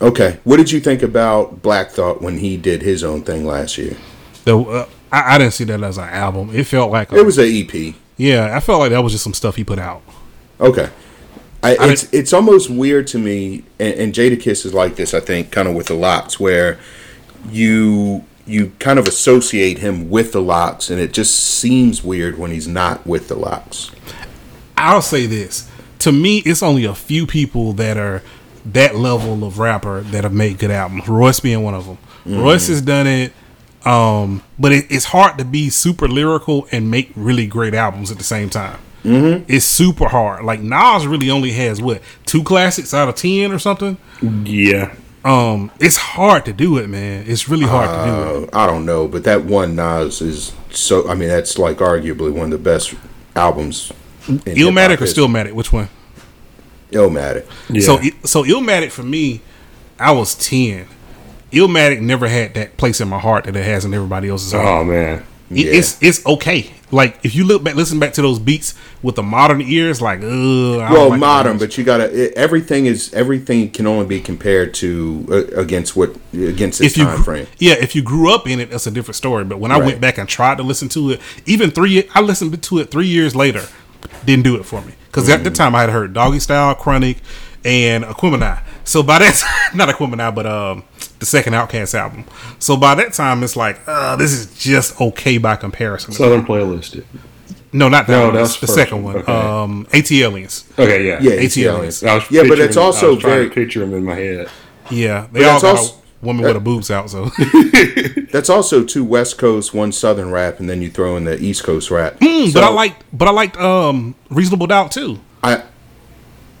okay, 0.00 0.38
what 0.44 0.56
did 0.58 0.70
you 0.70 0.80
think 0.80 1.02
about 1.02 1.62
Black 1.62 1.90
Thought 1.90 2.22
when 2.22 2.38
he 2.38 2.56
did 2.56 2.82
his 2.82 3.02
own 3.04 3.22
thing 3.22 3.44
last 3.44 3.78
year? 3.78 3.96
The, 4.44 4.58
uh, 4.58 4.88
I, 5.10 5.34
I 5.34 5.38
didn't 5.38 5.52
see 5.54 5.64
that 5.64 5.82
as 5.82 5.98
an 5.98 6.08
album. 6.08 6.50
It 6.54 6.64
felt 6.64 6.90
like 6.90 7.12
a, 7.12 7.16
It 7.16 7.26
was 7.26 7.38
a 7.38 7.44
E 7.44 7.62
EP. 7.68 7.94
yeah. 8.16 8.56
I 8.56 8.60
felt 8.60 8.80
like 8.80 8.90
that 8.90 9.02
was 9.02 9.12
just 9.12 9.24
some 9.24 9.34
stuff 9.34 9.56
he 9.56 9.64
put 9.64 9.78
out. 9.78 10.02
Okay. 10.60 10.88
I, 11.64 11.76
I 11.76 11.88
it's 11.92 12.12
it's 12.12 12.32
almost 12.32 12.70
weird 12.70 13.06
to 13.08 13.18
me, 13.18 13.62
and, 13.78 13.94
and 13.94 14.12
Jadakiss 14.12 14.66
is 14.66 14.74
like 14.74 14.96
this. 14.96 15.14
I 15.14 15.20
think 15.20 15.52
kind 15.52 15.68
of 15.68 15.74
with 15.74 15.86
the 15.86 15.94
LOX, 15.94 16.40
where 16.40 16.78
you 17.50 18.24
you 18.52 18.72
kind 18.78 18.98
of 18.98 19.08
associate 19.08 19.78
him 19.78 20.10
with 20.10 20.32
the 20.32 20.42
LOX, 20.42 20.90
and 20.90 21.00
it 21.00 21.12
just 21.12 21.34
seems 21.34 22.04
weird 22.04 22.38
when 22.38 22.50
he's 22.50 22.68
not 22.68 23.06
with 23.06 23.28
the 23.28 23.34
LOX. 23.34 23.90
I'll 24.76 25.02
say 25.02 25.26
this. 25.26 25.70
To 26.00 26.12
me, 26.12 26.38
it's 26.38 26.62
only 26.62 26.84
a 26.84 26.94
few 26.94 27.26
people 27.26 27.72
that 27.74 27.96
are 27.96 28.22
that 28.66 28.94
level 28.94 29.44
of 29.44 29.58
rapper 29.58 30.02
that 30.02 30.24
have 30.24 30.32
made 30.32 30.58
good 30.58 30.70
albums. 30.70 31.08
Royce 31.08 31.40
being 31.40 31.62
one 31.62 31.74
of 31.74 31.86
them. 31.86 31.98
Royce 32.24 32.68
has 32.68 32.82
done 32.82 33.06
it, 33.06 33.32
um, 33.84 34.42
but 34.58 34.72
it, 34.72 34.86
it's 34.90 35.06
hard 35.06 35.38
to 35.38 35.44
be 35.44 35.70
super 35.70 36.06
lyrical 36.06 36.68
and 36.70 36.90
make 36.90 37.10
really 37.16 37.46
great 37.46 37.74
albums 37.74 38.10
at 38.10 38.18
the 38.18 38.24
same 38.24 38.50
time. 38.50 38.78
Mm-hmm. 39.04 39.44
It's 39.52 39.64
super 39.64 40.08
hard. 40.08 40.44
Like 40.44 40.60
Nas 40.60 41.06
really 41.06 41.30
only 41.30 41.52
has 41.52 41.82
what 41.82 42.02
two 42.24 42.44
classics 42.44 42.94
out 42.94 43.08
of 43.08 43.16
ten 43.16 43.50
or 43.50 43.58
something. 43.58 43.96
Yeah. 44.44 44.94
Um, 45.24 45.70
it's 45.78 45.96
hard 45.96 46.44
to 46.46 46.52
do 46.52 46.78
it, 46.78 46.88
man. 46.88 47.24
It's 47.28 47.48
really 47.48 47.66
hard 47.66 47.88
to 47.88 48.10
do 48.10 48.44
it. 48.44 48.54
Uh, 48.54 48.58
I 48.58 48.66
don't 48.66 48.84
know, 48.84 49.06
but 49.06 49.24
that 49.24 49.44
one 49.44 49.76
Nas 49.76 50.20
is 50.20 50.52
so. 50.70 51.08
I 51.08 51.14
mean, 51.14 51.28
that's 51.28 51.58
like 51.58 51.78
arguably 51.78 52.32
one 52.32 52.46
of 52.46 52.50
the 52.50 52.58
best 52.58 52.94
albums. 53.36 53.92
in 54.28 54.38
Illmatic 54.38 54.98
hip-hop 54.98 55.00
or 55.00 55.04
Stillmatic? 55.06 55.52
Which 55.52 55.72
one? 55.72 55.88
history. 56.90 57.00
Illmatic. 57.00 57.46
Yeah. 57.68 57.82
So 57.82 58.00
so 58.24 58.42
Illmatic 58.44 58.90
for 58.90 59.02
me, 59.04 59.40
I 59.98 60.10
was 60.12 60.34
ten. 60.34 60.86
Illmatic 61.52 62.00
never 62.00 62.28
had 62.28 62.54
that 62.54 62.76
place 62.76 63.00
in 63.00 63.08
my 63.08 63.18
heart 63.18 63.44
that 63.44 63.54
it 63.54 63.64
has 63.64 63.84
in 63.84 63.92
everybody 63.94 64.28
else's 64.28 64.52
heart. 64.52 64.66
oh 64.66 64.84
man. 64.84 65.24
It- 65.54 65.66
Yeah. 65.66 65.72
It's 65.72 65.96
it's 66.00 66.24
okay. 66.26 66.70
Like 66.90 67.18
if 67.22 67.34
you 67.34 67.44
look 67.44 67.64
back, 67.64 67.74
listen 67.74 67.98
back 67.98 68.12
to 68.14 68.22
those 68.22 68.38
beats 68.38 68.74
with 69.02 69.14
the 69.14 69.22
modern 69.22 69.62
ears, 69.62 70.02
like, 70.02 70.18
uh, 70.22 70.26
Well, 70.26 71.08
like 71.08 71.20
modern, 71.20 71.56
but 71.56 71.78
you 71.78 71.84
gotta. 71.84 72.04
It, 72.24 72.34
everything 72.34 72.84
is 72.86 73.12
everything 73.14 73.70
can 73.70 73.86
only 73.86 74.04
be 74.04 74.20
compared 74.20 74.74
to 74.74 75.26
uh, 75.30 75.60
against 75.60 75.96
what 75.96 76.14
against 76.34 76.80
its 76.82 76.92
if 76.92 76.98
you 76.98 77.04
time 77.04 77.22
frame. 77.22 77.46
yeah, 77.58 77.74
if 77.80 77.94
you 77.96 78.02
grew 78.02 78.32
up 78.34 78.46
in 78.46 78.60
it, 78.60 78.70
that's 78.70 78.86
a 78.86 78.90
different 78.90 79.16
story. 79.16 79.44
But 79.44 79.58
when 79.58 79.70
I 79.72 79.76
Right. 79.78 79.86
went 79.86 80.00
back 80.02 80.18
and 80.18 80.28
tried 80.28 80.58
to 80.58 80.62
listen 80.64 80.88
to 80.90 81.10
it, 81.12 81.20
even 81.46 81.70
three, 81.70 82.06
I 82.14 82.20
listened 82.20 82.62
to 82.62 82.78
it 82.80 82.90
three 82.90 83.06
years 83.08 83.34
later, 83.34 83.62
didn't 84.26 84.44
do 84.44 84.56
it 84.56 84.66
for 84.66 84.82
me 84.82 84.92
because 85.06 85.28
at 85.30 85.44
the 85.44 85.50
Mm. 85.50 85.54
time 85.54 85.74
I 85.74 85.80
had 85.80 85.90
heard 85.90 86.12
Doggystyle, 86.12 86.76
Chronic, 86.78 87.16
and 87.64 88.04
Aquemini. 88.04 88.58
So 88.84 89.02
by 89.02 89.18
that, 89.20 89.42
not 89.74 89.88
Aquemini, 89.88 90.34
but 90.34 90.44
um, 90.44 90.82
the 91.22 91.26
second 91.26 91.52
OutKast 91.52 91.94
album. 91.94 92.24
So 92.58 92.76
by 92.76 92.96
that 92.96 93.12
time, 93.12 93.42
it's 93.44 93.54
like, 93.56 93.80
uh, 93.86 94.16
this 94.16 94.32
is 94.32 94.52
just 94.58 95.00
okay 95.00 95.38
by 95.38 95.54
comparison. 95.56 96.12
Southern 96.12 96.44
playlist. 96.44 97.02
no, 97.72 97.88
not 97.88 98.08
that 98.08 98.12
No, 98.12 98.24
one. 98.26 98.34
that's 98.34 98.50
That's 98.50 98.60
the 98.60 98.66
first 98.66 98.74
second 98.78 99.04
one. 99.04 99.14
one. 99.14 99.22
Okay. 99.22 99.32
Um, 99.32 99.86
ATLiens. 99.92 100.64
Okay. 100.78 101.06
Yeah. 101.06 101.20
Yeah, 101.22 101.32
AT 101.34 101.40
ATL. 101.56 101.76
aliens. 101.78 102.02
Yeah, 102.30 102.42
but 102.48 102.58
it's 102.58 102.76
also 102.76 103.06
I 103.06 103.14
was 103.14 103.22
very- 103.22 103.48
to 103.48 103.54
picture 103.54 103.80
them 103.80 103.94
in 103.94 104.04
my 104.04 104.14
head. 104.16 104.48
Yeah, 104.90 105.28
they 105.32 105.40
But 105.40 105.48
all 105.48 105.60
got 105.60 105.76
also- 105.78 105.94
a 105.94 106.26
woman 106.26 106.44
with 106.44 106.54
her 106.54 106.60
boobs 106.60 106.90
out. 106.90 107.08
So 107.10 107.30
That's 108.32 108.50
also 108.50 108.82
two 108.84 109.04
West 109.04 109.38
Coast, 109.38 109.72
one 109.74 109.92
Southern 109.92 110.30
rap, 110.32 110.58
and 110.60 110.68
then 110.68 110.82
you 110.82 110.90
throw 110.90 111.16
in 111.16 111.24
the 111.24 111.40
East 111.40 111.62
Coast 111.64 111.90
rap. 111.90 112.18
Mm, 112.18 112.52
but 112.52 112.64
I 112.64 112.68
like, 112.68 112.96
but 113.12 113.28
I 113.28 113.30
liked 113.30 113.56
um, 113.58 114.14
Reasonable 114.30 114.66
Doubt 114.66 114.90
too. 114.90 115.20
I, 115.42 115.62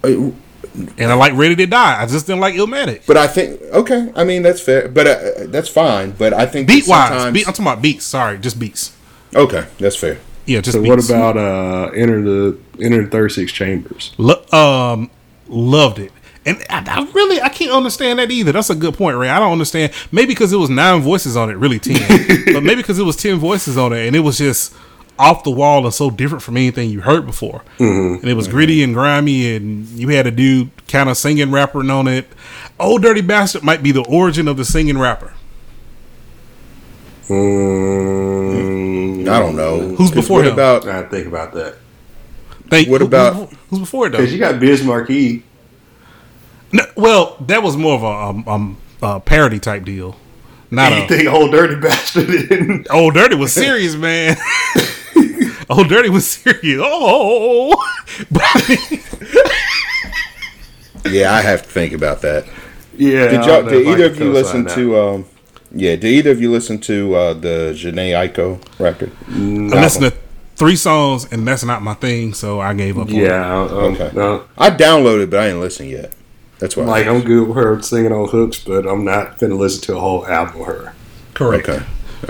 I- 0.04 0.32
And 0.74 1.10
I 1.10 1.14
like 1.14 1.34
Ready 1.34 1.54
to 1.56 1.66
Die. 1.66 2.02
I 2.02 2.06
just 2.06 2.26
didn't 2.26 2.40
like 2.40 2.54
Illmatic. 2.54 3.02
but 3.06 3.16
I 3.16 3.26
think 3.26 3.60
okay. 3.62 4.10
I 4.16 4.24
mean 4.24 4.42
that's 4.42 4.60
fair, 4.60 4.88
but 4.88 5.06
uh, 5.06 5.18
that's 5.48 5.68
fine. 5.68 6.12
But 6.12 6.32
I 6.32 6.46
think 6.46 6.66
Beat 6.68 6.86
that 6.86 6.90
wise, 6.90 7.08
sometimes- 7.08 7.34
beat, 7.34 7.46
I'm 7.48 7.52
talking 7.52 7.66
about 7.66 7.82
beats. 7.82 8.04
Sorry, 8.06 8.38
just 8.38 8.58
beats. 8.58 8.92
okay, 9.34 9.66
that's 9.78 9.96
fair. 9.96 10.18
Yeah, 10.46 10.60
just 10.60 10.76
So 10.76 10.82
beats. 10.82 10.88
what 10.90 11.04
about 11.04 11.36
uh 11.36 11.90
enter 11.94 12.22
the 12.22 12.58
enter 12.80 13.02
the 13.04 13.08
thirty 13.10 13.32
six 13.34 13.52
chambers? 13.52 14.12
Lo- 14.18 14.44
um, 14.52 15.10
loved 15.48 15.98
it. 15.98 16.10
And 16.44 16.58
I, 16.68 16.82
I 16.84 17.08
really 17.12 17.40
I 17.40 17.48
can't 17.48 17.70
understand 17.70 18.18
that 18.18 18.30
either. 18.32 18.50
That's 18.50 18.68
a 18.70 18.74
good 18.74 18.94
point, 18.94 19.16
Ray. 19.16 19.28
I 19.28 19.38
don't 19.38 19.52
understand. 19.52 19.92
Maybe 20.10 20.28
because 20.28 20.52
it 20.52 20.56
was 20.56 20.70
nine 20.70 21.00
voices 21.00 21.36
on 21.36 21.50
it, 21.50 21.54
really 21.54 21.78
ten. 21.78 22.00
but 22.52 22.62
maybe 22.64 22.82
because 22.82 22.98
it 22.98 23.04
was 23.04 23.14
ten 23.16 23.36
voices 23.38 23.76
on 23.78 23.92
it, 23.92 24.06
and 24.06 24.16
it 24.16 24.20
was 24.20 24.38
just 24.38 24.74
off 25.18 25.44
the 25.44 25.50
wall 25.50 25.84
and 25.84 25.94
so 25.94 26.10
different 26.10 26.42
from 26.42 26.56
anything 26.56 26.90
you 26.90 27.02
heard 27.02 27.26
before. 27.26 27.62
And 27.78 28.24
it 28.24 28.34
was 28.34 28.48
gritty 28.48 28.82
and 28.82 28.94
grimy, 28.94 29.54
and 29.54 29.86
you 29.88 30.08
had 30.08 30.26
a 30.26 30.30
dude 30.30 30.70
kind 30.88 31.08
of 31.08 31.16
singing 31.16 31.52
rapping 31.52 31.90
on 31.90 32.08
it. 32.08 32.26
Ol' 32.80 32.98
Dirty 32.98 33.20
Bastard 33.20 33.62
might 33.62 33.82
be 33.82 33.92
the 33.92 34.04
origin 34.08 34.48
of 34.48 34.56
the 34.56 34.64
singing 34.64 34.98
rapper. 34.98 35.34
Mm, 37.28 39.28
I 39.28 39.38
don't 39.38 39.54
know 39.56 39.94
Who's 39.94 40.10
before 40.10 40.38
what 40.38 40.46
him? 40.46 40.52
About 40.54 40.86
I 40.88 41.04
think 41.04 41.26
about 41.28 41.52
that 41.54 41.76
Think, 42.68 42.88
What 42.88 43.00
who- 43.00 43.06
about- 43.06 43.34
who- 43.36 43.48
who's 43.70 43.78
before 43.80 44.06
it 44.06 44.10
though? 44.10 44.18
because 44.18 44.32
you 44.32 44.38
got 44.38 44.58
Biz 44.58 44.82
Markie. 44.82 45.44
No, 46.72 46.84
well, 46.96 47.36
that 47.46 47.62
was 47.62 47.76
more 47.76 47.94
of 47.94 48.02
a 48.02 48.06
um, 48.06 48.44
um 48.48 48.76
uh, 49.02 49.18
parody 49.20 49.58
type 49.58 49.84
deal. 49.84 50.16
Not 50.70 50.92
You 50.92 51.02
a 51.02 51.06
think 51.06 51.28
old 51.28 51.52
dirty 51.52 51.76
bastard? 51.76 52.28
didn't? 52.28 52.86
Old 52.90 53.14
Dirty 53.14 53.36
was 53.36 53.52
serious, 53.52 53.94
man. 53.94 54.36
Old 55.70 55.88
Dirty 55.88 56.08
was 56.10 56.26
serious. 56.28 56.80
Oh, 56.84 57.74
but 58.30 58.42
I 58.44 58.66
mean, 58.68 59.00
yeah, 61.14 61.32
I 61.34 61.40
have 61.40 61.62
to 61.62 61.68
think 61.68 61.92
about 61.92 62.22
that. 62.22 62.46
Yeah. 62.96 63.28
Did 63.28 63.44
y'all? 63.44 63.62
Did 63.62 63.86
either 63.86 64.06
of 64.06 64.18
you 64.18 64.32
listen 64.32 64.66
to? 64.66 64.98
Um, 64.98 65.24
yeah, 65.74 65.96
did 65.96 66.04
either 66.04 66.30
of 66.30 66.40
you 66.40 66.50
listen 66.50 66.78
to 66.82 67.14
uh, 67.14 67.34
the 67.34 67.72
Jhené 67.74 68.12
Aiko 68.12 68.60
record? 68.78 69.10
I 69.28 69.80
listened 69.82 70.12
to 70.12 70.18
three 70.56 70.76
songs, 70.76 71.30
and 71.32 71.46
that's 71.48 71.64
not 71.64 71.82
my 71.82 71.94
thing, 71.94 72.34
so 72.34 72.60
I 72.60 72.74
gave 72.74 72.98
up. 72.98 73.08
on. 73.08 73.14
Yeah. 73.14 73.62
Um, 73.62 73.94
Okay. 73.94 74.10
no, 74.14 74.44
I 74.58 74.70
downloaded, 74.70 75.30
but 75.30 75.40
I 75.40 75.46
didn't 75.46 75.60
listen 75.60 75.88
yet. 75.88 76.12
That's 76.58 76.76
why. 76.76 76.84
like 76.84 77.06
I'm 77.06 77.22
good 77.22 77.48
with 77.48 77.56
her 77.56 77.80
singing 77.82 78.12
on 78.12 78.28
hooks, 78.28 78.62
but 78.62 78.86
I'm 78.86 79.04
not 79.04 79.38
gonna 79.38 79.56
listen 79.56 79.82
to 79.84 79.96
a 79.96 80.00
whole 80.00 80.26
album 80.26 80.60
of 80.60 80.66
her. 80.66 80.94
correct. 81.34 81.68
okay. 81.68 81.84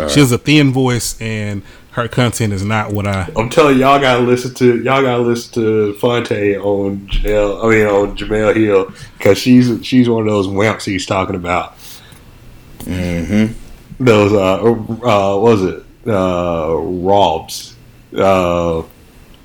She 0.09 0.21
has 0.21 0.33
a 0.33 0.39
thin 0.39 0.73
voice, 0.73 1.21
and 1.21 1.63
her 1.93 2.09
content 2.09 2.55
is 2.55 2.65
not 2.65 2.91
what 2.93 3.07
I. 3.07 3.31
I'm 3.37 3.51
telling 3.51 3.79
y'all 3.79 4.01
gotta 4.01 4.23
listen 4.23 4.55
to 4.55 4.83
y'all 4.83 5.03
gotta 5.03 5.23
listen 5.23 5.53
to 5.55 5.95
Fonte 5.95 6.57
on 6.57 7.07
Janelle. 7.07 7.63
I 7.63 7.69
mean 7.69 7.87
on 7.87 8.17
Jemele 8.17 8.57
Hill 8.57 8.93
because 9.19 9.37
she's 9.37 9.85
she's 9.85 10.09
one 10.09 10.23
of 10.23 10.29
those 10.29 10.47
wimps 10.47 10.85
he's 10.85 11.05
talking 11.05 11.35
about. 11.37 11.77
Mm-hmm. 12.81 13.53
Those 14.03 14.33
uh, 14.33 14.63
uh 14.63 15.39
what 15.39 15.41
was 15.41 15.65
it 15.65 15.85
uh 16.07 16.77
Robs, 16.79 17.77
uh 18.17 18.83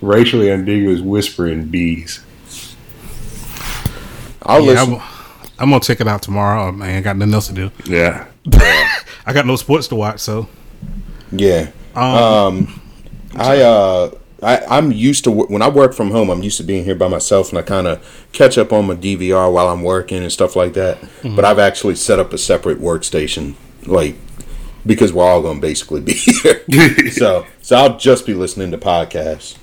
racially 0.02 0.50
ambiguous 0.50 1.02
whispering 1.02 1.66
bees. 1.66 2.24
I'll 4.44 4.62
Yeah, 4.62 4.84
listen. 4.84 4.94
I'm, 4.96 5.02
I'm 5.60 5.70
gonna 5.70 5.82
check 5.82 6.00
it 6.00 6.08
out 6.08 6.22
tomorrow. 6.22 6.72
Man, 6.72 6.88
I 6.88 6.94
ain't 6.94 7.04
got 7.04 7.18
nothing 7.18 7.34
else 7.34 7.48
to 7.48 7.54
do. 7.54 7.72
Yeah, 7.86 8.26
I 9.26 9.34
got 9.34 9.46
no 9.46 9.58
sports 9.58 9.90
to 9.90 9.96
watch, 9.96 10.22
so 10.22 10.48
Yeah. 11.30 11.72
Um, 11.98 12.24
Um, 12.24 12.82
I 13.36 13.62
uh, 13.62 14.12
I, 14.42 14.60
I'm 14.70 14.92
used 14.92 15.24
to 15.24 15.32
when 15.32 15.62
I 15.62 15.70
work 15.70 15.94
from 15.94 16.12
home. 16.12 16.30
I'm 16.30 16.44
used 16.44 16.58
to 16.58 16.64
being 16.64 16.84
here 16.84 16.96
by 16.96 17.08
myself, 17.08 17.50
and 17.50 17.58
I 17.58 17.64
kind 17.64 17.88
of 17.88 18.28
catch 18.32 18.58
up 18.58 18.72
on 18.72 18.88
my 18.88 18.96
DVR 18.96 19.52
while 19.52 19.68
I'm 19.70 19.84
working 19.84 20.22
and 20.22 20.32
stuff 20.32 20.56
like 20.56 20.74
that. 20.74 21.00
Mm-hmm. 21.00 21.36
But 21.36 21.46
I've 21.46 21.60
actually 21.60 21.96
set 21.96 22.20
up 22.20 22.34
a 22.34 22.38
separate 22.38 22.80
workstation, 22.80 23.56
like 23.86 24.16
because 24.86 25.12
we're 25.12 25.26
all 25.26 25.42
going 25.42 25.58
to 25.58 25.62
basically 25.62 26.02
be 26.02 26.14
here. 26.14 27.12
so, 27.12 27.46
so 27.62 27.76
I'll 27.76 27.98
just 27.98 28.26
be 28.26 28.34
listening 28.34 28.72
to 28.72 28.78
podcasts. 28.78 29.58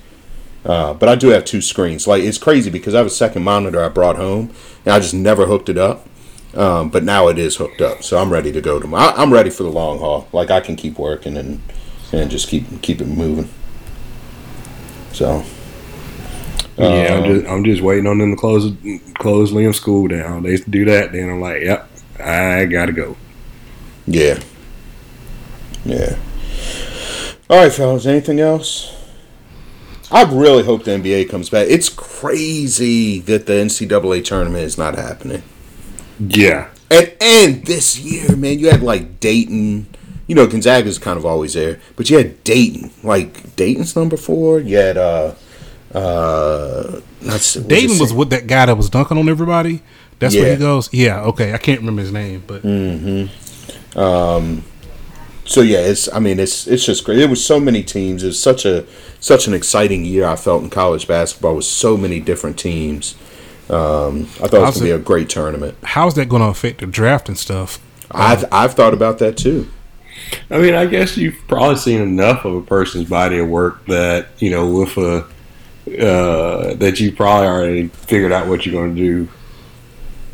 Uh, 0.63 0.93
but 0.93 1.07
I 1.07 1.15
do 1.15 1.29
have 1.29 1.45
two 1.45 1.61
screens. 1.61 2.07
Like 2.07 2.23
it's 2.23 2.37
crazy 2.37 2.69
because 2.69 2.95
I 2.95 2.97
have 2.97 3.07
a 3.07 3.11
second 3.11 3.43
monitor 3.43 3.83
I 3.83 3.89
brought 3.89 4.17
home, 4.17 4.53
and 4.83 4.93
I 4.93 4.99
just 4.99 5.13
never 5.13 5.45
hooked 5.45 5.69
it 5.69 5.77
up. 5.77 6.07
Um, 6.53 6.89
but 6.89 7.03
now 7.03 7.27
it 7.27 7.37
is 7.37 7.57
hooked 7.57 7.81
up, 7.81 8.01
so 8.01 8.17
I'm 8.17 8.31
ready 8.31 8.51
to 8.53 8.61
go 8.61 8.79
to. 8.79 8.87
My, 8.87 9.11
I'm 9.11 9.31
ready 9.31 9.49
for 9.49 9.63
the 9.63 9.69
long 9.69 9.99
haul. 9.99 10.27
Like 10.31 10.49
I 10.49 10.61
can 10.61 10.75
keep 10.75 10.97
working 10.97 11.35
and 11.35 11.61
and 12.15 12.31
just 12.31 12.47
keep 12.49 12.81
keep 12.81 13.01
it 13.01 13.07
moving. 13.07 13.49
So 15.13 15.43
Yeah, 16.77 17.15
I'm 17.15 17.23
Um, 17.23 17.25
just 17.25 17.45
I'm 17.47 17.63
just 17.63 17.81
waiting 17.81 18.07
on 18.07 18.17
them 18.17 18.31
to 18.31 18.37
close 18.37 18.73
close 19.19 19.51
Liam's 19.51 19.77
school 19.77 20.07
down. 20.07 20.43
They 20.43 20.57
do 20.57 20.85
that, 20.85 21.11
then 21.13 21.29
I'm 21.29 21.39
like, 21.41 21.63
yep, 21.63 21.89
I 22.19 22.65
gotta 22.65 22.91
go. 22.91 23.17
yeah, 24.07 24.39
yeah. 25.85 26.15
All 27.49 27.57
right, 27.63 27.71
fellas. 27.71 28.05
Anything 28.05 28.39
else? 28.39 28.91
I 30.11 30.23
really 30.23 30.63
hope 30.63 30.83
the 30.83 30.91
NBA 30.93 31.25
comes 31.25 31.49
back. 31.49 31.67
It's 31.69 31.89
crazy 31.89 33.19
that 33.21 33.45
the 33.47 33.59
NCAA 33.59 34.21
tournament 34.21 34.63
is 34.63 34.77
not 34.77 34.95
happening. 34.95 35.43
Yeah, 36.19 36.69
And 36.91 37.13
and 37.19 37.65
this 37.65 37.97
year, 37.99 38.35
man, 38.35 38.59
you 38.59 38.69
had 38.69 38.83
like 38.83 39.19
Dayton. 39.19 39.94
You 40.27 40.35
know, 40.35 40.47
Gonzaga's 40.47 40.97
kind 40.97 41.17
of 41.17 41.25
always 41.25 41.53
there, 41.53 41.79
but 41.95 42.09
you 42.09 42.17
had 42.17 42.43
Dayton. 42.43 42.91
Like 43.03 43.55
Dayton's 43.55 43.95
number 43.95 44.17
four. 44.17 44.59
You 44.59 44.77
had 44.77 44.97
uh 44.97 45.33
uh. 45.93 46.99
Dayton 47.67 47.99
was 47.99 48.13
with 48.13 48.29
that 48.31 48.47
guy 48.47 48.65
that 48.65 48.75
was 48.77 48.89
dunking 48.89 49.17
on 49.17 49.29
everybody. 49.29 49.81
That's 50.19 50.35
where 50.35 50.53
he 50.53 50.57
goes. 50.59 50.91
Yeah, 50.93 51.21
okay. 51.23 51.53
I 51.53 51.57
can't 51.57 51.79
remember 51.79 52.01
his 52.01 52.11
name, 52.11 52.43
but 52.47 52.63
um, 53.95 54.63
So 55.45 55.61
yeah, 55.61 55.79
it's. 55.79 56.11
I 56.11 56.19
mean, 56.19 56.39
it's 56.39 56.67
it's 56.67 56.85
just 56.85 57.03
great. 57.05 57.17
There 57.17 57.27
was 57.27 57.45
so 57.45 57.59
many 57.59 57.83
teams. 57.83 58.23
It 58.23 58.27
was 58.27 58.41
such 58.41 58.65
a 58.65 58.85
such 59.19 59.47
an 59.47 59.53
exciting 59.53 60.05
year. 60.05 60.25
I 60.25 60.35
felt 60.35 60.63
in 60.63 60.69
college 60.69 61.07
basketball 61.07 61.55
with 61.55 61.65
so 61.65 61.97
many 61.97 62.19
different 62.19 62.57
teams. 62.57 63.15
Um, 63.69 64.23
I 64.41 64.47
thought 64.47 64.53
it 64.53 64.61
was 64.61 64.75
gonna 64.75 64.85
be 64.85 64.91
a 64.91 64.99
great 64.99 65.29
tournament. 65.29 65.75
how's 65.83 66.13
that 66.15 66.29
going 66.29 66.43
to 66.43 66.49
affect 66.49 66.81
the 66.81 66.85
draft 66.85 67.27
and 67.27 67.37
stuff? 67.37 67.79
I've 68.11 68.45
I've 68.51 68.73
thought 68.75 68.93
about 68.93 69.17
that 69.19 69.37
too. 69.37 69.69
I 70.49 70.59
mean, 70.59 70.73
I 70.73 70.85
guess 70.85 71.17
you've 71.17 71.39
probably 71.47 71.75
seen 71.77 72.01
enough 72.01 72.45
of 72.45 72.55
a 72.55 72.61
person's 72.61 73.09
body 73.09 73.39
of 73.39 73.49
work 73.49 73.85
that 73.87 74.27
you 74.39 74.51
know 74.51 74.71
with 74.71 74.97
a 74.97 75.25
uh, 75.87 76.73
that 76.75 76.99
you 76.99 77.11
probably 77.11 77.47
already 77.47 77.87
figured 77.87 78.31
out 78.31 78.47
what 78.47 78.65
you're 78.65 78.73
going 78.73 78.95
to 78.95 79.01
do. 79.01 79.29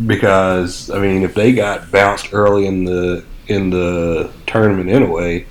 Because 0.06 0.90
I 0.90 1.00
mean, 1.00 1.24
if 1.24 1.34
they 1.34 1.52
got 1.52 1.92
bounced 1.92 2.34
early 2.34 2.66
in 2.66 2.86
the 2.86 3.26
in 3.48 3.70
the 3.70 4.32
tournament 4.48 4.90
anyway, 4.90 5.46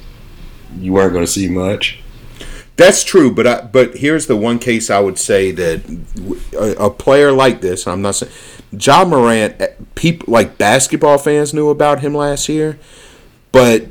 you 0.78 0.92
weren't 0.92 1.12
going 1.12 1.24
to 1.24 1.30
see 1.30 1.48
much. 1.48 2.02
That's 2.76 3.04
true, 3.04 3.30
but 3.30 3.46
I, 3.46 3.60
but 3.60 3.98
here's 3.98 4.26
the 4.26 4.36
one 4.36 4.58
case 4.58 4.88
I 4.88 5.00
would 5.00 5.18
say 5.18 5.50
that 5.50 6.74
a 6.78 6.88
player 6.88 7.30
like 7.30 7.60
this, 7.60 7.86
I'm 7.86 8.00
not 8.00 8.14
saying 8.14 8.32
Ja 8.72 9.04
Morant, 9.04 9.60
people 9.94 10.32
like 10.32 10.56
basketball 10.56 11.18
fans 11.18 11.52
knew 11.52 11.68
about 11.68 12.00
him 12.00 12.14
last 12.14 12.48
year, 12.48 12.78
but 13.52 13.86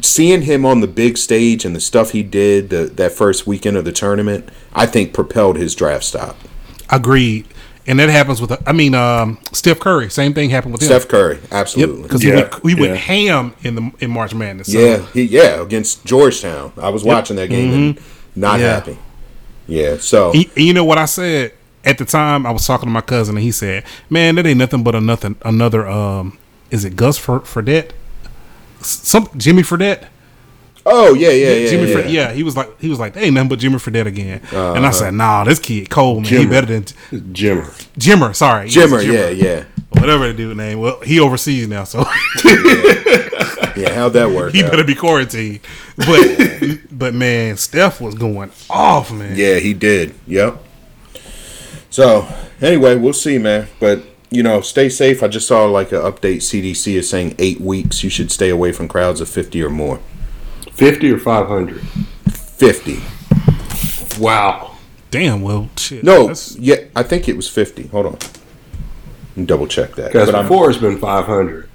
seeing 0.00 0.42
him 0.42 0.64
on 0.64 0.80
the 0.80 0.86
big 0.86 1.18
stage 1.18 1.64
and 1.64 1.74
the 1.74 1.80
stuff 1.80 2.10
he 2.12 2.22
did 2.22 2.70
the, 2.70 2.84
that 2.86 3.12
first 3.12 3.46
weekend 3.46 3.76
of 3.76 3.84
the 3.84 3.92
tournament, 3.92 4.48
I 4.74 4.86
think 4.86 5.12
propelled 5.12 5.56
his 5.56 5.74
draft 5.74 6.04
stock. 6.04 6.36
Agreed. 6.88 7.46
And 7.86 7.98
that 7.98 8.08
happens 8.10 8.40
with, 8.40 8.52
I 8.68 8.72
mean, 8.72 8.94
um, 8.94 9.38
Steph 9.52 9.80
Curry. 9.80 10.10
Same 10.10 10.32
thing 10.34 10.50
happened 10.50 10.72
with 10.74 10.82
him. 10.82 10.86
Steph 10.86 11.08
Curry, 11.08 11.38
absolutely. 11.50 12.02
because 12.02 12.22
Yeah, 12.22 12.30
we 12.30 12.36
went, 12.42 12.62
we 12.62 12.74
went 12.74 12.92
yeah. 12.92 12.98
ham 12.98 13.54
in 13.62 13.74
the 13.74 13.92
in 14.00 14.10
March 14.10 14.34
Madness. 14.34 14.70
So. 14.72 14.78
yeah, 14.78 15.06
he, 15.12 15.22
yeah, 15.22 15.60
against 15.62 16.04
Georgetown. 16.04 16.72
I 16.76 16.90
was 16.90 17.02
watching 17.02 17.36
that 17.36 17.48
game 17.48 17.72
and 17.72 18.00
not 18.36 18.54
Mm-hmm. 18.54 18.62
Yeah. 18.62 18.74
happy. 18.74 18.98
Yeah, 19.66 19.96
so 19.98 20.32
And, 20.32 20.46
and 20.56 20.64
you 20.66 20.72
know 20.74 20.84
what 20.84 20.98
I 20.98 21.04
said 21.06 21.52
at 21.84 21.98
the 21.98 22.04
time? 22.04 22.44
I 22.46 22.50
was 22.50 22.66
talking 22.66 22.86
to 22.86 22.92
my 22.92 23.00
cousin, 23.00 23.36
and 23.36 23.42
he 23.42 23.50
said, 23.52 23.84
"Man, 24.08 24.34
that 24.36 24.46
ain't 24.46 24.58
nothing 24.58 24.82
but 24.84 24.94
a 24.94 25.00
nothing 25.00 25.36
another 25.42 25.88
um, 25.88 26.38
is 26.70 26.84
it 26.84 26.96
Gus 26.96 27.18
for 27.18 27.40
for 27.40 27.62
Fredette? 27.62 27.90
Some 28.80 29.28
Jimmy 29.36 29.62
Fredette? 29.62 30.06
oh 30.86 31.14
yeah, 31.14 31.30
yeah, 31.30 31.52
yeah, 31.52 31.70
Jimmy 31.70 31.88
yeah. 31.88 31.94
Fred, 31.94 32.10
yeah. 32.10 32.32
He 32.32 32.42
was 32.42 32.56
like, 32.56 32.80
he 32.80 32.88
was 32.88 32.98
like, 32.98 33.14
"Hey, 33.14 33.30
nothing 33.30 33.48
but 33.48 33.58
Jimmy 33.58 33.76
Fredette 33.76 34.06
again." 34.06 34.40
Uh-huh. 34.44 34.74
and 34.74 34.86
I 34.86 34.90
said, 34.90 35.14
"Nah, 35.14 35.44
this 35.44 35.58
kid 35.58 35.90
cold 35.90 36.22
man. 36.24 36.32
He 36.32 36.46
better 36.46 36.66
than 36.66 36.84
Jimmer. 36.84 37.66
Jimmer. 37.98 38.34
Sorry, 38.34 38.68
Yes, 38.68 38.90
Jimmer, 38.90 39.04
yeah, 39.04 39.28
yeah, 39.28 39.64
whatever 39.90 40.28
the 40.28 40.34
dude 40.34 40.56
name. 40.56 40.80
Well, 40.80 41.00
he 41.00 41.20
overseas 41.20 41.68
now, 41.68 41.84
so 41.84 42.04
yeah. 43.76 43.94
How'd 43.94 44.14
that 44.14 44.30
work? 44.34 44.52
he 44.54 44.64
out? 44.64 44.70
better 44.70 44.84
be 44.84 44.94
quarantined. 44.94 45.60
But 45.96 46.78
but 46.90 47.14
man, 47.14 47.56
Steph 47.56 48.00
was 48.00 48.14
going 48.14 48.50
off, 48.68 49.12
man. 49.12 49.36
Yeah, 49.36 49.56
he 49.56 49.74
did. 49.74 50.14
Yep. 50.26 50.64
So 51.90 52.26
anyway, 52.60 52.96
we'll 52.96 53.12
see, 53.12 53.38
man. 53.38 53.68
But 53.78 54.02
you 54.30 54.42
know, 54.42 54.60
stay 54.60 54.88
safe. 54.88 55.22
I 55.22 55.28
just 55.28 55.46
saw 55.48 55.64
like 55.66 55.92
an 55.92 56.00
update. 56.00 56.36
CDC 56.38 56.94
is 56.94 57.08
saying 57.08 57.34
eight 57.38 57.60
weeks. 57.60 58.02
You 58.04 58.10
should 58.10 58.30
stay 58.30 58.48
away 58.50 58.72
from 58.72 58.88
crowds 58.88 59.20
of 59.20 59.28
fifty 59.28 59.62
or 59.62 59.70
more. 59.70 60.00
Fifty 60.72 61.10
or 61.10 61.18
five 61.18 61.46
hundred. 61.48 61.80
Fifty. 62.30 63.00
Wow. 64.20 64.76
Damn. 65.10 65.42
Well, 65.42 65.68
shit. 65.76 66.04
No, 66.04 66.22
that's- 66.22 66.56
yeah, 66.58 66.76
I 66.94 67.02
think 67.02 67.28
it 67.28 67.36
was 67.36 67.48
fifty. 67.48 67.86
Hold 67.88 68.06
on. 68.06 68.18
Double 69.46 69.66
check 69.66 69.94
that. 69.96 70.12
Because 70.12 70.26
But 70.28 70.34
I'm- 70.34 70.44
before 70.44 70.70
it's 70.70 70.78
been 70.78 70.98
five 70.98 71.24
hundred. 71.26 71.68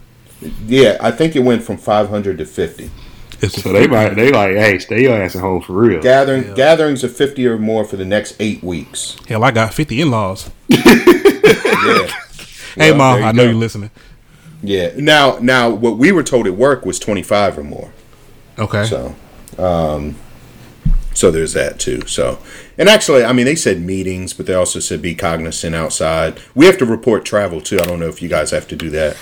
yeah, 0.68 0.98
I 1.02 1.12
think 1.12 1.36
it 1.36 1.40
went 1.42 1.64
from 1.64 1.78
five 1.78 2.10
hundred 2.10 2.38
to 2.38 2.46
fifty. 2.46 2.90
it's 3.42 3.62
So 3.62 3.74
they 3.74 3.88
might 3.88 4.16
they 4.16 4.32
like, 4.32 4.52
hey, 4.56 4.80
stay 4.80 5.04
your 5.04 5.14
ass 5.22 5.36
at 5.36 5.42
home 5.42 5.62
for 5.62 5.74
real. 5.74 6.02
Gathering 6.02 6.54
gatherings 6.54 7.04
of 7.04 7.16
fifty 7.16 7.46
or 7.48 7.58
more 7.58 7.84
for 7.84 7.96
the 7.98 8.06
next 8.06 8.36
eight 8.40 8.64
weeks. 8.64 9.18
hell. 9.28 9.44
I 9.44 9.52
got 9.52 9.74
fifty 9.74 10.00
in 10.02 10.10
laws. 10.12 10.50
Yeah. 11.86 12.08
Hey, 12.76 12.90
Yeah, 12.92 12.98
mom, 12.98 13.24
I 13.24 13.32
know 13.32 13.44
go. 13.44 13.50
you're 13.50 13.54
listening. 13.60 13.92
Yeah. 14.62 14.92
Now, 14.98 15.38
now, 15.42 15.70
what 15.70 15.98
we 15.98 16.12
were 16.12 16.24
told 16.24 16.48
at 16.48 16.54
work 16.56 16.86
was 16.86 17.00
twenty 17.00 17.24
five 17.24 17.58
or 17.58 17.64
more. 17.64 17.92
Okay. 18.58 18.86
So, 18.86 19.16
um, 19.58 20.16
so 21.14 21.32
there's 21.32 21.54
that 21.54 21.80
too. 21.80 22.06
So, 22.08 22.40
and 22.78 22.90
actually, 22.90 23.24
I 23.24 23.32
mean, 23.34 23.46
they 23.46 23.56
said 23.56 23.82
meetings, 23.82 24.34
but 24.34 24.46
they 24.46 24.54
also 24.54 24.80
said 24.80 25.02
be 25.02 25.14
cognizant 25.16 25.76
outside. 25.76 26.40
We 26.56 26.66
have 26.66 26.78
to 26.80 26.86
report 26.86 27.26
travel 27.26 27.62
too. 27.62 27.78
I 27.80 27.86
don't 27.86 28.00
know 28.00 28.08
if 28.10 28.22
you 28.22 28.30
guys 28.30 28.52
have 28.52 28.68
to 28.70 28.76
do 28.76 28.90
that. 28.92 29.18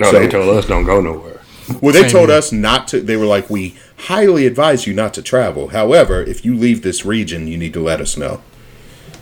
No, 0.00 0.10
So- 0.10 0.18
they 0.18 0.28
told 0.28 0.56
us 0.56 0.66
don't 0.66 0.84
go 0.84 1.00
nowhere. 1.00 1.32
Well, 1.80 1.92
they 1.92 2.02
Same 2.02 2.10
told 2.10 2.28
here. 2.28 2.38
us 2.38 2.52
not 2.52 2.86
to. 2.88 3.00
They 3.00 3.16
were 3.16 3.26
like, 3.26 3.50
we 3.50 3.74
highly 3.98 4.46
advise 4.46 4.86
you 4.86 4.94
not 4.94 5.12
to 5.14 5.22
travel. 5.22 5.68
However, 5.68 6.22
if 6.22 6.44
you 6.44 6.54
leave 6.56 6.82
this 6.82 7.04
region, 7.04 7.48
you 7.48 7.56
need 7.58 7.72
to 7.72 7.80
let 7.82 8.00
us 8.00 8.16
know. 8.16 8.40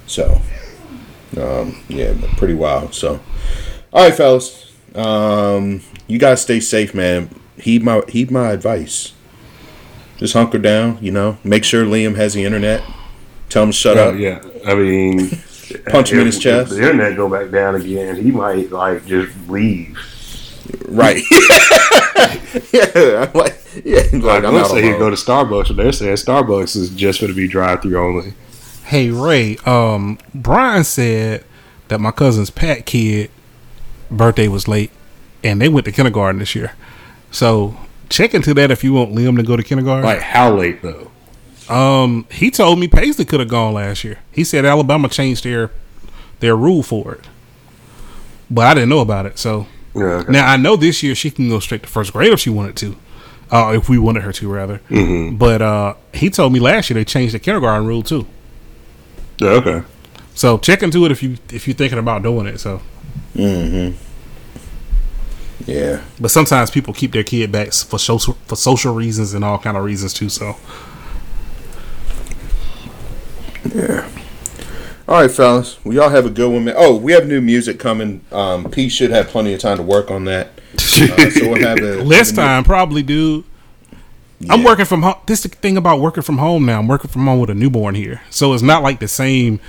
So, 0.07 0.42
um, 1.39 1.82
yeah, 1.89 2.12
but 2.12 2.30
pretty 2.30 2.55
wild. 2.55 2.95
So, 2.95 3.20
all 3.93 4.05
right, 4.05 4.14
fellas, 4.14 4.72
um, 4.95 5.82
you 6.07 6.18
guys 6.18 6.43
stay 6.43 6.61
safe, 6.61 6.95
man. 6.95 7.30
Heed 7.57 7.82
my 7.82 8.03
heed 8.09 8.30
my 8.30 8.51
advice. 8.53 9.12
Just 10.18 10.35
hunker 10.35 10.59
down. 10.59 10.99
You 11.01 11.11
know, 11.11 11.39
make 11.45 11.64
sure 11.64 11.85
Liam 11.85 12.16
has 12.16 12.35
the 12.35 12.45
internet. 12.45 12.82
Tell 13.49 13.62
him 13.64 13.70
to 13.70 13.76
shut 13.76 13.99
Oh 13.99 14.11
up. 14.11 14.16
yeah. 14.18 14.43
I 14.66 14.74
mean, 14.74 15.30
Punch 15.87 16.12
him 16.12 16.20
in 16.20 16.26
his 16.26 16.39
chest. 16.39 16.70
The 16.70 16.78
internet 16.78 17.16
go 17.16 17.28
back 17.28 17.51
down 17.51 17.74
again, 17.74 18.16
he 18.16 18.30
might 18.30 18.70
like 18.70 19.07
just 19.07 19.32
leave. 19.49 19.99
Right. 20.89 21.16
yeah. 22.72 23.26
I'm 23.26 23.32
like, 23.35 23.61
yeah. 23.85 24.03
Like, 24.12 24.45
I'm 24.45 24.55
let's 24.55 24.70
out 24.70 24.74
say 24.74 24.82
he'd 24.82 24.99
go 24.99 25.11
to 25.11 25.16
Starbucks, 25.16 25.68
but 25.68 25.76
they're 25.76 25.93
saying 25.93 26.16
Starbucks 26.16 26.76
is 26.76 26.91
just 26.91 27.20
going 27.20 27.32
to 27.32 27.37
be 27.37 27.49
drive-through 27.49 27.99
only. 27.99 28.35
Hey 28.85 29.11
Ray, 29.11 29.57
um, 29.64 30.18
Brian 30.35 30.85
said 30.85 31.45
that 31.89 32.01
my 32.01 32.11
cousin's 32.11 32.51
Pat 32.51 32.87
kid 32.87 33.30
birthday 34.11 34.47
was 34.49 34.68
late, 34.68 34.91
and 35.43 35.61
they 35.61 35.68
went 35.68 35.87
to 35.87 35.93
kindergarten 35.93 36.39
this 36.39 36.55
year. 36.55 36.72
So 37.30 37.76
check 38.09 38.35
into 38.35 38.53
that 38.55 38.70
if 38.70 38.85
you 38.85 38.93
want 38.93 39.14
Liam 39.14 39.37
to 39.37 39.43
go 39.43 39.57
to 39.57 39.62
kindergarten. 39.62 40.05
Like 40.05 40.20
how 40.20 40.55
late 40.55 40.82
though? 40.82 41.11
Um, 41.68 42.26
he 42.30 42.51
told 42.51 42.78
me 42.78 42.89
Paisley 42.89 43.24
could 43.24 43.41
have 43.41 43.49
gone 43.49 43.72
last 43.72 44.05
year. 44.05 44.18
He 44.30 44.45
said 44.45 44.64
Alabama 44.66 45.09
changed 45.09 45.45
their 45.45 45.70
their 46.41 46.55
rule 46.57 46.82
for 46.82 47.14
it, 47.14 47.24
but 48.51 48.66
I 48.66 48.74
didn't 48.74 48.91
know 48.91 49.01
about 49.01 49.24
it. 49.24 49.39
So 49.39 49.66
Yeah. 49.95 50.03
Okay. 50.05 50.32
now 50.32 50.47
I 50.47 50.57
know 50.59 50.76
this 50.76 51.03
year 51.03 51.14
she 51.14 51.30
can 51.30 51.49
go 51.49 51.59
straight 51.59 51.82
to 51.85 51.89
first 51.89 52.12
grade 52.12 52.32
if 52.35 52.41
she 52.41 52.51
wanted 52.51 52.76
to, 52.76 52.97
uh, 53.51 53.72
if 53.74 53.89
we 53.89 53.97
wanted 53.99 54.24
her 54.24 54.32
to 54.32 54.53
rather. 54.53 54.78
Mm-hmm. 54.91 55.37
But 55.37 55.62
uh, 55.62 55.95
he 56.12 56.28
told 56.28 56.53
me 56.53 56.61
last 56.61 56.91
year 56.91 56.97
they 56.97 57.05
changed 57.07 57.35
the 57.35 57.39
kindergarten 57.39 57.87
rule 57.87 58.03
too. 58.03 58.26
Yeah, 59.39 59.49
okay. 59.51 59.82
So 60.35 60.59
check 60.59 60.82
into 60.82 61.05
it 61.07 61.12
if 61.12 61.22
you 61.22 61.37
if 61.53 61.66
you're 61.68 61.74
thinking 61.76 61.99
about 61.99 62.22
doing 62.22 62.47
it. 62.47 62.59
So, 62.59 62.80
Mm-hmm. 63.37 63.97
Yeah. 65.66 66.03
but 66.20 66.30
sometimes 66.30 66.70
people 66.70 66.93
keep 66.93 67.12
their 67.12 67.22
kid 67.24 67.51
back 67.53 67.72
for 67.72 67.99
social 67.99 68.35
for 68.47 68.57
social 68.57 68.95
reasons 68.95 69.32
and 69.35 69.45
all 69.45 69.59
kind 69.59 69.76
of 69.76 69.85
reasons 69.85 70.12
too. 70.12 70.28
So 70.28 70.57
Yeah. 73.74 74.09
All 75.07 75.20
right, 75.20 75.30
fellas. 75.30 75.78
We 75.85 75.99
all 75.99 76.09
have 76.09 76.24
a 76.26 76.30
good 76.30 76.51
one. 76.51 76.64
Man. 76.64 76.74
Oh, 76.76 76.97
we 76.97 77.12
have 77.12 77.26
new 77.26 77.41
music 77.41 77.78
coming. 77.78 78.22
Um, 78.32 78.70
Pete 78.70 78.91
should 78.93 79.11
have 79.11 79.28
plenty 79.28 79.53
of 79.53 79.61
time 79.61 79.76
to 79.76 79.82
work 79.82 80.11
on 80.11 80.24
that. 80.26 80.51
Uh, 80.95 81.28
so 81.30 81.49
we'll 81.51 81.61
have 81.61 81.78
a 81.80 82.01
a 82.01 82.05
new- 82.05 82.37
time, 82.37 82.62
probably, 82.62 83.03
dude. 83.03 83.43
I'm 84.51 84.62
working 84.64 84.84
from 84.84 85.03
home. 85.03 85.16
This 85.26 85.45
is 85.45 85.51
the 85.51 85.57
thing 85.57 85.76
about 85.76 86.01
working 86.01 86.22
from 86.22 86.38
home 86.38 86.66
now. 86.66 86.78
I'm 86.78 86.88
working 86.88 87.11
from 87.11 87.26
home 87.26 87.40
with 87.40 87.51
a 87.51 87.55
newborn 87.55 87.95
here, 87.95 88.20
so 88.30 88.53
it's 88.53 88.62
not 88.62 88.82
like 88.82 89.01
the 89.01 89.09
same 89.09 89.61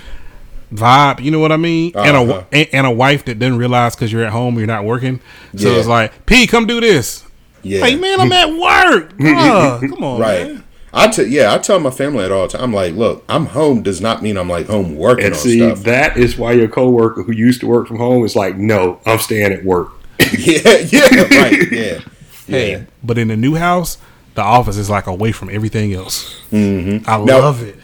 vibe. 0.72 1.20
You 1.22 1.30
know 1.30 1.38
what 1.38 1.52
I 1.52 1.56
mean? 1.56 1.92
And 1.96 2.16
Uh-huh. 2.16 2.42
a 2.52 2.54
and, 2.56 2.68
and 2.72 2.86
a 2.86 2.90
wife 2.90 3.24
that 3.26 3.38
doesn't 3.38 3.58
realize 3.58 3.94
because 3.94 4.12
you're 4.12 4.24
at 4.24 4.32
home, 4.32 4.58
you're 4.58 4.66
not 4.66 4.84
working. 4.84 5.20
So 5.56 5.70
Yeah. 5.72 5.78
it's 5.78 5.88
like, 5.88 6.26
P, 6.26 6.46
come 6.46 6.66
do 6.66 6.80
this. 6.80 7.24
Yeah. 7.62 7.80
Like, 7.80 7.98
man, 8.00 8.20
I'm 8.20 8.32
at 8.32 8.48
work. 8.50 9.12
Bruh, 9.18 9.80
come 9.90 10.04
on, 10.04 10.20
right. 10.20 10.46
man. 10.46 10.62
I 10.92 11.08
t- 11.08 11.24
yeah, 11.24 11.52
I 11.52 11.58
tell 11.58 11.78
my 11.78 11.90
family 11.90 12.24
at 12.24 12.32
all 12.32 12.48
time. 12.48 12.62
I'm 12.62 12.72
like, 12.72 12.94
look, 12.94 13.22
I'm 13.28 13.46
home 13.46 13.82
does 13.82 14.00
not 14.00 14.22
mean 14.22 14.36
I'm 14.38 14.48
like 14.48 14.66
home 14.66 14.96
working 14.96 15.26
And 15.26 15.34
on 15.34 15.40
see, 15.40 15.58
stuff. 15.58 15.80
that 15.82 16.16
is 16.16 16.38
why 16.38 16.52
your 16.52 16.68
coworker 16.68 17.22
who 17.22 17.32
used 17.32 17.60
to 17.60 17.66
work 17.66 17.86
from 17.86 17.98
home 17.98 18.24
is 18.24 18.34
like, 18.34 18.56
no, 18.56 18.98
I'm 19.04 19.18
staying 19.18 19.52
at 19.52 19.64
work. 19.64 19.90
yeah, 20.38 20.76
yeah, 20.78 21.42
right, 21.42 21.70
yeah. 21.72 22.00
Hey, 22.46 22.70
Yeah. 22.72 22.82
but 23.04 23.18
in 23.18 23.28
the 23.28 23.36
new 23.36 23.56
house, 23.56 23.98
the 24.36 24.42
office 24.42 24.76
is 24.76 24.88
like 24.88 25.06
away 25.06 25.32
from 25.32 25.50
everything 25.50 25.92
else. 25.92 26.40
Mm-hmm. 26.52 27.08
I 27.10 27.16
Now- 27.24 27.38
love 27.40 27.62
it. 27.62 27.76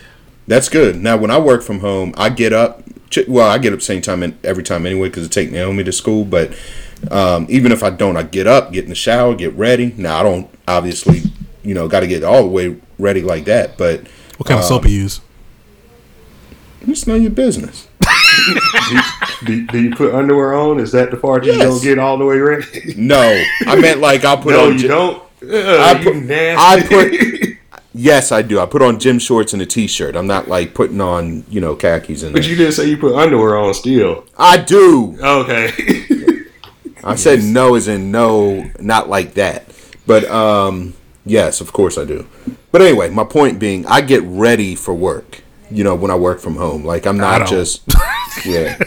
That's 0.49 0.69
good. 0.69 1.01
Now, 1.01 1.17
when 1.17 1.31
I 1.31 1.39
work 1.39 1.63
from 1.63 1.81
home, 1.81 2.13
I 2.17 2.29
get 2.29 2.53
up. 2.53 2.83
Well, 3.29 3.49
I 3.49 3.59
get 3.59 3.73
up 3.73 3.81
same 3.83 4.03
time 4.03 4.23
in- 4.23 4.37
every 4.43 4.65
time 4.65 4.87
anyway 4.87 5.09
because 5.09 5.27
I 5.27 5.29
take 5.29 5.53
Naomi 5.53 5.85
to 5.85 5.93
school. 5.93 6.25
But 6.25 6.53
um, 7.11 7.47
even 7.49 7.71
if 7.73 7.83
I 7.83 7.91
don't, 7.91 8.17
I 8.17 8.23
get 8.25 8.47
up, 8.49 8.73
get 8.73 8.83
in 8.85 8.89
the 8.91 8.97
shower, 8.97 9.35
get 9.37 9.53
ready. 9.55 9.95
Now, 9.97 10.19
I 10.19 10.23
don't 10.25 10.49
obviously, 10.67 11.23
you 11.63 11.75
know, 11.75 11.87
got 11.89 12.01
to 12.01 12.07
get 12.09 12.25
all 12.25 12.43
the 12.43 12.49
way 12.49 12.77
ready 12.99 13.23
like 13.23 13.45
that. 13.45 13.79
But 13.79 14.01
What 14.37 14.49
kind 14.49 14.59
of 14.59 14.67
soap 14.67 14.85
you 14.85 14.91
use? 14.91 15.21
it's 16.89 17.07
none 17.07 17.17
of 17.19 17.23
your 17.23 17.31
business. 17.31 17.87
Do, 19.45 19.67
do 19.67 19.81
you 19.81 19.95
put 19.95 20.15
underwear 20.15 20.55
on? 20.55 20.81
Is 20.81 20.91
that 20.93 21.11
the 21.13 21.17
part 21.17 21.45
you 21.45 21.53
don't 21.53 21.83
get 21.83 21.99
all 21.99 22.19
the 22.19 22.25
way 22.25 22.39
ready? 22.39 22.95
No, 22.97 23.21
I 23.67 23.77
meant 23.77 24.01
like 24.01 24.25
I'll 24.25 24.37
put 24.39 24.55
on 24.55 24.59
no, 24.61 24.67
on. 24.67 24.73
you 24.73 24.79
gy- 24.81 24.89
don't. 24.89 25.23
Ugh, 25.43 25.55
I 25.55 25.99
you 25.99 26.05
put, 26.05 26.17
nasty. 26.23 26.95
I 26.95 27.09
put. 27.11 27.49
Yes, 27.95 28.33
I 28.33 28.41
do. 28.41 28.59
I 28.59 28.65
put 28.65 28.81
on 28.81 28.99
gym 28.99 29.19
shorts 29.19 29.53
and 29.53 29.61
a 29.61 29.67
t-shirt. 29.67 30.17
I'm 30.17 30.27
not 30.27 30.49
like 30.49 30.73
putting 30.73 30.99
on, 31.03 31.45
you 31.51 31.61
know, 31.61 31.77
khakis 31.77 32.23
and. 32.23 32.33
but 32.33 32.47
you 32.49 32.57
didn't 32.57 32.73
say 32.73 32.89
you 32.89 32.97
put 32.97 33.15
underwear 33.15 33.55
on 33.59 33.75
still. 33.75 34.25
I 34.39 34.57
do. 34.57 35.15
Okay. 35.21 35.71
I 37.05 37.17
said 37.17 37.43
no 37.45 37.75
is 37.75 37.89
in 37.89 38.11
no, 38.11 38.71
not 38.81 39.11
like 39.11 39.35
that. 39.35 39.67
But 40.07 40.25
um, 40.31 40.95
yes, 41.27 41.61
of 41.61 41.75
course 41.75 41.99
I 41.99 42.07
do. 42.07 42.27
But 42.71 42.81
anyway, 42.81 43.11
my 43.11 43.25
point 43.25 43.59
being, 43.59 43.85
I 43.85 44.01
get 44.01 44.23
ready 44.23 44.75
for 44.75 44.95
work. 44.95 45.43
You 45.71 45.85
know, 45.85 45.95
when 45.95 46.11
I 46.11 46.15
work 46.15 46.41
from 46.41 46.57
home, 46.57 46.85
like 46.87 47.07
I'm 47.07 47.19
not 47.19 47.41
don't. 47.41 47.49
just 47.51 47.83
yeah. 48.47 48.79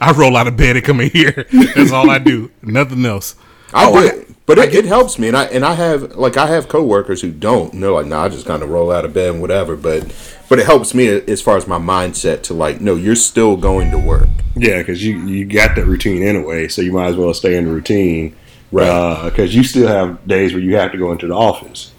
I 0.00 0.10
roll 0.12 0.36
out 0.36 0.48
of 0.48 0.56
bed 0.56 0.74
and 0.74 0.84
come 0.84 1.00
in 1.00 1.10
here. 1.10 1.46
That's 1.76 1.92
all 1.92 2.10
I 2.10 2.18
do. 2.18 2.50
Nothing 2.62 3.06
else. 3.06 3.36
I 3.72 3.88
Oh, 3.88 4.00
do, 4.00 4.27
but 4.48 4.58
it, 4.58 4.74
it 4.74 4.84
helps 4.86 5.18
me, 5.18 5.28
and 5.28 5.36
I 5.36 5.44
and 5.44 5.62
I 5.62 5.74
have 5.74 6.16
like 6.16 6.38
I 6.38 6.46
have 6.46 6.68
coworkers 6.68 7.20
who 7.20 7.30
don't, 7.30 7.74
and 7.74 7.82
they're 7.82 7.92
like, 7.92 8.06
"Nah, 8.06 8.24
I 8.24 8.28
just 8.30 8.46
kind 8.46 8.62
of 8.62 8.70
roll 8.70 8.90
out 8.90 9.04
of 9.04 9.12
bed 9.12 9.32
and 9.32 9.42
whatever." 9.42 9.76
But 9.76 10.10
but 10.48 10.58
it 10.58 10.64
helps 10.64 10.94
me 10.94 11.06
as 11.06 11.42
far 11.42 11.58
as 11.58 11.66
my 11.66 11.78
mindset 11.78 12.42
to 12.44 12.54
like, 12.54 12.80
no, 12.80 12.94
you're 12.94 13.14
still 13.14 13.58
going 13.58 13.90
to 13.90 13.98
work. 13.98 14.30
yeah, 14.56 14.78
because 14.78 15.04
you 15.04 15.18
you 15.26 15.44
got 15.44 15.76
that 15.76 15.84
routine 15.84 16.22
anyway, 16.22 16.66
so 16.66 16.80
you 16.80 16.92
might 16.92 17.08
as 17.08 17.16
well 17.16 17.34
stay 17.34 17.58
in 17.58 17.66
the 17.66 17.70
routine. 17.70 18.34
Right. 18.72 18.88
Uh, 18.88 19.28
because 19.28 19.54
you 19.54 19.64
still 19.64 19.86
have 19.86 20.26
days 20.26 20.54
where 20.54 20.62
you 20.62 20.76
have 20.76 20.92
to 20.92 20.98
go 20.98 21.12
into 21.12 21.26
the 21.26 21.34
office. 21.34 21.92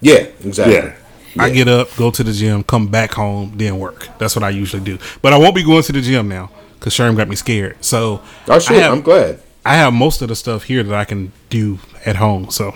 Yeah, 0.00 0.26
exactly. 0.44 0.74
Yeah. 0.74 0.96
I 1.38 1.50
get 1.50 1.68
up, 1.68 1.94
go 1.96 2.10
to 2.10 2.24
the 2.24 2.32
gym, 2.32 2.64
come 2.64 2.88
back 2.88 3.12
home, 3.12 3.52
then 3.56 3.78
work. 3.78 4.08
That's 4.18 4.34
what 4.34 4.42
I 4.42 4.50
usually 4.50 4.82
do. 4.82 4.98
But 5.22 5.32
I 5.32 5.38
won't 5.38 5.54
be 5.54 5.64
going 5.64 5.82
to 5.84 5.92
the 5.92 6.00
gym 6.00 6.28
now 6.28 6.50
because 6.74 6.92
Sherm 6.92 7.16
got 7.16 7.28
me 7.28 7.36
scared. 7.36 7.76
So 7.84 8.20
Oh 8.48 8.58
shit, 8.58 8.78
I 8.78 8.80
have, 8.82 8.92
I'm 8.92 9.00
glad. 9.00 9.40
I 9.64 9.76
have 9.76 9.92
most 9.94 10.20
of 10.22 10.28
the 10.28 10.36
stuff 10.36 10.64
here 10.64 10.82
that 10.82 10.94
I 10.94 11.04
can 11.04 11.32
do 11.50 11.78
at 12.04 12.16
home. 12.16 12.50
So 12.50 12.74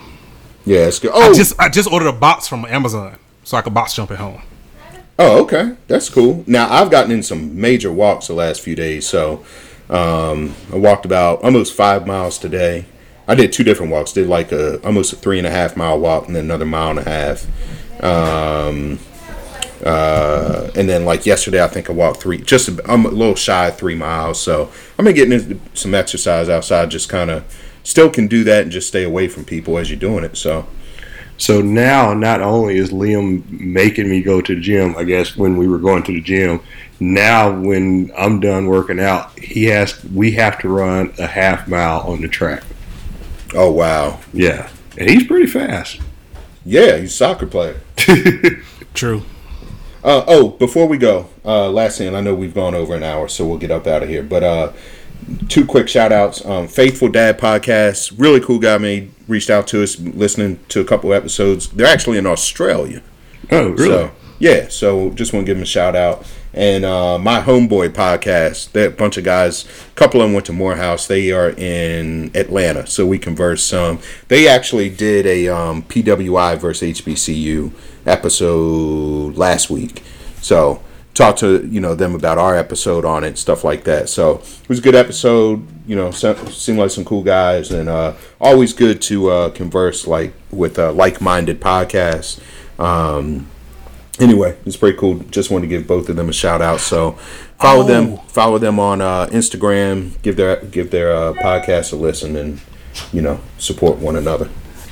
Yeah, 0.64 0.80
it's 0.86 0.98
good. 0.98 1.10
I 1.12 1.28
Oh, 1.28 1.34
just 1.34 1.58
I 1.60 1.68
just 1.68 1.90
ordered 1.92 2.08
a 2.08 2.12
box 2.12 2.48
from 2.48 2.64
Amazon 2.64 3.18
so 3.44 3.56
I 3.56 3.62
can 3.62 3.72
box 3.74 3.94
jump 3.94 4.10
at 4.10 4.18
home. 4.18 4.42
Oh, 5.18 5.42
okay. 5.42 5.74
That's 5.88 6.08
cool. 6.08 6.44
Now, 6.46 6.70
I've 6.72 6.90
gotten 6.92 7.10
in 7.10 7.22
some 7.24 7.60
major 7.60 7.90
walks 7.92 8.28
the 8.28 8.34
last 8.34 8.60
few 8.60 8.76
days. 8.76 9.04
So, 9.04 9.44
um, 9.90 10.54
I 10.72 10.76
walked 10.76 11.04
about 11.04 11.42
almost 11.42 11.74
five 11.74 12.06
miles 12.06 12.38
today. 12.38 12.84
I 13.26 13.34
did 13.34 13.52
two 13.52 13.64
different 13.64 13.90
walks. 13.90 14.12
Did 14.12 14.28
like 14.28 14.52
a 14.52 14.80
almost 14.86 15.12
a 15.12 15.16
three 15.16 15.38
and 15.38 15.46
a 15.46 15.50
half 15.50 15.76
mile 15.76 15.98
walk, 15.98 16.26
and 16.28 16.36
then 16.36 16.44
another 16.44 16.64
mile 16.64 16.90
and 16.90 17.00
a 17.00 17.02
half. 17.02 17.46
Um, 18.04 19.00
uh, 19.84 20.70
and 20.74 20.88
then 20.88 21.04
like 21.04 21.26
yesterday, 21.26 21.62
I 21.62 21.68
think 21.68 21.88
I 21.88 21.92
walked 21.92 22.20
three. 22.20 22.38
Just 22.38 22.68
a, 22.68 22.80
I'm 22.90 23.04
a 23.06 23.10
little 23.10 23.34
shy 23.34 23.68
of 23.68 23.76
three 23.76 23.94
miles. 23.94 24.40
So 24.40 24.70
I've 24.98 25.04
been 25.04 25.14
getting 25.14 25.32
into 25.32 25.60
some 25.74 25.94
exercise 25.94 26.48
outside. 26.48 26.90
Just 26.90 27.08
kind 27.08 27.30
of 27.30 27.44
still 27.84 28.10
can 28.10 28.26
do 28.28 28.44
that 28.44 28.62
and 28.64 28.72
just 28.72 28.88
stay 28.88 29.04
away 29.04 29.28
from 29.28 29.44
people 29.44 29.78
as 29.78 29.90
you're 29.90 29.98
doing 29.98 30.24
it. 30.24 30.36
So 30.36 30.66
So 31.38 31.60
now, 31.62 32.12
not 32.14 32.42
only 32.42 32.76
is 32.76 32.90
Liam 32.90 33.48
making 33.50 34.08
me 34.10 34.22
go 34.22 34.40
to 34.40 34.54
the 34.54 34.60
gym, 34.60 34.96
I 34.96 35.04
guess 35.04 35.36
when 35.36 35.56
we 35.56 35.68
were 35.68 35.78
going 35.78 36.02
to 36.04 36.12
the 36.12 36.20
gym, 36.20 36.60
now 37.00 37.50
when 37.60 38.10
I'm 38.18 38.40
done 38.40 38.66
working 38.66 38.98
out, 38.98 39.38
he 39.38 39.66
has 39.66 40.02
we 40.04 40.32
have 40.32 40.58
to 40.60 40.68
run 40.68 41.12
a 41.18 41.26
half 41.28 41.68
mile 41.68 42.00
on 42.00 42.20
the 42.22 42.28
track. 42.28 42.64
oh 43.54 43.70
wow, 43.70 44.18
Yeah, 44.32 44.68
and 44.98 45.08
he's 45.08 45.24
pretty 45.26 45.46
fast. 45.46 46.00
yeah, 46.64 46.96
he's 46.96 47.12
a 47.12 47.16
soccer 47.16 47.46
player. 47.46 47.80
True. 48.94 49.22
Uh, 50.04 50.24
oh, 50.26 50.50
before 50.50 50.86
we 50.86 50.96
go, 50.96 51.28
uh, 51.44 51.68
last 51.70 51.98
thing, 51.98 52.08
and 52.08 52.16
I 52.16 52.20
know 52.20 52.34
we've 52.34 52.54
gone 52.54 52.74
over 52.74 52.94
an 52.94 53.02
hour, 53.02 53.28
so 53.28 53.46
we'll 53.46 53.58
get 53.58 53.70
up 53.70 53.86
out 53.86 54.02
of 54.02 54.08
here. 54.08 54.22
But 54.22 54.44
uh, 54.44 54.72
two 55.48 55.66
quick 55.66 55.88
shout 55.88 56.12
outs. 56.12 56.44
Um, 56.44 56.68
Faithful 56.68 57.08
Dad 57.08 57.38
Podcast, 57.38 58.14
really 58.16 58.40
cool 58.40 58.58
guy, 58.58 58.78
man. 58.78 58.90
He 58.90 59.10
reached 59.26 59.50
out 59.50 59.66
to 59.68 59.82
us, 59.82 59.98
listening 59.98 60.60
to 60.68 60.80
a 60.80 60.84
couple 60.84 61.12
episodes. 61.12 61.68
They're 61.68 61.86
actually 61.86 62.18
in 62.18 62.26
Australia. 62.26 63.02
Oh, 63.50 63.70
really? 63.70 63.88
So, 63.88 64.12
yeah, 64.38 64.68
so 64.68 65.10
just 65.10 65.32
want 65.32 65.46
to 65.46 65.50
give 65.50 65.56
him 65.56 65.64
a 65.64 65.66
shout 65.66 65.96
out. 65.96 66.24
And 66.54 66.84
uh, 66.84 67.18
my 67.18 67.40
homeboy 67.40 67.90
podcast, 67.90 68.72
that 68.72 68.96
bunch 68.96 69.16
of 69.16 69.24
guys, 69.24 69.64
a 69.64 69.94
couple 69.94 70.20
of 70.20 70.26
them 70.26 70.32
went 70.32 70.46
to 70.46 70.52
Morehouse. 70.52 71.06
They 71.06 71.30
are 71.30 71.50
in 71.50 72.30
Atlanta, 72.34 72.86
so 72.86 73.06
we 73.06 73.18
conversed 73.18 73.68
some. 73.68 73.98
They 74.28 74.48
actually 74.48 74.90
did 74.90 75.26
a 75.26 75.48
um, 75.48 75.82
PWI 75.82 76.58
versus 76.58 77.00
HBCU 77.00 77.72
episode 78.08 79.36
last 79.36 79.70
week. 79.70 80.02
So 80.40 80.82
talked 81.14 81.40
to 81.40 81.66
you 81.66 81.80
know 81.80 81.94
them 81.94 82.14
about 82.14 82.38
our 82.38 82.56
episode 82.56 83.04
on 83.04 83.24
it, 83.24 83.36
stuff 83.38 83.64
like 83.64 83.84
that. 83.84 84.08
So 84.08 84.36
it 84.38 84.68
was 84.68 84.78
a 84.78 84.82
good 84.82 84.94
episode. 84.94 85.66
You 85.86 85.96
know, 85.96 86.10
se- 86.10 86.36
seemed 86.50 86.78
like 86.78 86.90
some 86.90 87.04
cool 87.04 87.22
guys, 87.22 87.70
and 87.70 87.88
uh, 87.88 88.14
always 88.40 88.72
good 88.72 89.00
to 89.02 89.30
uh, 89.30 89.50
converse 89.50 90.06
like 90.06 90.32
with 90.50 90.78
uh, 90.78 90.92
like-minded 90.92 91.60
podcasts. 91.60 92.40
Um, 92.78 93.48
anyway, 94.20 94.56
it's 94.66 94.76
pretty 94.76 94.98
cool. 94.98 95.18
Just 95.30 95.50
wanted 95.50 95.66
to 95.68 95.68
give 95.68 95.86
both 95.86 96.08
of 96.08 96.16
them 96.16 96.28
a 96.28 96.32
shout 96.32 96.60
out. 96.62 96.80
So 96.80 97.12
follow 97.58 97.84
them, 97.84 98.14
Oh. 98.14 98.16
follow 98.28 98.58
them 98.58 98.78
on 98.78 99.00
uh, 99.00 99.26
Instagram. 99.32 100.20
Give 100.22 100.36
their 100.36 100.62
give 100.64 100.90
their 100.90 101.10
uh, 101.12 101.32
podcast 101.32 101.92
a 101.92 101.96
listen, 101.96 102.36
and 102.36 102.60
you 103.12 103.22
know 103.22 103.40
support 103.58 103.96
one 103.98 104.14
another. 104.16 104.48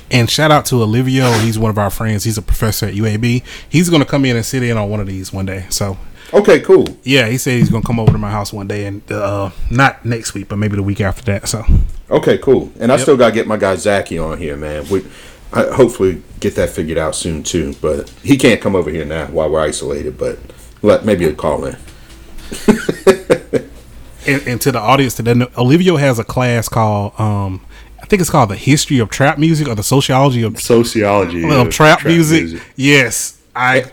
And 0.09 0.29
shout 0.29 0.51
out 0.51 0.65
to 0.67 0.75
Olivio. 0.75 1.31
He's 1.41 1.59
one 1.59 1.69
of 1.69 1.77
our 1.77 1.89
friends. 1.89 2.23
He's 2.23 2.37
a 2.37 2.41
professor 2.41 2.85
at 2.85 2.93
UAB. 2.93 3.43
He's 3.69 3.89
going 3.89 4.01
to 4.01 4.07
come 4.07 4.23
in 4.25 4.35
and 4.35 4.45
sit 4.45 4.63
in 4.63 4.77
on 4.77 4.89
one 4.89 4.99
of 4.99 5.07
these 5.07 5.33
one 5.33 5.45
day. 5.45 5.65
So 5.69 5.97
Okay, 6.33 6.59
cool. 6.61 6.85
yeah, 7.03 7.27
he 7.27 7.37
said 7.37 7.57
he's 7.59 7.69
going 7.69 7.81
to 7.83 7.87
come 7.87 7.99
over 7.99 8.11
to 8.11 8.17
my 8.17 8.29
house 8.31 8.51
one 8.51 8.67
day, 8.67 8.85
and 8.85 9.09
uh, 9.11 9.49
not 9.71 10.03
next 10.05 10.33
week, 10.33 10.47
but 10.49 10.57
maybe 10.57 10.75
the 10.75 10.83
week 10.83 10.99
after 11.01 11.23
that. 11.31 11.47
So 11.47 11.63
Okay, 12.09 12.37
cool. 12.37 12.71
And 12.79 12.91
I 12.91 12.95
Yep. 12.95 13.01
still 13.01 13.17
got 13.17 13.29
to 13.29 13.33
get 13.35 13.47
my 13.47 13.57
guy 13.57 13.75
Zachy 13.75 14.17
on 14.17 14.37
here, 14.37 14.55
man. 14.55 14.87
We 14.89 15.05
I 15.53 15.63
hopefully 15.67 16.21
get 16.41 16.55
that 16.55 16.69
figured 16.69 16.97
out 16.97 17.15
soon 17.15 17.43
too. 17.43 17.75
But 17.81 18.09
he 18.23 18.37
can't 18.37 18.59
come 18.61 18.75
over 18.75 18.89
here 18.89 19.05
now 19.05 19.27
while 19.27 19.49
we're 19.49 19.61
isolated. 19.61 20.17
But 20.17 20.39
let 20.81 21.05
maybe 21.05 21.25
a 21.25 21.33
call 21.33 21.65
in. 21.65 21.77
and, 24.27 24.47
and 24.47 24.61
to 24.61 24.71
the 24.71 24.79
audience 24.79 25.15
that 25.15 25.25
Olivio 25.25 25.97
has 25.99 26.19
a 26.19 26.23
class 26.23 26.67
called 26.69 27.13
um, 27.19 27.61
think 28.07 28.21
it's 28.21 28.29
called 28.29 28.49
the 28.49 28.55
history 28.55 28.99
of 28.99 29.09
trap 29.09 29.37
music 29.37 29.67
or 29.67 29.75
the 29.75 29.83
sociology 29.83 30.43
of, 30.43 30.59
Sociology 30.59 31.43
of 31.43 31.51
of 31.51 31.69
trap, 31.69 32.05
music. 32.05 32.61
Yes, 32.75 33.39
I 33.55 33.85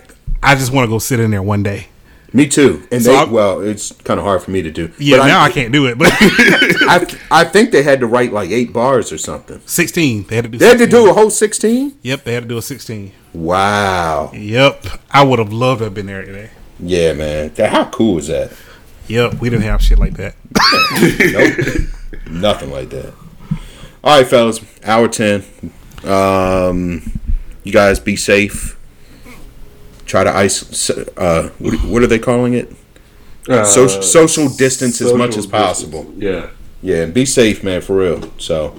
I 0.43 0.55
just 0.55 0.73
want 0.73 0.86
to 0.86 0.91
go 0.91 0.99
sit 0.99 1.20
in 1.20 1.31
there 1.31 1.43
one 1.43 1.62
day. 1.62 1.89
Me 2.32 2.49
too. 2.49 2.82
And 2.91 3.01
So 3.01 3.12
they 3.12 3.16
I'm- 3.19 3.31
well, 3.31 3.61
it's 3.61 3.93
kind 3.93 4.19
of 4.19 4.27
hard 4.27 4.43
for 4.43 4.51
me 4.51 4.61
to 4.62 4.70
do. 4.70 4.91
Yeah, 4.99 5.19
But 5.19 5.27
now 5.28 5.41
I, 5.43 5.51
can't 5.53 5.73
do 5.73 5.86
it, 5.86 5.97
but 5.97 6.09
I, 6.12 7.07
I 7.31 7.45
think 7.45 7.70
they 7.70 7.85
had 7.85 8.01
to 8.01 8.09
write 8.09 8.32
like 8.32 8.51
eight 8.51 8.73
bars 8.73 9.12
or 9.12 9.19
something. 9.19 9.61
sixteen. 9.66 10.24
They 10.27 10.35
had 10.36 10.45
to 10.47 10.51
do. 10.51 10.59
They 10.59 10.66
had 10.66 10.78
to 10.78 10.86
do 10.89 11.09
a 11.09 11.12
whole 11.12 11.31
sixteen. 11.31 11.97
Yep, 12.03 12.24
they 12.24 12.35
had 12.35 12.43
to 12.43 12.49
do 12.49 12.59
a 12.59 12.62
sixteen. 12.62 13.12
Wow. 13.32 14.32
Yep, 14.35 14.85
I 15.12 15.23
would 15.23 15.39
have 15.39 15.53
loved 15.53 15.78
to 15.78 15.85
have 15.85 15.95
been 15.95 16.07
there 16.07 16.24
today. 16.24 16.51
Yeah, 16.81 17.12
man. 17.12 17.53
That, 17.55 17.70
how 17.70 17.85
cool 17.91 18.19
is 18.19 18.27
that? 18.27 18.53
Yep, 19.07 19.35
we 19.35 19.49
didn't 19.51 19.65
have 19.65 19.81
shit 19.82 19.99
like 19.99 20.15
that. 20.15 20.35
Nope. 21.32 21.89
Nothing 22.31 22.70
like 22.70 22.91
that. 22.91 23.12
All 24.05 24.19
right, 24.19 24.27
fellas. 24.27 24.61
Hour 24.85 25.09
ten. 25.09 25.45
Um, 26.05 27.19
you 27.63 27.73
guys 27.73 27.99
be 27.99 28.17
safe. 28.17 28.79
Try 30.05 30.23
try 30.23 30.25
to 30.25 30.37
ice. 30.37 30.91
Uh, 30.91 31.51
what, 31.59 31.75
what 31.85 32.03
are 32.03 32.07
they 32.07 32.19
calling 32.19 32.53
it? 32.53 32.71
Uh, 33.49 33.65
So, 33.65 33.87
social 33.87 34.49
distance 34.51 35.01
as 35.01 35.13
much 35.15 35.37
as 35.37 35.47
possible. 35.47 36.05
distance. 36.05 36.23
Yeah. 36.23 36.51
Yeah, 36.83 37.03
and 37.05 37.15
be 37.15 37.25
safe, 37.25 37.65
man, 37.65 37.81
for 37.81 37.97
real. 37.97 38.31
So, 38.39 38.77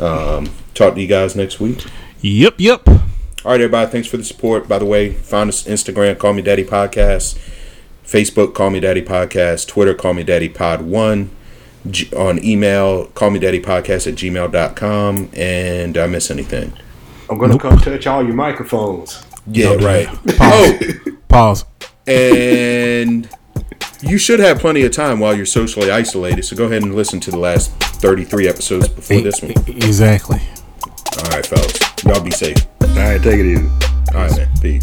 um, 0.00 0.50
talk 0.74 0.94
to 0.96 1.00
you 1.00 1.06
guys 1.06 1.36
next 1.36 1.60
week. 1.60 1.84
Yep, 2.20 2.54
yep. 2.58 2.88
All 2.88 2.96
right, 3.44 3.60
everybody. 3.60 3.88
Thanks 3.92 4.08
for 4.08 4.16
the 4.16 4.24
support. 4.24 4.66
By 4.66 4.80
the 4.80 4.84
way, 4.84 5.12
find 5.12 5.48
us 5.48 5.62
Instagram, 5.62 6.18
Call 6.18 6.32
Me 6.32 6.42
Daddy 6.42 6.64
Podcast, 6.64 7.38
Facebook, 8.04 8.54
Call 8.54 8.70
Me 8.70 8.80
Daddy 8.80 9.02
Podcast, 9.02 9.68
Twitter, 9.68 9.94
Call 9.94 10.14
Me 10.14 10.24
Daddy 10.24 10.48
Pod 10.48 10.82
One, 10.82 11.30
G- 11.90 12.10
on 12.14 12.42
email, 12.44 13.06
Call 13.08 13.30
Me 13.30 13.38
Daddy 13.38 13.60
Podcast 13.60 14.06
at 14.06 14.14
gmail.com. 14.14 15.30
And 15.34 15.94
did 15.94 16.02
I 16.02 16.06
miss 16.06 16.30
anything? 16.30 16.72
I'm 17.30 17.38
gonna 17.38 17.58
come 17.58 17.78
touch 17.78 18.06
all 18.06 18.22
your 18.24 18.34
microphones. 18.34 19.22
Yeah, 19.46 19.74
right. 19.74 20.06
Pause. 20.36 20.78
Oh, 21.06 21.16
Pause. 21.28 21.64
and 22.06 23.28
you 24.02 24.18
should 24.18 24.40
have 24.40 24.58
plenty 24.58 24.82
of 24.82 24.92
time 24.92 25.20
while 25.20 25.34
you're 25.34 25.46
socially 25.46 25.90
isolated. 25.90 26.44
So 26.44 26.56
go 26.56 26.64
ahead 26.64 26.82
and 26.82 26.94
listen 26.94 27.20
to 27.20 27.30
the 27.30 27.38
last 27.38 27.70
33 27.80 28.48
episodes 28.48 28.88
before 28.88 29.20
this 29.22 29.40
one. 29.42 29.52
Exactly. 29.66 30.40
All 31.18 31.30
right, 31.30 31.46
fellas. 31.46 31.78
Y'all 32.04 32.22
be 32.22 32.30
safe. 32.30 32.56
All 32.82 32.88
right, 32.88 33.22
take 33.22 33.40
it 33.40 33.46
easy. 33.46 33.66
All 34.14 34.20
right, 34.26 34.36
man. 34.36 34.48
Peace. 34.60 34.82